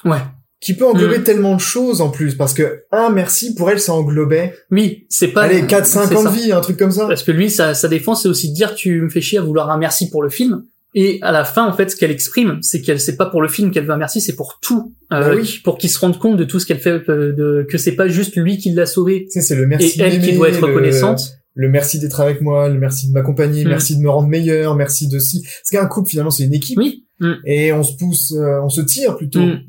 Ouais. 0.04 0.18
qui 0.60 0.74
peut 0.74 0.86
englober 0.86 1.18
Mm. 1.18 1.24
tellement 1.24 1.54
de 1.56 1.60
choses 1.60 2.00
en 2.00 2.10
plus 2.10 2.34
parce 2.36 2.54
que 2.54 2.84
un 2.92 3.10
merci 3.10 3.54
pour 3.54 3.70
elle 3.70 3.80
ça 3.80 3.92
englobait 3.92 4.54
Oui, 4.70 5.06
c'est 5.10 5.28
pas. 5.28 5.42
allez 5.42 5.66
4 5.66 5.84
5 5.86 6.06
c'est 6.08 6.16
ans 6.16 6.22
de 6.22 6.28
ça. 6.28 6.34
vie 6.34 6.52
un 6.52 6.60
truc 6.60 6.76
comme 6.78 6.90
ça 6.92 7.06
Parce 7.06 7.22
que 7.22 7.32
lui, 7.32 7.50
sa, 7.50 7.74
sa 7.74 7.88
défense, 7.88 8.22
c'est 8.22 8.28
aussi 8.28 8.50
de 8.50 8.54
dire 8.54 8.74
tu 8.74 9.00
me 9.02 9.08
fais 9.10 9.20
chier 9.20 9.38
à 9.38 9.42
vouloir 9.42 9.68
un 9.70 9.78
merci 9.78 10.08
pour 10.10 10.22
le 10.22 10.28
film. 10.30 10.64
Et 10.94 11.18
à 11.22 11.30
la 11.30 11.44
fin, 11.44 11.66
en 11.68 11.72
fait, 11.72 11.88
ce 11.90 11.96
qu'elle 11.96 12.10
exprime, 12.10 12.58
c'est 12.62 12.80
qu'elle 12.82 12.98
c'est 13.00 13.16
pas 13.16 13.26
pour 13.26 13.42
le 13.42 13.48
film 13.48 13.70
qu'elle 13.70 13.84
veut 13.84 13.92
un 13.92 13.96
merci, 13.96 14.20
c'est 14.20 14.34
pour 14.34 14.58
tout, 14.60 14.92
euh, 15.12 15.20
Bah 15.20 15.32
oui. 15.36 15.60
pour 15.62 15.78
qu'il 15.78 15.88
se 15.90 15.98
rende 16.00 16.18
compte 16.18 16.36
de 16.36 16.44
tout 16.44 16.58
ce 16.58 16.66
qu'elle 16.66 16.80
fait, 16.80 17.08
euh, 17.08 17.32
de, 17.32 17.64
que 17.70 17.78
c'est 17.78 17.94
pas 17.94 18.08
juste 18.08 18.36
lui 18.36 18.58
qui 18.58 18.70
l'a 18.72 18.86
sauvé 18.86 19.24
Tu 19.26 19.30
sais, 19.32 19.40
c'est 19.40 19.54
le 19.54 19.66
merci 19.66 20.00
et 20.00 20.02
elle 20.02 20.20
qui 20.20 20.32
doit 20.32 20.48
être 20.48 20.60
reconnaissante. 20.66 21.36
le, 21.54 21.68
merci 21.68 21.98
d'être 22.00 22.20
avec 22.20 22.40
moi 22.40 22.68
le 22.68 22.78
merci 22.78 23.08
de 23.08 23.12
m'accompagner 23.12 23.64
Mm. 23.64 23.68
merci 23.68 23.96
de 23.96 24.02
me 24.02 24.08
rendre 24.10 24.28
meilleur 24.28 24.74
merci 24.76 25.06
de 25.08 25.18
si 25.18 25.42
parce 25.42 25.70
qu'un 25.70 25.86
couple 25.86 26.10
finalement 26.10 26.30
c'est 26.30 26.44
une 26.44 26.54
équipe 26.54 26.78
Oui. 26.78 27.04
Mm. 27.20 27.32
et 27.44 27.72
on 27.72 27.82
se 27.82 27.96
pousse 27.96 28.32
euh, 28.32 28.60
on 28.62 28.68
se 28.68 28.80
tire 28.80 29.16
plutôt 29.16 29.40
Mm. 29.40 29.60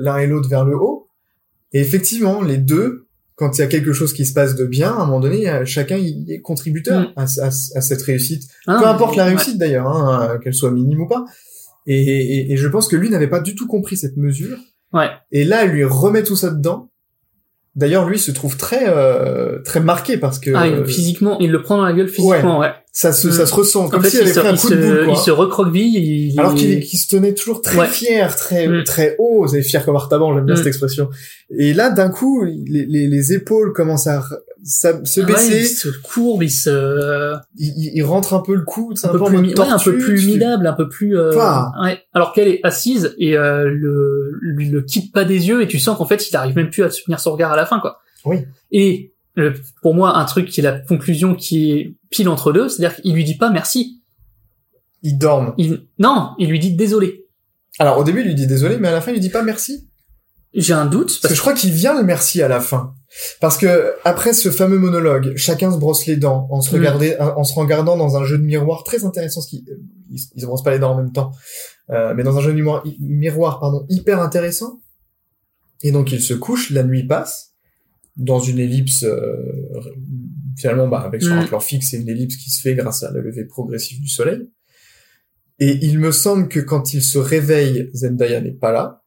l'un 0.00 0.18
et 0.18 0.26
l'autre 0.26 0.48
vers 0.48 0.64
le 0.64 0.76
haut 0.76 1.08
et 1.72 1.80
effectivement 1.80 2.42
les 2.42 2.58
deux 2.58 3.06
quand 3.34 3.56
il 3.58 3.60
y 3.62 3.64
a 3.64 3.66
quelque 3.66 3.92
chose 3.92 4.12
qui 4.12 4.26
se 4.26 4.32
passe 4.34 4.54
de 4.54 4.64
bien 4.66 4.90
à 4.90 5.02
un 5.02 5.06
moment 5.06 5.20
donné 5.20 5.48
euh, 5.48 5.64
chacun 5.64 5.96
y 5.96 6.24
est 6.32 6.40
contributeur 6.40 7.00
Mm. 7.00 7.12
à, 7.16 7.22
à- 7.22 7.46
à 7.46 7.80
cette 7.80 8.02
réussite 8.02 8.42
Ah, 8.66 8.78
peu 8.80 8.86
importe 8.86 9.16
la 9.16 9.24
ouais. 9.24 9.30
réussite 9.30 9.58
d'ailleurs, 9.58 9.88
hein, 9.88 10.38
qu'elle 10.42 10.54
soit 10.54 10.70
minime 10.70 11.00
ou 11.00 11.08
pas. 11.08 11.24
Et, 11.86 12.00
et, 12.00 12.52
et 12.52 12.56
je 12.56 12.68
pense 12.68 12.86
que 12.88 12.96
lui 12.96 13.10
n'avait 13.10 13.26
pas 13.28 13.40
du 13.40 13.54
tout 13.54 13.66
compris 13.66 13.96
cette 13.96 14.16
mesure. 14.16 14.56
Ouais. 14.92 15.08
Et 15.32 15.44
là, 15.44 15.64
elle 15.64 15.70
lui 15.70 15.84
remet 15.84 16.22
tout 16.22 16.36
ça 16.36 16.50
dedans. 16.50 16.90
D'ailleurs, 17.74 18.06
lui 18.08 18.18
se 18.18 18.30
trouve 18.30 18.56
très 18.58 18.84
euh, 18.86 19.60
très 19.62 19.80
marqué 19.80 20.18
parce 20.18 20.38
que 20.38 20.50
Ah, 20.54 20.66
euh, 20.66 20.84
il- 20.86 20.92
physiquement, 20.92 21.38
il 21.40 21.50
le 21.50 21.62
prend 21.62 21.78
dans 21.78 21.84
la 21.84 21.92
gueule 21.94 22.08
physiquement, 22.08 22.58
ouais. 22.60 22.72
Ça 22.94 23.12
se 23.14 23.28
Mm. 23.28 23.32
ça 23.32 23.46
se 23.46 23.54
ressent 23.54 23.84
En 23.86 23.88
comme 23.88 24.02
fait, 24.02 24.10
s'il 24.10 24.20
avait 24.20 24.32
se, 24.34 24.40
pris 24.40 24.48
un 24.50 24.56
coup 24.56 24.68
se, 24.68 24.74
de 24.74 24.80
boule. 24.86 25.04
Quoi. 25.06 25.14
il 25.14 25.24
se 25.24 25.30
recroqueville, 25.30 25.96
il, 25.96 26.38
Alors 26.38 26.54
qu'il 26.54 26.70
il- 26.70 26.80
qu'il 26.84 26.98
se 26.98 27.08
tenait 27.08 27.32
toujours 27.32 27.62
très 27.62 27.78
Ouais. 27.78 27.86
fier, 27.88 28.36
très 28.36 28.68
Mm. 28.68 28.84
très 28.84 29.16
haut, 29.18 29.46
vous 29.46 29.62
fier 29.62 29.82
comme 29.84 29.96
Artaban, 29.96 30.34
j'aime 30.34 30.44
bien 30.44 30.54
Mm. 30.54 30.58
cette 30.58 30.66
expression. 30.66 31.08
Et 31.56 31.72
là, 31.72 31.88
d'un 31.90 32.10
coup, 32.10 32.44
les, 32.44 32.84
les, 32.86 33.06
les 33.06 33.32
épaules 33.32 33.72
commencent 33.72 34.06
à 34.06 34.22
ça- 34.64 35.00
se 35.04 35.20
Ah 35.20 35.24
ouais, 35.24 35.32
baisser, 35.32 35.60
il 35.60 35.66
se 35.66 35.88
courbe, 36.02 36.42
il 36.42 36.50
se, 36.50 37.34
il, 37.58 37.92
il- 37.96 38.04
rentre 38.04 38.34
un 38.34 38.40
peu 38.40 38.54
le 38.54 38.62
cou, 38.62 38.92
c'est 38.94 39.06
un 39.06 39.10
un, 39.10 39.12
peu 39.14 39.24
plus, 39.24 39.38
ouais, 39.38 39.60
un 39.60 39.78
peu 39.78 39.96
plus 39.98 40.26
minable, 40.26 40.66
un 40.66 40.72
peu 40.74 40.88
plus, 40.88 41.16
euh, 41.16 41.32
ouais. 41.82 41.98
Alors 42.12 42.32
qu'elle 42.34 42.48
est 42.48 42.60
assise 42.62 43.14
et 43.18 43.36
euh, 43.38 43.64
le, 43.70 44.32
le 44.40 44.82
quitte 44.82 45.12
pas 45.12 45.24
des 45.24 45.48
yeux 45.48 45.62
et 45.62 45.66
tu 45.66 45.78
sens 45.78 45.96
qu'en 45.98 46.04
fait 46.06 46.28
il 46.28 46.36
arrive 46.36 46.54
même 46.56 46.70
plus 46.70 46.82
à 46.84 46.90
tenir 46.90 47.18
son 47.20 47.32
regard 47.32 47.52
à 47.52 47.56
la 47.56 47.64
fin, 47.66 47.80
quoi. 47.80 47.98
Oui. 48.24 48.36
Et 48.70 49.11
euh, 49.38 49.54
pour 49.80 49.94
moi, 49.94 50.18
un 50.18 50.24
truc 50.24 50.48
qui 50.48 50.60
est 50.60 50.62
la 50.62 50.78
conclusion 50.78 51.34
qui 51.34 51.72
est 51.72 51.96
pile 52.10 52.28
entre 52.28 52.52
deux, 52.52 52.68
c'est-à-dire 52.68 52.96
qu'il 53.00 53.14
lui 53.14 53.24
dit 53.24 53.36
pas 53.36 53.50
merci. 53.50 54.02
Ils 55.02 55.18
dorment. 55.18 55.54
Il, 55.58 55.86
non, 55.98 56.32
il 56.38 56.48
lui 56.48 56.58
dit 56.58 56.74
désolé. 56.74 57.26
Alors 57.78 57.98
au 57.98 58.04
début, 58.04 58.20
il 58.20 58.26
lui 58.26 58.34
dit 58.34 58.46
désolé, 58.46 58.76
mais 58.78 58.88
à 58.88 58.92
la 58.92 59.00
fin, 59.00 59.10
il 59.10 59.14
lui 59.14 59.20
dit 59.20 59.30
pas 59.30 59.42
merci. 59.42 59.88
J'ai 60.54 60.74
un 60.74 60.84
doute 60.84 61.06
Parce 61.06 61.18
parce 61.20 61.32
que 61.32 61.36
je 61.36 61.40
crois 61.40 61.54
qu'il 61.54 61.72
vient 61.72 61.98
le 61.98 62.04
merci 62.04 62.42
à 62.42 62.48
la 62.48 62.60
fin. 62.60 62.94
Parce 63.40 63.56
que 63.56 63.94
après 64.04 64.34
ce 64.34 64.50
fameux 64.50 64.78
monologue, 64.78 65.34
chacun 65.34 65.72
se 65.72 65.78
brosse 65.78 66.04
les 66.06 66.16
dents 66.16 66.46
en 66.50 66.60
se 66.60 66.76
Mm. 66.76 67.20
en 67.20 67.44
se 67.44 67.54
regardant 67.54 67.96
dans 67.96 68.16
un 68.18 68.24
jeu 68.24 68.36
de 68.36 68.44
miroir 68.44 68.84
très 68.84 69.04
intéressant. 69.04 69.40
Ce 69.40 69.48
qui, 69.48 69.64
ils, 70.10 70.20
ils 70.34 70.40
se 70.40 70.46
brossent 70.46 70.62
pas 70.62 70.72
les 70.72 70.78
dents 70.78 70.92
en 70.92 70.96
même 70.96 71.12
temps, 71.12 71.32
euh, 71.90 72.12
mais 72.14 72.22
dans 72.22 72.36
un 72.36 72.42
jeu 72.42 72.50
de 72.50 72.56
miroir, 72.56 72.84
miroir 73.00 73.60
pardon, 73.60 73.86
hyper 73.88 74.20
intéressant. 74.20 74.80
Et 75.82 75.90
donc 75.90 76.12
ils 76.12 76.20
se 76.22 76.34
couchent, 76.34 76.70
la 76.70 76.82
nuit 76.82 77.06
passe 77.06 77.51
dans 78.16 78.40
une 78.40 78.58
ellipse. 78.58 79.04
euh, 79.04 79.36
finalement, 80.56 80.86
bah, 80.88 81.00
avec 81.00 81.22
sur 81.22 81.32
un 81.32 81.44
Mm. 81.44 81.48
plan 81.48 81.60
fixe, 81.60 81.88
c'est 81.90 81.96
une 81.98 82.08
ellipse 82.08 82.36
qui 82.36 82.50
se 82.50 82.60
fait 82.60 82.74
grâce 82.74 83.02
à 83.02 83.10
la 83.10 83.20
levée 83.20 83.44
progressive 83.46 84.00
du 84.00 84.08
soleil. 84.08 84.50
Et 85.58 85.78
il 85.84 85.98
me 85.98 86.12
semble 86.12 86.48
que 86.48 86.60
quand 86.60 86.92
il 86.94 87.02
se 87.02 87.18
réveille, 87.18 87.88
Zendaya 87.94 88.40
n'est 88.40 88.50
pas 88.52 88.72
là. 88.72 89.02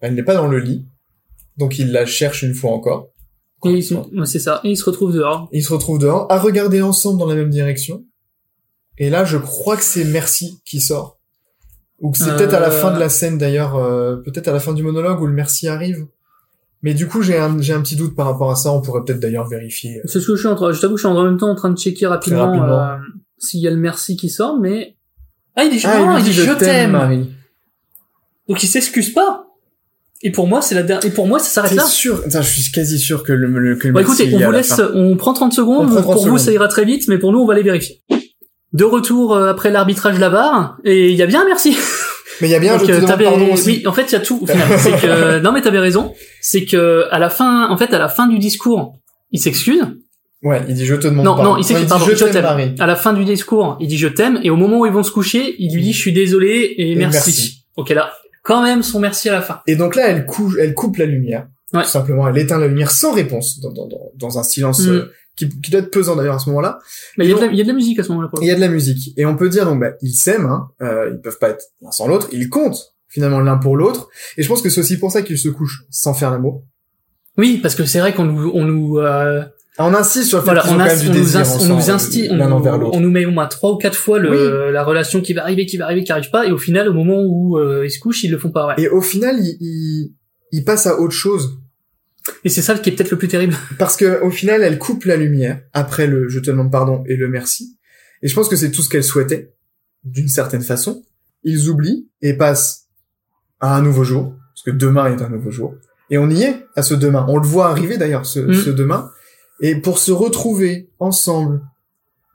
Elle 0.00 0.14
n'est 0.14 0.22
pas 0.22 0.34
dans 0.34 0.46
le 0.48 0.58
lit. 0.58 0.86
Donc 1.56 1.78
il 1.78 1.90
la 1.92 2.04
cherche 2.06 2.42
une 2.42 2.54
fois 2.54 2.72
encore. 2.72 3.10
et 3.64 3.80
c'est 3.82 4.38
ça. 4.38 4.60
Et 4.64 4.70
ils 4.70 4.76
se 4.76 4.84
retrouvent 4.84 5.12
dehors. 5.14 5.48
Ils 5.52 5.62
se 5.64 5.72
retrouvent 5.72 5.98
dehors, 5.98 6.30
à 6.30 6.38
regarder 6.38 6.82
ensemble 6.82 7.18
dans 7.18 7.26
la 7.26 7.34
même 7.34 7.50
direction. 7.50 8.04
Et 8.98 9.08
là, 9.10 9.24
je 9.24 9.38
crois 9.38 9.76
que 9.76 9.82
c'est 9.82 10.04
Merci 10.04 10.60
qui 10.64 10.80
sort. 10.80 11.18
Ou 12.00 12.10
que 12.10 12.18
c'est 12.18 12.30
Euh. 12.30 12.36
peut-être 12.36 12.54
à 12.54 12.60
la 12.60 12.70
fin 12.70 12.92
de 12.92 12.98
la 13.00 13.08
scène 13.08 13.38
d'ailleurs, 13.38 13.76
euh, 13.76 14.16
peut-être 14.16 14.48
à 14.48 14.52
la 14.52 14.60
fin 14.60 14.72
du 14.74 14.82
monologue 14.82 15.20
où 15.22 15.26
le 15.26 15.32
Merci 15.32 15.66
arrive. 15.68 16.06
Mais 16.84 16.92
du 16.92 17.08
coup, 17.08 17.22
j'ai 17.22 17.38
un, 17.38 17.60
j'ai 17.62 17.72
un 17.72 17.80
petit 17.80 17.96
doute 17.96 18.14
par 18.14 18.26
rapport 18.26 18.50
à 18.50 18.56
ça. 18.56 18.70
On 18.70 18.82
pourrait 18.82 19.00
peut-être 19.06 19.18
d'ailleurs 19.18 19.48
vérifier. 19.48 20.02
C'est 20.04 20.20
ce 20.20 20.26
que 20.26 20.34
je 20.34 20.40
suis 20.40 20.48
en 20.48 20.54
train, 20.54 20.70
je 20.70 20.80
t'avoue, 20.82 20.98
je 20.98 21.06
suis 21.06 21.08
en 21.08 21.24
même 21.24 21.38
temps 21.38 21.48
en 21.48 21.54
train 21.54 21.70
de 21.70 21.78
checker 21.78 22.06
rapidement, 22.06 22.44
rapidement. 22.46 22.78
euh, 22.78 22.96
s'il 23.38 23.60
y 23.60 23.66
a 23.66 23.70
le 23.70 23.78
merci 23.78 24.16
qui 24.18 24.28
sort, 24.28 24.60
mais 24.60 24.94
ah 25.56 25.64
il 25.64 25.70
dit, 25.70 25.82
Ah, 25.84 25.98
non, 25.98 26.18
il 26.18 26.24
dit 26.24 26.30
dit, 26.30 26.36
je 26.36 26.52
t'aime. 26.52 26.90
Marie. 26.92 27.30
Donc 28.50 28.62
il 28.62 28.66
s'excuse 28.66 29.14
pas. 29.14 29.46
Et 30.22 30.30
pour 30.30 30.46
moi, 30.46 30.60
c'est 30.60 30.74
la 30.74 30.82
dernière. 30.82 31.06
Et 31.06 31.10
pour 31.14 31.26
moi, 31.26 31.38
ça 31.38 31.46
s'arrête 31.46 31.72
là. 31.72 31.84
sûr 31.84 32.20
Attends, 32.26 32.42
je 32.42 32.50
suis 32.60 32.70
quasi 32.70 32.98
sûr 32.98 33.22
que 33.22 33.32
le, 33.32 33.46
le, 33.46 33.76
que 33.76 33.88
le 33.88 33.94
Messi, 33.94 34.04
écoutez, 34.04 34.28
on 34.34 34.38
vous 34.46 34.50
la 34.52 34.58
laisse, 34.58 34.78
on 34.92 35.16
prend 35.16 35.32
30 35.32 35.54
secondes. 35.54 35.86
On 35.86 35.92
prend 35.92 36.02
30 36.02 36.04
pour 36.04 36.14
vous, 36.14 36.24
secondes. 36.24 36.38
ça 36.38 36.52
ira 36.52 36.68
très 36.68 36.84
vite, 36.84 37.08
mais 37.08 37.16
pour 37.18 37.32
nous, 37.32 37.38
on 37.38 37.46
va 37.46 37.54
les 37.54 37.62
vérifier. 37.62 38.02
De 38.74 38.84
retour 38.84 39.34
euh, 39.34 39.48
après 39.50 39.70
l'arbitrage 39.70 40.16
de 40.16 40.20
la 40.20 40.28
barre, 40.28 40.76
et 40.84 41.10
il 41.10 41.16
y 41.16 41.22
a 41.22 41.26
bien 41.26 41.42
un 41.42 41.46
merci. 41.46 41.76
Mais 42.40 42.48
il 42.48 42.50
y 42.50 42.54
a 42.54 42.58
bien, 42.58 42.72
Donc, 42.76 42.82
je 42.82 42.86
te 42.86 42.92
euh, 42.92 42.94
demande 42.96 43.10
t'avais- 43.10 43.24
pardon 43.24 43.52
aussi. 43.52 43.66
Oui, 43.68 43.86
en 43.86 43.92
fait, 43.92 44.02
il 44.10 44.12
y 44.12 44.16
a 44.16 44.20
tout 44.20 44.40
au 44.42 44.46
final. 44.46 44.66
c'est 44.78 44.90
que 44.92 45.38
non, 45.42 45.52
mais 45.52 45.60
t'avais 45.62 45.78
raison. 45.78 46.12
C'est 46.40 46.64
que 46.64 47.06
à 47.10 47.18
la 47.18 47.30
fin, 47.30 47.68
en 47.70 47.76
fait, 47.76 47.92
à 47.94 47.98
la 47.98 48.08
fin 48.08 48.26
du 48.26 48.38
discours, 48.38 48.98
il 49.32 49.40
s'excuse. 49.40 49.82
Ouais, 50.42 50.60
il 50.68 50.74
dit 50.74 50.84
je 50.84 50.94
te 50.94 51.06
demande 51.08 51.24
Non, 51.24 51.36
pardon. 51.36 51.52
non, 51.52 51.56
il 51.58 51.64
s'excuse. 51.64 51.88
Pardon, 51.88 52.04
je 52.04 52.14
je 52.14 52.24
t'aime. 52.26 52.74
À 52.78 52.86
la 52.86 52.96
fin 52.96 53.12
du 53.14 53.24
discours, 53.24 53.76
il 53.80 53.88
dit 53.88 53.96
je 53.98 54.08
t'aime, 54.08 54.38
et 54.42 54.50
au 54.50 54.56
moment 54.56 54.80
où 54.80 54.86
ils 54.86 54.92
vont 54.92 55.02
se 55.02 55.10
coucher, 55.10 55.54
il 55.58 55.74
lui 55.74 55.82
dit 55.82 55.92
je 55.92 55.98
suis 55.98 56.12
désolé 56.12 56.48
et, 56.76 56.92
Et 56.92 56.96
merci. 56.96 57.30
merci. 57.30 57.64
Ok, 57.76 57.88
là, 57.90 58.12
quand 58.42 58.62
même 58.62 58.82
son 58.82 59.00
merci 59.00 59.28
à 59.30 59.32
la 59.32 59.40
fin. 59.40 59.60
Et 59.66 59.74
donc 59.76 59.96
là, 59.96 60.08
elle 60.08 60.26
coupe, 60.26 60.52
elle 60.60 60.74
coupe 60.74 60.98
la 60.98 61.06
lumière. 61.06 61.46
Ouais. 61.72 61.82
Tout 61.82 61.88
simplement, 61.88 62.28
elle 62.28 62.36
éteint 62.38 62.58
la 62.58 62.68
lumière 62.68 62.90
sans 62.90 63.12
réponse, 63.12 63.58
dans, 63.60 63.72
dans, 63.72 63.88
dans, 64.14 64.38
un 64.38 64.42
silence 64.42 64.80
Mm. 64.80 65.08
Qui, 65.36 65.48
qui 65.60 65.70
doit 65.70 65.80
être 65.80 65.90
pesant 65.90 66.16
d'ailleurs 66.16 66.36
à 66.36 66.38
ce 66.38 66.48
moment-là. 66.50 66.78
Mais 67.18 67.24
il 67.26 67.30
y, 67.30 67.32
a 67.32 67.36
de 67.36 67.40
la- 67.40 67.46
il 67.52 67.56
y 67.58 67.60
a 67.60 67.64
de 67.64 67.68
la 67.68 67.74
musique 67.74 67.98
à 67.98 68.02
ce 68.02 68.08
moment-là. 68.10 68.30
il 68.40 68.46
y 68.46 68.50
a 68.50 68.54
de 68.54 68.60
la 68.60 68.68
musique. 68.68 69.12
Et 69.18 69.26
on 69.26 69.36
peut 69.36 69.48
dire 69.48 69.64
donc 69.64 69.80
bah 69.80 69.92
ils 70.02 70.14
s'aiment, 70.14 70.46
hein, 70.46 70.68
euh, 70.82 71.10
ils 71.14 71.20
peuvent 71.20 71.38
pas 71.38 71.50
être 71.50 71.64
l'un 71.82 71.90
sans 71.90 72.06
l'autre, 72.08 72.28
ils 72.32 72.48
comptent 72.48 72.94
finalement 73.08 73.40
l'un 73.40 73.56
pour 73.58 73.76
l'autre. 73.76 74.08
Et 74.36 74.42
je 74.42 74.48
pense 74.48 74.62
que 74.62 74.68
c'est 74.70 74.80
aussi 74.80 74.98
pour 74.98 75.10
ça 75.12 75.22
qu'ils 75.22 75.38
se 75.38 75.48
couchent 75.48 75.84
sans 75.90 76.14
faire 76.14 76.30
l'amour. 76.30 76.64
Oui, 77.36 77.58
parce 77.62 77.74
que 77.74 77.84
c'est 77.84 77.98
vrai 78.00 78.14
qu'on 78.14 78.24
nous, 78.26 78.50
on 78.54 78.64
nous, 78.64 78.98
euh, 78.98 79.42
On 79.80 79.92
insiste 79.92 80.28
sur 80.28 80.38
le 80.38 80.42
fait 80.44 80.50
voilà, 80.52 80.62
on, 80.68 80.78
ins- 80.78 80.84
même 80.84 80.98
du 81.00 81.08
on 81.08 81.12
nous, 81.12 81.36
ins- 81.36 81.40
on 81.62 81.64
nous 81.66 81.74
on, 82.30 82.34
nous- 82.38 82.44
on 82.92 83.00
met 83.10 83.26
au 83.26 83.32
moins 83.32 83.46
trois 83.48 83.72
ou 83.72 83.76
quatre 83.76 83.96
fois 83.98 84.20
le, 84.20 84.70
la 84.70 84.84
relation 84.84 85.20
qui 85.20 85.32
va 85.34 85.42
arriver, 85.42 85.66
qui 85.66 85.76
va 85.76 85.86
arriver, 85.86 86.04
qui 86.04 86.12
arrive 86.12 86.30
pas, 86.30 86.46
et 86.46 86.52
au 86.52 86.58
final, 86.58 86.88
au 86.88 86.92
moment 86.92 87.20
où 87.26 87.58
euh, 87.58 87.84
ils 87.84 87.90
se 87.90 87.98
couchent, 87.98 88.22
ils 88.22 88.30
le 88.30 88.38
font 88.38 88.50
pas. 88.52 88.68
Ouais. 88.68 88.74
Et 88.78 88.88
au 88.88 89.00
final, 89.00 89.36
ils, 89.40 89.56
ils, 89.60 90.12
ils 90.52 90.64
passent 90.64 90.86
à 90.86 91.00
autre 91.00 91.12
chose. 91.14 91.58
Et 92.44 92.48
c'est 92.48 92.62
ça 92.62 92.74
qui 92.78 92.90
est 92.90 92.92
peut-être 92.94 93.10
le 93.10 93.18
plus 93.18 93.28
terrible. 93.28 93.54
Parce 93.78 93.96
que 93.96 94.20
au 94.22 94.30
final, 94.30 94.62
elle 94.62 94.78
coupe 94.78 95.04
la 95.04 95.16
lumière 95.16 95.60
après 95.72 96.06
le 96.06 96.28
je 96.28 96.38
te 96.40 96.46
demande 96.50 96.70
pardon 96.72 97.04
et 97.06 97.16
le 97.16 97.28
merci. 97.28 97.78
Et 98.22 98.28
je 98.28 98.34
pense 98.34 98.48
que 98.48 98.56
c'est 98.56 98.70
tout 98.70 98.82
ce 98.82 98.88
qu'elle 98.88 99.04
souhaitait, 99.04 99.52
d'une 100.04 100.28
certaine 100.28 100.62
façon. 100.62 101.02
Ils 101.42 101.68
oublient 101.68 102.08
et 102.22 102.34
passent 102.34 102.86
à 103.60 103.76
un 103.76 103.82
nouveau 103.82 104.04
jour, 104.04 104.34
parce 104.54 104.62
que 104.64 104.70
demain 104.70 105.14
est 105.14 105.22
un 105.22 105.28
nouveau 105.28 105.50
jour. 105.50 105.74
Et 106.10 106.16
on 106.18 106.30
y 106.30 106.42
est 106.42 106.64
à 106.76 106.82
ce 106.82 106.94
demain. 106.94 107.26
On 107.28 107.36
le 107.38 107.46
voit 107.46 107.68
arriver 107.68 107.98
d'ailleurs 107.98 108.24
ce, 108.26 108.40
Mm. 108.40 108.54
ce 108.54 108.70
demain. 108.70 109.10
Et 109.60 109.74
pour 109.76 109.98
se 109.98 110.10
retrouver 110.12 110.90
ensemble 110.98 111.60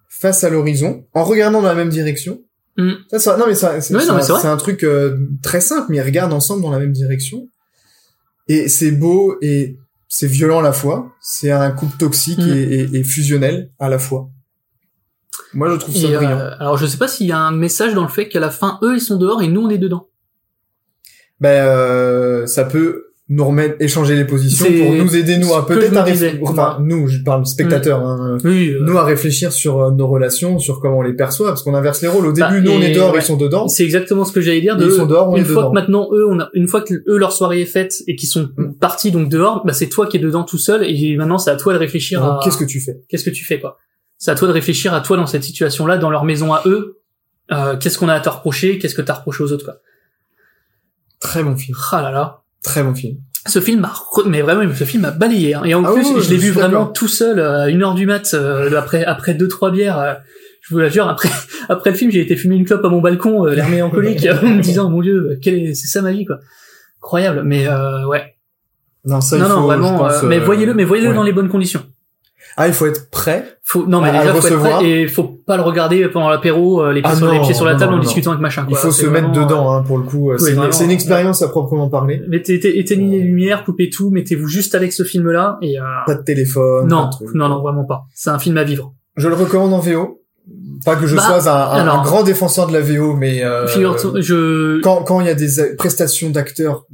face 0.09 0.43
à 0.43 0.49
l'horizon, 0.49 1.05
en 1.13 1.23
regardant 1.23 1.61
dans 1.61 1.67
la 1.67 1.75
même 1.75 1.89
direction. 1.89 2.41
Mm. 2.77 2.91
Ça, 3.11 3.19
ça- 3.19 3.37
non 3.37 3.45
mais 3.47 3.55
ça, 3.55 3.73
un, 3.75 4.21
c'est 4.41 4.47
un 4.47 4.57
truc 4.57 4.83
euh, 4.83 5.17
très 5.41 5.61
simple, 5.61 5.87
mais 5.89 5.97
ils 5.97 6.01
regardent 6.01 6.33
ensemble 6.33 6.61
dans 6.61 6.71
la 6.71 6.79
même 6.79 6.91
direction. 6.91 7.47
Et 8.49 8.67
c'est 8.67 8.91
beau 8.91 9.37
et 9.41 9.77
c'est 10.09 10.27
violent 10.27 10.59
à 10.59 10.63
la 10.63 10.73
fois. 10.73 11.11
C'est 11.21 11.51
un 11.51 11.71
couple 11.71 11.95
toxique 11.97 12.39
Mm. 12.39 12.49
et, 12.49 12.61
et- 12.61 12.95
et 12.97 13.03
fusionnel 13.03 13.71
à 13.79 13.87
la 13.89 13.99
fois. 13.99 14.29
Moi, 15.53 15.69
je 15.71 15.75
trouve 15.77 15.95
ça 15.95 16.07
Et, 16.07 16.15
brillant. 16.15 16.31
euh, 16.37 16.51
alors 16.59 16.77
je 16.77 16.85
sais 16.85 16.97
pas 16.97 17.07
s'il 17.07 17.27
y 17.27 17.31
a 17.31 17.37
un 17.39 17.51
message 17.51 17.93
dans 17.93 18.03
le 18.03 18.09
fait 18.09 18.27
qu'à 18.27 18.39
la 18.39 18.49
fin, 18.51 18.77
eux, 18.83 18.95
ils 18.95 19.01
sont 19.01 19.17
dehors 19.17 19.41
et 19.41 19.47
nous, 19.47 19.61
on 19.61 19.69
est 19.69 19.77
dedans. 19.77 20.09
Ben, 21.39 21.65
euh, 21.65 22.45
ça 22.47 22.65
peut 22.65 23.08
nous 23.31 23.45
remettre, 23.45 23.75
échanger 23.79 24.15
les 24.15 24.25
positions 24.25 24.65
pour 24.65 24.91
nous 24.91 25.15
aider 25.15 25.37
nous 25.37 25.53
à 25.53 25.67
peut-être 25.67 25.95
à 25.95 26.01
réfléchir. 26.03 26.39
Enfin, 26.43 26.79
nous, 26.81 27.07
je 27.07 27.19
parle 27.23 27.45
spectateurs. 27.45 27.99
Hein, 28.03 28.39
Oui. 28.43 28.69
euh, 28.73 28.79
nous 28.83 28.97
à 28.97 29.03
réfléchir 29.03 29.51
sur 29.53 29.79
euh, 29.81 29.91
nos 29.91 30.07
relations, 30.07 30.57
sur 30.57 30.79
comment 30.79 30.97
on 30.97 31.01
les 31.03 31.13
perçoit, 31.13 31.49
parce 31.49 31.61
qu'on 31.61 31.75
inverse 31.75 32.01
les 32.01 32.07
rôles. 32.07 32.25
Au 32.25 32.33
Bah, 32.33 32.49
début, 32.49 32.63
nous 32.65 32.71
on 32.71 32.81
est 32.81 32.91
dehors, 32.91 33.13
ouais. 33.13 33.19
ils 33.19 33.23
sont 33.23 33.37
dedans. 33.37 33.67
C'est 33.67 33.83
exactement 33.83 34.25
ce 34.25 34.31
que 34.31 34.41
j'allais 34.41 34.61
dire. 34.61 34.77
De, 34.77 34.85
ils 34.85 34.91
sont 34.91 35.05
dehors, 35.05 35.29
on 35.29 35.35
une 35.35 35.43
est 35.43 35.45
fois 35.45 35.61
dedans. 35.61 35.69
que 35.69 35.75
maintenant 35.75 36.09
eux, 36.11 36.25
on 36.27 36.39
a, 36.39 36.49
une 36.55 36.67
fois 36.67 36.81
que 36.81 36.95
eux 37.07 37.17
leur 37.17 37.31
soirée 37.31 37.61
est 37.61 37.65
faite 37.65 37.93
et 38.07 38.15
qu'ils 38.15 38.29
sont 38.29 38.49
Mm. 38.57 38.73
partis 38.79 39.11
donc 39.11 39.29
dehors, 39.29 39.63
bah 39.63 39.73
c'est 39.73 39.89
toi 39.89 40.07
qui 40.07 40.17
es 40.17 40.19
dedans 40.19 40.43
tout 40.43 40.57
seul 40.57 40.83
et 40.83 41.15
maintenant 41.15 41.37
c'est 41.37 41.51
à 41.51 41.55
toi 41.55 41.73
de 41.73 41.77
réfléchir 41.77 42.23
à 42.23 42.39
Qu'est-ce 42.43 42.57
que 42.57 42.65
tu 42.65 42.79
fais? 42.81 42.99
qu'est-ce 43.09 43.23
que 43.23 43.29
tu 43.29 43.45
fais 43.45 43.59
quoi? 43.59 43.77
C'est 44.17 44.31
à 44.31 44.35
toi 44.35 44.47
de 44.47 44.53
réfléchir 44.53 44.93
à 44.95 45.01
toi 45.01 45.17
dans 45.17 45.27
cette 45.27 45.43
situation-là, 45.43 45.97
dans 45.99 46.09
leur 46.09 46.25
maison 46.25 46.51
à 46.51 46.63
eux. 46.65 46.99
Euh, 47.51 47.77
qu'est-ce 47.77 47.97
qu'on 47.99 48.09
a 48.09 48.15
à 48.15 48.19
te 48.19 48.29
reprocher? 48.29 48.79
Qu'est-ce 48.79 48.95
que 48.95 49.01
t'as 49.03 49.13
reproché 49.13 49.43
aux 49.43 49.51
autres 49.51 49.65
quoi? 49.65 49.75
Très 51.19 51.43
bon 51.43 51.55
film. 51.55 51.77
Ah 51.91 52.01
là 52.01 52.11
là. 52.11 52.41
Très 52.63 52.83
bon 52.83 52.93
film. 52.93 53.17
Ce 53.47 53.59
film 53.61 53.79
m'a, 53.81 53.87
re- 54.11 54.27
mais 54.27 54.41
vraiment, 54.41 54.63
ce 54.75 54.83
film 54.83 55.03
m'a 55.03 55.11
balayé. 55.11 55.53
hein. 55.55 55.61
Et 55.63 55.73
en 55.73 55.83
Ah 55.85 55.93
plus, 55.93 56.05
oui, 56.13 56.21
je 56.21 56.29
l'ai 56.29 56.37
vu 56.37 56.51
vraiment 56.51 56.85
tout 56.87 57.07
seul 57.07 57.39
euh, 57.39 57.63
à 57.63 57.69
une 57.69 57.81
heure 57.83 57.95
du 57.95 58.05
mat, 58.05 58.33
euh, 58.33 58.75
après 58.77 59.05
après 59.05 59.33
deux 59.33 59.47
trois 59.47 59.71
bières. 59.71 59.97
euh, 59.99 60.13
je 60.61 60.73
vous 60.73 60.79
la 60.79 60.89
jure, 60.89 61.07
après 61.07 61.29
après 61.69 61.91
le 61.91 61.95
film, 61.95 62.11
j'ai 62.11 62.21
été 62.21 62.35
fumer 62.35 62.55
une 62.57 62.65
clope 62.65 62.83
à 62.83 62.89
mon 62.89 62.99
balcon, 63.01 63.45
euh, 63.47 63.55
l'air 63.55 63.69
mélancolique, 63.69 64.27
en 64.43 64.47
me 64.47 64.61
disant 64.61 64.89
mon 64.89 65.01
Dieu, 65.01 65.39
quel 65.41 65.55
est, 65.55 65.73
c'est 65.73 65.87
ça 65.87 66.01
ma 66.01 66.11
vie 66.11 66.25
quoi. 66.25 66.39
Incroyable, 67.01 67.43
mais 67.45 67.65
euh, 67.67 68.05
ouais. 68.07 68.35
Non, 69.05 69.21
ça, 69.21 69.37
non 69.37 69.45
il 69.45 69.49
non 69.49 69.55
faut, 69.55 69.61
vraiment. 69.67 69.97
pense, 69.97 70.23
euh, 70.23 70.27
mais 70.27 70.39
euh, 70.39 70.43
voyez-le, 70.43 70.73
mais 70.73 70.83
voyez-le 70.83 71.09
ouais. 71.09 71.15
dans 71.15 71.23
les 71.23 71.31
bonnes 71.31 71.47
conditions. 71.49 71.81
Ah, 72.61 72.67
il 72.67 72.73
faut 72.73 72.85
être 72.87 73.09
prêt. 73.09 73.45
Faut 73.63 73.85
non 73.87 74.01
mais 74.01 74.09
À- 74.09 74.11
déjà 74.19 74.25
le 74.25 74.29
faut 74.41 74.47
être 74.47 74.53
recevoir. 74.55 74.79
prêt 74.79 74.89
et 74.89 75.07
faut 75.07 75.23
pas 75.23 75.55
le 75.55 75.63
regarder 75.63 76.07
pendant 76.09 76.29
l'apéro, 76.29 76.83
euh, 76.83 76.91
les, 76.91 77.01
pieds 77.01 77.11
Ah 77.13 77.15
sur, 77.15 77.31
les 77.31 77.39
pieds 77.39 77.53
sur 77.53 77.63
la 77.65 77.73
non, 77.73 77.79
table 77.79 77.91
non, 77.93 77.97
en 77.99 78.01
discutant 78.01 78.31
avec 78.31 78.41
machin. 78.41 78.65
Il 78.69 78.75
faut 78.75 78.91
se 78.91 79.05
mettre 79.05 79.31
dedans, 79.31 79.71
hein, 79.73 79.81
pour 79.83 79.97
le 79.97 80.03
coup. 80.03 80.31
C'est 80.37 80.83
une 80.85 80.91
expérience 80.91 81.41
à 81.41 81.47
proprement 81.47 81.89
parler. 81.89 82.21
Mettez, 82.27 82.77
éteignez 82.77 83.17
les 83.19 83.23
lumières, 83.23 83.63
coupez 83.63 83.89
tout, 83.89 84.09
mettez-vous 84.09 84.47
juste 84.47 84.75
avec 84.75 84.91
ce 84.93 85.03
film-là 85.03 85.57
et 85.61 85.79
euh, 85.79 85.83
Pas 86.05 86.15
de 86.15 86.23
téléphone. 86.23 86.87
non, 86.87 87.09
de 87.21 87.37
non, 87.37 87.47
non, 87.49 87.61
vraiment 87.61 87.85
pas. 87.85 88.03
C'est 88.13 88.29
un 88.29 88.39
film 88.39 88.57
à 88.57 88.63
vivre. 88.65 88.93
Je 89.15 89.27
le 89.29 89.35
recommande 89.35 89.73
en 89.73 89.79
VO. 89.79 90.17
Pas 90.83 90.95
que 90.95 91.05
je 91.05 91.15
Bah, 91.15 91.21
sois 91.21 91.47
un, 91.49 91.53
un- 91.55 91.81
alors- 91.81 91.99
un 91.99 92.03
grand 92.03 92.23
défenseur 92.23 92.65
de 92.67 92.73
la 92.73 92.81
VO, 92.81 93.13
mais 93.13 93.43
euh, 93.43 93.67
je, 93.67 94.81
quand 94.81 95.03
quand 95.03 95.21
il 95.21 95.27
y 95.27 95.29
a 95.29 95.35
des 95.35 95.75
prestations 95.77 96.29
d'acteurs 96.31 96.85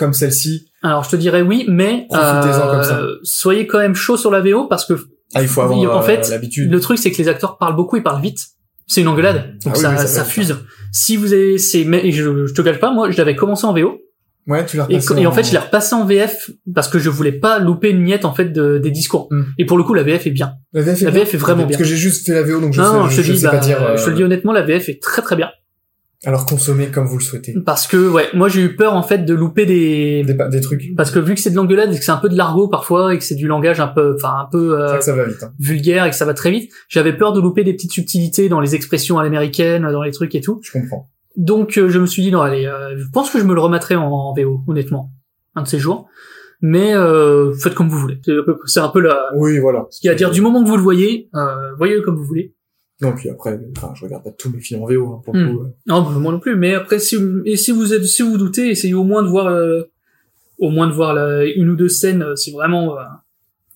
comme 0.00 0.12
celle-ci, 0.12 0.66
alors 0.82 1.04
je 1.04 1.10
te 1.10 1.16
dirais 1.16 1.42
oui, 1.42 1.64
mais 1.68 2.06
Profitez-en 2.10 2.70
comme 2.72 2.82
ça. 2.82 3.02
soyez 3.22 3.66
quand 3.68 3.78
même 3.78 3.94
chaud 3.94 4.16
sur 4.16 4.30
la 4.32 4.40
VO 4.40 4.66
parce 4.66 4.84
que 4.84 4.94
ah, 5.34 5.42
il 5.42 5.48
faut 5.48 5.60
avoir 5.60 5.78
en 5.78 6.00
euh, 6.00 6.02
fait, 6.02 6.28
l'habitude. 6.30 6.72
le 6.72 6.80
truc 6.80 6.98
c'est 6.98 7.12
que 7.12 7.18
les 7.18 7.28
acteurs 7.28 7.56
parlent 7.58 7.76
beaucoup, 7.76 7.96
ils 7.96 8.02
parlent 8.02 8.22
vite. 8.22 8.40
C'est 8.88 9.02
une 9.02 9.08
engueulade, 9.08 9.56
donc 9.64 9.74
Ah 9.76 9.78
oui, 9.78 9.82
ça, 9.82 9.90
oui, 10.00 10.08
ça 10.08 10.24
fuse. 10.24 10.56
Si 10.90 11.16
vous 11.16 11.32
avez, 11.32 11.58
c'est, 11.58 11.84
mais 11.84 12.10
je, 12.10 12.46
je 12.46 12.52
te 12.52 12.60
cache 12.62 12.80
pas, 12.80 12.92
moi, 12.92 13.08
je 13.12 13.16
l'avais 13.18 13.36
commencé 13.36 13.64
en 13.64 13.72
VO 13.72 14.00
Ouais, 14.48 14.66
tu 14.66 14.78
l'as 14.78 14.86
et, 14.88 14.96
repassé 14.96 15.20
et 15.20 15.26
en 15.26 15.32
fait, 15.32 15.44
je 15.44 15.52
l'ai 15.52 15.58
repassé 15.58 15.94
en 15.94 16.04
VF 16.06 16.50
parce 16.74 16.88
que 16.88 16.98
je 16.98 17.08
voulais 17.10 17.30
pas 17.30 17.58
louper 17.60 17.90
une 17.90 18.00
miette 18.00 18.24
en 18.24 18.32
fait 18.34 18.46
de, 18.46 18.78
des 18.78 18.90
discours. 18.90 19.28
Mm. 19.30 19.42
Et 19.58 19.66
pour 19.66 19.76
le 19.78 19.84
coup, 19.84 19.94
la 19.94 20.02
VF 20.02 20.26
est 20.26 20.30
bien. 20.30 20.54
La 20.72 20.80
VF 20.82 21.02
est, 21.02 21.04
la 21.04 21.10
bien. 21.12 21.20
VF 21.24 21.34
est 21.34 21.36
vraiment 21.36 21.62
Parce 21.64 21.68
bien. 21.68 21.78
que 21.78 21.84
j'ai 21.84 21.94
juste 21.96 22.26
fait 22.26 22.32
la 22.34 22.42
VO, 22.42 22.58
donc 22.60 22.72
je 22.72 22.80
non, 22.80 22.86
sais, 22.86 22.92
non, 22.98 23.08
je, 23.08 23.10
je 23.12 23.16
te 23.20 23.26
je 23.26 23.32
dis, 23.32 23.38
sais 23.38 23.44
bah, 23.46 23.52
pas 23.52 23.58
dire. 23.58 23.80
euh, 23.82 23.96
je 23.96 24.04
te 24.06 24.10
le 24.10 24.16
dis 24.16 24.24
honnêtement, 24.24 24.52
la 24.52 24.62
VF 24.62 24.88
est 24.88 25.00
très 25.00 25.22
très 25.22 25.36
bien. 25.36 25.50
Alors 26.26 26.44
consommez 26.44 26.88
comme 26.88 27.06
vous 27.06 27.16
le 27.18 27.22
souhaitez. 27.24 27.54
Parce 27.64 27.86
que 27.86 27.96
ouais, 27.96 28.26
moi 28.34 28.48
j'ai 28.48 28.60
eu 28.62 28.76
peur 28.76 28.92
en 28.94 29.02
fait 29.02 29.24
de 29.24 29.32
louper 29.32 29.64
des, 29.64 30.22
Des, 30.50 30.60
trucs. 30.60 30.94
parce 30.94 31.10
que 31.10 31.18
vu 31.18 31.34
que 31.34 31.40
c'est 31.40 31.50
de 31.50 31.56
l'engueulade 31.56 31.90
que 31.96 32.04
c'est 32.04 32.10
un 32.10 32.18
peu 32.18 32.28
de 32.28 32.36
l'argot 32.36 32.68
parfois 32.68 33.14
et 33.14 33.18
que 33.18 33.24
c'est 33.24 33.34
du 33.34 33.46
langage 33.46 33.80
un 33.80 33.88
peu, 33.88 34.14
enfin 34.16 34.34
un 34.42 34.48
peu 34.50 34.78
euh, 34.78 34.98
que 34.98 35.04
ça 35.04 35.14
va 35.16 35.24
vite. 35.24 35.42
Hein. 35.42 35.52
vulgaire 35.58 36.04
et 36.04 36.10
que 36.10 36.16
ça 36.16 36.26
va 36.26 36.34
très 36.34 36.50
vite, 36.50 36.70
j'avais 36.88 37.16
peur 37.16 37.32
de 37.32 37.40
louper 37.40 37.64
des 37.64 37.72
petites 37.72 37.92
subtilités 37.92 38.50
dans 38.50 38.60
les 38.60 38.74
expressions 38.74 39.18
à 39.18 39.22
l'américaine, 39.22 39.90
dans 39.90 40.02
les 40.02 40.10
trucs 40.12 40.34
et 40.34 40.42
tout. 40.42 40.60
Je 40.62 40.72
comprends. 40.72 41.08
Donc 41.36 41.78
euh, 41.78 41.88
je 41.88 41.98
me 41.98 42.04
suis 42.06 42.22
dit 42.22 42.30
non 42.30 42.42
allez, 42.42 42.66
euh, 42.66 42.98
je 42.98 43.06
pense 43.10 43.30
que 43.30 43.38
je 43.38 43.44
me 43.44 43.54
le 43.54 43.60
remettrai 43.60 43.96
en, 43.96 44.04
en 44.10 44.34
VO 44.34 44.60
honnêtement, 44.66 45.10
un 45.54 45.62
de 45.62 45.68
ces 45.68 45.78
jours. 45.78 46.06
Mais 46.62 46.92
euh, 46.94 47.54
faites 47.54 47.74
comme 47.74 47.88
vous 47.88 47.98
voulez. 47.98 48.20
C'est 48.22 48.32
un 48.36 48.42
peu, 48.44 48.58
c'est 48.66 48.80
un 48.80 48.88
peu 48.88 49.00
la, 49.00 49.30
Oui, 49.34 49.58
voilà. 49.58 49.86
ce 49.90 50.00
qu'il 50.00 50.08
y 50.08 50.10
a 50.10 50.12
à 50.12 50.16
dire 50.16 50.30
du 50.30 50.42
moment 50.42 50.62
que 50.62 50.68
vous 50.68 50.76
le 50.76 50.82
voyez, 50.82 51.30
euh, 51.34 51.72
voyez-le 51.78 52.02
comme 52.02 52.16
vous 52.16 52.24
voulez. 52.24 52.54
Non, 53.02 53.12
puis 53.14 53.30
après, 53.30 53.58
enfin, 53.76 53.92
je 53.94 54.04
regarde 54.04 54.24
pas 54.24 54.30
tous 54.30 54.50
mes 54.50 54.60
films 54.60 54.82
en 54.82 54.86
VO, 54.86 55.06
hein, 55.14 55.20
pour 55.24 55.34
le 55.34 55.44
Hmm. 55.44 55.56
coup. 55.56 55.62
euh. 55.62 55.68
Non, 55.86 56.02
bah, 56.02 56.10
moi 56.18 56.32
non 56.32 56.38
plus. 56.40 56.56
Mais 56.56 56.74
après, 56.74 56.98
si 56.98 57.16
vous, 57.16 57.40
et 57.46 57.56
si 57.56 57.72
vous 57.72 57.94
êtes, 57.94 58.04
si 58.04 58.22
vous 58.22 58.36
doutez, 58.36 58.68
essayez 58.70 58.94
au 58.94 59.04
moins 59.04 59.22
de 59.22 59.28
voir, 59.28 59.46
euh, 59.46 59.82
au 60.58 60.70
moins 60.70 60.86
de 60.86 60.92
voir 60.92 61.14
la- 61.14 61.44
une 61.46 61.70
ou 61.70 61.76
deux 61.76 61.88
scènes, 61.88 62.22
euh, 62.22 62.36
si 62.36 62.52
vraiment. 62.52 62.98
euh, 62.98 63.02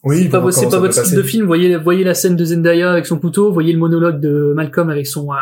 Oui, 0.05 0.25
c'est 0.25 0.29
pas, 0.29 0.53
c'est 0.53 0.69
pas 0.69 0.79
votre 0.79 0.93
style 0.93 1.17
de 1.17 1.23
film. 1.23 1.47
Voyez, 1.47 1.75
voyez 1.77 2.05
la 2.05 2.13
scène 2.13 2.37
de 2.37 2.45
Zendaya 2.45 2.93
avec 2.93 3.07
son 3.07 3.19
couteau, 3.19 3.51
voyez 3.51 3.73
le 3.73 3.79
monologue 3.79 4.21
de 4.21 4.53
Malcolm 4.55 4.91
avec 4.91 5.07
son 5.07 5.33
euh, 5.33 5.37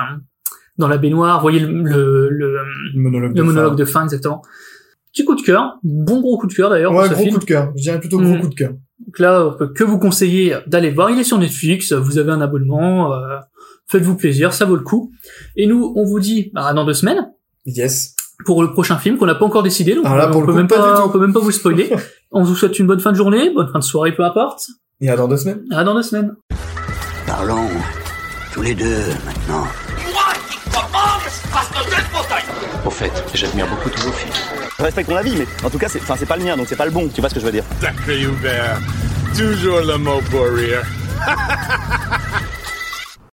dans 0.79 0.87
la 0.87 0.99
baignoire, 0.99 1.41
voyez 1.41 1.59
le 1.59 1.67
le, 1.83 2.29
le, 2.31 2.59
Le 2.95 3.01
monologue. 3.01 3.31
le 3.33 3.37
de 3.37 3.43
monologue 3.43 3.71
fin. 3.73 3.77
de 3.77 3.85
fin 3.85 4.05
exactement. 4.05 4.43
Petit 5.13 5.25
coup 5.25 5.35
de 5.35 5.43
cœur, 5.43 5.79
bon 5.83 6.21
gros 6.21 6.39
coup 6.39 6.47
de 6.47 6.55
cœur 6.55 6.71
d'ailleurs 6.71 6.93
Ouais, 6.93 6.99
pour 7.01 7.09
ce 7.09 7.13
gros 7.15 7.23
film. 7.25 7.35
coup 7.35 7.41
de 7.41 7.45
cœur. 7.45 7.73
Je 7.77 7.83
dirais 7.83 7.99
plutôt 7.99 8.19
gros 8.19 8.29
Mhm. 8.35 8.41
coup 8.41 8.49
de 8.49 8.55
cœur. 8.55 8.71
Donc 9.05 9.19
là, 9.19 9.47
on 9.49 9.59
peut 9.59 9.67
que 9.67 9.83
vous 9.83 9.99
conseiller 9.99 10.55
d'aller 10.69 10.91
le 10.91 10.95
voir. 10.95 11.11
Il 11.11 11.19
est 11.19 11.25
sur 11.25 11.39
Netflix. 11.39 11.93
Vous 11.93 12.19
avez 12.19 12.31
un 12.31 12.41
abonnement. 12.41 13.13
euh, 13.13 13.39
Faites-vous 13.89 14.17
plaisir, 14.17 14.53
ça 14.55 14.65
vaut 14.65 14.77
le 14.77 14.83
coup. 14.83 15.13
Et 15.57 15.67
nous, 15.67 15.93
on 15.97 16.05
vous 16.05 16.21
dit 16.21 16.51
bah, 16.55 16.73
dans 16.73 16.85
deux 16.85 16.95
semaines 16.95 17.31
Yes. 17.67 18.15
pour 18.47 18.63
le 18.63 18.73
prochain 18.73 18.97
film 18.99 19.19
qu'on 19.19 19.27
n'a 19.27 19.35
pas 19.35 19.45
encore 19.45 19.63
décidé. 19.63 19.95
Donc 19.95 20.05
Ah 20.07 20.17
là, 20.17 20.31
on 20.33 20.41
peut 20.41 20.47
coup, 20.47 20.53
même 20.53 20.67
pas 20.69 21.05
on 21.05 21.09
peut 21.11 21.21
même 21.21 21.33
pas 21.33 21.41
vous 21.41 21.53
spoiler. 21.53 21.91
on 22.33 22.43
vous 22.43 22.55
souhaite 22.55 22.79
une 22.79 22.87
bonne 22.87 23.01
fin 23.01 23.13
de 23.13 23.17
journée, 23.17 23.51
bonne 23.51 23.71
fin 23.73 23.79
de 23.79 23.85
soirée, 23.85 24.13
peu 24.15 24.25
importe. 24.25 24.67
Et 25.01 25.09
à 25.11 25.17
dans 25.17 25.29
deux 25.29 25.37
semaines. 25.37 25.63
À 25.71 25.85
dans 25.85 25.95
deux 25.95 26.03
semaines. 26.03 26.35
Parlons 27.27 27.69
tous 28.53 28.63
les 28.63 28.75
deux 28.75 29.05
maintenant. 29.25 29.67
Moi 30.13 30.33
qui 30.49 30.59
commande 30.71 31.23
parce 31.53 31.69
que 31.69 31.91
j'ai 31.91 32.03
trop 32.13 32.25
taille. 32.29 32.45
Au 32.85 32.91
fait, 32.91 33.13
j'admire 33.35 33.67
beaucoup 33.69 33.91
tous 33.91 34.03
vos 34.03 34.13
films. 34.13 34.33
Je 34.79 34.83
respecte 34.85 35.09
ton 35.09 35.17
avis, 35.17 35.37
mais 35.37 35.47
en 35.65 35.71
tout 35.71 35.79
cas, 35.79 35.89
c'est, 35.89 36.01
enfin, 36.01 36.15
c'est 36.19 36.27
pas 36.27 36.37
le 36.37 36.45
mien, 36.45 36.57
donc 36.57 36.67
c'est 36.69 36.77
pas 36.77 36.85
le 36.87 36.91
bon. 36.91 37.09
Tu 37.09 37.21
vois 37.21 37.31
ce 37.31 37.35
que 37.35 37.41
je 37.41 37.47
veux 37.47 37.53
dire 37.53 37.65
Sacré 37.81 38.21
Hubert. 38.23 38.81
Toujours 39.37 39.81
le 39.81 39.97
mot 39.99 40.21
pour 40.31 40.45
rire. 40.47 40.83